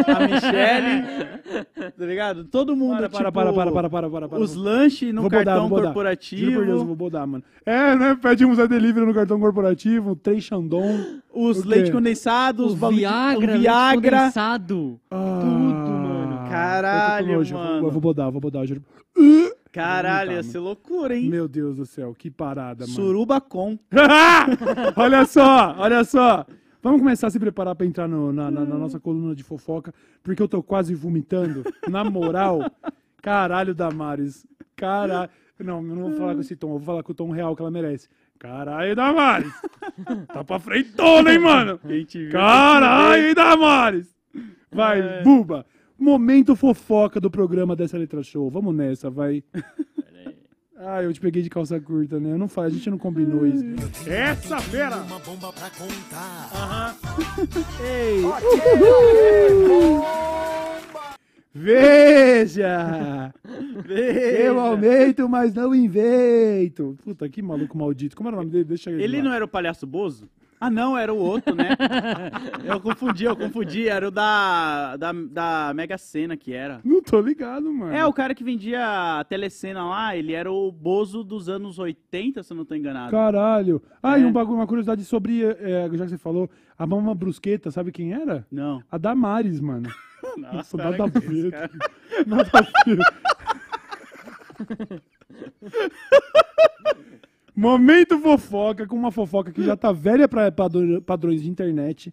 a 0.07 0.21
Michelle, 0.29 1.05
tá 1.99 2.05
ligado? 2.07 2.45
Todo 2.45 2.77
mundo, 2.77 2.97
Para, 2.99 3.09
tipo, 3.09 3.19
para, 3.19 3.33
para, 3.33 3.53
para, 3.53 3.73
para, 3.91 4.11
para, 4.11 4.29
para. 4.29 4.39
os 4.41 4.55
lanches 4.55 5.13
no 5.13 5.23
Vou 5.23 5.31
cartão 5.31 5.69
bodar. 5.69 5.87
corporativo, 5.87 6.43
Juro 6.53 6.59
por 6.61 6.67
Deus, 6.67 6.81
eu 6.81 6.87
vou 6.87 6.97
bodar, 6.97 7.27
mano. 7.27 7.43
É, 7.65 7.97
né? 7.97 8.17
Pedimos 8.21 8.59
a 8.61 8.67
delivery 8.67 9.07
no 9.07 9.15
cartão 9.15 9.41
corporativo, 9.41 10.15
três 10.15 10.45
Xandon. 10.45 11.01
os 11.35 11.65
O 11.65 11.69
leite 11.69 11.91
condensados, 11.91 12.73
O 12.81 12.87
os 12.87 12.91
de- 12.91 12.97
Viagra, 13.01 13.37
o 13.39 13.41
leite 13.41 13.59
Viagra. 13.63 14.19
condensado. 14.19 15.01
Ah, 15.11 15.39
Tudo, 15.41 15.91
mano. 15.91 16.49
Caralho, 16.51 17.33
eu 17.33 17.43
vou- 17.45 17.59
mano. 17.59 17.87
Eu 17.87 17.91
vou 17.91 18.01
bodar, 18.01 18.27
eu 18.29 18.33
vou 18.33 18.41
bodar, 18.41 18.67
juro. 18.67 18.83
Caralho, 19.73 20.33
ia 20.33 20.43
ser 20.43 20.59
loucura, 20.59 21.17
hein? 21.17 21.29
Meu 21.31 21.49
Deus 21.49 21.77
do 21.77 21.87
céu, 21.87 22.15
que 22.15 22.31
parada, 22.31 22.85
mano. 22.85 22.95
Suruba 22.95 23.41
com. 23.41 23.79
olha 24.97 25.25
só, 25.25 25.75
olha 25.79 26.05
só. 26.05 26.45
Vamos 26.83 27.01
começar 27.01 27.29
a 27.29 27.31
se 27.31 27.39
preparar 27.39 27.75
pra 27.77 27.87
entrar 27.87 28.09
no- 28.09 28.33
na, 28.33 28.51
na- 28.51 28.65
na 28.65 28.77
nossa 28.77 28.99
coluna 29.01 29.35
de 29.35 29.43
fofoca, 29.45 29.95
porque 30.23 30.43
eu 30.43 30.49
tô 30.49 30.63
quase 30.63 30.95
vomitando. 30.95 31.63
Na 31.89 32.03
moral, 32.05 32.61
caralho, 33.23 33.75
Damares. 33.75 34.47
Caralho. 34.77 35.31
Não, 35.61 35.77
eu 35.77 35.95
não 35.95 36.03
vou 36.03 36.13
falar 36.13 36.35
com 36.35 36.41
esse 36.41 36.57
tom, 36.57 36.69
eu 36.69 36.79
vou 36.79 36.81
falar 36.87 37.03
com 37.05 37.13
o 37.13 37.15
tom 37.15 37.31
real 37.31 37.55
que 37.55 37.63
ela 37.63 37.71
merece. 37.71 38.09
Caralho, 38.39 38.97
Damares. 38.97 39.53
Tá 40.27 40.43
pra 40.43 40.59
frentona, 40.59 41.33
hein, 41.33 41.39
mano? 41.39 41.79
Quem 41.79 42.05
te 42.05 42.19
viu, 42.25 42.33
Caralho, 42.33 43.33
Damares. 43.35 44.13
Vai, 44.73 45.01
É. 45.01 45.23
buba. 45.23 45.65
Momento 46.03 46.57
fofoca 46.57 47.21
do 47.21 47.31
programa 47.31 47.77
dessa 47.77 47.97
letra 47.97 48.23
show. 48.25 48.51
Vamos 48.51 48.75
nessa, 48.75 49.09
vai. 49.09 49.45
Ah, 50.77 51.01
eu 51.01 51.13
te 51.13 51.21
peguei 51.21 51.43
de 51.43 51.49
calça 51.49 51.79
curta, 51.81 52.19
né? 52.19 52.33
Eu 52.33 52.39
não 52.39 52.49
faz, 52.49 52.73
a 52.75 52.77
gente 52.77 52.91
não 52.91 52.99
combinou 52.99 53.47
isso. 53.47 53.65
Essa 54.05 54.59
fera! 54.59 54.97
Uma 54.97 55.21
bomba 55.21 55.53
pra 55.53 55.71
contar. 55.71 56.97
Ei, 57.81 58.23
Veja! 61.55 63.33
veja. 63.85 64.39
Eu 64.39 64.59
aumento, 64.59 65.29
mas 65.29 65.55
não 65.55 65.73
invento. 65.73 66.97
Puta, 67.05 67.29
que 67.29 67.41
maluco 67.41 67.79
maldito. 67.79 68.17
Como 68.17 68.29
era 68.29 68.37
o 68.37 68.41
nome 68.41 68.51
dele? 68.51 68.65
Deixa 68.65 68.91
ele. 68.91 69.05
Ele 69.05 69.19
lá. 69.19 69.25
não 69.25 69.33
era 69.33 69.45
o 69.45 69.49
palhaço 69.49 69.87
Bozo? 69.87 70.29
Ah, 70.65 70.71
não, 70.71 70.97
era 70.97 71.13
o 71.13 71.17
outro, 71.19 71.57
né? 71.57 71.71
eu 72.65 72.79
confundi, 72.81 73.25
eu 73.25 73.35
confundi. 73.37 73.89
Era 73.89 74.07
o 74.07 74.11
da, 74.13 74.97
da, 74.97 75.13
da 75.13 75.73
Mega 75.75 75.99
Sena 75.99 76.37
que 76.37 76.53
era. 76.53 76.81
Não 76.85 77.03
tô 77.03 77.21
ligado, 77.21 77.73
mano. 77.73 77.93
É, 77.93 78.07
o 78.07 78.13
cara 78.13 78.33
que 78.33 78.45
vendia 78.45 79.19
a 79.19 79.25
telecena 79.25 79.85
lá, 79.85 80.17
ele 80.17 80.33
era 80.33 80.53
o 80.53 80.71
Bozo 80.71 81.25
dos 81.25 81.49
anos 81.49 81.81
80, 81.81 82.45
se 82.45 82.53
eu 82.53 82.57
não 82.57 82.65
tô 82.65 82.77
enganado. 82.77 83.11
Caralho. 83.11 83.83
Ah, 84.01 84.17
e 84.17 84.23
É. 84.23 84.25
um 84.25 84.31
bagulho, 84.31 84.59
uma 84.59 84.67
curiosidade 84.69 85.05
sobre, 85.05 85.43
é, 85.45 85.91
já 85.95 86.05
que 86.05 86.11
você 86.11 86.19
falou, 86.19 86.49
a 86.79 86.87
Mama 86.87 87.13
Brusqueta, 87.13 87.73
sabe 87.73 87.91
quem 87.91 88.13
era? 88.13 88.47
Não. 88.49 88.85
A 88.89 88.97
Damares, 88.97 89.59
mano. 89.59 89.89
Nossa, 90.39 90.77
nada 90.77 90.97
para 91.11 91.19
a 91.19 91.21
ver. 91.29 91.71
Nada 92.25 92.51
a 92.53 92.85
ver. 92.85 92.99
Momento 97.55 98.19
fofoca, 98.19 98.87
com 98.87 98.97
uma 98.97 99.11
fofoca 99.11 99.53
que 99.53 99.63
já 99.63 99.77
tá 99.77 99.93
velha 99.93 100.27
para 100.27 100.51
padrões 101.05 101.43
de 101.43 101.51
internet, 101.51 102.13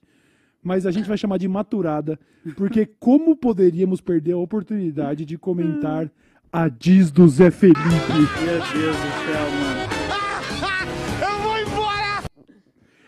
mas 0.62 0.86
a 0.86 0.92
gente 0.92 1.08
vai 1.08 1.18
chamar 1.18 1.38
de 1.38 1.48
maturada, 1.48 2.20
porque 2.58 2.86
como 3.00 3.36
poderíamos 3.36 4.02
perder 4.02 4.34
a 4.34 4.38
oportunidade 4.38 5.26
de 5.26 5.38
comentar 5.38 6.12
a 6.52 6.68
diz 6.68 7.10
do 7.12 7.28
Zé 7.30 7.50
Felipe? 7.52 7.80
Meu 7.80 8.60
Deus 8.60 8.96
do 8.98 9.32
céu, 9.32 9.52
mano. 9.52 9.80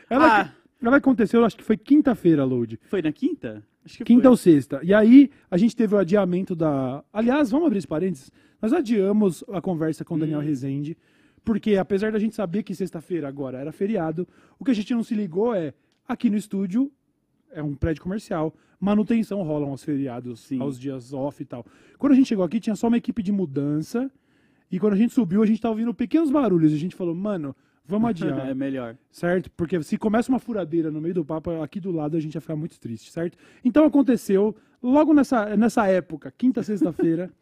Ela, 0.09 0.41
Ah. 0.41 0.49
ela 0.81 0.97
aconteceu, 0.97 1.43
acho 1.45 1.57
que 1.57 1.63
foi 1.63 1.77
quinta-feira, 1.77 2.43
Load. 2.43 2.77
Foi 2.89 3.01
na 3.01 3.11
quinta? 3.11 3.63
Acho 3.85 3.97
que 3.99 4.03
Quinta 4.03 4.23
foi. 4.23 4.29
ou 4.31 4.37
sexta. 4.37 4.79
E 4.83 4.93
aí, 4.93 5.29
a 5.49 5.57
gente 5.57 5.75
teve 5.75 5.95
o 5.95 5.97
adiamento 5.97 6.55
da. 6.55 7.03
Aliás, 7.11 7.49
vamos 7.49 7.65
abrir 7.67 7.79
esse 7.79 7.87
parênteses. 7.87 8.29
Nós 8.61 8.73
adiamos 8.73 9.43
a 9.51 9.59
conversa 9.61 10.05
com 10.05 10.15
o 10.15 10.19
Daniel 10.19 10.39
Rezende, 10.39 10.95
porque 11.43 11.75
apesar 11.75 12.11
da 12.11 12.19
gente 12.19 12.35
saber 12.35 12.63
que 12.63 12.75
sexta-feira 12.75 13.27
agora 13.27 13.59
era 13.59 13.71
feriado, 13.71 14.27
o 14.59 14.65
que 14.65 14.71
a 14.71 14.75
gente 14.75 14.93
não 14.93 15.03
se 15.03 15.15
ligou 15.15 15.53
é 15.53 15.73
aqui 16.07 16.29
no 16.29 16.37
estúdio 16.37 16.91
é 17.53 17.61
um 17.61 17.75
prédio 17.75 18.01
comercial, 18.01 18.53
manutenção 18.79 19.41
rola 19.43 19.67
aos 19.67 19.83
feriados, 19.83 20.39
Sim. 20.41 20.59
aos 20.59 20.79
dias 20.79 21.13
off 21.13 21.41
e 21.41 21.45
tal. 21.45 21.65
Quando 21.97 22.13
a 22.13 22.15
gente 22.15 22.27
chegou 22.27 22.43
aqui, 22.43 22.59
tinha 22.59 22.75
só 22.75 22.87
uma 22.87 22.97
equipe 22.97 23.21
de 23.21 23.31
mudança. 23.31 24.09
E 24.71 24.79
quando 24.79 24.93
a 24.93 24.97
gente 24.97 25.13
subiu, 25.13 25.43
a 25.43 25.45
gente 25.45 25.61
tava 25.61 25.73
ouvindo 25.73 25.93
pequenos 25.93 26.31
barulhos. 26.31 26.71
E 26.71 26.75
a 26.75 26.79
gente 26.79 26.95
falou, 26.95 27.13
mano, 27.13 27.55
vamos 27.85 28.09
adiar 28.09 28.39
é 28.49 28.53
melhor. 28.53 28.95
certo? 29.11 29.51
Porque 29.51 29.81
se 29.83 29.97
começa 29.97 30.31
uma 30.31 30.39
furadeira 30.39 30.89
no 30.89 31.01
meio 31.01 31.13
do 31.13 31.25
papo, 31.25 31.61
aqui 31.61 31.79
do 31.79 31.91
lado 31.91 32.15
a 32.15 32.19
gente 32.19 32.35
ia 32.35 32.41
ficar 32.41 32.55
muito 32.55 32.79
triste, 32.79 33.11
certo? 33.11 33.37
Então 33.63 33.85
aconteceu 33.85 34.55
logo 34.81 35.13
nessa, 35.13 35.55
nessa 35.57 35.85
época, 35.87 36.33
quinta, 36.35 36.63
sexta-feira. 36.63 37.31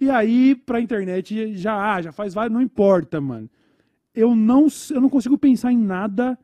e 0.00 0.10
aí, 0.10 0.54
pra 0.54 0.80
internet, 0.80 1.56
já, 1.56 1.94
ah, 1.94 2.02
já 2.02 2.12
faz 2.12 2.34
vários, 2.34 2.52
não 2.52 2.62
importa, 2.62 3.20
mano. 3.20 3.48
Eu 4.14 4.34
não, 4.34 4.66
eu 4.90 5.00
não 5.00 5.08
consigo 5.08 5.36
pensar 5.36 5.72
em 5.72 5.78
nada 5.78 6.38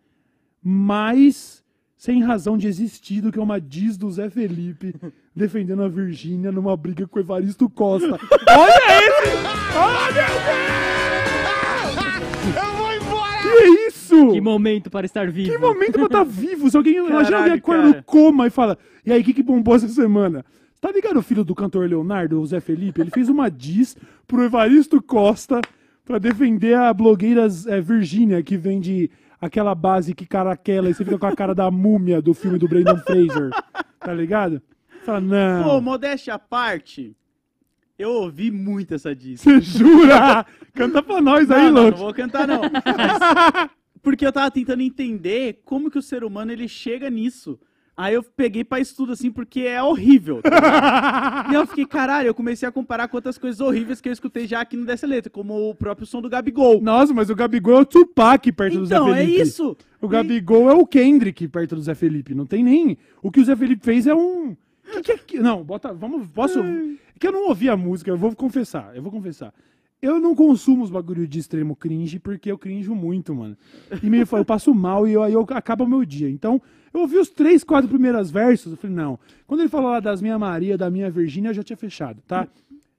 mais 0.62 1.62
sem 1.96 2.22
razão 2.22 2.58
de 2.58 2.66
existir 2.66 3.20
do 3.20 3.30
que 3.30 3.38
uma 3.38 3.60
diz 3.60 3.96
do 3.96 4.10
Zé 4.10 4.28
Felipe 4.28 4.94
defendendo 5.34 5.82
a 5.82 5.88
Virgínia 5.88 6.52
numa 6.52 6.76
briga 6.76 7.06
com 7.06 7.18
o 7.18 7.22
Evaristo 7.22 7.68
Costa. 7.68 8.18
Olha 8.48 8.98
esse! 8.98 9.36
Olha! 9.76 10.26
Eu 12.60 12.76
vou 12.76 12.92
embora! 12.92 13.42
Que 13.42 13.88
isso, 13.88 13.92
isso? 14.12 14.32
Que 14.32 14.40
momento 14.40 14.90
para 14.90 15.06
estar 15.06 15.30
vivo. 15.30 15.50
Que 15.50 15.58
momento 15.58 15.92
pra 15.92 16.04
estar 16.04 16.24
vivo? 16.24 16.70
Se 16.70 16.76
alguém, 16.76 16.96
imagina 16.96 17.22
Caralho, 17.22 17.36
alguém 17.36 17.58
acorda 17.58 17.88
no 17.88 18.02
coma 18.02 18.46
e 18.46 18.50
fala, 18.50 18.78
e 19.04 19.12
aí, 19.12 19.20
o 19.20 19.24
que, 19.24 19.32
que 19.32 19.42
bombou 19.42 19.74
essa 19.74 19.88
semana? 19.88 20.44
Tá 20.82 20.90
ligado 20.90 21.16
o 21.16 21.22
filho 21.22 21.44
do 21.44 21.54
cantor 21.54 21.88
Leonardo, 21.88 22.40
o 22.40 22.44
Zé 22.44 22.58
Felipe? 22.58 23.00
Ele 23.00 23.10
fez 23.12 23.28
uma 23.28 23.48
diss 23.48 23.96
pro 24.26 24.42
Evaristo 24.42 25.00
Costa 25.00 25.60
pra 26.04 26.18
defender 26.18 26.74
a 26.74 26.92
blogueira 26.92 27.46
é, 27.68 27.80
Virgínia, 27.80 28.42
que 28.42 28.56
vende 28.56 29.08
aquela 29.40 29.76
base 29.76 30.12
que 30.12 30.26
caraquela 30.26 30.90
e 30.90 30.94
você 30.94 31.04
fica 31.04 31.16
com 31.20 31.26
a 31.26 31.36
cara 31.36 31.54
da 31.54 31.70
múmia 31.70 32.20
do 32.20 32.34
filme 32.34 32.58
do 32.58 32.66
Brandon 32.66 32.96
Fraser. 32.98 33.50
Tá 34.00 34.12
ligado? 34.12 34.60
Fala, 35.04 35.20
Pô, 35.20 35.24
não. 35.26 35.80
modéstia 35.80 36.34
à 36.34 36.38
parte, 36.40 37.14
eu 37.96 38.10
ouvi 38.10 38.50
muito 38.50 38.94
essa 38.94 39.14
disso. 39.14 39.44
Você 39.44 39.60
jura? 39.60 40.44
Canta 40.74 41.00
pra 41.00 41.20
nós 41.20 41.48
aí, 41.48 41.66
não, 41.66 41.74
não, 41.74 41.90
não 41.92 41.96
vou 41.96 42.12
cantar, 42.12 42.48
não. 42.48 42.60
Mas- 42.96 43.70
porque 44.02 44.26
eu 44.26 44.32
tava 44.32 44.50
tentando 44.50 44.82
entender 44.82 45.60
como 45.64 45.88
que 45.88 45.98
o 45.98 46.02
ser 46.02 46.24
humano 46.24 46.50
ele 46.50 46.66
chega 46.66 47.08
nisso. 47.08 47.56
Aí 47.94 48.14
eu 48.14 48.22
peguei 48.22 48.64
pra 48.64 48.80
estudo, 48.80 49.12
assim, 49.12 49.30
porque 49.30 49.60
é 49.60 49.82
horrível. 49.82 50.40
tá 50.42 51.46
e 51.52 51.54
eu 51.54 51.66
fiquei, 51.66 51.84
caralho, 51.84 52.28
eu 52.28 52.34
comecei 52.34 52.66
a 52.66 52.72
comparar 52.72 53.06
com 53.08 53.16
outras 53.18 53.36
coisas 53.36 53.60
horríveis 53.60 54.00
que 54.00 54.08
eu 54.08 54.12
escutei 54.12 54.46
já 54.46 54.60
aqui 54.62 54.76
no 54.76 54.86
Dessa 54.86 55.06
Letra, 55.06 55.30
como 55.30 55.68
o 55.70 55.74
próprio 55.74 56.06
som 56.06 56.22
do 56.22 56.28
Gabigol. 56.30 56.80
Nossa, 56.80 57.12
mas 57.12 57.28
o 57.28 57.34
Gabigol 57.34 57.78
é 57.78 57.80
o 57.80 57.84
Tupac 57.84 58.50
perto 58.52 58.78
do 58.78 58.86
Zé 58.86 58.94
então, 58.94 59.14
é 59.14 59.18
Felipe. 59.24 59.42
isso. 59.42 59.76
O 60.00 60.08
Gabigol 60.08 60.70
é 60.70 60.74
o 60.74 60.86
Kendrick 60.86 61.46
perto 61.48 61.76
do 61.76 61.82
Zé 61.82 61.94
Felipe. 61.94 62.34
Não 62.34 62.46
tem 62.46 62.64
nem. 62.64 62.96
O 63.22 63.30
que 63.30 63.40
o 63.40 63.44
Zé 63.44 63.54
Felipe 63.54 63.84
fez 63.84 64.06
é 64.06 64.14
um. 64.14 64.56
Que 64.90 65.02
que 65.02 65.12
é 65.12 65.18
que- 65.18 65.38
Não, 65.40 65.62
bota. 65.62 65.92
Vamos. 65.92 66.28
Posso. 66.30 66.60
É 66.60 66.94
que 67.20 67.26
eu 67.28 67.32
não 67.32 67.48
ouvi 67.48 67.68
a 67.68 67.76
música, 67.76 68.10
eu 68.10 68.16
vou 68.16 68.34
confessar. 68.34 68.90
Eu 68.96 69.02
vou 69.02 69.12
confessar. 69.12 69.54
Eu 70.00 70.18
não 70.18 70.34
consumo 70.34 70.82
os 70.82 70.90
bagulho 70.90 71.28
de 71.28 71.38
extremo 71.38 71.76
cringe 71.76 72.18
porque 72.18 72.50
eu 72.50 72.58
crinjo 72.58 72.92
muito, 72.92 73.32
mano. 73.32 73.56
E 74.02 74.10
me 74.10 74.18
eu 74.18 74.44
passo 74.44 74.74
mal 74.74 75.06
e 75.06 75.12
eu- 75.12 75.22
aí 75.22 75.32
eu, 75.32 75.46
acaba 75.50 75.84
o 75.84 75.88
meu 75.88 76.04
dia. 76.04 76.28
Então, 76.28 76.60
eu 76.92 77.00
ouvi 77.00 77.18
os 77.18 77.30
três, 77.30 77.64
quatro 77.64 77.88
primeiros 77.88 78.30
versos. 78.30 78.72
Eu 78.72 78.78
falei, 78.78 78.96
não. 78.96 79.18
Quando 79.46 79.60
ele 79.60 79.68
falou 79.68 79.90
lá 79.90 80.00
das 80.00 80.20
minha 80.20 80.38
Maria, 80.38 80.76
da 80.76 80.90
minha 80.90 81.10
Virgínia, 81.10 81.50
eu 81.50 81.54
já 81.54 81.62
tinha 81.62 81.76
fechado, 81.76 82.20
tá? 82.26 82.46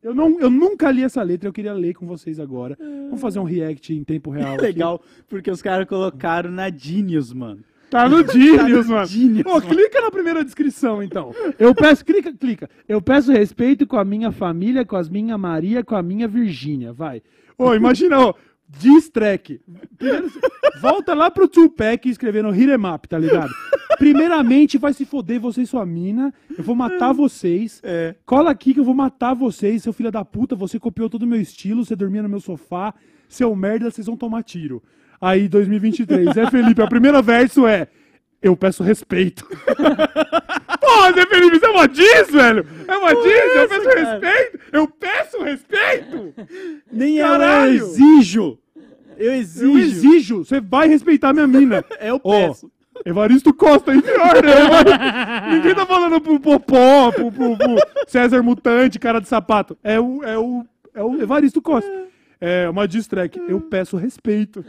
Eu, 0.02 0.14
não, 0.14 0.38
eu 0.40 0.50
nunca 0.50 0.92
li 0.92 1.02
essa 1.02 1.24
letra, 1.24 1.48
eu 1.48 1.54
queria 1.54 1.74
ler 1.74 1.94
com 1.94 2.06
vocês 2.06 2.38
agora. 2.40 2.78
Vamos 2.80 3.22
fazer 3.22 3.40
um 3.40 3.44
react 3.44 3.94
em 3.94 4.04
tempo 4.04 4.30
real. 4.32 4.58
Legal, 4.62 5.02
porque 5.30 5.50
os 5.50 5.62
caras 5.62 5.88
colocaram 5.88 6.52
na 6.52 6.70
Genius, 6.70 7.32
mano. 7.32 7.64
Tá 7.90 8.10
no 8.10 8.28
Genius, 8.28 8.88
no 8.90 8.96
mano. 8.96 9.06
Genius, 9.06 9.46
Ô, 9.46 9.62
clica 9.62 10.02
na 10.02 10.12
primeira 10.12 10.44
descrição, 10.44 11.02
então. 11.02 11.34
Eu 11.58 11.74
peço, 11.74 12.04
clica, 12.04 12.34
clica. 12.34 12.70
Eu 12.90 13.02
peço 13.02 13.32
respeito 13.32 13.88
com 13.88 13.96
a 13.96 14.04
minha 14.04 14.32
família, 14.32 14.84
com 14.84 14.98
as 14.98 15.08
minha 15.08 15.38
Maria, 15.38 15.84
com 15.84 15.96
a 15.96 16.04
minha 16.04 16.28
Virgínia, 16.28 16.92
vai. 16.92 17.22
Ô, 17.58 17.74
imagina, 17.74 18.20
ó, 18.20 18.34
diss 18.80 19.10
track. 19.10 19.60
Primeiro, 19.98 20.32
volta 20.82 21.14
lá 21.14 21.30
pro 21.30 21.48
Tupac 21.48 22.08
escrevendo 22.08 22.50
Hit 22.50 22.70
'em 22.70 22.94
Up, 22.94 23.08
tá 23.08 23.18
ligado? 23.18 23.52
Primeiramente, 23.98 24.78
vai 24.78 24.94
se 24.94 25.06
foder 25.06 25.40
você 25.40 25.62
e 25.62 25.68
sua 25.68 25.86
mina. 25.86 26.34
Eu 26.58 26.64
vou 26.64 26.76
matar 26.76 27.14
vocês. 27.14 27.80
É. 27.84 28.16
Cola 28.26 28.52
aqui 28.52 28.74
que 28.74 28.80
eu 28.80 28.84
vou 28.84 28.96
matar 28.96 29.34
vocês, 29.34 29.84
seu 29.84 29.94
filho 29.94 30.12
da 30.12 30.26
puta. 30.26 30.56
Você 30.56 30.80
copiou 30.80 31.10
todo 31.10 31.24
o 31.24 31.28
meu 31.28 31.40
estilo, 31.40 31.86
você 31.86 31.96
dormia 31.96 32.24
no 32.24 32.30
meu 32.30 32.40
sofá. 32.40 32.94
Seu 33.30 33.56
merda, 33.56 33.90
vocês 33.90 34.08
vão 34.08 34.18
tomar 34.18 34.44
tiro. 34.44 34.82
Aí, 35.22 35.48
2023. 35.48 36.36
É, 36.36 36.50
Felipe, 36.50 36.82
o 36.82 36.90
primeiro 36.90 37.22
verso 37.24 37.66
é: 37.66 37.88
Eu 38.42 38.56
peço 38.58 38.84
respeito. 38.84 39.48
Pô, 40.84 41.14
Zé 41.14 41.26
Felipe, 41.28 41.56
isso 41.58 41.66
é 41.66 41.70
uma 41.70 41.88
diz, 41.88 42.30
velho? 42.32 42.66
É 42.88 42.98
uma 42.98 43.16
diz? 43.16 43.56
Eu 43.56 43.70
peço 43.70 43.84
cara. 43.90 44.00
respeito? 44.20 44.60
Eu 44.72 44.88
peço 44.88 45.44
respeito? 45.44 46.34
Nem 46.92 47.18
eu, 47.18 47.26
eu 47.26 47.32
Caralho. 47.32 47.74
exijo. 47.76 48.58
Eu 49.18 49.34
exijo. 49.34 49.72
Eu 49.72 49.80
exijo. 49.80 50.38
Você 50.46 50.60
vai 50.60 50.88
respeitar 50.88 51.32
minha 51.34 51.48
mina. 51.48 51.86
Eu 52.02 52.20
peço. 52.20 52.72
Evaristo 53.06 53.54
Costa, 53.54 53.92
aí 53.92 54.02
pior, 54.02 54.36
né? 54.44 55.52
Ninguém 55.56 55.76
tá 55.76 55.86
falando 55.86 56.22
pro 56.22 56.40
Popó, 56.40 57.12
pro, 57.12 57.32
pro- 57.32 57.58
pro 57.58 57.76
César 58.08 58.42
Mutante, 58.42 58.98
cara 59.00 59.20
de 59.20 59.28
sapato. 59.28 59.78
É 59.84 60.00
o, 60.00 60.24
é 60.24 60.38
o, 60.38 60.66
é 60.94 61.04
o 61.04 61.22
Evaristo 61.22 61.62
Costa. 61.62 61.92
É 62.40 62.70
uma 62.70 62.88
diss 62.88 63.08
track. 63.08 63.40
Eu 63.48 63.60
peço 63.62 63.98
respeito 63.98 64.64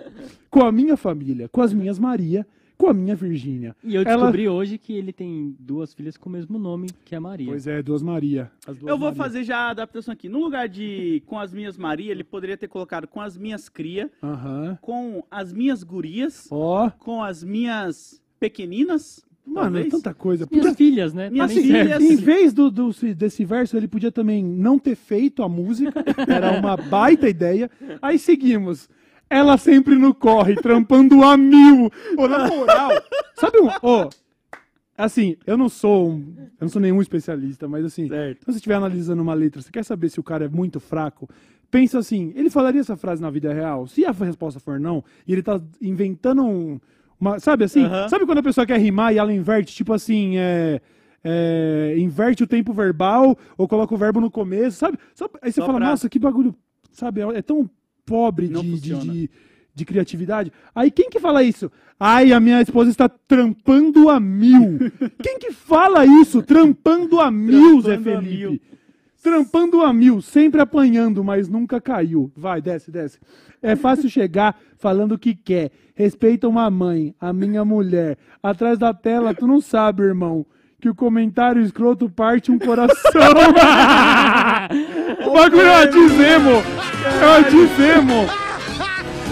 com 0.51 0.63
a 0.65 0.71
minha 0.73 0.97
família, 0.97 1.49
com 1.51 1.61
as 1.63 1.73
minhas 1.73 1.99
Maria, 1.99 2.47
com 2.85 2.91
a 2.91 2.95
minha 2.95 3.17
Virgínia. 3.17 3.75
E 3.83 3.95
eu 3.95 4.03
Ela- 4.03 4.17
descobri 4.17 4.47
hoje 4.49 4.77
que 4.77 4.93
ele 4.93 5.11
tem 5.13 5.57
duas 5.59 5.95
filhas 5.95 6.17
com 6.19 6.29
o 6.29 6.33
mesmo 6.33 6.59
nome, 6.59 6.89
que 7.05 7.15
é 7.15 7.19
a 7.19 7.21
Maria. 7.21 7.47
Pois 7.47 7.67
é, 7.67 7.83
duas 7.83 8.03
Maria. 8.03 8.51
As 8.67 8.77
duas 8.77 8.91
Eu 8.91 8.99
vou 8.99 9.09
Maria. 9.09 9.23
fazer 9.23 9.43
já 9.45 9.57
a 9.57 9.71
adaptação 9.71 10.13
aqui. 10.13 10.29
No 10.29 10.41
lugar 10.41 10.69
de 10.69 11.23
com 11.27 11.39
as 11.39 11.53
minhas 11.53 11.79
Maria, 11.79 12.11
ele 12.13 12.23
poderia 12.25 12.57
ter 12.59 12.69
colocado 12.69 13.07
com 13.09 13.21
as 13.23 13.39
minhas 13.39 13.69
cria, 13.71 14.11
com 14.83 15.25
as 15.31 15.53
minhas 15.53 15.83
gurias, 15.83 16.47
Ó. 16.51 16.91
com 16.91 17.23
as 17.23 17.43
minhas 17.43 18.21
pequeninas. 18.39 19.25
Mano, 19.47 19.73
talvez. 19.73 19.89
tanta 19.91 20.15
coisa. 20.15 20.47
Minhas 20.51 20.67
Podia- 20.69 20.77
filhas, 20.77 21.13
né? 21.13 21.29
Minhas 21.29 21.53
Também 21.53 21.65
filhas. 21.67 22.03
Em 22.03 22.17
vez 22.17 22.53
do, 22.55 22.71
do- 22.71 22.91
desse 23.15 23.45
verso, 23.45 23.77
ele 23.77 23.87
podia 23.89 24.11
também 24.11 24.43
não 24.43 24.79
ter 24.79 24.95
feito 24.95 25.43
a 25.43 25.49
música. 25.49 25.93
Era 26.27 26.59
uma 26.59 26.77
baita 26.79 27.29
ideia. 27.29 27.71
Aí 28.01 28.19
seguimos. 28.19 28.89
Ela 29.29 29.57
sempre 29.57 29.97
no 29.97 30.15
corre, 30.15 30.55
trampando 30.57 31.23
a 31.25 31.37
mil. 31.37 31.91
Ô, 32.17 32.29
na 32.29 32.47
moral, 32.49 32.91
sabe 33.35 33.59
um. 33.61 33.69
Ô, 33.83 34.09
assim, 34.97 35.37
eu 35.47 35.57
não 35.57 35.69
sou 35.69 36.11
um, 36.11 36.35
eu 36.39 36.47
não 36.63 36.69
sou 36.69 36.81
nenhum 36.81 37.01
especialista, 37.01 37.67
mas 37.67 37.85
assim, 37.85 38.07
Certo. 38.09 38.45
quando 38.45 38.53
você 38.55 38.59
estiver 38.59 38.75
analisando 38.75 39.23
uma 39.23 39.35
letra, 39.35 39.61
você 39.61 39.71
quer 39.71 39.85
saber 39.85 40.09
se 40.09 40.21
o 40.21 40.23
cara 40.23 40.45
é 40.45 40.49
muito 40.49 40.79
fraco? 40.79 41.29
Pensa 41.71 41.99
assim, 41.99 42.33
ele 42.37 42.51
falaria 42.51 42.81
essa 42.81 42.97
frase 42.97 43.21
na 43.21 43.31
vida 43.31 43.53
real? 43.53 43.87
Se 43.89 44.05
a 44.05 44.13
resposta 44.13 44.61
for 44.61 44.79
não, 44.79 45.03
e 45.27 45.33
ele 45.33 45.43
tá 45.43 45.61
inventando 45.83 46.45
um. 46.45 46.79
Uma, 47.19 47.39
sabe 47.41 47.65
assim? 47.65 47.85
Sabe 48.09 48.27
quando 48.27 48.39
a 48.39 48.43
pessoa 48.43 48.67
quer 48.67 48.79
rimar 48.79 49.13
e 49.15 49.19
ela 49.19 49.33
inverte, 49.33 49.75
tipo 49.75 49.93
assim, 49.93 50.37
é. 50.37 50.81
é, 51.23 51.95
inverte 51.99 52.43
o 52.43 52.47
tempo 52.47 52.73
verbal 52.73 53.37
ou 53.57 53.67
coloca 53.67 53.95
o 53.95 53.97
verbo 53.99 54.21
no 54.21 54.31
começo, 54.31 54.77
sabe? 54.77 54.99
Só- 55.15 55.29
aí 55.41 55.51
você 55.51 55.61
Só 55.61 55.67
fala, 55.67 55.79
pra- 55.79 55.89
nossa, 55.89 56.09
que 56.09 56.19
bagulho, 56.19 56.55
sabe? 56.93 57.21
É 57.23 57.41
tão 57.43 57.69
pobre 58.05 58.49
de, 58.49 58.81
de, 58.81 58.95
de, 58.99 59.31
de 59.75 59.85
criatividade. 59.85 60.53
Aí 60.75 60.91
quem 60.91 61.11
que 61.11 61.21
fala 61.21 61.43
isso? 61.43 61.71
Ai, 61.99 62.33
a 62.33 62.41
minha 62.41 62.61
esposa 62.61 62.91
está 62.91 63.09
trampando 63.09 64.09
a 64.09 64.19
mil. 64.19 64.79
quem 65.23 65.39
que 65.39 65.53
fala 65.53 66.05
isso? 66.05 66.43
Trampando 66.43 67.21
a 67.21 67.31
mil, 67.31 67.81
Zé 67.81 67.97
Trampando 67.97 68.19
a 68.19 68.23
Felipe. 68.23 68.37
mil. 68.37 68.61
Trampando 69.23 69.83
a 69.83 69.93
mil, 69.93 70.21
sempre 70.21 70.61
apanhando, 70.61 71.25
mas 71.25 71.49
nunca 71.49 71.81
caiu. 71.81 72.31
Vai, 72.37 72.61
desce, 72.61 72.91
desce. 72.91 73.19
É 73.63 73.75
fácil 73.75 74.09
chegar 74.11 74.61
falando 74.77 75.13
o 75.13 75.19
que 75.19 75.35
quer. 75.35 75.71
Respeita 75.95 76.47
uma 76.47 76.71
mãe, 76.71 77.15
a 77.19 77.33
minha 77.33 77.65
mulher. 77.65 78.19
Atrás 78.43 78.79
da 78.79 78.93
tela, 78.93 79.35
tu 79.35 79.47
não 79.47 79.61
sabe, 79.61 80.03
irmão, 80.03 80.45
que 80.85 80.89
o 80.91 80.95
comentário 80.95 81.63
escroto 81.63 82.11
parte 82.11 82.53
um 82.53 82.59
coração. 82.59 82.95
o 85.27 85.31
bagulho 85.33 85.63
é 85.63 85.77
uma 85.79 85.87
dizemo. 85.87 86.51
É 87.23 87.27
uma 87.27 87.43
dizemo. 87.43 88.27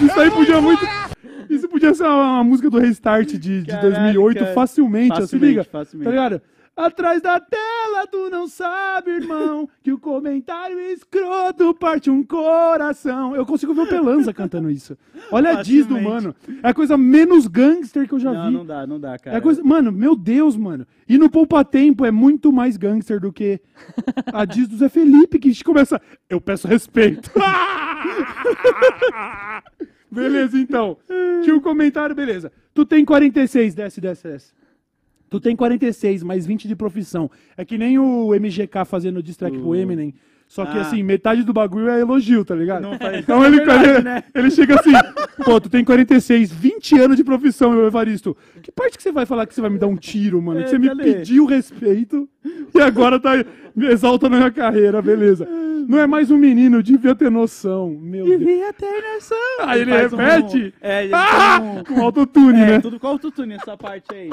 Isso 0.01 0.19
aí 0.19 0.31
podia 0.31 0.59
muito... 0.59 0.83
Isso 1.47 1.69
podia 1.69 1.93
ser 1.93 2.05
uma, 2.05 2.31
uma 2.37 2.43
música 2.43 2.71
do 2.71 2.79
Restart 2.79 3.33
de, 3.33 3.61
de 3.61 3.67
Caralho, 3.67 3.91
2008 3.91 4.39
cara. 4.39 4.53
facilmente, 4.53 5.11
ó, 5.11 5.15
se 5.17 5.21
Facilmente, 5.21 5.45
liga. 5.51 5.63
facilmente. 5.63 6.05
Tá 6.05 6.09
ligado? 6.09 6.41
Atrás 6.75 7.21
da 7.21 7.39
tela, 7.39 8.07
tu 8.11 8.31
não 8.31 8.47
sabe, 8.47 9.11
irmão, 9.11 9.69
que 9.83 9.91
o 9.91 9.99
comentário 9.99 10.79
escroto 10.79 11.71
parte 11.75 12.09
um 12.09 12.23
coração. 12.23 13.35
Eu 13.35 13.45
consigo 13.45 13.75
ver 13.75 13.81
o 13.81 13.87
Pelanza 13.87 14.33
cantando 14.33 14.71
isso. 14.71 14.97
Olha 15.31 15.59
a 15.59 15.61
diz 15.61 15.85
do 15.85 16.01
mano. 16.01 16.35
É 16.63 16.69
a 16.69 16.73
coisa 16.73 16.97
menos 16.97 17.45
gangster 17.47 18.07
que 18.07 18.13
eu 18.15 18.19
já 18.19 18.33
Não, 18.33 18.47
vi. 18.47 18.53
não 18.53 18.65
dá, 18.65 18.87
não 18.87 18.99
dá, 18.99 19.19
cara. 19.19 19.37
É 19.37 19.41
coisa, 19.41 19.63
mano, 19.63 19.91
meu 19.91 20.15
Deus, 20.15 20.57
mano. 20.57 20.87
E 21.07 21.15
no 21.15 21.29
Poupa 21.29 21.63
Tempo 21.63 22.05
é 22.05 22.11
muito 22.11 22.51
mais 22.51 22.75
gangster 22.75 23.19
do 23.19 23.31
que 23.31 23.61
a 24.33 24.43
diz 24.43 24.67
do 24.67 24.75
Zé 24.75 24.89
Felipe, 24.89 25.37
que 25.37 25.49
a 25.49 25.51
gente 25.51 25.63
começa. 25.63 26.01
Eu 26.27 26.41
peço 26.41 26.67
respeito. 26.67 27.29
beleza, 30.11 30.57
então. 30.57 30.97
Tinha 31.43 31.55
um 31.55 31.59
comentário, 31.59 32.15
beleza. 32.15 32.51
Tu 32.73 32.83
tem 32.83 33.05
46, 33.05 33.75
desce, 33.75 34.01
desce, 34.01 34.23
desce. 34.27 34.62
Tu 35.33 35.39
tem 35.39 35.55
46, 35.55 36.21
mais 36.21 36.45
20 36.45 36.67
de 36.67 36.75
profissão. 36.75 37.27
É 37.57 37.65
que 37.65 37.75
nem 37.75 37.97
o 37.97 38.35
MGK 38.35 38.85
fazendo 38.85 39.23
diss 39.23 39.35
track 39.35 39.57
pro 39.57 39.69
O- 39.69 39.75
Eminem. 39.75 40.13
Só 40.47 40.63
que 40.63 40.77
Ah. 40.77 40.81
assim, 40.81 41.01
metade 41.01 41.41
do 41.41 41.51
bagulho 41.51 41.89
é 41.89 41.99
elogio, 42.01 42.45
tá 42.45 42.53
ligado? 42.53 42.83
Não 42.83 42.99
faz- 42.99 43.17
Então 43.17 43.43
É 43.43 43.47
ele, 43.47 43.57
verdade, 43.57 43.89
ele, 43.89 44.01
né? 44.03 44.23
ele 44.35 44.51
chega 44.51 44.75
assim, 44.79 44.91
pô, 45.43 45.59
tu 45.59 45.71
tem 45.71 45.83
46, 45.83 46.51
20 46.51 46.99
anos 46.99 47.17
de 47.17 47.23
profissão, 47.23 47.71
meu 47.71 47.87
Evaristo. 47.87 48.37
Que 48.61 48.71
parte 48.71 48.95
que 48.95 49.01
você 49.01 49.11
vai 49.11 49.25
falar 49.25 49.47
que 49.47 49.55
você 49.55 49.61
vai 49.61 49.71
me 49.71 49.79
dar 49.79 49.87
um 49.87 49.95
tiro, 49.95 50.39
mano? 50.39 50.59
É, 50.59 50.63
que 50.65 50.69
você 50.69 50.77
me 50.77 50.89
cadê? 50.89 51.03
pediu 51.15 51.45
respeito 51.47 52.29
e 52.75 52.79
agora 52.79 53.19
tá 53.19 53.31
me 53.75 53.87
exalta 53.87 54.29
na 54.29 54.37
minha 54.37 54.51
carreira, 54.51 55.01
beleza. 55.01 55.47
Não 55.87 55.97
é 55.97 56.05
mais 56.05 56.29
um 56.29 56.37
menino, 56.37 56.83
devia 56.83 57.15
ter 57.15 57.31
noção. 57.31 57.89
Meu 57.99 58.23
Deus. 58.23 58.37
Devia 58.39 58.71
ter 58.71 59.01
noção. 59.15 59.37
Aí 59.61 59.81
ele 59.81 59.91
faz 59.91 60.13
um- 60.13 60.17
repete. 60.17 60.73
É, 60.79 61.05
ele 61.05 61.13
Ah, 61.15 61.59
um... 61.59 61.83
com 61.83 61.99
autotune, 62.03 62.59
É, 62.61 62.65
né? 62.67 62.79
tudo 62.79 62.99
qual 62.99 63.15
o 63.15 63.19
tutune 63.19 63.55
essa 63.55 63.75
parte 63.75 64.13
aí? 64.13 64.29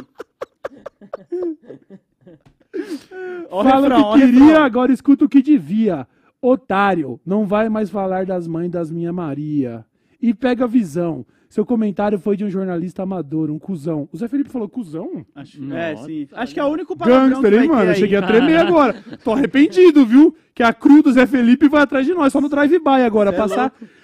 Ó 3.51 3.61
o 3.61 3.65
Fala 3.65 3.89
refrão, 3.89 4.11
o 4.11 4.15
que 4.15 4.21
queria, 4.21 4.41
refrão. 4.45 4.63
agora 4.65 4.93
escuta 4.93 5.25
o 5.25 5.29
que 5.29 5.43
devia. 5.43 6.07
Otário, 6.41 7.21
não 7.27 7.47
vai 7.47 7.69
mais 7.69 7.91
falar 7.91 8.25
das 8.25 8.47
mães 8.47 8.71
das 8.71 8.91
minha 8.91 9.13
Maria. 9.13 9.85
E 10.23 10.33
pega 10.33 10.65
a 10.65 10.69
visão. 10.69 11.25
Seu 11.49 11.67
comentário 11.67 12.17
foi 12.19 12.37
de 12.37 12.45
um 12.45 12.51
jornalista 12.51 13.03
amador, 13.03 13.51
um 13.51 13.59
cuzão. 13.59 14.09
O 14.13 14.17
Zé 14.17 14.29
Felipe 14.29 14.49
falou 14.51 14.69
cuzão? 14.69 15.27
Acho, 15.35 15.61
Nossa, 15.61 15.77
é, 15.81 15.97
sim. 15.97 16.29
Acho 16.33 16.55
que 16.55 16.61
é 16.61 16.65
o 16.65 16.69
único 16.69 16.97
palavrão 16.97 17.29
Gangster, 17.29 17.61
hein, 17.63 17.69
mano? 17.69 17.83
Eu 17.83 17.89
aí. 17.91 17.97
cheguei 17.97 18.17
a 18.17 18.23
tremer 18.23 18.57
agora. 18.65 18.95
Tô 19.25 19.33
arrependido, 19.33 20.07
viu? 20.07 20.33
Que 20.55 20.63
a 20.63 20.73
cru 20.73 21.03
do 21.03 21.13
Zé 21.13 21.27
Felipe 21.27 21.69
vai 21.69 21.83
atrás 21.83 22.07
de 22.07 22.15
nós, 22.15 22.33
só 22.33 22.41
no 22.41 22.49
drive-by 22.49 23.03
agora. 23.05 23.31
Cê 23.31 23.35
é 23.35 23.39
passar. 23.39 23.57
Lagagagagagaga. 23.57 24.00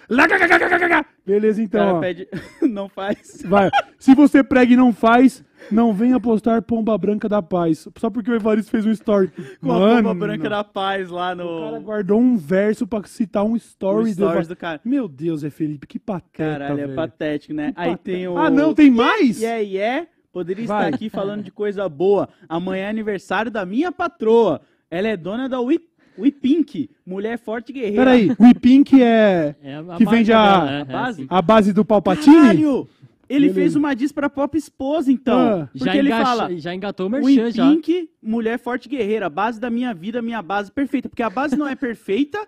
Beleza, 1.24 1.60
O 1.60 1.64
então. 1.64 1.80
cara 1.86 1.94
ó. 1.96 2.00
pede... 2.00 2.28
Não 2.62 2.88
faz. 2.88 3.42
Vai. 3.44 3.70
Se 3.98 4.14
você 4.14 4.42
prega 4.44 4.72
e 4.72 4.76
não 4.76 4.92
faz, 4.92 5.42
não 5.70 5.92
venha 5.92 6.20
postar 6.20 6.62
pomba 6.62 6.96
branca 6.96 7.28
da 7.28 7.42
paz. 7.42 7.88
Só 7.96 8.08
porque 8.10 8.30
o 8.30 8.34
Evaristo 8.34 8.70
fez 8.70 8.86
um 8.86 8.90
story. 8.90 9.30
Com 9.60 9.72
a 9.72 10.00
bomba 10.02 10.14
branca 10.14 10.48
da 10.48 10.62
paz 10.62 11.08
lá 11.10 11.32
O 11.32 11.36
cara 11.36 11.44
no... 11.78 11.80
guardou 11.80 12.20
um 12.20 12.36
verso 12.36 12.86
pra 12.86 13.02
citar 13.04 13.44
um 13.44 13.50
no 13.50 13.56
story 13.56 14.04
do 14.04 14.12
stories 14.12 14.18
Evaristo. 14.30 14.54
do 14.54 14.56
cara. 14.56 14.80
Meu 14.84 15.08
Deus, 15.08 15.40
Zé 15.40 15.50
Felipe, 15.50 15.86
que 15.86 15.98
pateta, 15.98 16.30
Caralho, 16.58 16.80
é 16.80 16.84
velho. 16.84 16.94
patético, 16.96 17.54
né? 17.54 17.72
Aí 17.76 17.90
Pateta. 17.90 18.02
tem 18.04 18.28
o... 18.28 18.36
Ah, 18.38 18.50
não, 18.50 18.74
tem 18.74 18.90
mais? 18.90 19.40
E 19.40 19.46
aí 19.46 19.76
é, 19.78 20.06
poderia 20.32 20.66
Vai. 20.66 20.84
estar 20.86 20.96
aqui 20.96 21.08
falando 21.10 21.42
de 21.42 21.50
coisa 21.50 21.88
boa. 21.88 22.28
Amanhã 22.48 22.84
é 22.84 22.88
aniversário 22.88 23.50
da 23.50 23.64
minha 23.66 23.90
patroa. 23.90 24.60
Ela 24.90 25.08
é 25.08 25.16
dona 25.16 25.48
da 25.48 25.60
We, 25.60 25.80
We 26.18 26.30
Pink, 26.30 26.88
mulher 27.06 27.38
forte 27.38 27.70
e 27.70 27.72
guerreira. 27.72 27.96
Peraí, 28.04 28.30
o 28.38 28.46
Ipink 28.46 29.02
é 29.02 29.54
É 29.62 29.74
a, 29.74 29.78
a 29.80 29.82
Que 29.82 30.04
marca 30.04 30.10
vende 30.10 30.32
a- 30.32 30.58
dela, 30.60 30.70
é, 30.72 30.80
a 30.80 30.84
base? 30.84 31.26
a 31.28 31.42
base 31.42 31.72
do 31.72 31.84
Palpatine? 31.84 32.36
Caralho! 32.36 32.88
Ele 33.28 33.40
Beleza. 33.48 33.54
fez 33.60 33.74
uma 33.76 33.92
diss 33.94 34.12
pra 34.12 34.30
Pop 34.30 34.56
Esposa, 34.56 35.10
então. 35.10 35.36
Ah. 35.62 35.68
porque 35.72 35.84
Já, 35.84 35.96
ele 35.96 36.08
engaxa- 36.08 36.24
fala... 36.24 36.56
já 36.58 36.72
engatou 36.74 37.08
o 37.08 37.12
We 37.12 37.20
merchan, 37.34 37.50
já. 37.50 37.68
Pink, 37.70 38.08
mulher 38.22 38.56
forte 38.58 38.86
e 38.86 38.88
guerreira, 38.90 39.28
base 39.28 39.60
da 39.60 39.68
minha 39.68 39.92
vida, 39.92 40.22
minha 40.22 40.40
base 40.40 40.70
perfeita. 40.70 41.08
Porque 41.08 41.24
a 41.24 41.28
base 41.30 41.56
não 41.56 41.66
é 41.66 41.74
perfeita 41.76 42.38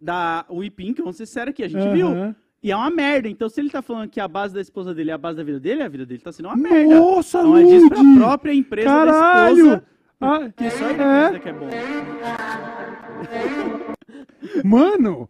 da 0.00 0.44
We 0.48 0.70
Pink, 0.70 1.00
vamos 1.00 1.16
ser 1.16 1.26
sérios 1.26 1.50
aqui, 1.54 1.64
a 1.64 1.68
gente 1.68 1.88
viu. 1.92 2.06
Aham. 2.08 2.36
E 2.62 2.70
é 2.72 2.76
uma 2.76 2.90
merda. 2.90 3.28
Então, 3.28 3.48
se 3.48 3.60
ele 3.60 3.70
tá 3.70 3.80
falando 3.82 4.08
que 4.08 4.18
a 4.20 4.26
base 4.28 4.52
da 4.54 4.60
esposa 4.60 4.92
dele 4.94 5.10
é 5.10 5.14
a 5.14 5.18
base 5.18 5.36
da 5.36 5.44
vida 5.44 5.60
dele, 5.60 5.82
a 5.82 5.88
vida 5.88 6.04
dele 6.04 6.20
tá 6.20 6.32
sendo 6.32 6.46
uma 6.46 6.56
merda. 6.56 6.94
Nossa, 6.98 7.38
Então 7.38 7.56
é 7.56 7.62
disso 7.64 7.88
pra 7.88 8.02
própria 8.16 8.52
empresa 8.52 8.88
da 8.88 8.94
Caralho! 9.12 9.56
esposa. 9.58 9.84
Ah, 10.20 10.48
Que 10.56 10.70
só 10.70 10.90
ele 10.90 11.02
é? 11.02 11.38
que 11.38 11.48
é 11.48 11.52
bom. 11.52 11.68
Mano, 14.64 15.28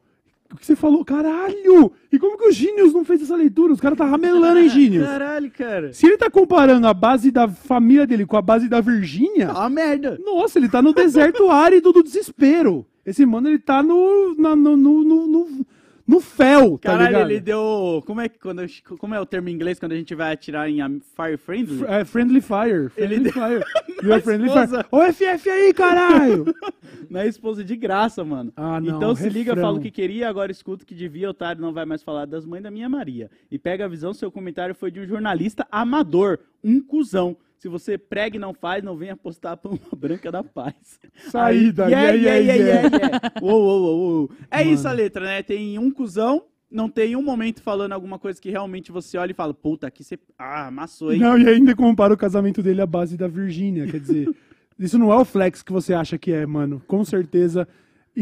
o 0.52 0.56
que 0.56 0.64
você 0.64 0.74
falou? 0.74 1.04
Caralho! 1.04 1.92
E 2.10 2.18
como 2.18 2.38
que 2.38 2.48
o 2.48 2.52
Genius 2.52 2.92
não 2.94 3.04
fez 3.04 3.22
essa 3.22 3.36
leitura? 3.36 3.72
Os 3.72 3.80
caras 3.80 3.98
tá 3.98 4.04
ramelando, 4.06 4.58
hein, 4.58 4.68
Genius? 4.68 5.06
Caralho, 5.06 5.50
cara. 5.50 5.92
Se 5.92 6.06
ele 6.06 6.16
tá 6.16 6.30
comparando 6.30 6.86
a 6.86 6.94
base 6.94 7.30
da 7.30 7.46
família 7.48 8.06
dele 8.06 8.24
com 8.24 8.36
a 8.36 8.42
base 8.42 8.68
da 8.68 8.80
Virgínia, 8.80 9.48
Tá 9.48 9.60
uma 9.60 9.70
merda. 9.70 10.18
nossa, 10.24 10.58
ele 10.58 10.68
tá 10.68 10.80
no 10.80 10.92
deserto 10.94 11.50
árido 11.50 11.92
do 11.92 12.02
desespero. 12.02 12.86
Esse 13.04 13.24
mano, 13.26 13.48
ele 13.48 13.58
tá 13.58 13.82
no, 13.82 14.34
na- 14.38 14.56
no, 14.56 14.76
no, 14.76 15.02
no, 15.04 15.26
no, 15.26 15.66
no 16.08 16.20
fel, 16.20 16.78
tá 16.78 16.92
Caralho, 16.92 17.06
ligado? 17.08 17.30
ele 17.30 17.40
deu. 17.40 18.02
Como 18.06 18.18
é, 18.20 18.28
que 18.30 18.38
quando, 18.38 18.62
eu- 18.62 18.68
como 18.98 19.14
é 19.14 19.20
o 19.20 19.26
termo 19.26 19.50
em 19.50 19.52
inglês 19.52 19.78
quando 19.78 19.92
a 19.92 19.96
gente 19.96 20.14
vai 20.14 20.32
atirar 20.32 20.68
em 20.70 20.80
am- 20.80 21.00
Fire 21.14 21.36
Friendly? 21.36 21.84
É, 21.86 22.02
friendly 22.04 22.40
fire. 22.40 22.88
Friendly 22.88 23.14
Ele 23.16 23.18
deu- 23.24 23.32
fire. 23.34 23.64
Na 24.02 24.08
You 24.08 24.12
are 24.14 24.22
friendly 24.22 24.48
esposa. 24.48 24.84
fire. 24.84 24.88
Ô, 24.90 25.12
FF 25.12 25.50
aí, 25.50 25.74
caralho! 25.74 26.46
Na 27.10 27.26
esposa 27.26 27.62
de 27.62 27.76
graça, 27.76 28.24
mano. 28.24 28.52
Ah, 28.56 28.80
não, 28.80 28.96
então 28.96 29.14
se 29.14 29.28
liga, 29.28 29.50
refrão. 29.52 29.62
fala 29.68 29.78
o 29.78 29.82
que 29.82 29.90
queria, 29.90 30.28
agora 30.28 30.50
escuta 30.50 30.82
o 30.84 30.86
que 30.86 30.94
devia, 30.94 31.28
otário 31.28 31.60
não 31.60 31.72
vai 31.72 31.84
mais 31.84 32.02
falar 32.02 32.24
das 32.26 32.46
mães 32.46 32.62
da 32.62 32.70
minha 32.70 32.88
Maria. 32.88 33.30
E 33.50 33.58
pega 33.58 33.84
a 33.84 33.88
visão, 33.88 34.14
seu 34.14 34.30
comentário 34.32 34.74
foi 34.74 34.90
de 34.90 35.00
um 35.00 35.06
jornalista 35.06 35.66
amador, 35.70 36.38
um 36.64 36.80
cuzão. 36.80 37.36
Se 37.58 37.68
você 37.68 37.98
prega 37.98 38.36
e 38.36 38.40
não 38.40 38.54
faz, 38.54 38.84
não 38.84 38.96
venha 38.96 39.16
postar 39.16 39.52
a 39.52 39.56
pomba 39.56 39.80
branca 39.96 40.30
da 40.30 40.44
paz. 40.44 41.00
Saída, 41.28 41.86
Aí, 41.86 41.92
yeah, 41.92 42.12
yeah, 42.12 42.54
yeah, 42.54 42.96
yeah. 42.96 43.30
Uou, 43.42 43.62
uou, 43.62 43.98
uou. 43.98 44.30
É 44.50 44.62
isso 44.62 44.86
a 44.86 44.92
letra, 44.92 45.24
né? 45.24 45.42
Tem 45.42 45.76
um 45.76 45.90
cuzão, 45.90 46.44
não 46.70 46.88
tem 46.88 47.16
um 47.16 47.22
momento 47.22 47.60
falando 47.60 47.92
alguma 47.92 48.18
coisa 48.18 48.40
que 48.40 48.50
realmente 48.50 48.92
você 48.92 49.18
olha 49.18 49.32
e 49.32 49.34
fala, 49.34 49.52
puta, 49.52 49.88
aqui 49.88 50.04
você... 50.04 50.18
Ah, 50.38 50.68
amassou, 50.68 51.12
hein? 51.12 51.18
Não, 51.18 51.36
e 51.36 51.48
ainda 51.48 51.74
compara 51.74 52.14
o 52.14 52.16
casamento 52.16 52.62
dele 52.62 52.80
à 52.80 52.86
base 52.86 53.16
da 53.16 53.26
Virgínia. 53.26 53.86
Quer 53.88 54.00
dizer, 54.00 54.28
isso 54.78 54.96
não 54.96 55.12
é 55.12 55.16
o 55.16 55.24
flex 55.24 55.60
que 55.60 55.72
você 55.72 55.92
acha 55.92 56.16
que 56.16 56.32
é, 56.32 56.46
mano. 56.46 56.80
Com 56.86 57.04
certeza, 57.04 57.66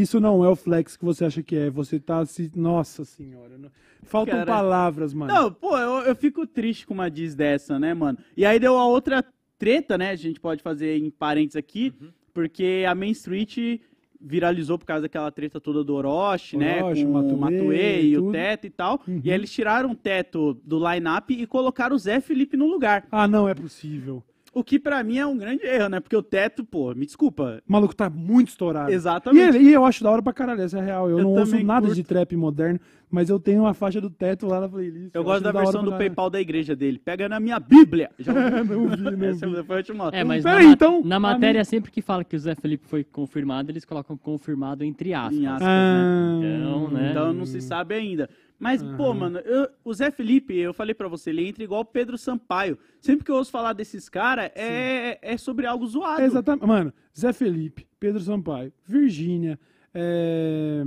isso 0.03 0.21
não 0.21 0.45
é 0.45 0.49
o 0.49 0.57
flex 0.57 0.97
que 0.97 1.05
você 1.05 1.25
acha 1.25 1.43
que 1.43 1.57
é. 1.57 1.71
Você 1.71 1.99
tá 1.99 2.25
se. 2.27 2.51
Nossa 2.55 3.05
senhora. 3.05 3.57
não- 3.59 3.71
Faltam 4.03 4.35
Cara. 4.39 4.47
palavras, 4.47 5.13
mano. 5.13 5.33
Não, 5.35 5.53
pô, 5.53 5.77
eu, 5.77 6.03
eu 6.07 6.15
fico 6.15 6.47
triste 6.47 6.87
com 6.87 6.95
uma 6.95 7.11
diz 7.11 7.35
dessa, 7.35 7.79
né, 7.79 7.93
mano? 7.93 8.19
E 8.37 8.45
aí 8.47 8.59
deu 8.61 8.77
a 8.77 8.87
outra 8.87 9.25
treta, 9.59 9.99
né? 9.99 10.11
A 10.11 10.17
gente 10.17 10.39
pode 10.39 10.63
fazer 10.63 10.97
em 10.99 11.11
parênteses 11.11 11.57
aqui, 11.57 11.93
Uhum. 12.01 12.09
porque 12.33 12.85
a 12.89 12.95
Main 12.95 13.11
Street 13.11 13.81
viralizou 14.21 14.79
por 14.79 14.85
causa 14.87 15.03
daquela 15.03 15.31
treta 15.31 15.61
toda 15.61 15.83
do 15.85 15.95
Orochi, 15.95 16.57
né? 16.57 16.83
Orochi, 16.83 17.05
Com 17.05 17.13
Matuê, 17.13 17.33
o 17.33 17.37
Matuê 17.39 18.01
e 18.03 18.15
tudo. 18.15 18.29
o 18.29 18.33
Teto 18.33 18.67
e 18.67 18.71
tal. 18.71 19.03
Uhum. 19.09 19.21
E 19.25 19.31
aí 19.31 19.37
eles 19.37 19.51
tiraram 19.53 19.91
o 19.91 19.95
Teto 19.95 20.55
do 20.65 20.79
line-up 20.79 21.35
e 21.35 21.47
colocaram 21.47 21.97
o 21.97 21.99
Zé 21.99 22.21
Felipe 22.21 22.57
no 22.57 22.67
lugar. 22.67 23.07
Ah, 23.11 23.27
não 23.27 23.49
é 23.49 23.55
possível. 23.55 24.23
O 24.59 24.65
que 24.65 24.79
pra 24.79 25.05
mim 25.05 25.19
é 25.19 25.27
um 25.27 25.37
grande 25.37 25.67
erro, 25.67 25.91
né? 25.91 26.01
Porque 26.01 26.17
o 26.17 26.23
Teto, 26.23 26.65
pô, 26.65 26.95
me 26.95 27.05
desculpa. 27.05 27.61
O 27.69 27.71
maluco 27.73 27.95
tá 27.95 28.09
muito 28.09 28.49
estourado. 28.49 28.91
E, 28.91 28.95
Exatamente. 28.95 29.55
ele- 29.55 29.69
e 29.69 29.73
eu 29.75 29.85
acho 29.85 30.03
da 30.03 30.11
hora 30.11 30.23
pra 30.23 30.33
caralho, 30.33 30.63
essa 30.63 30.79
é 30.79 30.83
real. 30.83 31.11
Eu, 31.11 31.19
Eu 31.19 31.25
não 31.25 31.33
ouço 31.33 31.63
nada 31.63 31.83
curto. 31.89 31.95
de 31.95 32.03
trap 32.03 32.35
moderno, 32.37 32.81
mas 33.11 33.29
eu 33.29 33.39
tenho 33.39 33.61
uma 33.65 33.75
faixa 33.75 34.01
do 34.01 34.09
teto 34.09 34.47
lá 34.47 34.59
na 34.63 34.67
playlist. 34.67 35.11
Eu 35.15 35.23
gosto 35.23 35.35
acho 35.35 35.43
da 35.45 35.49
hora 35.51 35.59
versão 35.59 35.85
do 35.85 35.91
caralho. 35.91 36.09
PayPal 36.09 36.31
da 36.31 36.41
igreja 36.41 36.75
dele. 36.75 36.99
Pega 36.99 37.29
na 37.29 37.39
minha 37.39 37.61
Bíblia. 37.61 38.11
Já 38.19 38.33
ouviu? 38.33 38.81
não 38.89 38.97
vi, 38.97 39.03
não 39.17 39.29
Essa 39.29 39.47
vi. 39.47 39.57
eu. 39.57 40.11
É, 40.13 40.25
mas 40.25 40.43
Pera 40.43 40.57
na, 40.63 40.65
então, 40.65 41.03
na 41.05 41.21
matéria, 41.21 41.63
sempre 41.63 41.91
que 41.91 42.01
fala 42.01 42.25
que 42.25 42.35
o 42.35 42.39
Zé 42.39 42.55
Felipe 42.55 42.87
foi 42.87 43.05
confirmado, 43.05 43.71
eles 43.71 43.85
colocam 43.85 44.17
confirmado 44.17 44.83
entre 44.85 45.13
aspas. 45.13 45.37
Em 45.37 45.47
aspas, 45.47 45.69
Ah, 45.69 46.39
né? 46.41 46.57
Então, 46.59 46.89
né? 46.91 47.11
Então 47.11 47.33
não 47.35 47.45
se 47.45 47.61
sabe 47.61 47.95
ainda. 47.95 48.27
Mas, 48.59 48.83
pô, 48.97 49.13
mano, 49.13 49.39
eu- 49.41 49.69
o 49.85 49.93
Zé 49.93 50.11
Felipe, 50.11 50.57
eu 50.57 50.73
falei 50.73 50.95
pra 50.95 51.09
você, 51.09 51.31
ele 51.31 51.47
entra 51.47 51.63
igual 51.63 51.83
o 51.83 51.85
Pedro 51.85 52.17
Sampaio. 52.17 52.79
Sempre 53.01 53.25
que 53.25 53.31
eu 53.31 53.37
ouço 53.37 53.51
falar 53.51 53.73
desses 53.75 54.09
caras, 54.09 54.51
é, 54.55 55.19
é 55.21 55.37
sobre 55.37 55.67
algo 55.67 55.87
zoado. 55.87 56.23
Exatamente. 56.23 56.67
Mano, 56.67 56.93
Zé 57.19 57.33
Felipe, 57.33 57.87
Pedro 58.01 58.21
Sampaio, 58.21 58.73
Virgínia, 58.87 59.59
é... 59.93 60.83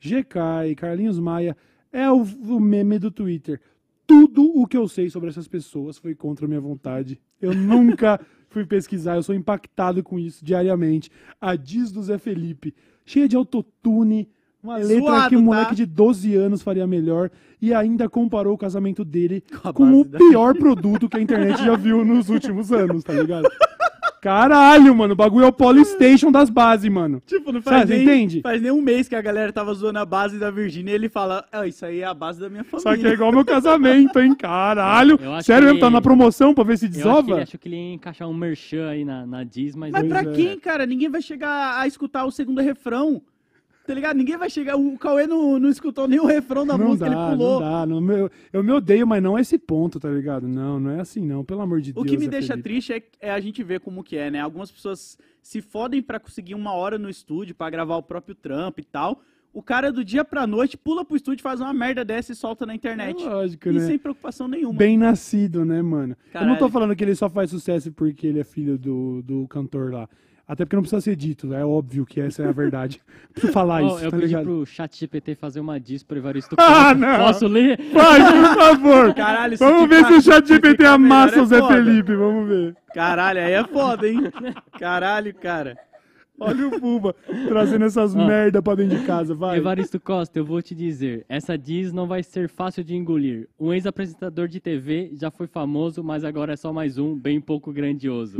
GK, 0.00 0.74
Carlinhos 0.76 1.18
Maia, 1.18 1.56
é 1.92 2.10
o, 2.10 2.22
o 2.22 2.60
meme 2.60 2.98
do 2.98 3.10
Twitter. 3.10 3.60
Tudo 4.06 4.44
o 4.56 4.66
que 4.66 4.76
eu 4.76 4.86
sei 4.88 5.10
sobre 5.10 5.28
essas 5.28 5.48
pessoas 5.48 5.98
foi 5.98 6.14
contra 6.14 6.46
a 6.46 6.48
minha 6.48 6.60
vontade. 6.60 7.20
Eu 7.40 7.52
nunca 7.54 8.20
fui 8.48 8.64
pesquisar, 8.64 9.16
eu 9.16 9.22
sou 9.22 9.34
impactado 9.34 10.02
com 10.02 10.18
isso 10.18 10.44
diariamente. 10.44 11.10
A 11.40 11.56
diz 11.56 11.90
do 11.90 12.02
Zé 12.02 12.16
Felipe, 12.16 12.74
cheia 13.04 13.28
de 13.28 13.36
autotune, 13.36 14.28
uma 14.62 14.76
letra 14.76 14.98
zoado, 15.00 15.28
que 15.28 15.36
um 15.36 15.40
tá? 15.40 15.44
moleque 15.44 15.74
de 15.74 15.86
12 15.86 16.34
anos 16.36 16.62
faria 16.62 16.86
melhor 16.86 17.30
e 17.60 17.72
ainda 17.74 18.08
comparou 18.08 18.54
o 18.54 18.58
casamento 18.58 19.04
dele 19.04 19.42
Com 19.62 19.72
com 19.72 20.00
o 20.00 20.04
da- 20.04 20.18
pior 20.18 20.54
produto 20.54 21.08
que 21.08 21.16
a 21.16 21.20
internet 21.20 21.62
já 21.64 21.76
viu 21.76 22.04
nos 22.04 22.28
últimos 22.28 22.72
anos, 22.72 23.02
tá 23.04 23.12
ligado? 23.12 23.48
Caralho, 24.20 24.92
mano, 24.96 25.12
o 25.12 25.16
bagulho 25.16 25.44
é 25.44 25.48
o 25.48 25.52
Polystation 25.52 26.32
das 26.32 26.50
bases, 26.50 26.90
mano. 26.90 27.22
Tipo, 27.24 27.52
não 27.52 27.62
faz 27.62 27.82
Sabe, 27.82 27.94
nem, 27.94 28.02
entende? 28.02 28.40
faz 28.42 28.60
nem 28.60 28.72
um 28.72 28.82
mês 28.82 29.08
que 29.08 29.14
a 29.14 29.22
galera 29.22 29.52
tava 29.52 29.72
zoando 29.72 30.00
a 30.00 30.04
base 30.04 30.38
da 30.40 30.50
Virgínia 30.50 30.90
e 30.90 30.94
ele 30.96 31.08
fala, 31.08 31.44
ah, 31.52 31.66
isso 31.68 31.86
aí 31.86 32.00
é 32.00 32.04
a 32.04 32.12
base 32.12 32.40
da 32.40 32.48
minha 32.50 32.64
família. 32.64 32.82
Só 32.82 32.96
que 33.00 33.06
é 33.06 33.12
igual 33.12 33.30
meu 33.30 33.44
casamento, 33.44 34.18
hein? 34.18 34.34
Caralho. 34.34 35.20
Eu 35.22 35.34
acho 35.34 35.46
Sério 35.46 35.66
mesmo, 35.66 35.78
tá 35.80 35.86
ele- 35.86 35.94
na 35.94 36.00
promoção 36.00 36.52
pra 36.52 36.64
ver 36.64 36.76
se 36.78 36.86
Eu 36.86 36.88
acho 36.90 36.98
que, 36.98 37.04
desova? 37.04 37.30
ele 37.34 37.42
achou 37.42 37.60
que 37.60 37.68
ele 37.68 37.76
ia 37.76 37.94
encaixar 37.94 38.28
um 38.28 38.34
merchan 38.34 38.88
aí 38.88 39.04
na, 39.04 39.24
na 39.24 39.44
Diz, 39.44 39.76
mas... 39.76 39.92
Mas 39.92 40.02
não- 40.02 40.08
pra 40.08 40.20
é. 40.22 40.34
quem, 40.34 40.58
cara? 40.58 40.84
Ninguém 40.84 41.08
vai 41.08 41.22
chegar 41.22 41.78
a 41.78 41.86
escutar 41.86 42.24
o 42.24 42.30
segundo 42.32 42.60
refrão. 42.60 43.22
Tá 43.88 43.94
ligado? 43.94 44.16
Ninguém 44.18 44.36
vai 44.36 44.50
chegar. 44.50 44.76
O 44.76 44.98
Cauê 44.98 45.26
não, 45.26 45.58
não 45.58 45.70
escutou 45.70 46.06
nem 46.06 46.20
o 46.20 46.26
refrão 46.26 46.66
da 46.66 46.76
não 46.76 46.88
música, 46.88 47.08
dá, 47.08 47.28
ele 47.28 47.36
pulou. 47.36 47.60
não 47.60 47.70
dá. 47.70 47.86
Não, 47.86 48.00
meu- 48.02 48.30
eu 48.52 48.62
me 48.62 48.70
odeio, 48.70 49.06
mas 49.06 49.22
não 49.22 49.34
a 49.34 49.40
esse 49.40 49.58
ponto, 49.58 49.98
tá 49.98 50.10
ligado? 50.10 50.46
Não, 50.46 50.78
não 50.78 50.90
é 50.90 51.00
assim 51.00 51.24
não, 51.24 51.42
pelo 51.42 51.62
amor 51.62 51.80
de 51.80 51.92
O 51.92 51.94
Deus. 51.94 52.06
que 52.06 52.16
me 52.18 52.24
Zé 52.26 52.30
deixa 52.30 52.48
Felipe. 52.48 52.62
triste 52.68 52.92
é, 52.92 53.02
é 53.20 53.30
a 53.30 53.40
gente 53.40 53.62
ver 53.64 53.80
como 53.80 54.04
que 54.04 54.14
é, 54.16 54.30
né? 54.30 54.40
Algumas 54.40 54.70
pessoas 54.70 55.16
se 55.42 55.62
fodem 55.62 56.02
pra 56.02 56.20
conseguir 56.20 56.54
uma 56.54 56.72
hora 56.74 56.98
no 56.98 57.08
estúdio 57.08 57.54
pra 57.54 57.70
gravar 57.70 57.96
o 57.96 58.02
próprio 58.02 58.34
trampo 58.34 58.78
e 58.80 58.84
tal. 58.84 59.22
O 59.54 59.62
cara 59.62 59.90
do 59.90 60.04
dia 60.04 60.22
pra 60.22 60.46
noite 60.46 60.76
pula 60.76 61.02
pro 61.02 61.16
estúdio, 61.16 61.42
faz 61.42 61.58
uma 61.58 61.72
merda 61.72 62.04
dessa 62.04 62.32
e 62.32 62.34
solta 62.36 62.66
na 62.66 62.74
internet. 62.74 63.22
É 63.24 63.26
lógico, 63.26 63.70
e 63.70 63.72
né? 63.72 63.80
sem 63.80 63.98
preocupação 63.98 64.46
nenhuma. 64.46 64.78
Bem 64.78 64.98
nascido, 64.98 65.64
né, 65.64 65.80
mano? 65.80 66.14
Eu 66.34 66.40
não 66.42 66.48
tô 66.48 66.54
Caralho. 66.56 66.68
falando 66.72 66.94
que 66.94 67.02
ele 67.02 67.14
só 67.14 67.30
faz 67.30 67.48
sucesso 67.50 67.90
porque 67.90 68.26
ele 68.26 68.38
é 68.40 68.44
filho 68.44 68.76
do, 68.78 69.22
do 69.22 69.48
cantor 69.48 69.90
lá. 69.94 70.08
Até 70.48 70.64
porque 70.64 70.76
não 70.76 70.82
precisa 70.82 71.02
ser 71.02 71.14
dito, 71.14 71.52
é 71.52 71.62
óbvio 71.62 72.06
que 72.06 72.18
essa 72.22 72.42
é 72.42 72.48
a 72.48 72.52
verdade. 72.52 73.02
Preciso 73.34 73.52
falar 73.52 73.82
Ó, 73.82 73.96
isso, 73.96 74.04
eu 74.06 74.10
tá 74.10 74.16
pedi 74.16 74.28
ligado? 74.28 74.44
pro 74.44 74.64
chat 74.66 74.98
GPT 74.98 75.34
fazer 75.34 75.60
uma 75.60 75.78
diz 75.78 76.02
pro 76.02 76.16
Evaristo 76.16 76.56
Ah, 76.58 76.94
não! 76.94 77.18
Posso 77.18 77.46
ler? 77.46 77.78
Vai, 77.92 78.18
por 78.32 78.54
favor! 78.56 79.12
Caralho, 79.14 79.58
se 79.58 79.62
Vamos 79.62 79.88
ver 79.90 79.96
ficar- 80.06 80.08
se 80.08 80.14
o 80.16 80.22
chat 80.22 80.48
GPT 80.48 80.86
amassa 80.86 81.32
melhor 81.36 81.42
o 81.42 81.44
é 81.44 81.46
Zé 81.48 81.58
foda. 81.60 81.74
Felipe, 81.74 82.16
vamos 82.16 82.48
ver. 82.48 82.76
Caralho, 82.94 83.40
aí 83.40 83.52
é 83.52 83.64
foda, 83.64 84.08
hein? 84.08 84.20
Caralho, 84.78 85.34
cara. 85.34 85.76
Olha 86.40 86.68
o 86.68 86.78
Buba 86.78 87.14
trazendo 87.48 87.84
essas 87.84 88.14
Ah. 88.14 88.24
merda 88.26 88.62
pra 88.62 88.74
dentro 88.76 88.96
de 88.98 89.04
casa, 89.04 89.34
vai. 89.34 89.58
Evaristo 89.58 89.98
Costa, 89.98 90.38
eu 90.38 90.44
vou 90.44 90.62
te 90.62 90.74
dizer, 90.74 91.24
essa 91.28 91.58
diz 91.58 91.92
não 91.92 92.06
vai 92.06 92.22
ser 92.22 92.48
fácil 92.48 92.84
de 92.84 92.94
engolir. 92.94 93.48
Um 93.58 93.72
ex-apresentador 93.72 94.46
de 94.46 94.60
TV 94.60 95.10
já 95.14 95.30
foi 95.30 95.46
famoso, 95.48 96.02
mas 96.04 96.22
agora 96.24 96.52
é 96.52 96.56
só 96.56 96.72
mais 96.72 96.96
um, 96.96 97.16
bem 97.16 97.40
pouco 97.40 97.72
grandioso. 97.72 98.38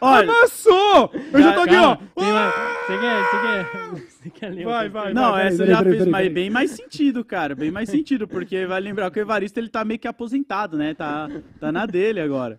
Olha. 0.00 0.30
Amassou! 0.30 1.10
Eu 1.32 1.42
já 1.42 1.52
tô 1.52 1.60
aqui, 1.62 1.76
ó. 1.76 1.96
Tem 1.96 2.32
uma- 2.32 2.50
Você 2.86 2.98
quer, 2.98 3.24
você 3.24 3.40
quer, 3.40 3.66
você 4.08 4.30
quer 4.30 4.48
ler 4.50 4.64
Vai, 4.64 4.74
outra 4.86 4.88
vai, 4.90 5.02
coisa? 5.02 5.20
Não, 5.20 5.32
vai, 5.32 5.46
essa 5.48 5.56
peraí, 5.58 5.70
já 5.70 5.78
peraí, 5.78 5.92
fez 5.92 5.98
peraí, 5.98 6.12
mais- 6.12 6.28
peraí. 6.28 6.34
bem 6.34 6.50
mais 6.50 6.70
sentido, 6.70 7.24
cara. 7.24 7.54
Bem 7.54 7.70
mais 7.70 7.88
sentido, 7.88 8.26
porque 8.28 8.66
vai 8.66 8.80
lembrar 8.80 9.10
que 9.10 9.18
o 9.18 9.22
Evaristo 9.22 9.58
ele 9.60 9.68
tá 9.68 9.84
meio 9.84 9.98
que 10.00 10.08
aposentado, 10.08 10.76
né? 10.78 10.94
Tá, 10.94 11.28
tá 11.60 11.70
na 11.72 11.84
dele 11.86 12.20
agora. 12.20 12.58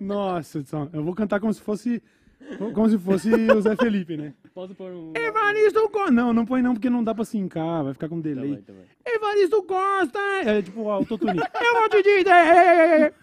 Nossa, 0.00 0.62
eu 0.92 1.02
vou 1.04 1.14
cantar 1.14 1.40
como 1.40 1.52
se 1.52 1.60
fosse. 1.60 2.02
Como 2.74 2.88
se 2.88 2.98
fosse 2.98 3.32
o 3.32 3.60
Zé 3.60 3.76
Felipe, 3.76 4.16
né? 4.16 4.32
Posso 4.54 4.74
pôr 4.74 4.90
um... 4.90 5.12
Evaristo 5.14 5.88
Costa. 5.88 6.10
Não, 6.10 6.32
não 6.32 6.44
põe 6.44 6.60
não, 6.62 6.74
porque 6.74 6.90
não 6.90 7.02
dá 7.04 7.14
pra 7.14 7.24
sincar, 7.24 7.84
vai 7.84 7.92
ficar 7.92 8.08
com 8.08 8.16
Tá 8.20 8.28
delay. 8.28 8.50
bom, 8.56 8.62
tá 8.62 8.72
bom. 8.72 8.84
Evaristo 9.06 9.62
Costa! 9.62 10.18
É 10.44 10.60
tipo 10.62 10.82
o 10.82 10.90
autotune. 10.90 11.38
Eu 11.60 11.74
vou 11.80 11.88
te 11.88 12.02
dizer! 12.02 13.14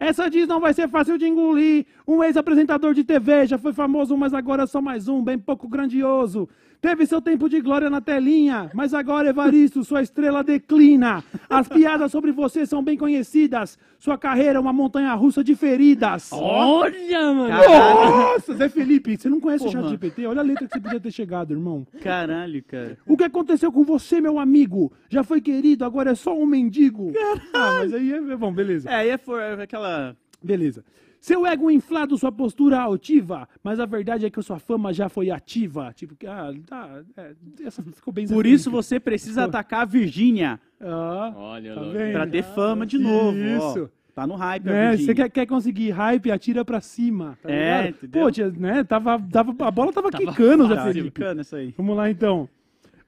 Essa 0.00 0.28
diz 0.28 0.48
não 0.48 0.58
vai 0.58 0.74
ser 0.74 0.88
fácil 0.88 1.16
de 1.16 1.26
engolir. 1.26 1.86
Um 2.08 2.24
ex-apresentador 2.24 2.92
de 2.94 3.04
TV 3.04 3.46
já 3.46 3.56
foi 3.58 3.72
famoso, 3.72 4.16
mas 4.16 4.34
agora 4.34 4.64
é 4.64 4.66
só 4.66 4.80
mais 4.80 5.06
um, 5.06 5.22
bem 5.22 5.38
pouco 5.38 5.68
grandioso. 5.68 6.48
Teve 6.82 7.06
seu 7.06 7.22
tempo 7.22 7.48
de 7.48 7.60
glória 7.60 7.88
na 7.88 8.00
telinha, 8.00 8.68
mas 8.74 8.92
agora, 8.92 9.28
Evaristo, 9.28 9.84
sua 9.84 10.02
estrela 10.02 10.42
declina. 10.42 11.22
As 11.48 11.68
piadas 11.68 12.10
sobre 12.10 12.32
você 12.32 12.66
são 12.66 12.82
bem 12.82 12.98
conhecidas. 12.98 13.78
Sua 14.00 14.18
carreira 14.18 14.58
é 14.58 14.60
uma 14.60 14.72
montanha 14.72 15.14
russa 15.14 15.44
de 15.44 15.54
feridas. 15.54 16.30
Olha, 16.32 17.32
mano. 17.32 17.54
Nossa, 17.54 18.54
Zé 18.54 18.68
Felipe, 18.68 19.16
você 19.16 19.28
não 19.28 19.38
conhece 19.38 19.64
o 19.64 19.70
Porra. 19.70 19.82
chat 19.84 19.90
GPT? 19.90 20.26
Olha 20.26 20.40
a 20.40 20.42
letra 20.42 20.66
que 20.66 20.74
você 20.74 20.80
podia 20.80 20.98
ter 20.98 21.12
chegado, 21.12 21.52
irmão. 21.52 21.86
Caralho, 22.02 22.60
cara. 22.64 22.98
O 23.06 23.16
que 23.16 23.22
aconteceu 23.22 23.70
com 23.70 23.84
você, 23.84 24.20
meu 24.20 24.40
amigo? 24.40 24.92
Já 25.08 25.22
foi 25.22 25.40
querido, 25.40 25.84
agora 25.84 26.10
é 26.10 26.14
só 26.16 26.36
um 26.36 26.44
mendigo. 26.44 27.12
Ah, 27.54 27.78
mas 27.78 27.94
aí 27.94 28.12
é 28.12 28.36
bom, 28.36 28.52
beleza. 28.52 28.90
É, 28.90 28.94
aí 28.96 29.10
é 29.10 29.18
for, 29.18 29.40
é 29.40 29.62
aquela. 29.62 30.16
Beleza. 30.42 30.84
Seu 31.22 31.46
ego 31.46 31.70
inflado, 31.70 32.18
sua 32.18 32.32
postura 32.32 32.80
altiva, 32.80 33.48
mas 33.62 33.78
a 33.78 33.86
verdade 33.86 34.26
é 34.26 34.30
que 34.30 34.40
a 34.40 34.42
sua 34.42 34.58
fama 34.58 34.92
já 34.92 35.08
foi 35.08 35.30
ativa. 35.30 35.92
Tipo, 35.94 36.16
ah, 36.26 36.52
tá, 36.66 37.00
é, 37.16 37.32
essa 37.64 37.80
ficou 37.94 38.12
bem 38.12 38.26
Por 38.26 38.44
isso 38.44 38.72
você 38.72 38.98
precisa 38.98 39.44
atacar 39.44 39.82
a 39.82 39.84
Virgínia 39.84 40.58
Ah, 40.80 41.32
Olha, 41.36 41.76
Tá 41.76 41.80
vendo? 41.80 42.12
pra 42.12 42.26
ter 42.26 42.42
fama 42.42 42.84
de 42.84 42.98
novo. 42.98 43.38
ó. 43.38 43.70
Isso. 43.70 43.88
Tá 44.12 44.26
no 44.26 44.34
hype, 44.34 44.68
a 44.68 44.72
né, 44.72 44.96
você 44.96 45.14
quer, 45.14 45.30
quer 45.30 45.46
conseguir 45.46 45.90
hype, 45.90 46.30
atira 46.32 46.64
pra 46.64 46.80
cima. 46.80 47.38
Tá 47.40 47.48
É? 47.50 47.94
Pô, 48.10 48.28
tia, 48.30 48.50
né, 48.50 48.82
tava, 48.82 49.18
tava, 49.30 49.52
a 49.64 49.70
bola 49.70 49.92
tava, 49.92 50.10
Tava 50.10 50.24
quicando, 50.26 50.68
Tá 50.68 50.84
Felipe. 50.86 51.04
ficando 51.06 51.40
isso 51.40 51.54
aí. 51.54 51.72
Vamos 51.78 51.96
lá 51.96 52.10
então. 52.10 52.48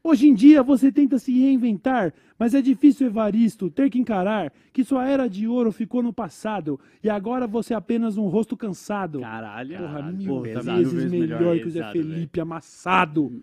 Hoje 0.06 0.28
em 0.28 0.34
dia 0.34 0.62
você 0.62 0.92
tenta 0.92 1.18
se 1.18 1.32
reinventar, 1.32 2.12
mas 2.38 2.54
é 2.54 2.60
difícil, 2.60 3.06
Evaristo, 3.06 3.70
ter 3.70 3.88
que 3.88 3.98
encarar 3.98 4.52
que 4.70 4.84
sua 4.84 5.08
era 5.08 5.26
de 5.26 5.48
ouro 5.48 5.72
ficou 5.72 6.02
no 6.02 6.12
passado 6.12 6.78
e 7.02 7.08
agora 7.08 7.46
você 7.46 7.72
é 7.72 7.76
apenas 7.76 8.18
um 8.18 8.28
rosto 8.28 8.54
cansado. 8.54 9.20
Caralho. 9.20 9.78
Porra, 9.78 9.92
Caralho, 9.94 10.16
mil 10.18 10.28
pô, 10.28 10.42
tá 10.42 10.42
pesado, 10.42 10.76
mil 10.76 10.90
vezes 10.90 10.92
vezes 10.92 11.10
melhor, 11.10 11.58
que 11.58 11.66
o 11.66 11.70
Zé 11.70 11.90
Felipe, 11.90 12.38
amassado. 12.38 13.42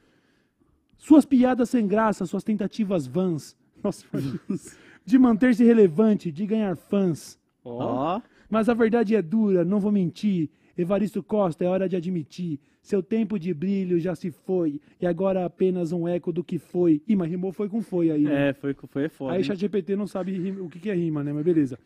Suas 1.00 1.26
piadas 1.26 1.68
sem 1.68 1.88
graça, 1.88 2.28
suas 2.28 2.44
tentativas 2.44 3.08
vãs. 3.08 3.58
Nossa, 3.84 4.06
de 5.04 5.18
manter-se 5.18 5.64
relevante, 5.64 6.32
de 6.32 6.46
ganhar 6.46 6.76
fãs. 6.78 7.40
Ó. 7.66 8.22
Mas 8.48 8.70
a 8.70 8.76
verdade 8.76 9.16
é 9.16 9.22
dura, 9.24 9.66
não 9.66 9.80
vou 9.80 9.92
mentir. 9.92 10.48
Evaristo 10.78 11.24
Costa, 11.24 11.66
é 11.66 11.68
hora 11.68 11.90
de 11.90 11.96
admitir. 11.96 12.60
Seu 12.82 13.04
tempo 13.04 13.38
de 13.38 13.54
brilho 13.54 14.00
já 14.00 14.16
se 14.16 14.32
foi. 14.32 14.82
E 15.00 15.06
agora 15.06 15.42
é 15.42 15.44
apenas 15.44 15.92
um 15.92 16.08
eco 16.08 16.32
do 16.32 16.44
que 16.44 16.58
foi. 16.58 17.02
Ih, 17.08 17.16
mas 17.16 17.30
rimou 17.30 17.52
foi 17.52 17.70
com 17.70 17.82
foi 17.82 18.10
aí. 18.10 18.24
né? 18.24 18.50
É, 18.50 18.54
foi, 18.54 18.74
foi 18.74 19.08
foda. 19.08 19.34
aí 19.34 19.40
hein? 19.40 19.44
ChatGPT 19.44 19.96
não 19.96 20.08
sabe 20.08 20.32
rim- 20.32 20.60
o 20.60 20.68
que 20.68 20.80
que 20.80 20.90
é 20.90 20.96
rima, 20.96 21.24
né? 21.24 21.32
Mas 21.32 21.44
beleza. 21.46 21.78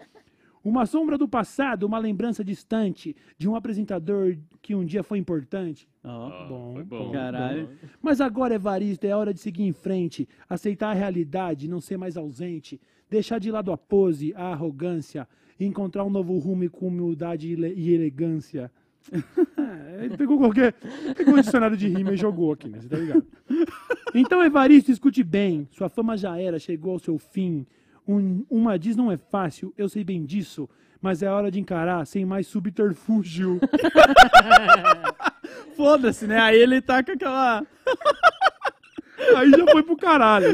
Uma 0.63 0.87
sombra 0.87 1.15
do 1.15 1.27
passado, 1.27 1.83
uma 1.83 1.99
lembrança 1.99 2.43
distante 2.43 3.15
de 3.37 3.47
um 3.47 3.55
apresentador 3.55 4.35
que 4.63 4.73
um 4.73 4.83
dia 4.83 5.03
foi 5.03 5.19
importante. 5.19 5.87
Ó. 6.03 6.47
Bom, 6.47 6.73
foi 6.73 6.83
bom. 6.83 7.11
Caralho. 7.11 7.69
Mas 8.01 8.19
agora, 8.19 8.55
Evaristo, 8.55 9.05
é 9.05 9.15
hora 9.15 9.31
de 9.31 9.39
seguir 9.39 9.63
em 9.63 9.73
frente, 9.73 10.27
aceitar 10.49 10.89
a 10.89 10.93
realidade, 10.93 11.67
não 11.67 11.79
ser 11.79 11.97
mais 11.97 12.17
ausente, 12.17 12.81
deixar 13.09 13.37
de 13.37 13.51
lado 13.51 13.71
a 13.71 13.77
pose, 13.77 14.33
a 14.35 14.45
arrogância, 14.53 15.27
e 15.59 15.65
encontrar 15.65 16.03
um 16.03 16.09
novo 16.09 16.35
rumo 16.39 16.67
com 16.71 16.87
humildade 16.87 17.47
e 17.53 17.93
elegância. 17.93 18.71
Ele 20.01 20.17
pegou 20.17 20.37
qualquer. 20.37 20.73
Pegou 21.15 21.33
um 21.35 21.41
dicionário 21.41 21.77
de 21.77 21.87
rima 21.87 22.13
e 22.13 22.17
jogou 22.17 22.51
aqui, 22.53 22.67
né? 22.69 22.79
Você 22.81 22.89
tá 22.89 22.97
ligado? 22.97 23.25
Então, 24.13 24.43
Evaristo, 24.43 24.91
escute 24.91 25.23
bem. 25.23 25.67
Sua 25.71 25.89
fama 25.89 26.17
já 26.17 26.37
era, 26.39 26.59
chegou 26.59 26.93
ao 26.93 26.99
seu 26.99 27.17
fim. 27.17 27.65
Um- 28.07 28.45
uma 28.49 28.77
diz 28.77 28.95
não 28.95 29.11
é 29.11 29.17
fácil, 29.17 29.73
eu 29.77 29.89
sei 29.89 30.03
bem 30.03 30.23
disso. 30.25 30.69
Mas 31.01 31.21
é 31.21 31.29
hora 31.29 31.51
de 31.51 31.59
encarar 31.59 32.05
sem 32.07 32.25
mais 32.25 32.47
subterfúgio. 32.47 33.59
Foda-se, 35.75 36.25
né? 36.25 36.39
Aí 36.39 36.57
ele 36.57 36.81
tá 36.81 37.03
com 37.03 37.11
aquela. 37.11 37.63
Aí 39.37 39.49
já 39.51 39.65
foi 39.71 39.83
pro 39.83 39.95
caralho. 39.97 40.47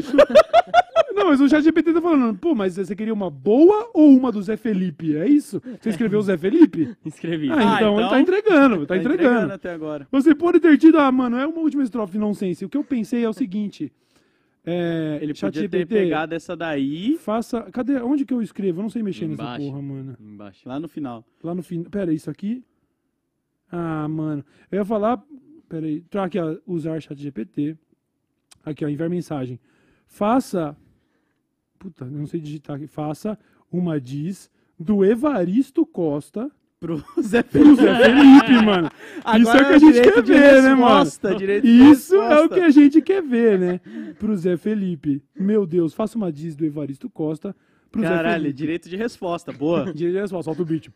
Não, 1.22 1.30
mas 1.30 1.40
o 1.40 1.48
ChatGPT 1.48 1.92
tá 1.92 2.00
falando, 2.02 2.36
pô, 2.36 2.52
mas 2.54 2.74
você 2.74 2.96
queria 2.96 3.14
uma 3.14 3.30
boa 3.30 3.90
ou 3.94 4.08
uma 4.16 4.32
do 4.32 4.42
Zé 4.42 4.56
Felipe? 4.56 5.16
É 5.16 5.26
isso? 5.28 5.62
Você 5.80 5.90
escreveu 5.90 6.18
o 6.18 6.22
Zé 6.22 6.36
Felipe? 6.36 6.96
Escrevi. 7.06 7.48
Ah, 7.50 7.54
Ah, 7.54 7.76
então, 7.76 7.92
ele 7.94 8.00
então- 8.00 8.10
tá 8.10 8.20
entregando, 8.20 8.86
tá, 8.86 8.96
entregando. 8.96 9.52
até 9.52 9.70
agora. 9.72 10.08
Você 10.10 10.34
pode 10.34 10.58
ter 10.58 10.76
tido, 10.78 10.98
ah, 10.98 11.12
mano, 11.12 11.36
é 11.36 11.46
uma 11.46 11.60
última 11.60 11.82
estrofe 11.84 12.18
nonsense. 12.18 12.64
O 12.64 12.68
que 12.68 12.76
eu 12.76 12.82
pensei 12.82 13.22
é 13.24 13.28
o 13.28 13.32
seguinte. 13.32 13.92
É, 14.64 15.18
Ele 15.22 15.32
podia 15.32 15.50
ter 15.50 15.58
ChatGPT, 15.60 15.86
pegado 15.86 16.34
essa 16.34 16.56
daí 16.56 17.16
Faça. 17.18 17.62
Cadê? 17.72 17.96
Onde 18.00 18.24
que 18.24 18.32
eu 18.34 18.40
escrevo? 18.42 18.78
Eu 18.78 18.82
não 18.82 18.90
sei 18.90 19.02
mexer 19.02 19.26
nessa 19.28 19.42
Embaixo. 19.42 19.64
porra, 19.66 19.82
mano. 19.82 20.16
Embaixo. 20.20 20.68
lá 20.68 20.78
no 20.80 20.88
final. 20.88 21.24
Lá 21.42 21.54
no 21.54 21.62
fim. 21.62 21.82
Pera 21.84 22.10
aí, 22.10 22.16
isso 22.16 22.30
aqui. 22.30 22.64
Ah, 23.70 24.08
mano. 24.08 24.44
Eu 24.70 24.78
ia 24.78 24.84
falar. 24.84 25.22
Pera 25.68 25.86
aí. 25.86 26.00
Tá 26.02 26.24
aqui, 26.24 26.38
ó. 26.38 26.56
Usar 26.66 27.00
chat 27.00 27.16
GPT. 27.20 27.76
Aqui, 28.64 28.84
ó. 28.84 28.88
Enviar 28.88 29.08
mensagem. 29.08 29.58
Faça. 30.06 30.76
Puta, 31.82 32.04
não 32.04 32.26
sei 32.26 32.40
digitar 32.40 32.76
aqui. 32.76 32.86
Faça 32.86 33.38
uma 33.70 34.00
diz 34.00 34.50
do 34.78 35.04
Evaristo 35.04 35.84
Costa 35.84 36.50
Pro 36.78 36.96
Zé 37.20 37.42
pro 37.42 37.60
Felipe. 37.60 37.82
Zé 37.82 38.04
Felipe, 38.04 38.64
mano. 38.64 38.90
Isso 39.40 39.50
é 39.50 39.62
o 39.62 39.66
que 39.68 39.74
a 39.74 39.78
gente 39.78 40.00
quer 40.02 40.22
ver, 40.22 40.62
né, 40.62 40.74
mano? 40.74 40.98
resposta, 41.04 41.28
Isso 41.64 42.14
é 42.14 42.18
o 42.18 42.22
resposta. 42.28 42.54
que 42.54 42.60
a 42.60 42.70
gente 42.70 43.02
quer 43.02 43.22
ver, 43.22 43.58
né? 43.58 43.80
Pro 44.18 44.36
Zé 44.36 44.56
Felipe. 44.56 45.22
Meu 45.38 45.64
Deus, 45.66 45.94
faça 45.94 46.16
uma 46.16 46.32
diz 46.32 46.56
do 46.56 46.64
Evaristo 46.64 47.08
Costa 47.08 47.54
pro 47.90 48.00
Zé 48.00 48.08
Caralho, 48.08 48.42
Felipe. 48.42 48.56
direito 48.56 48.88
de 48.88 48.96
resposta. 48.96 49.52
Boa. 49.52 49.84
Direito 49.94 50.14
de 50.16 50.20
resposta, 50.22 50.44
solta 50.44 50.62
o 50.62 50.64
beat. 50.64 50.88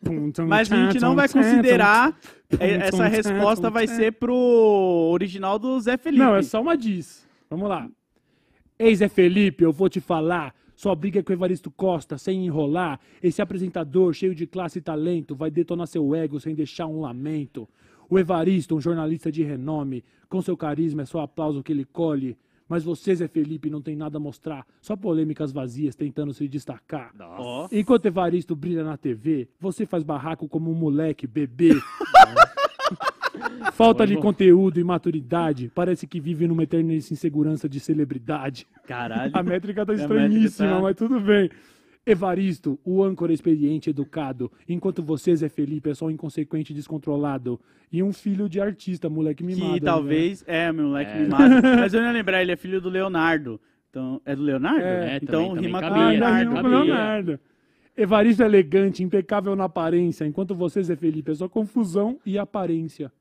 Mas 0.47 0.69
a 0.71 0.75
gente 0.91 0.99
não 0.99 1.15
vai 1.15 1.29
considerar. 1.29 2.17
é, 2.59 2.71
Essa 2.87 3.07
resposta 3.07 3.69
vai 3.69 3.87
ser 3.87 4.13
pro 4.13 5.09
original 5.13 5.57
do 5.59 5.79
Zé 5.79 5.95
Felipe. 5.97 6.21
Não, 6.23 6.35
é 6.35 6.41
só 6.41 6.61
uma 6.61 6.75
diz. 6.75 7.25
Vamos 7.49 7.69
lá. 7.69 7.87
Ei, 8.79 8.93
Zé 8.95 9.07
Felipe, 9.07 9.63
eu 9.63 9.71
vou 9.71 9.87
te 9.89 9.99
falar. 10.01 10.53
Sua 10.77 10.93
briga 10.93 11.23
com 11.23 11.31
o 11.31 11.35
Evaristo 11.35 11.71
Costa, 11.71 12.19
sem 12.19 12.45
enrolar. 12.45 12.99
Esse 13.21 13.41
apresentador 13.41 14.13
cheio 14.13 14.35
de 14.35 14.45
classe 14.45 14.77
e 14.77 14.81
talento 14.81 15.35
vai 15.35 15.49
detonar 15.49 15.87
seu 15.87 16.13
ego 16.13 16.39
sem 16.39 16.53
deixar 16.53 16.85
um 16.85 17.01
lamento. 17.01 17.67
O 18.07 18.19
Evaristo, 18.19 18.75
um 18.75 18.79
jornalista 18.79 19.31
de 19.31 19.41
renome, 19.41 20.05
com 20.29 20.39
seu 20.39 20.55
carisma 20.55 21.01
é 21.01 21.05
só 21.05 21.21
aplauso 21.21 21.63
que 21.63 21.71
ele 21.71 21.83
colhe. 21.83 22.37
Mas 22.69 22.83
você, 22.83 23.15
Zé 23.15 23.27
Felipe, 23.27 23.71
não 23.71 23.81
tem 23.81 23.95
nada 23.95 24.17
a 24.17 24.19
mostrar. 24.19 24.67
Só 24.79 24.95
polêmicas 24.95 25.51
vazias 25.51 25.95
tentando 25.95 26.31
se 26.31 26.47
destacar. 26.47 27.11
Ó. 27.19 27.67
Enquanto 27.71 28.05
Evaristo 28.05 28.55
brilha 28.55 28.83
na 28.83 28.97
TV, 28.97 29.49
você 29.59 29.83
faz 29.83 30.03
barraco 30.03 30.47
como 30.47 30.69
um 30.69 30.75
moleque, 30.75 31.25
bebê. 31.25 31.71
Falta 33.73 33.99
Foi 33.99 34.07
de 34.07 34.15
bom. 34.15 34.21
conteúdo 34.21 34.79
e 34.79 34.83
maturidade. 34.83 35.71
Parece 35.73 36.05
que 36.07 36.19
vive 36.19 36.47
numa 36.47 36.63
eterna 36.63 36.93
insegurança 36.93 37.67
de 37.69 37.79
celebridade. 37.79 38.67
Caralho. 38.87 39.31
A 39.33 39.43
métrica 39.43 39.85
tá 39.85 39.93
estranhíssima, 39.93 40.67
métrica 40.67 40.75
tá- 40.75 40.81
mas 40.81 40.95
tudo 40.95 41.19
bem. 41.19 41.49
Evaristo, 42.05 42.79
o 42.85 43.03
âncora 43.03 43.33
experiente 43.33 43.89
educado, 43.89 44.49
enquanto 44.67 45.03
você, 45.03 45.35
Zé 45.35 45.49
Felipe, 45.49 45.89
é 45.89 45.93
só 45.93 46.05
um 46.05 46.11
inconsequente 46.11 46.71
e 46.71 46.75
descontrolado. 46.75 47.59
E 47.91 48.01
um 48.01 48.13
filho 48.13 48.47
de 48.47 48.61
artista, 48.61 49.09
moleque 49.09 49.43
mimado. 49.43 49.73
Que 49.73 49.79
né? 49.81 49.85
talvez. 49.85 50.43
É, 50.47 50.71
meu 50.71 50.85
moleque 50.87 51.11
É. 51.11 51.19
mimado. 51.21 51.43
Mas 51.81 51.93
eu 51.93 51.99
não 51.99 52.07
ia 52.07 52.13
lembrar, 52.13 52.41
ele 52.41 52.51
é 52.53 52.55
filho 52.55 52.79
do 52.79 52.89
Leonardo. 52.89 53.59
Então, 53.89 54.21
é 54.25 54.33
do 54.35 54.41
Leonardo? 54.41 54.81
É, 54.81 55.17
então 55.21 55.49
também- 55.49 55.55
também 55.55 55.65
rima 55.65 55.81
com 55.81 55.89
cabia. 55.89 56.25
Ah, 56.27 56.37
rima 56.39 56.61
com. 56.61 56.67
Leonardo. 56.67 57.39
Evaristo 57.97 58.43
é 58.43 58.45
elegante, 58.45 59.03
impecável 59.03 59.55
na 59.55 59.63
aparência, 59.65 60.23
enquanto 60.25 60.53
você, 60.55 60.81
Zé 60.83 60.95
Felipe, 60.95 61.31
é 61.31 61.35
só 61.35 61.49
confusão 61.49 62.19
e 62.25 62.37
aparência. 62.37 63.11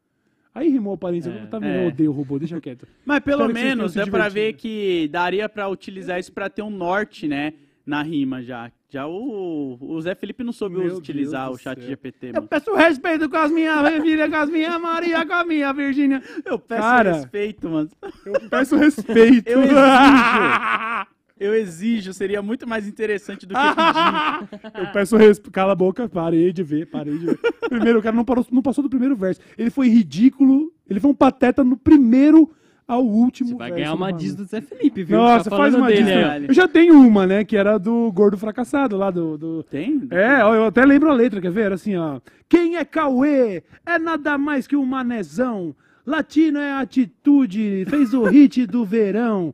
Aí 0.57 0.71
rimou 0.71 0.95
aparência. 0.95 1.29
É. 1.29 1.47
Tá 1.47 1.59
vendo? 1.59 1.71
É. 1.71 1.85
Eu 1.85 1.89
odeio 1.89 2.11
o 2.11 2.15
robô, 2.15 2.39
deixa 2.39 2.59
quieto. 2.63 2.89
Mas 3.05 3.21
pelo 3.21 3.47
menos 3.47 3.93
dá 3.93 4.07
pra 4.07 4.27
ver 4.31 4.55
que 4.55 5.07
daria 5.09 5.51
pra 5.51 5.69
utilizar 5.69 6.19
isso 6.19 6.33
pra 6.33 6.49
ter 6.49 6.63
um 6.63 6.71
norte, 6.71 7.29
né? 7.29 7.53
Na 7.85 8.03
rima 8.03 8.43
já. 8.43 8.73
Já 8.89 9.07
o, 9.07 9.77
o 9.79 10.01
Zé 10.01 10.15
Felipe 10.15 10.43
não 10.43 10.53
soube 10.53 10.79
Meu 10.79 10.97
utilizar 10.97 11.49
Deus 11.49 11.61
o 11.61 11.63
chat. 11.63 11.79
GPT, 11.83 12.29
Eu 12.29 12.33
mano. 12.37 12.49
peço 12.49 12.75
respeito 12.75 13.29
com 13.29 13.37
as 13.37 13.51
minhas 13.51 14.03
filhas, 14.03 14.31
com 14.31 14.37
as 14.37 14.49
minhas 14.49 14.81
Maria, 14.81 15.27
com 15.27 15.35
a 15.35 15.45
minha 15.45 15.73
Virgínia. 15.75 16.23
Eu 16.45 16.59
peço 16.59 16.81
Cara. 16.83 17.13
respeito, 17.13 17.69
mano. 17.69 17.91
Eu 18.25 18.49
peço 18.49 18.77
respeito. 18.77 19.47
Eu 19.49 19.63
exijo. 19.63 19.77
Eu 21.39 21.55
exijo, 21.55 22.13
seria 22.15 22.41
muito 22.41 22.67
mais 22.67 22.89
interessante 22.89 23.45
do 23.47 23.55
que 23.55 23.61
pedir. 24.71 24.81
Eu 24.81 24.93
peço 24.93 25.17
respeito. 25.17 25.51
Cala 25.53 25.73
a 25.73 25.77
boca, 25.77 26.09
parei 26.09 26.53
de 26.53 26.63
ver, 26.63 26.87
parei 26.87 27.19
de 27.19 27.27
ver. 27.27 27.39
Primeiro, 27.69 27.99
o 27.99 28.03
cara 28.03 28.17
não, 28.17 28.25
parou, 28.25 28.47
não 28.51 28.63
passou 28.63 28.83
do 28.83 28.89
primeiro 28.91 29.15
verso. 29.15 29.41
Ele 29.59 29.69
foi 29.71 29.89
ridículo, 29.89 30.73
ele 30.89 30.99
foi 30.99 31.11
um 31.11 31.15
pateta 31.15 31.63
no 31.63 31.77
primeiro 31.77 32.51
ao 32.89 33.05
último 33.05 33.51
Você 33.51 33.55
vai 33.57 33.71
verso 33.71 33.83
ganhar 33.83 33.95
uma 33.95 34.13
diz 34.13 34.35
do 34.35 34.45
Zé 34.45 34.61
Felipe, 34.61 35.03
viu? 35.05 35.19
Nossa, 35.19 35.45
Fica 35.45 35.57
faz 35.57 35.75
uma 35.75 35.89
dele 35.89 36.05
diz. 36.05 36.49
Eu 36.49 36.55
já 36.55 36.67
tenho 36.69 36.95
uma, 36.95 37.27
né? 37.27 37.45
Que 37.45 37.57
era 37.57 37.77
do 37.79 38.11
gordo 38.13 38.39
fracassado 38.39 38.97
lá 38.97 39.11
do- 39.11 39.37
do, 39.37 39.63
Tem? 39.65 40.07
É, 40.11 40.41
eu 40.41 40.65
até 40.67 40.87
lembro 40.87 41.11
a 41.11 41.13
letra, 41.13 41.41
quer 41.41 41.51
ver? 41.51 41.63
Era 41.63 41.75
assim, 41.75 41.97
ó. 41.97 42.21
Quem 42.49 42.77
é 42.77 42.85
Cauê? 42.85 43.63
É 43.85 43.99
nada 43.99 44.39
mais 44.39 44.67
que 44.67 44.77
um 44.77 44.87
manezão. 44.87 45.75
Latino 46.07 46.61
é 46.61 46.73
atitude, 46.75 47.85
fez 47.91 48.15
o 48.15 48.23
hit 48.25 48.65
do 48.67 48.85
verão. 48.85 49.53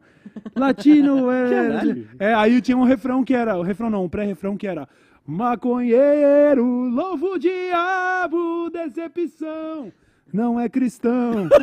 Latino 0.56 1.30
é. 1.30 1.50
Caralho. 1.50 2.08
É, 2.18 2.34
aí 2.34 2.60
tinha 2.60 2.76
um 2.76 2.84
refrão 2.84 3.24
que 3.24 3.34
era. 3.34 3.56
O 3.56 3.62
refrão 3.62 3.90
não, 3.90 4.04
um 4.04 4.08
pré-refrão 4.08 4.56
que 4.56 4.66
era. 4.66 4.88
Maconheiro, 5.26 6.64
louvo 6.64 7.34
o 7.34 7.38
diabo, 7.38 8.70
decepção. 8.70 9.92
Não 10.32 10.58
é 10.58 10.68
cristão. 10.68 11.48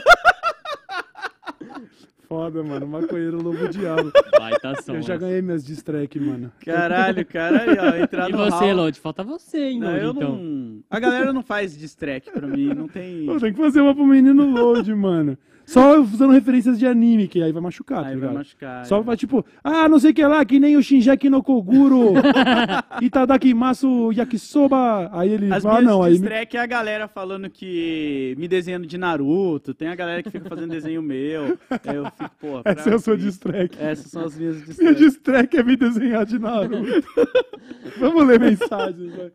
Foda, 2.28 2.62
mano. 2.64 2.86
Maconheiro, 2.88 3.42
louvo 3.42 3.66
o 3.66 3.70
diabo. 3.70 4.12
Vai, 4.38 4.54
tá 4.60 4.76
som. 4.82 4.94
Eu 4.96 5.02
já 5.02 5.18
ganhei 5.18 5.42
minhas 5.42 5.66
distrack, 5.66 6.20
mano. 6.20 6.52
Caralho, 6.64 7.26
cara, 7.26 7.64
aí, 7.64 7.78
ó, 7.80 7.96
entrar 8.04 8.30
E 8.30 8.32
no 8.32 8.38
você. 8.38 8.72
Lodi? 8.72 9.00
Falta 9.00 9.24
você, 9.24 9.70
hein, 9.70 9.80
Não, 9.80 9.88
Lodi, 9.92 10.04
eu 10.04 10.12
então. 10.12 10.36
não... 10.36 10.80
A 10.92 11.00
galera 11.00 11.34
não 11.34 11.42
faz 11.42 11.76
distrack 11.76 12.32
pra 12.32 12.48
mim, 12.48 12.68
não 12.76 12.88
tem... 12.88 13.26
Pô, 13.26 13.40
tem 13.40 13.52
que 13.52 13.58
fazer 13.60 13.82
uma 13.82 13.96
pro 13.96 14.06
menino 14.06 14.46
load, 14.52 14.94
mano. 14.94 15.36
Só 15.70 16.02
usando 16.02 16.32
referências 16.32 16.80
de 16.80 16.88
anime, 16.88 17.28
que 17.28 17.44
aí 17.44 17.52
vai 17.52 17.62
machucar, 17.62 18.02
tá 18.02 18.08
Aí 18.08 18.16
vai 18.16 18.22
ligado? 18.22 18.38
machucar. 18.38 18.86
Só 18.88 19.00
é. 19.00 19.04
pra, 19.04 19.16
tipo, 19.16 19.46
ah, 19.64 19.88
não 19.88 20.00
sei 20.00 20.10
o 20.10 20.14
que 20.16 20.26
lá, 20.26 20.44
que 20.44 20.60
nem 20.60 20.76
o 20.76 20.82
Shinjeki 20.82 21.30
no 21.30 21.44
Koguro, 21.44 22.14
Itadakimasu 23.00 24.12
Yakisoba. 24.12 25.12
Aí 25.14 25.30
ele, 25.30 25.54
As 25.54 25.64
ah, 25.66 25.80
não, 25.80 26.02
aí... 26.02 26.14
distrack 26.14 26.58
é 26.58 26.60
a 26.60 26.66
galera 26.66 27.08
falando 27.08 27.48
que 27.52 28.34
me 28.40 28.48
desenhando 28.48 28.88
de 28.88 28.98
Naruto, 28.98 29.74
tem 29.76 29.90
a 29.90 29.96
galera 29.96 30.24
que 30.24 30.32
fica 30.32 30.50
fazendo 30.50 30.72
desenho 30.72 31.04
meu. 31.04 31.58
Aí 31.70 31.96
eu 31.96 32.06
fico, 32.06 32.32
pô... 32.40 32.62
Essa 32.66 32.90
é 32.90 32.94
a 32.96 33.00
sua 33.00 33.16
distrack. 33.16 33.78
Essas 33.80 34.08
são 34.12 34.26
as 34.26 34.36
minhas 34.36 34.56
Minha 34.56 34.94
distrack. 34.96 34.96
distrack 34.96 35.58
é 35.58 35.64
me 35.64 35.76
desenhar 35.76 36.26
de 36.26 36.40
Naruto. 36.40 37.04
Vamos 38.00 38.26
ler 38.26 38.40
mensagens, 38.40 39.14
vai. 39.16 39.32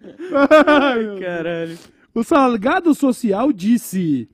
Ai, 0.67 0.99
Deus. 0.99 1.21
Caralho. 1.21 1.79
O 2.15 2.23
Salgado 2.23 2.95
Social 2.95 3.53
disse: 3.53 4.29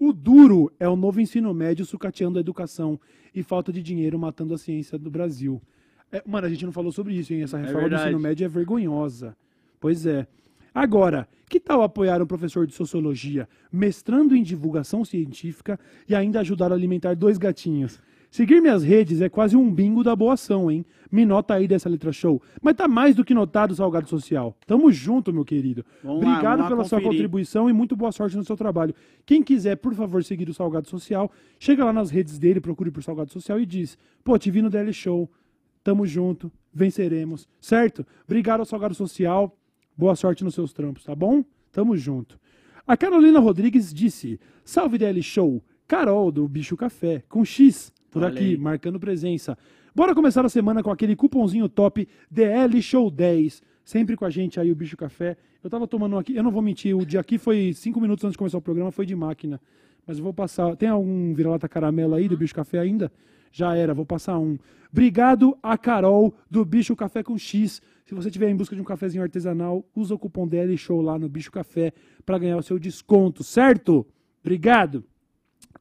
O 0.00 0.14
duro 0.14 0.72
é 0.80 0.88
o 0.88 0.96
novo 0.96 1.20
ensino 1.20 1.52
médio 1.52 1.84
sucateando 1.84 2.38
a 2.38 2.40
educação 2.40 2.98
e 3.34 3.42
falta 3.42 3.70
de 3.70 3.82
dinheiro 3.82 4.18
matando 4.18 4.54
a 4.54 4.58
ciência 4.58 4.98
do 4.98 5.10
Brasil. 5.10 5.60
É, 6.10 6.22
mano, 6.26 6.46
a 6.46 6.50
gente 6.50 6.64
não 6.64 6.72
falou 6.72 6.90
sobre 6.90 7.12
isso, 7.14 7.34
hein? 7.34 7.42
Essa 7.42 7.58
reforma 7.58 7.80
do 7.80 7.90
verdade. 7.90 8.04
ensino 8.04 8.18
médio 8.18 8.46
é 8.46 8.48
vergonhosa. 8.48 9.36
Pois 9.78 10.06
é. 10.06 10.26
Agora, 10.74 11.28
que 11.50 11.60
tal 11.60 11.82
apoiar 11.82 12.22
um 12.22 12.26
professor 12.26 12.66
de 12.66 12.72
sociologia, 12.72 13.46
mestrando 13.70 14.34
em 14.34 14.42
divulgação 14.42 15.04
científica 15.04 15.78
e 16.08 16.14
ainda 16.14 16.40
ajudar 16.40 16.72
a 16.72 16.74
alimentar 16.74 17.14
dois 17.14 17.36
gatinhos? 17.36 18.00
Seguir 18.30 18.60
minhas 18.60 18.84
redes 18.84 19.20
é 19.20 19.28
quase 19.28 19.56
um 19.56 19.68
bingo 19.72 20.04
da 20.04 20.14
boa 20.14 20.34
ação, 20.34 20.70
hein? 20.70 20.84
Me 21.10 21.26
nota 21.26 21.54
aí 21.54 21.66
dessa 21.66 21.88
letra 21.88 22.12
show. 22.12 22.40
Mas 22.62 22.76
tá 22.76 22.86
mais 22.86 23.16
do 23.16 23.24
que 23.24 23.34
notado, 23.34 23.74
Salgado 23.74 24.08
Social. 24.08 24.56
Tamo 24.66 24.92
junto, 24.92 25.32
meu 25.32 25.44
querido. 25.44 25.84
Vamos 26.04 26.22
lá, 26.22 26.30
Obrigado 26.30 26.58
vamos 26.58 26.60
lá 26.60 26.68
pela 26.68 26.84
sua 26.84 26.98
conferir. 26.98 27.10
contribuição 27.18 27.68
e 27.68 27.72
muito 27.72 27.96
boa 27.96 28.12
sorte 28.12 28.36
no 28.36 28.44
seu 28.44 28.56
trabalho. 28.56 28.94
Quem 29.26 29.42
quiser, 29.42 29.76
por 29.76 29.92
favor, 29.94 30.22
seguir 30.22 30.48
o 30.48 30.54
Salgado 30.54 30.88
Social, 30.88 31.30
chega 31.58 31.84
lá 31.84 31.92
nas 31.92 32.10
redes 32.10 32.38
dele, 32.38 32.60
procure 32.60 32.92
por 32.92 33.02
Salgado 33.02 33.32
Social 33.32 33.58
e 33.58 33.66
diz: 33.66 33.98
Pô, 34.22 34.38
te 34.38 34.48
vi 34.48 34.62
no 34.62 34.70
DL 34.70 34.92
Show. 34.92 35.28
Tamo 35.82 36.06
junto, 36.06 36.52
venceremos. 36.72 37.48
Certo? 37.60 38.06
Obrigado 38.24 38.60
ao 38.60 38.66
Salgado 38.66 38.94
Social. 38.94 39.56
Boa 39.96 40.14
sorte 40.14 40.44
nos 40.44 40.54
seus 40.54 40.72
trampos, 40.72 41.02
tá 41.02 41.16
bom? 41.16 41.44
Tamo 41.72 41.96
junto. 41.96 42.38
A 42.86 42.96
Carolina 42.96 43.40
Rodrigues 43.40 43.92
disse: 43.92 44.38
Salve 44.64 44.98
DL 44.98 45.20
Show, 45.20 45.60
Carol 45.88 46.30
do 46.30 46.46
Bicho 46.46 46.76
Café, 46.76 47.24
com 47.28 47.44
X 47.44 47.92
por 48.10 48.22
Olha 48.22 48.32
aqui, 48.32 48.50
aí. 48.50 48.56
marcando 48.56 48.98
presença. 48.98 49.56
Bora 49.94 50.14
começar 50.14 50.44
a 50.44 50.48
semana 50.48 50.82
com 50.82 50.90
aquele 50.90 51.16
cupomzinho 51.16 51.68
top 51.68 52.06
DL 52.30 52.80
Show 52.82 53.10
10. 53.10 53.62
Sempre 53.84 54.16
com 54.16 54.24
a 54.24 54.30
gente 54.30 54.60
aí, 54.60 54.70
o 54.70 54.74
Bicho 54.74 54.96
Café. 54.96 55.36
Eu 55.62 55.70
tava 55.70 55.86
tomando 55.86 56.16
um 56.16 56.18
aqui, 56.18 56.34
eu 56.34 56.42
não 56.42 56.50
vou 56.50 56.62
mentir, 56.62 56.96
o 56.96 57.04
de 57.04 57.18
aqui 57.18 57.38
foi 57.38 57.72
cinco 57.74 58.00
minutos 58.00 58.24
antes 58.24 58.32
de 58.32 58.38
começar 58.38 58.58
o 58.58 58.62
programa, 58.62 58.90
foi 58.90 59.04
de 59.04 59.14
máquina. 59.14 59.60
Mas 60.06 60.18
eu 60.18 60.24
vou 60.24 60.32
passar. 60.32 60.74
Tem 60.76 60.88
algum 60.88 61.34
vira-lata 61.34 61.68
caramelo 61.68 62.14
aí 62.14 62.28
do 62.28 62.36
Bicho 62.36 62.54
Café 62.54 62.78
ainda? 62.78 63.12
Já 63.52 63.76
era, 63.76 63.92
vou 63.92 64.06
passar 64.06 64.38
um. 64.38 64.58
Obrigado 64.92 65.56
a 65.62 65.76
Carol 65.76 66.34
do 66.50 66.64
Bicho 66.64 66.96
Café 66.96 67.22
com 67.22 67.36
X. 67.36 67.82
Se 68.04 68.14
você 68.14 68.28
estiver 68.28 68.48
em 68.48 68.56
busca 68.56 68.74
de 68.74 68.82
um 68.82 68.84
cafezinho 68.84 69.22
artesanal, 69.22 69.84
usa 69.94 70.14
o 70.14 70.18
cupom 70.18 70.46
DL 70.48 70.76
Show 70.76 71.00
lá 71.00 71.18
no 71.18 71.28
Bicho 71.28 71.52
Café 71.52 71.92
para 72.26 72.38
ganhar 72.38 72.56
o 72.56 72.62
seu 72.62 72.78
desconto, 72.78 73.44
certo? 73.44 74.04
Obrigado. 74.40 75.04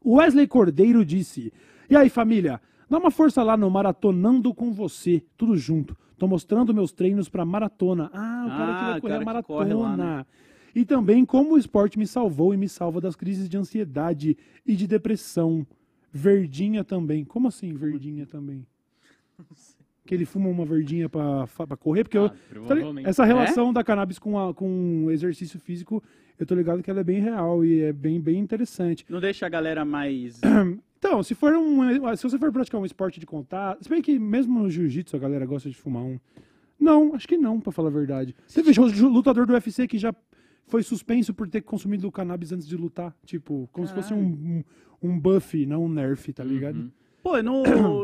Wesley 0.05 0.47
Cordeiro 0.47 1.03
disse: 1.03 1.51
E 1.89 1.95
aí, 1.95 2.09
família? 2.09 2.61
Dá 2.89 2.97
uma 2.97 3.11
força 3.11 3.43
lá 3.43 3.55
no 3.55 3.69
Maratonando 3.69 4.53
com 4.53 4.71
você, 4.71 5.23
tudo 5.37 5.55
junto. 5.57 5.95
Tô 6.17 6.27
mostrando 6.27 6.73
meus 6.73 6.91
treinos 6.91 7.29
pra 7.29 7.45
maratona. 7.45 8.09
Ah, 8.13 8.45
o 8.45 8.49
cara 8.49 8.73
que 8.73 8.83
Ah, 8.83 8.87
vai 8.89 8.97
o 8.97 9.01
correr 9.01 9.13
a 9.15 9.19
que 9.19 9.25
maratona. 9.25 9.75
lá, 9.75 9.97
né? 9.97 10.25
E 10.75 10.85
também 10.85 11.25
como 11.25 11.55
o 11.55 11.57
esporte 11.57 11.97
me 11.97 12.05
salvou 12.05 12.53
e 12.53 12.57
me 12.57 12.67
salva 12.69 13.01
das 13.01 13.15
crises 13.15 13.49
de 13.49 13.57
ansiedade 13.57 14.37
e 14.65 14.75
de 14.75 14.87
depressão. 14.87 15.65
Verdinha 16.11 16.83
também. 16.83 17.23
Como 17.23 17.47
assim, 17.47 17.73
verdinha 17.73 18.25
também? 18.25 18.65
Que 20.05 20.15
ele 20.15 20.25
fuma 20.25 20.49
uma 20.49 20.65
verdinha 20.65 21.07
pra, 21.07 21.45
correr? 21.79 22.03
Porque 22.03 22.17
eu, 22.17 22.25
Ah, 22.25 22.33
tá 22.67 22.73
li- 22.73 22.83
essa 23.03 23.23
relação 23.23 23.71
da 23.71 23.83
cannabis 23.83 24.17
com, 24.17 24.39
a, 24.39 24.51
com 24.55 25.05
o 25.05 25.11
exercício 25.11 25.59
físico, 25.59 26.01
eu 26.39 26.47
tô 26.47 26.55
ligado 26.55 26.81
que 26.81 26.89
ela 26.89 27.01
é 27.01 27.03
bem 27.03 27.19
real 27.21 27.63
e 27.63 27.81
é 27.81 27.93
bem, 27.93 28.19
bem 28.19 28.39
interessante. 28.39 29.05
Não 29.07 29.19
deixa 29.19 29.45
a 29.45 29.49
galera 29.49 29.85
mais... 29.85 30.41
Então, 30.99 31.23
se 31.23 31.33
for 31.33 31.53
um. 31.55 31.79
Se 32.15 32.23
você 32.23 32.37
for 32.37 32.51
praticar 32.51 32.79
um 32.79 32.85
esporte 32.85 33.19
de 33.19 33.25
contato. 33.25 33.81
Se 33.83 33.89
bem 33.89 34.01
que 34.01 34.19
mesmo 34.19 34.59
no 34.59 34.69
jiu-jitsu 34.69 35.15
a 35.15 35.19
galera 35.19 35.45
gosta 35.45 35.69
de 35.69 35.75
fumar 35.75 36.03
um. 36.03 36.19
Não, 36.79 37.15
acho 37.15 37.27
que 37.27 37.37
não, 37.37 37.59
pra 37.59 37.71
falar 37.71 37.89
a 37.89 37.91
verdade. 37.91 38.35
Teve 38.53 38.71
ju- 38.73 38.89
ju- 38.89 39.09
lutador 39.09 39.45
do 39.45 39.53
UFC 39.53 39.87
que 39.87 39.97
já 39.97 40.13
foi 40.67 40.83
suspenso 40.83 41.33
por 41.33 41.47
ter 41.49 41.61
consumido 41.61 42.11
cannabis 42.11 42.51
antes 42.51 42.67
de 42.67 42.75
lutar. 42.77 43.15
Tipo, 43.25 43.67
como 43.71 43.87
se 43.87 43.93
fosse 43.93 44.13
um, 44.13 44.19
um, 44.21 44.63
um 45.09 45.19
buff, 45.19 45.65
não 45.65 45.85
um 45.85 45.89
nerf, 45.89 46.31
tá 46.33 46.43
ligado? 46.43 46.75
Uhum. 46.77 46.91
Pô, 47.23 47.41
no, 47.41 47.63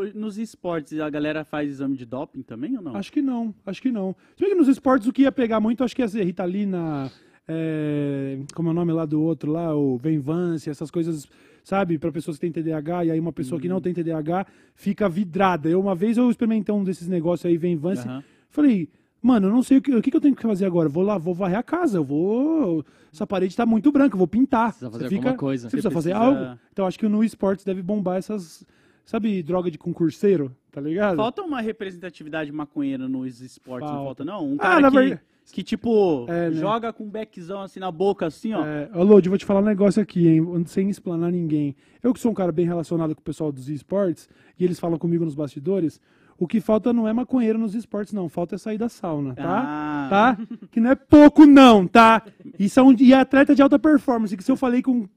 nos 0.16 0.38
esportes 0.38 1.00
a 1.00 1.10
galera 1.10 1.46
faz 1.46 1.70
exame 1.70 1.96
de 1.96 2.06
doping 2.06 2.42
também 2.42 2.76
ou 2.76 2.82
não? 2.82 2.96
Acho 2.96 3.12
que 3.14 3.22
não, 3.22 3.54
acho 3.66 3.82
que 3.82 3.92
não. 3.92 4.16
Se 4.36 4.42
bem 4.44 4.50
que 4.50 4.58
nos 4.58 4.68
esportes 4.68 5.08
o 5.08 5.14
que 5.14 5.22
ia 5.22 5.32
pegar 5.32 5.60
muito, 5.62 5.84
acho 5.84 5.96
que 5.96 6.02
ia 6.02 6.08
ser 6.08 6.24
Ritalina, 6.24 7.10
é, 7.48 8.40
como 8.54 8.70
é 8.70 8.72
o 8.72 8.76
nome 8.76 8.92
lá 8.92 9.06
do 9.06 9.22
outro 9.22 9.52
lá, 9.52 9.74
o 9.76 9.98
Venvance, 9.98 10.70
essas 10.70 10.92
coisas, 10.92 11.28
sabe, 11.66 11.98
para 11.98 12.12
pessoas 12.12 12.38
que 12.38 12.42
têm 12.50 12.52
TDAH, 12.64 13.06
e 13.06 13.12
aí 13.12 13.20
uma 13.20 13.34
pessoa 13.34 13.60
que 13.60 13.68
não 13.68 13.82
tem 13.82 13.92
TDAH 13.94 14.46
fica 14.76 15.10
vidrada. 15.10 15.68
Eu, 15.68 15.82
uma 15.82 15.96
vez 15.96 16.16
eu 16.16 16.30
experimentei 16.30 16.74
um 16.74 16.84
desses 16.84 17.08
negócios 17.08 17.46
aí, 17.46 17.58
Venvance, 17.58 18.08
Aham. 18.08 18.24
falei, 18.52 18.88
mano, 19.20 19.48
eu 19.48 19.52
não 19.52 19.64
sei 19.64 19.80
o 19.80 19.82
que, 19.82 19.94
o 19.96 20.02
que 20.02 20.16
eu 20.16 20.22
tenho 20.22 20.36
que 20.36 20.44
fazer 20.44 20.66
agora. 20.66 20.88
Vou 20.88 21.02
lá, 21.04 21.18
vou 21.18 21.34
varrer 21.34 21.58
a 21.58 21.64
casa, 21.64 21.98
eu 21.98 22.04
vou. 22.04 22.86
Essa 23.12 23.26
parede 23.26 23.56
tá 23.56 23.66
muito 23.66 23.92
branca, 23.92 24.14
eu 24.14 24.20
vou 24.20 24.28
pintar. 24.28 24.70
Precisa 24.70 24.92
fazer 24.92 25.04
Você 25.06 25.10
fica- 25.10 25.22
alguma 25.30 25.38
coisa. 25.40 25.64
Você 25.68 25.72
precisa 25.72 25.92
fazer 25.92 26.12
precisa- 26.14 26.40
algo. 26.48 26.60
Então 26.72 26.86
acho 26.86 27.00
que 27.00 27.08
no 27.08 27.24
esportes 27.24 27.66
deve 27.66 27.82
bombar 27.82 28.18
essas. 28.18 28.64
Sabe, 29.04 29.44
droga 29.44 29.70
de 29.70 29.78
concurseiro, 29.78 30.56
tá 30.72 30.82
ligado? 30.82 31.16
Falta 31.18 31.42
uma 31.44 31.62
representatividade 31.62 32.52
maconheira 32.52 33.08
nos 33.08 33.40
esportes, 33.42 33.88
não 33.88 33.98
Falta. 34.04 34.06
falta 34.24 34.26
não? 34.26 34.48
Um 34.52 34.56
Ah, 34.56 34.62
cara 34.62 34.82
na 34.82 34.90
que, 34.92 34.98
verdade- 34.98 35.22
que, 35.52 35.64
tipo, 35.64 36.26
É, 36.28 36.50
né? 36.50 36.56
joga 36.60 36.92
com 36.92 37.04
um 37.06 37.10
beckzão 37.10 37.62
assim 37.62 37.80
na 37.80 37.92
boca, 37.92 38.26
assim, 38.26 38.54
ó. 38.54 38.66
É, 38.66 38.90
Lodi, 38.94 39.30
vou 39.30 39.38
te 39.38 39.46
falar 39.46 39.62
um 39.62 39.66
negócio 39.66 40.02
aqui, 40.02 40.28
hein? 40.28 40.64
Sem 40.66 40.90
explanar 40.90 41.32
ninguém. 41.32 41.76
Eu 42.04 42.14
que 42.14 42.20
sou 42.20 42.32
um 42.32 42.36
cara 42.36 42.52
bem 42.52 42.66
relacionado 42.66 43.16
com 43.16 43.22
o 43.22 43.24
pessoal 43.24 43.52
dos 43.52 43.70
esportes, 43.70 44.28
e 44.60 44.64
eles 44.64 44.80
falam 44.80 44.98
comigo 44.98 45.24
nos 45.24 45.36
bastidores, 45.36 46.00
o 46.38 46.46
que 46.48 46.60
falta 46.60 46.92
não 46.92 47.08
é 47.08 47.14
maconheiro 47.14 47.58
nos 47.58 47.74
esportes, 47.76 48.12
não. 48.14 48.28
Falta 48.28 48.56
é 48.56 48.58
sair 48.58 48.78
da 48.78 48.90
sauna, 48.90 49.34
tá? 49.36 49.44
Ah. 49.66 50.08
Tá? 50.10 50.38
Que 50.72 50.80
não 50.82 50.92
é 50.92 50.96
pouco, 50.96 51.46
não, 51.46 51.88
tá? 51.88 52.22
E, 52.60 52.68
são, 52.68 52.94
e 53.00 53.14
é 53.14 53.18
atleta 53.20 53.56
de 53.56 53.62
alta 53.62 53.80
performance, 53.80 54.36
que 54.36 54.44
se 54.44 54.52
eu 54.52 54.58
falei 54.58 54.82
com... 54.82 55.08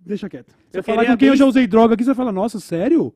Deixa 0.00 0.28
quieto. 0.28 0.50
Se 0.70 0.78
eu, 0.78 0.80
Eu 0.80 0.82
falar 0.84 1.04
com 1.04 1.16
quem 1.16 1.28
eu 1.28 1.32
bem- 1.32 1.38
já 1.38 1.44
usei 1.44 1.66
droga 1.66 1.94
aqui, 1.94 2.04
você 2.04 2.08
vai 2.10 2.14
falar, 2.14 2.32
nossa, 2.32 2.58
sério? 2.60 3.12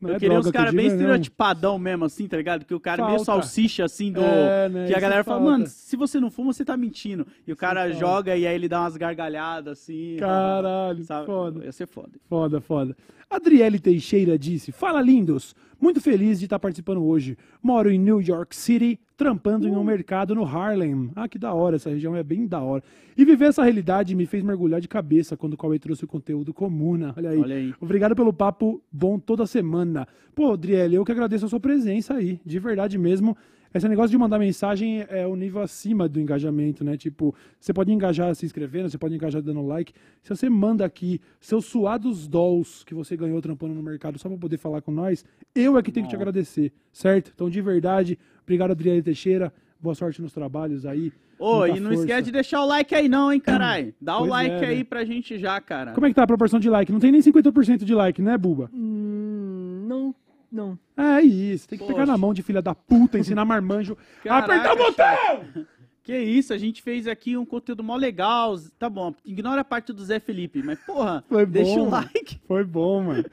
Não 0.00 0.10
Eu 0.10 0.16
é 0.16 0.18
queria 0.18 0.38
uns 0.38 0.46
eu 0.46 0.52
caras 0.52 0.72
bem 0.72 0.84
digo, 0.84 0.94
é 0.94 0.96
não. 0.96 1.02
estereotipadão 1.02 1.78
mesmo, 1.78 2.04
assim, 2.04 2.28
tá 2.28 2.36
ligado? 2.36 2.64
Que 2.64 2.74
o 2.74 2.78
cara 2.78 3.02
é 3.02 3.06
meio 3.06 3.24
Falta. 3.24 3.42
salsicha, 3.42 3.84
assim, 3.84 4.12
do. 4.12 4.20
É, 4.20 4.68
né, 4.68 4.86
que 4.86 4.94
a 4.94 5.00
galera 5.00 5.24
fala, 5.24 5.38
falta. 5.38 5.52
mano, 5.52 5.66
se 5.66 5.96
você 5.96 6.20
não 6.20 6.30
fuma, 6.30 6.52
você 6.52 6.64
tá 6.64 6.76
mentindo. 6.76 7.26
E 7.46 7.52
o 7.52 7.56
cara 7.56 7.82
falta. 7.82 7.96
joga 7.98 8.36
e 8.36 8.46
aí 8.46 8.54
ele 8.54 8.68
dá 8.68 8.80
umas 8.82 8.96
gargalhadas, 8.96 9.80
assim. 9.80 10.16
Caralho, 10.18 11.02
sabe? 11.04 11.26
foda. 11.26 11.64
Ia 11.64 11.72
ser 11.72 11.86
foda. 11.88 12.10
Foda, 12.28 12.60
foda. 12.60 12.96
Adriele 13.28 13.78
Teixeira 13.78 14.38
disse: 14.38 14.70
Fala, 14.72 15.02
lindos! 15.02 15.54
Muito 15.80 16.00
feliz 16.00 16.38
de 16.38 16.46
estar 16.46 16.58
participando 16.58 17.04
hoje. 17.04 17.36
Moro 17.62 17.90
em 17.90 17.98
New 17.98 18.20
York 18.20 18.54
City, 18.54 18.98
trampando 19.18 19.66
em 19.66 19.74
um 19.74 19.82
mercado 19.82 20.32
no 20.32 20.44
Harlem. 20.44 21.10
Ah, 21.16 21.28
que 21.28 21.40
da 21.40 21.52
hora, 21.52 21.74
essa 21.74 21.90
região 21.90 22.14
é 22.14 22.22
bem 22.22 22.46
da 22.46 22.60
hora. 22.60 22.84
E 23.16 23.24
viver 23.24 23.46
essa 23.46 23.64
realidade 23.64 24.14
me 24.14 24.26
fez 24.26 24.44
mergulhar 24.44 24.80
de 24.80 24.86
cabeça 24.86 25.36
quando 25.36 25.54
o 25.54 25.56
Cauê 25.56 25.76
trouxe 25.76 26.04
o 26.04 26.06
conteúdo 26.06 26.54
comuna. 26.54 27.12
Olha 27.16 27.30
aí. 27.30 27.38
Olha 27.38 27.56
aí. 27.56 27.74
Obrigado 27.80 28.14
pelo 28.14 28.32
papo 28.32 28.80
bom 28.92 29.18
toda 29.18 29.44
semana. 29.44 30.06
Pô, 30.36 30.52
Adriele, 30.52 30.94
eu 30.94 31.04
que 31.04 31.10
agradeço 31.10 31.44
a 31.44 31.48
sua 31.48 31.58
presença 31.58 32.14
aí, 32.14 32.40
de 32.46 32.60
verdade 32.60 32.96
mesmo. 32.96 33.36
esse 33.74 33.88
negócio 33.88 34.10
de 34.10 34.16
mandar 34.16 34.38
mensagem 34.38 35.04
é 35.08 35.26
o 35.26 35.34
nível 35.34 35.62
acima 35.62 36.08
do 36.08 36.20
engajamento, 36.20 36.84
né? 36.84 36.96
Tipo, 36.96 37.34
você 37.58 37.72
pode 37.72 37.92
engajar 37.92 38.32
se 38.36 38.46
inscrevendo, 38.46 38.88
você 38.88 38.98
pode 38.98 39.16
engajar 39.16 39.42
dando 39.42 39.66
like. 39.66 39.92
Se 40.22 40.30
você 40.30 40.48
manda 40.48 40.84
aqui 40.84 41.20
seus 41.40 41.64
suados 41.64 42.28
dolls 42.28 42.84
que 42.84 42.94
você 42.94 43.16
ganhou 43.16 43.42
trampando 43.42 43.74
no 43.74 43.82
mercado 43.82 44.16
só 44.16 44.28
pra 44.28 44.38
poder 44.38 44.58
falar 44.58 44.80
com 44.80 44.92
nós, 44.92 45.24
eu 45.56 45.76
é 45.76 45.82
que 45.82 45.90
tenho 45.90 46.06
que 46.06 46.10
te 46.10 46.16
agradecer, 46.16 46.72
certo? 46.92 47.32
Então, 47.34 47.50
de 47.50 47.60
verdade, 47.60 48.16
obrigado, 48.48 48.70
Adriane 48.70 49.02
Teixeira. 49.02 49.52
Boa 49.78 49.94
sorte 49.94 50.20
nos 50.22 50.32
trabalhos 50.32 50.86
aí. 50.86 51.12
Ô, 51.38 51.66
e 51.66 51.78
não 51.78 51.90
força. 51.90 52.00
esquece 52.00 52.22
de 52.24 52.32
deixar 52.32 52.62
o 52.62 52.66
like 52.66 52.94
aí 52.94 53.08
não, 53.08 53.32
hein, 53.32 53.38
caralho. 53.38 53.94
Dá 54.00 54.16
o 54.16 54.20
Pois 54.20 54.30
like 54.30 54.64
é, 54.64 54.68
aí 54.68 54.78
né? 54.78 54.84
pra 54.84 55.04
gente 55.04 55.38
já, 55.38 55.60
cara. 55.60 55.92
Como 55.92 56.04
é 56.06 56.08
que 56.08 56.14
tá 56.14 56.24
a 56.24 56.26
proporção 56.26 56.58
de 56.58 56.68
like? 56.68 56.90
Não 56.90 56.98
tem 56.98 57.12
nem 57.12 57.20
50% 57.20 57.84
de 57.84 57.94
like, 57.94 58.20
né, 58.20 58.36
Buba? 58.36 58.68
Hum, 58.74 59.84
não, 59.86 60.14
não. 60.50 60.78
É 60.96 61.20
isso, 61.20 61.68
tem 61.68 61.78
que 61.78 61.84
pegar 61.84 62.00
Poxa. 62.00 62.12
na 62.12 62.18
mão 62.18 62.34
de 62.34 62.42
filha 62.42 62.60
da 62.60 62.74
puta, 62.74 63.18
ensinar 63.18 63.44
marmanjo 63.46 63.96
Caraca, 64.24 64.52
apertar 64.54 64.72
o 64.72 64.76
botão! 64.76 65.66
Que 66.02 66.18
isso, 66.18 66.54
a 66.54 66.56
gente 66.56 66.80
fez 66.80 67.06
aqui 67.06 67.36
um 67.36 67.44
conteúdo 67.44 67.84
mó 67.84 67.94
legal. 67.94 68.58
Tá 68.78 68.88
bom, 68.88 69.14
ignora 69.26 69.60
a 69.60 69.64
parte 69.64 69.92
do 69.92 70.02
Zé 70.02 70.18
Felipe, 70.18 70.62
mas 70.62 70.78
porra, 70.78 71.22
Foi 71.28 71.44
deixa 71.44 71.74
bom. 71.74 71.86
o 71.86 71.90
like. 71.90 72.40
Foi 72.48 72.64
bom, 72.64 73.02
mano. 73.02 73.24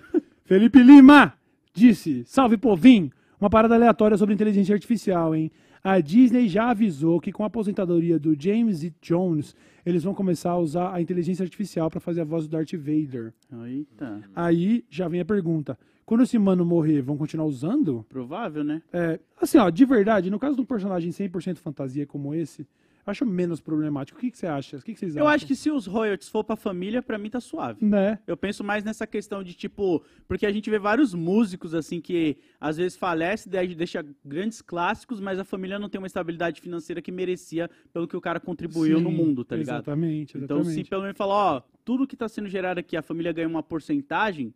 Felipe 0.43 0.83
Lima 0.83 1.33
disse: 1.73 2.25
Salve 2.25 2.57
povinho! 2.57 3.09
Uma 3.39 3.49
parada 3.49 3.75
aleatória 3.75 4.17
sobre 4.17 4.33
inteligência 4.33 4.73
artificial, 4.73 5.35
hein? 5.35 5.51
A 5.83 5.99
Disney 5.99 6.47
já 6.47 6.71
avisou 6.71 7.19
que 7.19 7.31
com 7.31 7.43
a 7.43 7.47
aposentadoria 7.47 8.17
do 8.17 8.35
James 8.39 8.83
E. 8.83 8.93
Jones, 9.01 9.55
eles 9.85 10.03
vão 10.03 10.15
começar 10.15 10.51
a 10.51 10.57
usar 10.57 10.93
a 10.93 10.99
inteligência 11.01 11.43
artificial 11.43 11.91
pra 11.91 11.99
fazer 11.99 12.21
a 12.21 12.25
voz 12.25 12.47
do 12.47 12.51
Darth 12.57 12.73
Vader. 12.73 13.33
Eita, 13.67 14.21
Aí 14.35 14.83
já 14.89 15.07
vem 15.07 15.19
a 15.19 15.25
pergunta: 15.25 15.77
quando 16.03 16.23
esse 16.23 16.39
mano 16.39 16.65
morrer, 16.65 17.01
vão 17.01 17.17
continuar 17.17 17.45
usando? 17.45 18.03
provável, 18.09 18.63
né? 18.63 18.81
É, 18.91 19.19
assim, 19.39 19.59
ó, 19.59 19.69
de 19.69 19.85
verdade, 19.85 20.31
no 20.31 20.39
caso 20.39 20.55
de 20.55 20.61
um 20.61 20.65
personagem 20.65 21.11
100% 21.11 21.57
fantasia 21.57 22.05
como 22.07 22.33
esse, 22.33 22.65
acho 23.05 23.25
menos 23.25 23.61
problemático. 23.61 24.17
O 24.17 24.21
que, 24.21 24.31
que 24.31 24.37
você 24.37 24.47
acha? 24.47 24.77
O 24.77 24.81
que, 24.81 24.93
que 24.93 24.99
vocês 24.99 25.15
Eu 25.15 25.23
acham? 25.23 25.35
acho 25.35 25.45
que 25.45 25.55
se 25.55 25.69
os 25.69 25.85
royalties 25.85 26.27
for 26.29 26.43
pra 26.43 26.55
família, 26.55 27.01
pra 27.01 27.17
mim 27.17 27.29
tá 27.29 27.39
suave. 27.39 27.85
Né? 27.85 28.17
Eu 28.25 28.35
penso 28.35 28.63
mais 28.63 28.83
nessa 28.83 29.05
questão 29.05 29.43
de 29.43 29.53
tipo, 29.53 30.01
porque 30.27 30.45
a 30.45 30.51
gente 30.51 30.69
vê 30.69 30.79
vários 30.79 31.13
músicos 31.13 31.73
assim 31.73 32.01
que 32.01 32.37
às 32.59 32.77
vezes 32.77 32.97
falece, 32.97 33.47
deixa 33.49 34.03
grandes 34.23 34.61
clássicos, 34.61 35.19
mas 35.19 35.37
a 35.39 35.43
família 35.43 35.77
não 35.77 35.87
tem 35.89 35.99
uma 35.99 36.07
estabilidade 36.07 36.59
financeira 36.61 37.01
que 37.01 37.11
merecia 37.11 37.69
pelo 37.93 38.07
que 38.07 38.17
o 38.17 38.21
cara 38.21 38.39
contribuiu 38.39 38.99
no 38.99 39.09
Sim, 39.09 39.15
mundo, 39.15 39.45
tá 39.45 39.55
ligado? 39.55 39.75
Exatamente, 39.77 40.37
Então, 40.37 40.57
exatamente. 40.61 40.83
se 40.85 40.89
pelo 40.89 41.01
menos 41.03 41.17
falar, 41.17 41.35
ó, 41.35 41.61
tudo 41.83 42.07
que 42.07 42.15
tá 42.15 42.27
sendo 42.27 42.49
gerado 42.49 42.79
aqui, 42.79 42.97
a 42.97 43.01
família 43.01 43.31
ganha 43.31 43.47
uma 43.47 43.61
porcentagem, 43.63 44.53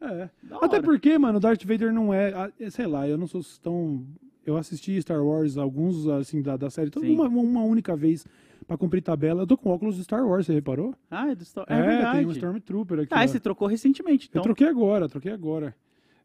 É. 0.00 0.28
Até 0.60 0.80
porque, 0.82 1.16
mano, 1.16 1.38
Darth 1.38 1.62
Vader 1.64 1.92
não 1.92 2.12
é. 2.12 2.32
ah, 2.34 2.50
é, 2.58 2.68
Sei 2.70 2.88
lá, 2.88 3.08
eu 3.08 3.16
não 3.16 3.28
sou 3.28 3.40
tão. 3.62 4.04
Eu 4.44 4.56
assisti 4.56 5.00
Star 5.00 5.24
Wars, 5.24 5.56
alguns, 5.56 6.06
assim, 6.08 6.42
da, 6.42 6.56
da 6.56 6.68
série, 6.68 6.90
toda 6.90 7.06
uma, 7.06 7.28
uma 7.28 7.62
única 7.62 7.94
vez 7.94 8.26
pra 8.66 8.76
cumprir 8.76 9.02
tabela. 9.02 9.42
Eu 9.42 9.46
tô 9.46 9.56
com 9.56 9.70
óculos 9.70 9.96
do 9.96 10.04
Star 10.04 10.26
Wars, 10.26 10.46
você 10.46 10.52
reparou? 10.52 10.94
Ah, 11.10 11.30
é, 11.30 11.34
do 11.34 11.44
Star... 11.44 11.64
é, 11.68 11.82
verdade. 11.82 12.18
tem 12.18 12.26
um 12.26 12.32
Stormtrooper 12.32 13.00
aqui. 13.00 13.14
Ah, 13.14 13.20
ó. 13.20 13.24
e 13.24 13.28
você 13.28 13.38
trocou 13.38 13.68
recentemente, 13.68 14.28
então. 14.28 14.40
Eu 14.40 14.44
troquei 14.44 14.66
agora, 14.66 15.08
troquei 15.08 15.32
agora. 15.32 15.74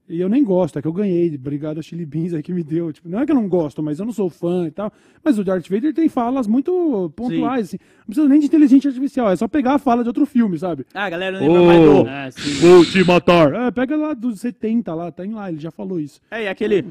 E 0.09 0.21
eu 0.21 0.29
nem 0.29 0.41
gosto, 0.41 0.79
é 0.79 0.81
que 0.81 0.87
eu 0.87 0.93
ganhei, 0.93 1.35
obrigado 1.35 1.79
a 1.79 1.81
Chili 1.81 2.05
Beans 2.05 2.33
aí 2.33 2.41
que 2.41 2.53
me 2.53 2.63
deu. 2.63 2.93
Tipo, 2.93 3.09
não 3.09 3.19
é 3.19 3.25
que 3.25 3.31
eu 3.31 3.35
não 3.35 3.49
gosto, 3.49 3.83
mas 3.83 3.99
eu 3.99 4.05
não 4.05 4.13
sou 4.13 4.29
fã 4.29 4.65
e 4.65 4.71
tal. 4.71 4.91
Mas 5.21 5.37
o 5.37 5.43
Darth 5.43 5.67
Vader 5.67 5.93
tem 5.93 6.07
falas 6.07 6.47
muito 6.47 7.11
pontuais, 7.13 7.67
assim. 7.67 7.77
Não 7.99 8.05
precisa 8.05 8.29
nem 8.29 8.39
de 8.39 8.45
inteligência 8.45 8.87
artificial, 8.87 9.29
é 9.29 9.35
só 9.35 9.49
pegar 9.49 9.73
a 9.73 9.79
fala 9.79 10.03
de 10.03 10.09
outro 10.09 10.25
filme, 10.25 10.57
sabe? 10.57 10.85
Ah, 10.93 11.09
galera 11.09 11.41
não 11.41 11.47
lembra 11.47 11.65
mais 11.65 11.81
do. 11.81 12.07
É, 12.07 12.31
sim. 12.31 12.53
Vou 12.61 12.85
te 12.85 13.03
matar. 13.03 13.53
É, 13.53 13.71
pega 13.71 13.97
lá 13.97 14.13
dos 14.13 14.39
70 14.39 14.93
lá, 14.95 15.11
tá 15.11 15.25
em 15.25 15.33
lá, 15.33 15.49
ele 15.49 15.59
já 15.59 15.71
falou 15.71 15.99
isso. 15.99 16.21
É, 16.31 16.43
e 16.43 16.47
aquele. 16.47 16.85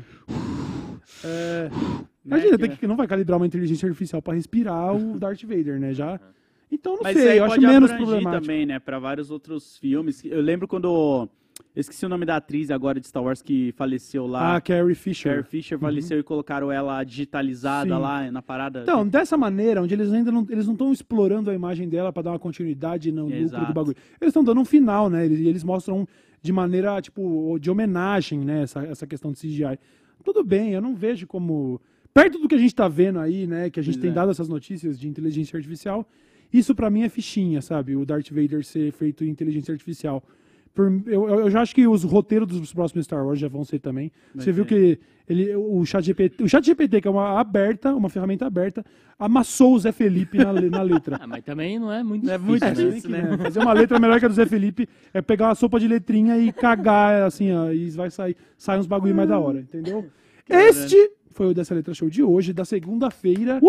É, 1.24 1.68
Né, 1.70 2.38
Imagina, 2.38 2.58
que- 2.58 2.68
tem 2.68 2.76
que 2.76 2.86
não 2.86 2.96
vai 2.96 3.06
calibrar 3.06 3.38
uma 3.38 3.46
inteligência 3.46 3.86
artificial 3.86 4.20
pra 4.20 4.34
respirar 4.34 4.94
o 4.96 4.98
Darth 5.20 5.42
Vader, 5.44 5.78
né? 5.78 5.92
Já. 5.94 6.18
Então 6.70 6.94
não 6.96 7.02
Mas 7.04 7.16
sei, 7.16 7.38
eu 7.38 7.44
acho 7.44 7.60
menos 7.60 7.92
problemático. 7.92 8.42
também, 8.42 8.66
né? 8.66 8.78
Pra 8.80 8.98
vários 8.98 9.30
outros 9.30 9.76
filmes. 9.78 10.24
Eu 10.24 10.40
lembro 10.40 10.66
quando. 10.66 11.28
Eu 11.74 11.80
esqueci 11.80 12.04
o 12.04 12.08
nome 12.08 12.26
da 12.26 12.36
atriz 12.36 12.70
agora 12.70 12.98
de 13.00 13.06
Star 13.06 13.22
Wars 13.22 13.40
que 13.40 13.72
faleceu 13.76 14.26
lá. 14.26 14.56
Ah, 14.56 14.60
Carrie 14.60 14.94
Fisher. 14.94 15.36
Carrie 15.36 15.44
Fisher 15.48 15.78
faleceu 15.78 16.18
e 16.18 16.22
colocaram 16.22 16.70
ela 16.72 17.02
digitalizada 17.04 17.94
Sim. 17.94 18.00
lá 18.00 18.30
na 18.30 18.42
parada. 18.42 18.82
Então, 18.82 19.06
dessa 19.06 19.36
maneira, 19.38 19.80
onde 19.80 19.94
eles 19.94 20.12
ainda 20.12 20.30
não 20.32 20.44
eles 20.50 20.66
não 20.66 20.72
estão 20.74 20.92
explorando 20.92 21.48
a 21.50 21.54
imagem 21.54 21.88
dela 21.88 22.12
pra 22.12 22.22
dar 22.22 22.30
uma 22.32 22.38
continuidade 22.38 23.10
no 23.12 23.22
lucro 23.24 23.38
Exato. 23.38 23.66
do 23.66 23.72
bagulho. 23.72 23.96
Eles 24.20 24.30
estão 24.30 24.42
dando 24.44 24.60
um 24.60 24.64
final, 24.64 25.08
né? 25.08 25.24
Eles, 25.24 25.38
eles 25.40 25.62
mostram 25.64 26.06
de 26.42 26.52
maneira, 26.52 27.00
tipo, 27.00 27.56
de 27.60 27.70
homenagem, 27.70 28.40
né? 28.40 28.62
Essa, 28.64 28.82
essa 28.84 29.06
questão 29.06 29.30
de 29.32 29.38
CGI. 29.38 29.78
Tudo 30.26 30.42
bem, 30.42 30.72
eu 30.72 30.80
não 30.80 30.92
vejo 30.92 31.24
como. 31.24 31.80
Perto 32.12 32.40
do 32.40 32.48
que 32.48 32.56
a 32.56 32.58
gente 32.58 32.74
tá 32.74 32.88
vendo 32.88 33.20
aí, 33.20 33.46
né? 33.46 33.70
Que 33.70 33.78
a 33.78 33.82
gente 33.82 33.94
Pois 33.94 34.02
tem 34.02 34.10
é. 34.10 34.12
dado 34.12 34.32
essas 34.32 34.48
notícias 34.48 34.98
de 34.98 35.06
inteligência 35.06 35.56
artificial. 35.56 36.04
Isso 36.52 36.74
pra 36.74 36.90
mim 36.90 37.02
é 37.02 37.08
fichinha, 37.08 37.62
sabe? 37.62 37.94
O 37.94 38.04
Darth 38.04 38.30
Vader 38.30 38.64
ser 38.64 38.90
feito 38.90 39.24
em 39.24 39.28
inteligência 39.28 39.70
artificial. 39.70 40.24
Por- 40.76 41.02
eu, 41.06 41.28
eu 41.28 41.50
já 41.50 41.62
acho 41.62 41.74
que 41.74 41.88
os 41.88 42.04
roteiros 42.04 42.46
dos 42.46 42.72
próximos 42.72 43.06
Star 43.06 43.26
Wars 43.26 43.40
já 43.40 43.48
vão 43.48 43.64
ser 43.64 43.78
também. 43.80 44.12
Vai 44.34 44.44
Você 44.44 44.52
viu 44.52 44.64
ser. 44.64 44.68
que 44.68 45.00
ele, 45.28 45.56
o 45.56 45.84
chat 45.86 46.04
GPT, 46.04 46.44
o 46.44 46.48
chat 46.48 46.64
GPT, 46.64 47.00
que 47.00 47.08
é 47.08 47.10
uma 47.10 47.40
aberta, 47.40 47.94
uma 47.94 48.08
ferramenta 48.10 48.46
aberta, 48.46 48.84
amassou 49.18 49.74
o 49.74 49.78
Zé 49.78 49.90
Felipe 49.90 50.36
na, 50.38 50.52
na 50.52 50.82
letra. 50.82 51.16
Ah, 51.20 51.26
mas 51.26 51.42
também 51.42 51.78
não 51.78 51.90
é 51.90 52.02
muito 52.04 52.26
Não 52.26 52.34
é 52.34 52.36
difícil, 52.38 52.50
muito 52.50 52.64
É, 52.64 52.68
né? 52.68 52.74
difícil, 52.90 53.10
né? 53.10 53.22
né, 53.22 53.36
Fazer 53.38 53.58
uma 53.60 53.72
letra 53.72 53.98
melhor 53.98 54.20
que 54.20 54.26
a 54.26 54.28
do 54.28 54.34
Zé 54.34 54.44
Felipe 54.44 54.86
é 55.14 55.22
pegar 55.22 55.46
uma 55.48 55.54
sopa 55.54 55.80
de 55.80 55.88
letrinha 55.88 56.36
e 56.38 56.52
cagar, 56.52 57.22
assim, 57.22 57.50
ó, 57.52 57.72
e 57.72 57.88
vai 57.90 58.10
sair, 58.10 58.36
sai 58.58 58.78
uns 58.78 58.86
bagulho 58.86 59.14
mais 59.14 59.28
da 59.30 59.38
hora, 59.38 59.58
entendeu? 59.60 60.06
Este 60.48 61.10
foi 61.30 61.46
o 61.48 61.54
Dessa 61.54 61.74
Letra 61.74 61.92
Show 61.92 62.08
de 62.08 62.22
hoje, 62.22 62.52
da 62.52 62.64
segunda-feira. 62.64 63.60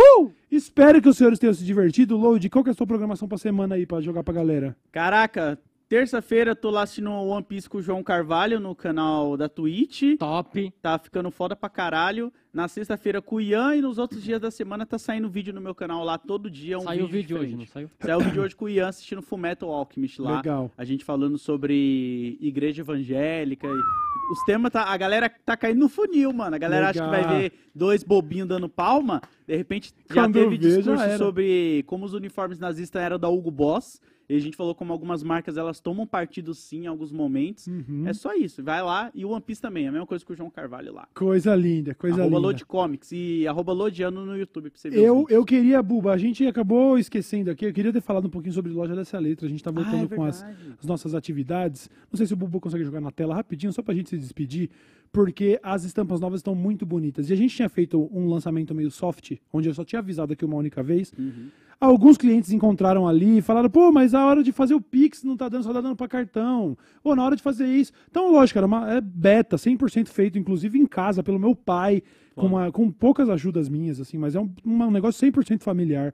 Espero 0.52 1.02
que 1.02 1.10
os 1.10 1.18
senhores 1.18 1.40
tenham 1.40 1.54
se 1.54 1.66
divertido. 1.66 2.16
Load, 2.16 2.50
qual 2.50 2.64
que 2.64 2.70
é 2.70 2.74
a 2.74 2.76
sua 2.76 2.88
programação 2.88 3.28
pra 3.28 3.38
semana 3.38 3.76
aí, 3.76 3.86
pra 3.86 4.00
jogar 4.00 4.24
pra 4.24 4.34
galera? 4.34 4.76
Caraca, 4.92 5.60
terça-feira 5.88 6.56
tô 6.56 6.70
lá 6.70 6.84
assistindo 6.84 7.12
One 7.12 7.44
Piece 7.44 7.70
com 7.70 7.78
o 7.78 7.82
João 7.82 8.04
Carvalho 8.04 8.60
no 8.60 8.76
canal 8.76 9.38
da 9.38 9.48
Twitch. 9.48 10.18
Top. 10.20 10.74
Tá 10.82 10.98
ficando 11.00 11.32
foda 11.32 11.56
pra 11.56 11.70
caralho. 11.70 12.32
Na 12.54 12.68
sexta-feira 12.68 13.22
com 13.22 13.36
o 13.36 13.42
Ian 13.42 13.76
e 13.76 13.82
nos 13.82 13.98
outros 13.98 14.24
dias 14.24 14.42
da 14.42 14.50
semana 14.50 14.86
tá 14.86 14.98
saindo 14.98 15.30
vídeo 15.30 15.54
no 15.54 15.62
meu 15.62 15.76
canal 15.76 16.04
lá 16.04 16.18
todo 16.18 16.50
dia. 16.50 16.78
Um 16.78 16.82
Saiu 16.82 17.06
o 17.06 17.08
vídeo 17.08 17.38
vídeo 17.38 17.40
hoje, 17.40 17.56
não 17.56 17.66
saiu? 17.68 17.90
Saiu 18.00 18.18
o 18.18 18.24
vídeo 18.24 18.44
hoje 18.44 18.56
com 18.56 18.66
o 18.66 18.70
Ian 18.70 18.88
assistindo 18.88 19.22
Fullmetal 19.22 19.72
Alchemist 19.72 20.20
lá. 20.20 20.38
Legal. 20.38 20.72
A 20.78 20.84
gente 20.84 21.06
falando 21.06 21.38
sobre 21.38 22.38
igreja 22.42 22.82
evangélica. 22.82 23.68
E 23.68 24.32
os 24.32 24.44
temas, 24.44 24.72
tá, 24.72 24.84
a 24.84 24.98
galera 24.98 25.30
tá 25.30 25.56
caindo 25.56 25.80
no 25.80 25.88
funil, 25.90 26.34
mano. 26.34 26.56
A 26.56 26.60
galera 26.60 26.90
acha 26.90 27.02
que 27.02 27.10
Legal. 27.10 27.30
vai 27.30 27.40
ver 27.42 27.54
dois 27.74 28.04
bobinhos 28.04 28.48
dando 28.48 28.68
palma. 28.68 29.22
De 29.48 29.56
repente 29.56 29.94
já 30.10 30.24
Quando 30.24 30.34
teve 30.34 30.56
já 30.56 30.62
discurso 30.62 31.02
era. 31.02 31.18
sobre 31.18 31.84
como 31.88 32.06
os 32.06 32.14
uniformes 32.14 32.60
nazistas 32.60 33.02
eram 33.02 33.20
da 33.20 33.30
Hugo 33.30 33.52
Boss. 33.52 34.02
E 34.30 34.36
a 34.36 34.40
gente 34.40 34.58
falou 34.58 34.76
como 34.76 34.92
algumas 34.92 35.24
marcas 35.24 35.56
elas 35.56 35.80
tomam 35.80 36.06
partido 36.06 36.54
sim 36.54 36.84
em 36.84 36.88
alguns 36.88 37.14
momentos. 37.14 37.68
Uhum. 37.68 38.04
É 38.06 38.14
só 38.14 38.34
isso. 38.34 38.62
Vai 38.62 38.84
lá. 38.84 39.10
E 39.16 39.24
o 39.24 39.30
One 39.30 39.42
Piece 39.42 39.62
também. 39.62 39.86
É 39.86 39.88
a 39.88 39.92
mesma 39.92 40.06
coisa 40.06 40.26
que 40.26 40.34
o 40.34 40.36
João 40.36 40.50
Carvalho 40.50 40.94
lá. 40.94 41.08
Coisa 41.14 41.56
linda, 41.56 41.96
coisa 41.96 42.22
arroba 42.22 42.36
linda. 42.36 42.40
Load 42.48 42.66
Comics 42.66 43.12
e 43.14 43.48
arroba 43.48 43.72
Loadiano 43.72 44.26
no 44.26 44.38
YouTube 44.38 44.70
pra 44.70 44.80
você 44.80 44.90
ver 44.90 45.00
Eu, 45.00 45.26
eu 45.30 45.46
queria, 45.46 45.82
Buba, 45.82 46.12
a 46.12 46.18
gente 46.18 46.46
acabou 46.46 46.98
esquecendo 47.00 47.50
aqui, 47.52 47.66
eu 47.66 47.74
queria 47.74 47.94
ter 47.94 48.02
falado 48.02 48.26
um 48.26 48.30
pouquinho 48.30 48.54
sobre 48.54 48.72
loja 48.72 48.96
dessa 48.96 49.18
letra. 49.18 49.46
A 49.46 49.50
gente 49.50 49.64
tá 49.64 49.72
voltando 49.72 50.10
Ah, 50.12 50.14
é 50.14 50.16
com 50.16 50.24
as, 50.24 50.44
as 50.78 50.86
nossas 50.86 51.16
atividades. 51.16 51.90
Não 52.12 52.18
sei 52.18 52.26
se 52.28 52.34
o 52.34 52.36
Bubu 52.38 52.60
consegue 52.60 52.84
jogar 52.84 53.00
na 53.00 53.12
tela 53.12 53.34
rapidinho, 53.34 53.72
só 53.72 53.82
pra 53.82 53.94
gente 53.94 54.10
se 54.10 54.18
despedir, 54.18 54.70
porque 55.10 55.58
as 55.64 55.86
estampas 55.86 56.20
novas 56.20 56.40
estão 56.40 56.54
muito 56.54 56.86
bonitas. 56.86 57.30
E 57.30 57.34
a 57.34 57.36
gente 57.36 57.56
tinha 57.56 57.70
feito 57.70 58.10
um 58.12 58.28
lançamento 58.28 58.76
meio 58.76 58.92
soft, 58.92 59.38
onde 59.54 59.70
eu 59.70 59.74
só 59.74 59.86
tinha 59.86 60.00
avisado 60.00 60.34
aqui 60.34 60.44
uma 60.44 60.58
única 60.58 60.84
vez. 60.84 61.14
Uhum. 61.18 61.48
Alguns 61.80 62.18
clientes 62.18 62.52
encontraram 62.52 63.08
ali 63.08 63.38
e 63.38 63.42
falaram, 63.42 63.70
pô, 63.70 63.92
mas 63.92 64.16
a 64.16 64.26
hora 64.26 64.42
de 64.42 64.52
fazer 64.52 64.74
o 64.74 64.82
Pix 64.82 65.24
não 65.24 65.38
tá 65.38 65.48
dando, 65.48 65.64
só 65.64 65.72
tá 65.72 65.80
dando 65.80 65.96
pra 65.96 66.08
cartão. 66.08 66.76
Ou 67.04 67.16
na 67.16 67.24
hora 67.24 67.36
de 67.36 67.44
fazer 67.44 67.68
isso. 67.68 67.92
Então, 68.10 68.32
lógico, 68.32 68.58
era 68.58 68.66
uma, 68.66 68.92
é 68.94 69.00
beta, 69.00 69.58
100% 69.58 70.08
feito, 70.08 70.40
inclusive 70.40 70.80
em 70.80 70.88
casa, 70.88 71.22
pelo 71.22 71.38
meu 71.38 71.56
pai, 71.56 72.02
com, 72.36 72.48
uma- 72.48 72.72
com 72.72 72.90
poucas 72.92 73.30
ajudas 73.30 73.70
minhas, 73.70 74.00
assim, 74.02 74.18
mas 74.18 74.34
é 74.36 74.40
um, 74.40 74.50
um 74.66 74.90
negócio 74.90 75.20
100% 75.20 75.62
familiar. 75.64 76.14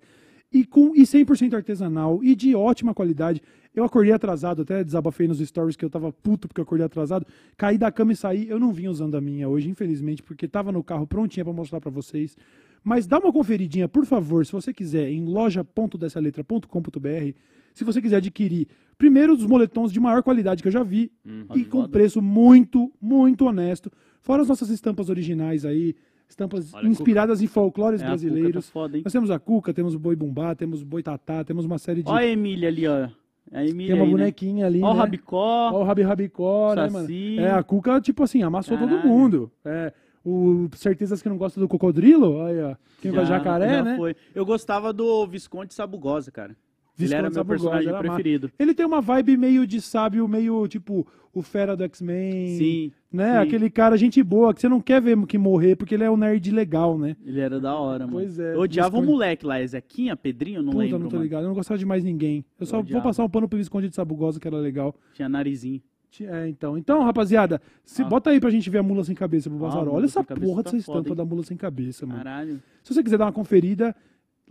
E, 0.52 0.66
com, 0.66 0.94
e 0.96 1.02
100% 1.04 1.54
artesanal 1.56 2.22
e 2.24 2.36
de 2.36 2.54
ótima 2.54 2.94
qualidade. 2.94 3.42
Eu 3.74 3.84
acordei 3.86 4.12
atrasado, 4.14 4.62
até 4.62 4.84
desabafei 4.84 5.28
nos 5.28 5.40
stories 5.40 5.76
que 5.76 5.84
eu 5.84 5.90
tava 5.90 6.12
puto 6.14 6.48
porque 6.48 6.60
eu 6.62 6.64
acordei 6.64 6.86
atrasado. 6.86 7.26
Caí 7.58 7.76
da 7.76 7.92
cama 7.92 8.12
e 8.12 8.16
saí. 8.16 8.48
Eu 8.48 8.60
não 8.60 8.72
vim 8.72 8.88
usando 8.88 9.16
a 9.16 9.22
minha 9.22 9.50
hoje, 9.50 9.68
infelizmente, 9.68 10.22
porque 10.22 10.48
tava 10.48 10.72
no 10.72 10.84
carro 10.84 11.08
prontinha 11.08 11.44
pra 11.44 11.52
mostrar 11.54 11.82
pra 11.82 11.90
vocês. 11.90 12.38
Mas 12.84 13.08
dá 13.08 13.18
uma 13.18 13.32
conferidinha, 13.32 13.88
por 13.88 14.06
favor, 14.06 14.46
se 14.46 14.52
você 14.52 14.74
quiser, 14.74 15.10
em 15.10 15.24
loja.dessaletra.com.br. 15.26 17.34
Se 17.74 17.84
você 17.84 18.02
quiser 18.02 18.18
adquirir, 18.18 18.68
primeiro, 18.98 19.34
os 19.34 19.46
moletons 19.46 19.92
de 19.92 20.00
maior 20.00 20.22
qualidade 20.22 20.62
que 20.62 20.68
eu 20.68 20.72
já 20.72 20.84
vi 20.84 21.12
e 21.56 21.66
com 21.66 21.88
preço 21.88 22.22
muito, 22.22 22.92
muito 23.02 23.46
honesto. 23.46 23.92
Fora 24.22 24.42
as 24.42 24.48
nossas 24.48 24.70
estampas 24.70 25.10
originais 25.10 25.66
aí, 25.66 25.96
estampas 26.30 26.74
Olha, 26.74 26.88
inspiradas 26.88 27.42
em 27.42 27.48
folclores 27.48 28.02
É, 28.02 28.04
Cuca 28.04 28.12
brasileiros. 28.12 28.66
Tá 28.68 28.72
foda? 28.72 29.02
Nós 29.04 29.12
temos 29.12 29.32
a 29.32 29.40
Cuca, 29.40 29.74
temos 29.74 29.96
o 29.96 30.00
Boi 30.00 30.16
Bumbá, 30.16 30.54
temos 30.54 30.82
o 30.82 30.86
Boi 30.86 31.02
Tatá, 31.02 31.44
temos 31.44 31.66
uma 31.66 31.78
série 31.78 32.04
de. 32.04 32.10
Olha 32.10 32.26
a 32.26 32.28
Emília 32.28 32.70
ali, 32.70 32.88
ó. 32.88 33.10
A 33.52 33.66
Emília 33.66 33.94
tem 33.94 33.96
uma 33.96 34.06
aí, 34.06 34.12
né? 34.12 34.18
bonequinha 34.18 34.66
ali. 34.66 34.82
Ó 34.82 34.92
o 34.92 34.94
né? 34.94 35.00
Rabicó. 35.00 35.72
Ó 35.74 35.82
o 35.82 35.84
Rabi 35.84 36.02
Rabicó, 36.02 36.76
né, 36.76 36.90
mano? 36.90 37.08
É, 37.40 37.52
a 37.52 37.64
Cuca, 37.64 38.00
tipo 38.00 38.24
assim, 38.24 38.42
amassou 38.42 38.78
todo 38.78 38.90
Caralho. 38.90 39.10
mundo. 39.10 39.52
É, 39.66 39.94
O 40.26 40.70
Certezas 40.76 41.22
que 41.22 41.28
não 41.30 41.38
gosta 41.38 41.60
do 41.60 41.68
cocodrilo? 41.68 42.42
Aí, 42.44 42.62
ó. 42.62 42.76
Quem 43.02 43.12
Já- 43.12 43.26
jacaré, 43.26 43.70
já 43.70 43.84
né? 43.84 43.98
foi. 43.98 44.16
Eu 44.34 44.46
gostava 44.46 44.94
do 44.94 45.28
Visconde 45.28 45.74
Sabugosa, 45.74 46.32
cara. 46.32 46.52
Ele 46.52 47.08
Visconde 47.08 47.14
era 47.16 47.24
meu 47.24 47.34
Sabugosa, 47.34 47.60
personagem 47.60 47.90
era 47.90 47.98
preferido. 48.00 48.52
Ele 48.58 48.74
tem 48.74 48.86
uma 48.86 49.02
vibe 49.02 49.36
meio 49.36 49.66
de 49.68 49.82
sábio, 49.82 50.28
meio 50.28 50.68
tipo 50.68 51.06
o 51.34 51.42
Fera 51.42 51.76
do 51.76 51.84
X-Men. 51.84 52.56
Sim, 52.58 52.92
Né? 53.12 53.32
sim. 53.34 53.38
Aquele 53.48 53.68
cara, 53.70 53.98
gente 53.98 54.22
boa, 54.22 54.54
que 54.54 54.62
você 54.62 54.70
não 54.70 54.80
quer 54.80 55.02
ver 55.02 55.18
que 55.26 55.36
morrer, 55.38 55.76
porque 55.76 55.96
ele 55.96 56.04
é 56.04 56.12
um 56.12 56.16
nerd 56.16 56.52
legal, 56.52 56.98
né? 56.98 57.18
ele 57.26 57.40
era 57.40 57.60
da 57.60 57.76
hora, 57.76 58.06
mano. 58.06 58.20
Pois 58.20 58.38
é, 58.38 58.54
Eu 58.56 58.60
odiava 58.62 58.98
o 59.00 59.02
moleque 59.02 59.44
lá, 59.46 59.60
Ezequinha, 59.60 60.16
Pedrinho, 60.16 60.62
não 60.62 60.72
Puta, 60.74 60.84
lembro, 60.84 61.00
não 61.00 61.08
tô 61.10 61.16
mano. 61.16 61.24
ligado. 61.24 61.42
Eu 61.44 61.48
não 61.48 61.56
gostava 61.56 61.78
de 61.80 61.86
mais 61.86 62.04
ninguém. 62.04 62.46
Eu 62.60 62.66
só 62.68 62.78
vou 62.78 62.84
odiava. 62.86 63.04
passar 63.04 63.24
um 63.26 63.30
pano 63.30 63.50
pro 63.50 63.58
Visconde 63.58 63.90
de 63.90 63.96
Sabugosa, 63.96 64.40
que 64.40 64.48
era 64.48 64.58
legal. 64.58 64.96
Tinha 65.16 65.28
narizinho. 65.28 65.82
É, 66.22 66.48
então. 66.50 66.78
Então, 66.78 67.02
rapaziada, 67.04 67.62
se, 67.86 68.02
Ah. 68.02 68.06
bota 68.06 68.30
aí 68.30 68.40
pra 68.40 68.50
gente 68.50 68.70
ver 68.70 68.80
a 68.80 68.84
mula 68.84 69.04
sem 69.04 69.16
cabeça 69.16 69.50
pro 69.50 69.58
Bazar. 69.58 69.86
mula 69.86 69.96
Olha 69.98 70.06
essa 70.06 70.24
porra 70.24 70.64
tá 70.64 70.72
dessa 70.72 70.78
estampa 70.78 71.10
hein? 71.10 71.16
da 71.16 71.26
mula 71.26 71.44
sem 71.44 71.56
cabeça, 71.58 72.06
mano. 72.06 72.18
Caralho. 72.20 72.62
Se 72.84 72.94
você 72.94 73.02
quiser 73.02 73.18
dar 73.18 73.26
uma 73.26 73.32
conferida, 73.32 73.96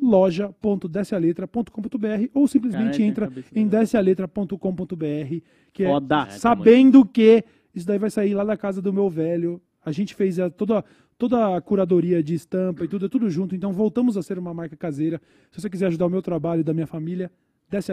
loja.descealetra.com.br 0.01 2.29
ou 2.35 2.49
simplesmente 2.49 2.85
Caralho, 2.99 3.05
entra 3.05 3.27
em 3.55 3.65
legal. 3.65 3.81
descealetra.com.br, 3.81 5.41
que 5.73 5.85
é 5.85 5.89
Foda. 5.89 6.27
sabendo 6.31 7.05
que 7.05 7.45
isso 7.75 7.87
daí 7.87 7.99
vai 7.99 8.11
sair 8.11 8.35
lá 8.35 8.45
da 8.45 8.57
casa 8.57 8.81
do 8.83 8.93
meu 8.93 9.09
velho. 9.09 9.61
A 9.85 9.91
gente 9.93 10.15
fez 10.15 10.39
a- 10.39 10.51
toda, 10.51 10.85
toda 11.19 11.57
a 11.57 11.61
curadoria 11.61 12.23
de 12.23 12.35
estampa 12.35 12.85
e 12.85 12.89
tudo, 12.89 13.07
é 13.07 13.09
tudo 13.09 13.29
junto. 13.31 13.55
Então 13.55 13.73
voltamos 13.73 14.17
a 14.17 14.23
ser 14.23 14.39
uma 14.39 14.53
marca 14.55 14.77
caseira. 14.77 15.21
Se 15.51 15.61
você 15.61 15.69
quiser 15.71 15.87
ajudar 15.87 16.07
o 16.07 16.11
meu 16.11 16.23
trabalho 16.23 16.61
e 16.61 16.65
da 16.65 16.73
minha 16.75 16.87
família, 16.87 17.31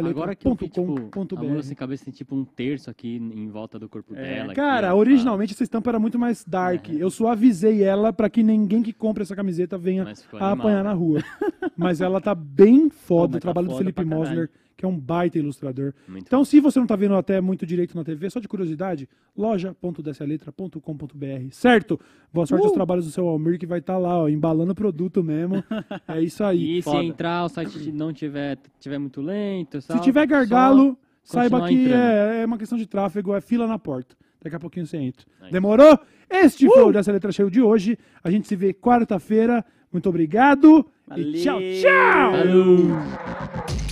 Agora 0.10 0.36
que 0.36 0.48
eu 0.48 0.56
vi, 0.56 0.70
tipo, 0.70 0.96
a 1.36 1.42
mula 1.42 1.64
sem 1.64 1.76
cabeça 1.76 2.06
tem 2.06 2.14
tipo 2.14 2.36
um 2.36 2.44
terço 2.44 2.90
aqui 2.90 3.18
em 3.18 3.48
volta 3.50 3.80
do 3.80 3.88
corpo 3.88 4.14
É, 4.16 4.22
dela. 4.36 4.54
Cara, 4.54 4.90
aqui, 4.90 4.98
originalmente 4.98 5.54
essa 5.54 5.64
estampa 5.64 5.90
era 5.92 6.00
muito 6.00 6.20
mais 6.20 6.44
dark. 6.44 6.90
É. 6.90 6.96
Eu 6.96 7.10
suavizei 7.10 7.84
ela 7.84 8.12
pra 8.12 8.30
que 8.30 8.44
ninguém 8.44 8.82
que 8.84 8.92
compre 8.94 9.24
essa 9.24 9.36
camiseta 9.36 9.78
venha 9.78 10.04
a 10.04 10.08
animal, 10.08 10.52
apanhar 10.52 10.84
né? 10.84 10.90
na 10.90 10.94
rua. 10.94 11.24
Mas 11.78 12.02
ela 12.02 12.20
tá 12.20 12.36
bem 12.36 12.90
Pô, 12.90 12.96
foda. 12.96 13.28
mas 13.34 13.38
o 13.38 13.40
trabalho 13.40 13.68
tá 13.68 13.74
do 13.74 13.78
foda 13.78 13.92
Felipe 13.92 14.06
pra 14.06 14.18
caralho. 14.18 14.50
Que 14.80 14.86
é 14.86 14.88
um 14.88 14.98
baita 14.98 15.38
ilustrador. 15.38 15.92
Muito 16.08 16.26
Então, 16.26 16.46
se 16.46 16.58
você 16.62 16.80
não 16.80 16.88
tá 16.88 16.96
vendo 16.96 17.14
até 17.14 17.42
muito 17.42 17.66
direito 17.66 17.98
na 17.98 18.04
TV, 18.06 18.30
só 18.30 18.40
de 18.40 18.48
curiosidade, 18.48 19.10
loja.descealetra.com.br. 19.36 21.50
Certo? 21.52 22.00
Boa 22.34 22.46
sorte 22.46 22.64
aos 22.64 22.72
Uh! 22.72 22.76
trabalhos 22.76 23.04
do 23.06 23.12
seu 23.12 23.28
Almir, 23.28 23.60
que 23.60 23.66
vai 23.66 23.80
estar 23.80 23.98
lá, 23.98 24.18
ó, 24.24 24.30
embalando 24.30 24.72
o 24.72 24.76
produto 24.76 25.22
mesmo. 25.22 25.62
É 26.08 26.22
isso 26.22 26.42
aí. 26.46 26.78
E 26.78 26.82
se 26.82 26.90
Foda. 26.90 27.04
entrar, 27.04 27.44
o 27.44 27.50
site 27.50 27.92
não 27.92 28.14
tiver, 28.14 28.58
tiver 28.80 28.98
muito 28.98 29.20
lento, 29.22 29.82
Se 29.82 30.00
tiver 30.00 30.26
gargalo, 30.26 30.98
saiba 31.24 31.68
que 31.68 31.92
é, 31.92 32.42
é 32.42 32.46
uma 32.46 32.58
questão 32.58 32.78
de 32.78 32.88
tráfego, 32.88 33.36
é 33.36 33.42
fila 33.42 33.68
na 33.68 33.78
porta. 33.78 34.16
Daqui 34.42 34.56
a 34.56 34.60
pouquinho 34.62 34.88
você 34.88 34.96
entra. 34.96 35.26
Aí. 35.42 35.52
Demorou? 35.52 36.00
Este 36.30 36.68
Uh! 36.68 36.72
foi 36.72 36.84
o 36.86 36.92
Dessa 36.94 37.12
Letra 37.12 37.34
Cheio 37.34 37.52
de 37.52 37.62
hoje. 37.62 37.98
A 38.24 38.32
gente 38.32 38.48
se 38.48 38.56
vê 38.56 38.74
quarta-feira. 38.74 39.66
Muito 39.92 40.08
obrigado. 40.08 40.86
E 41.08 41.10
Valeu. 41.10 41.34
tchau, 41.44 41.60
tchau! 41.82 42.32
Falou! 42.32 43.89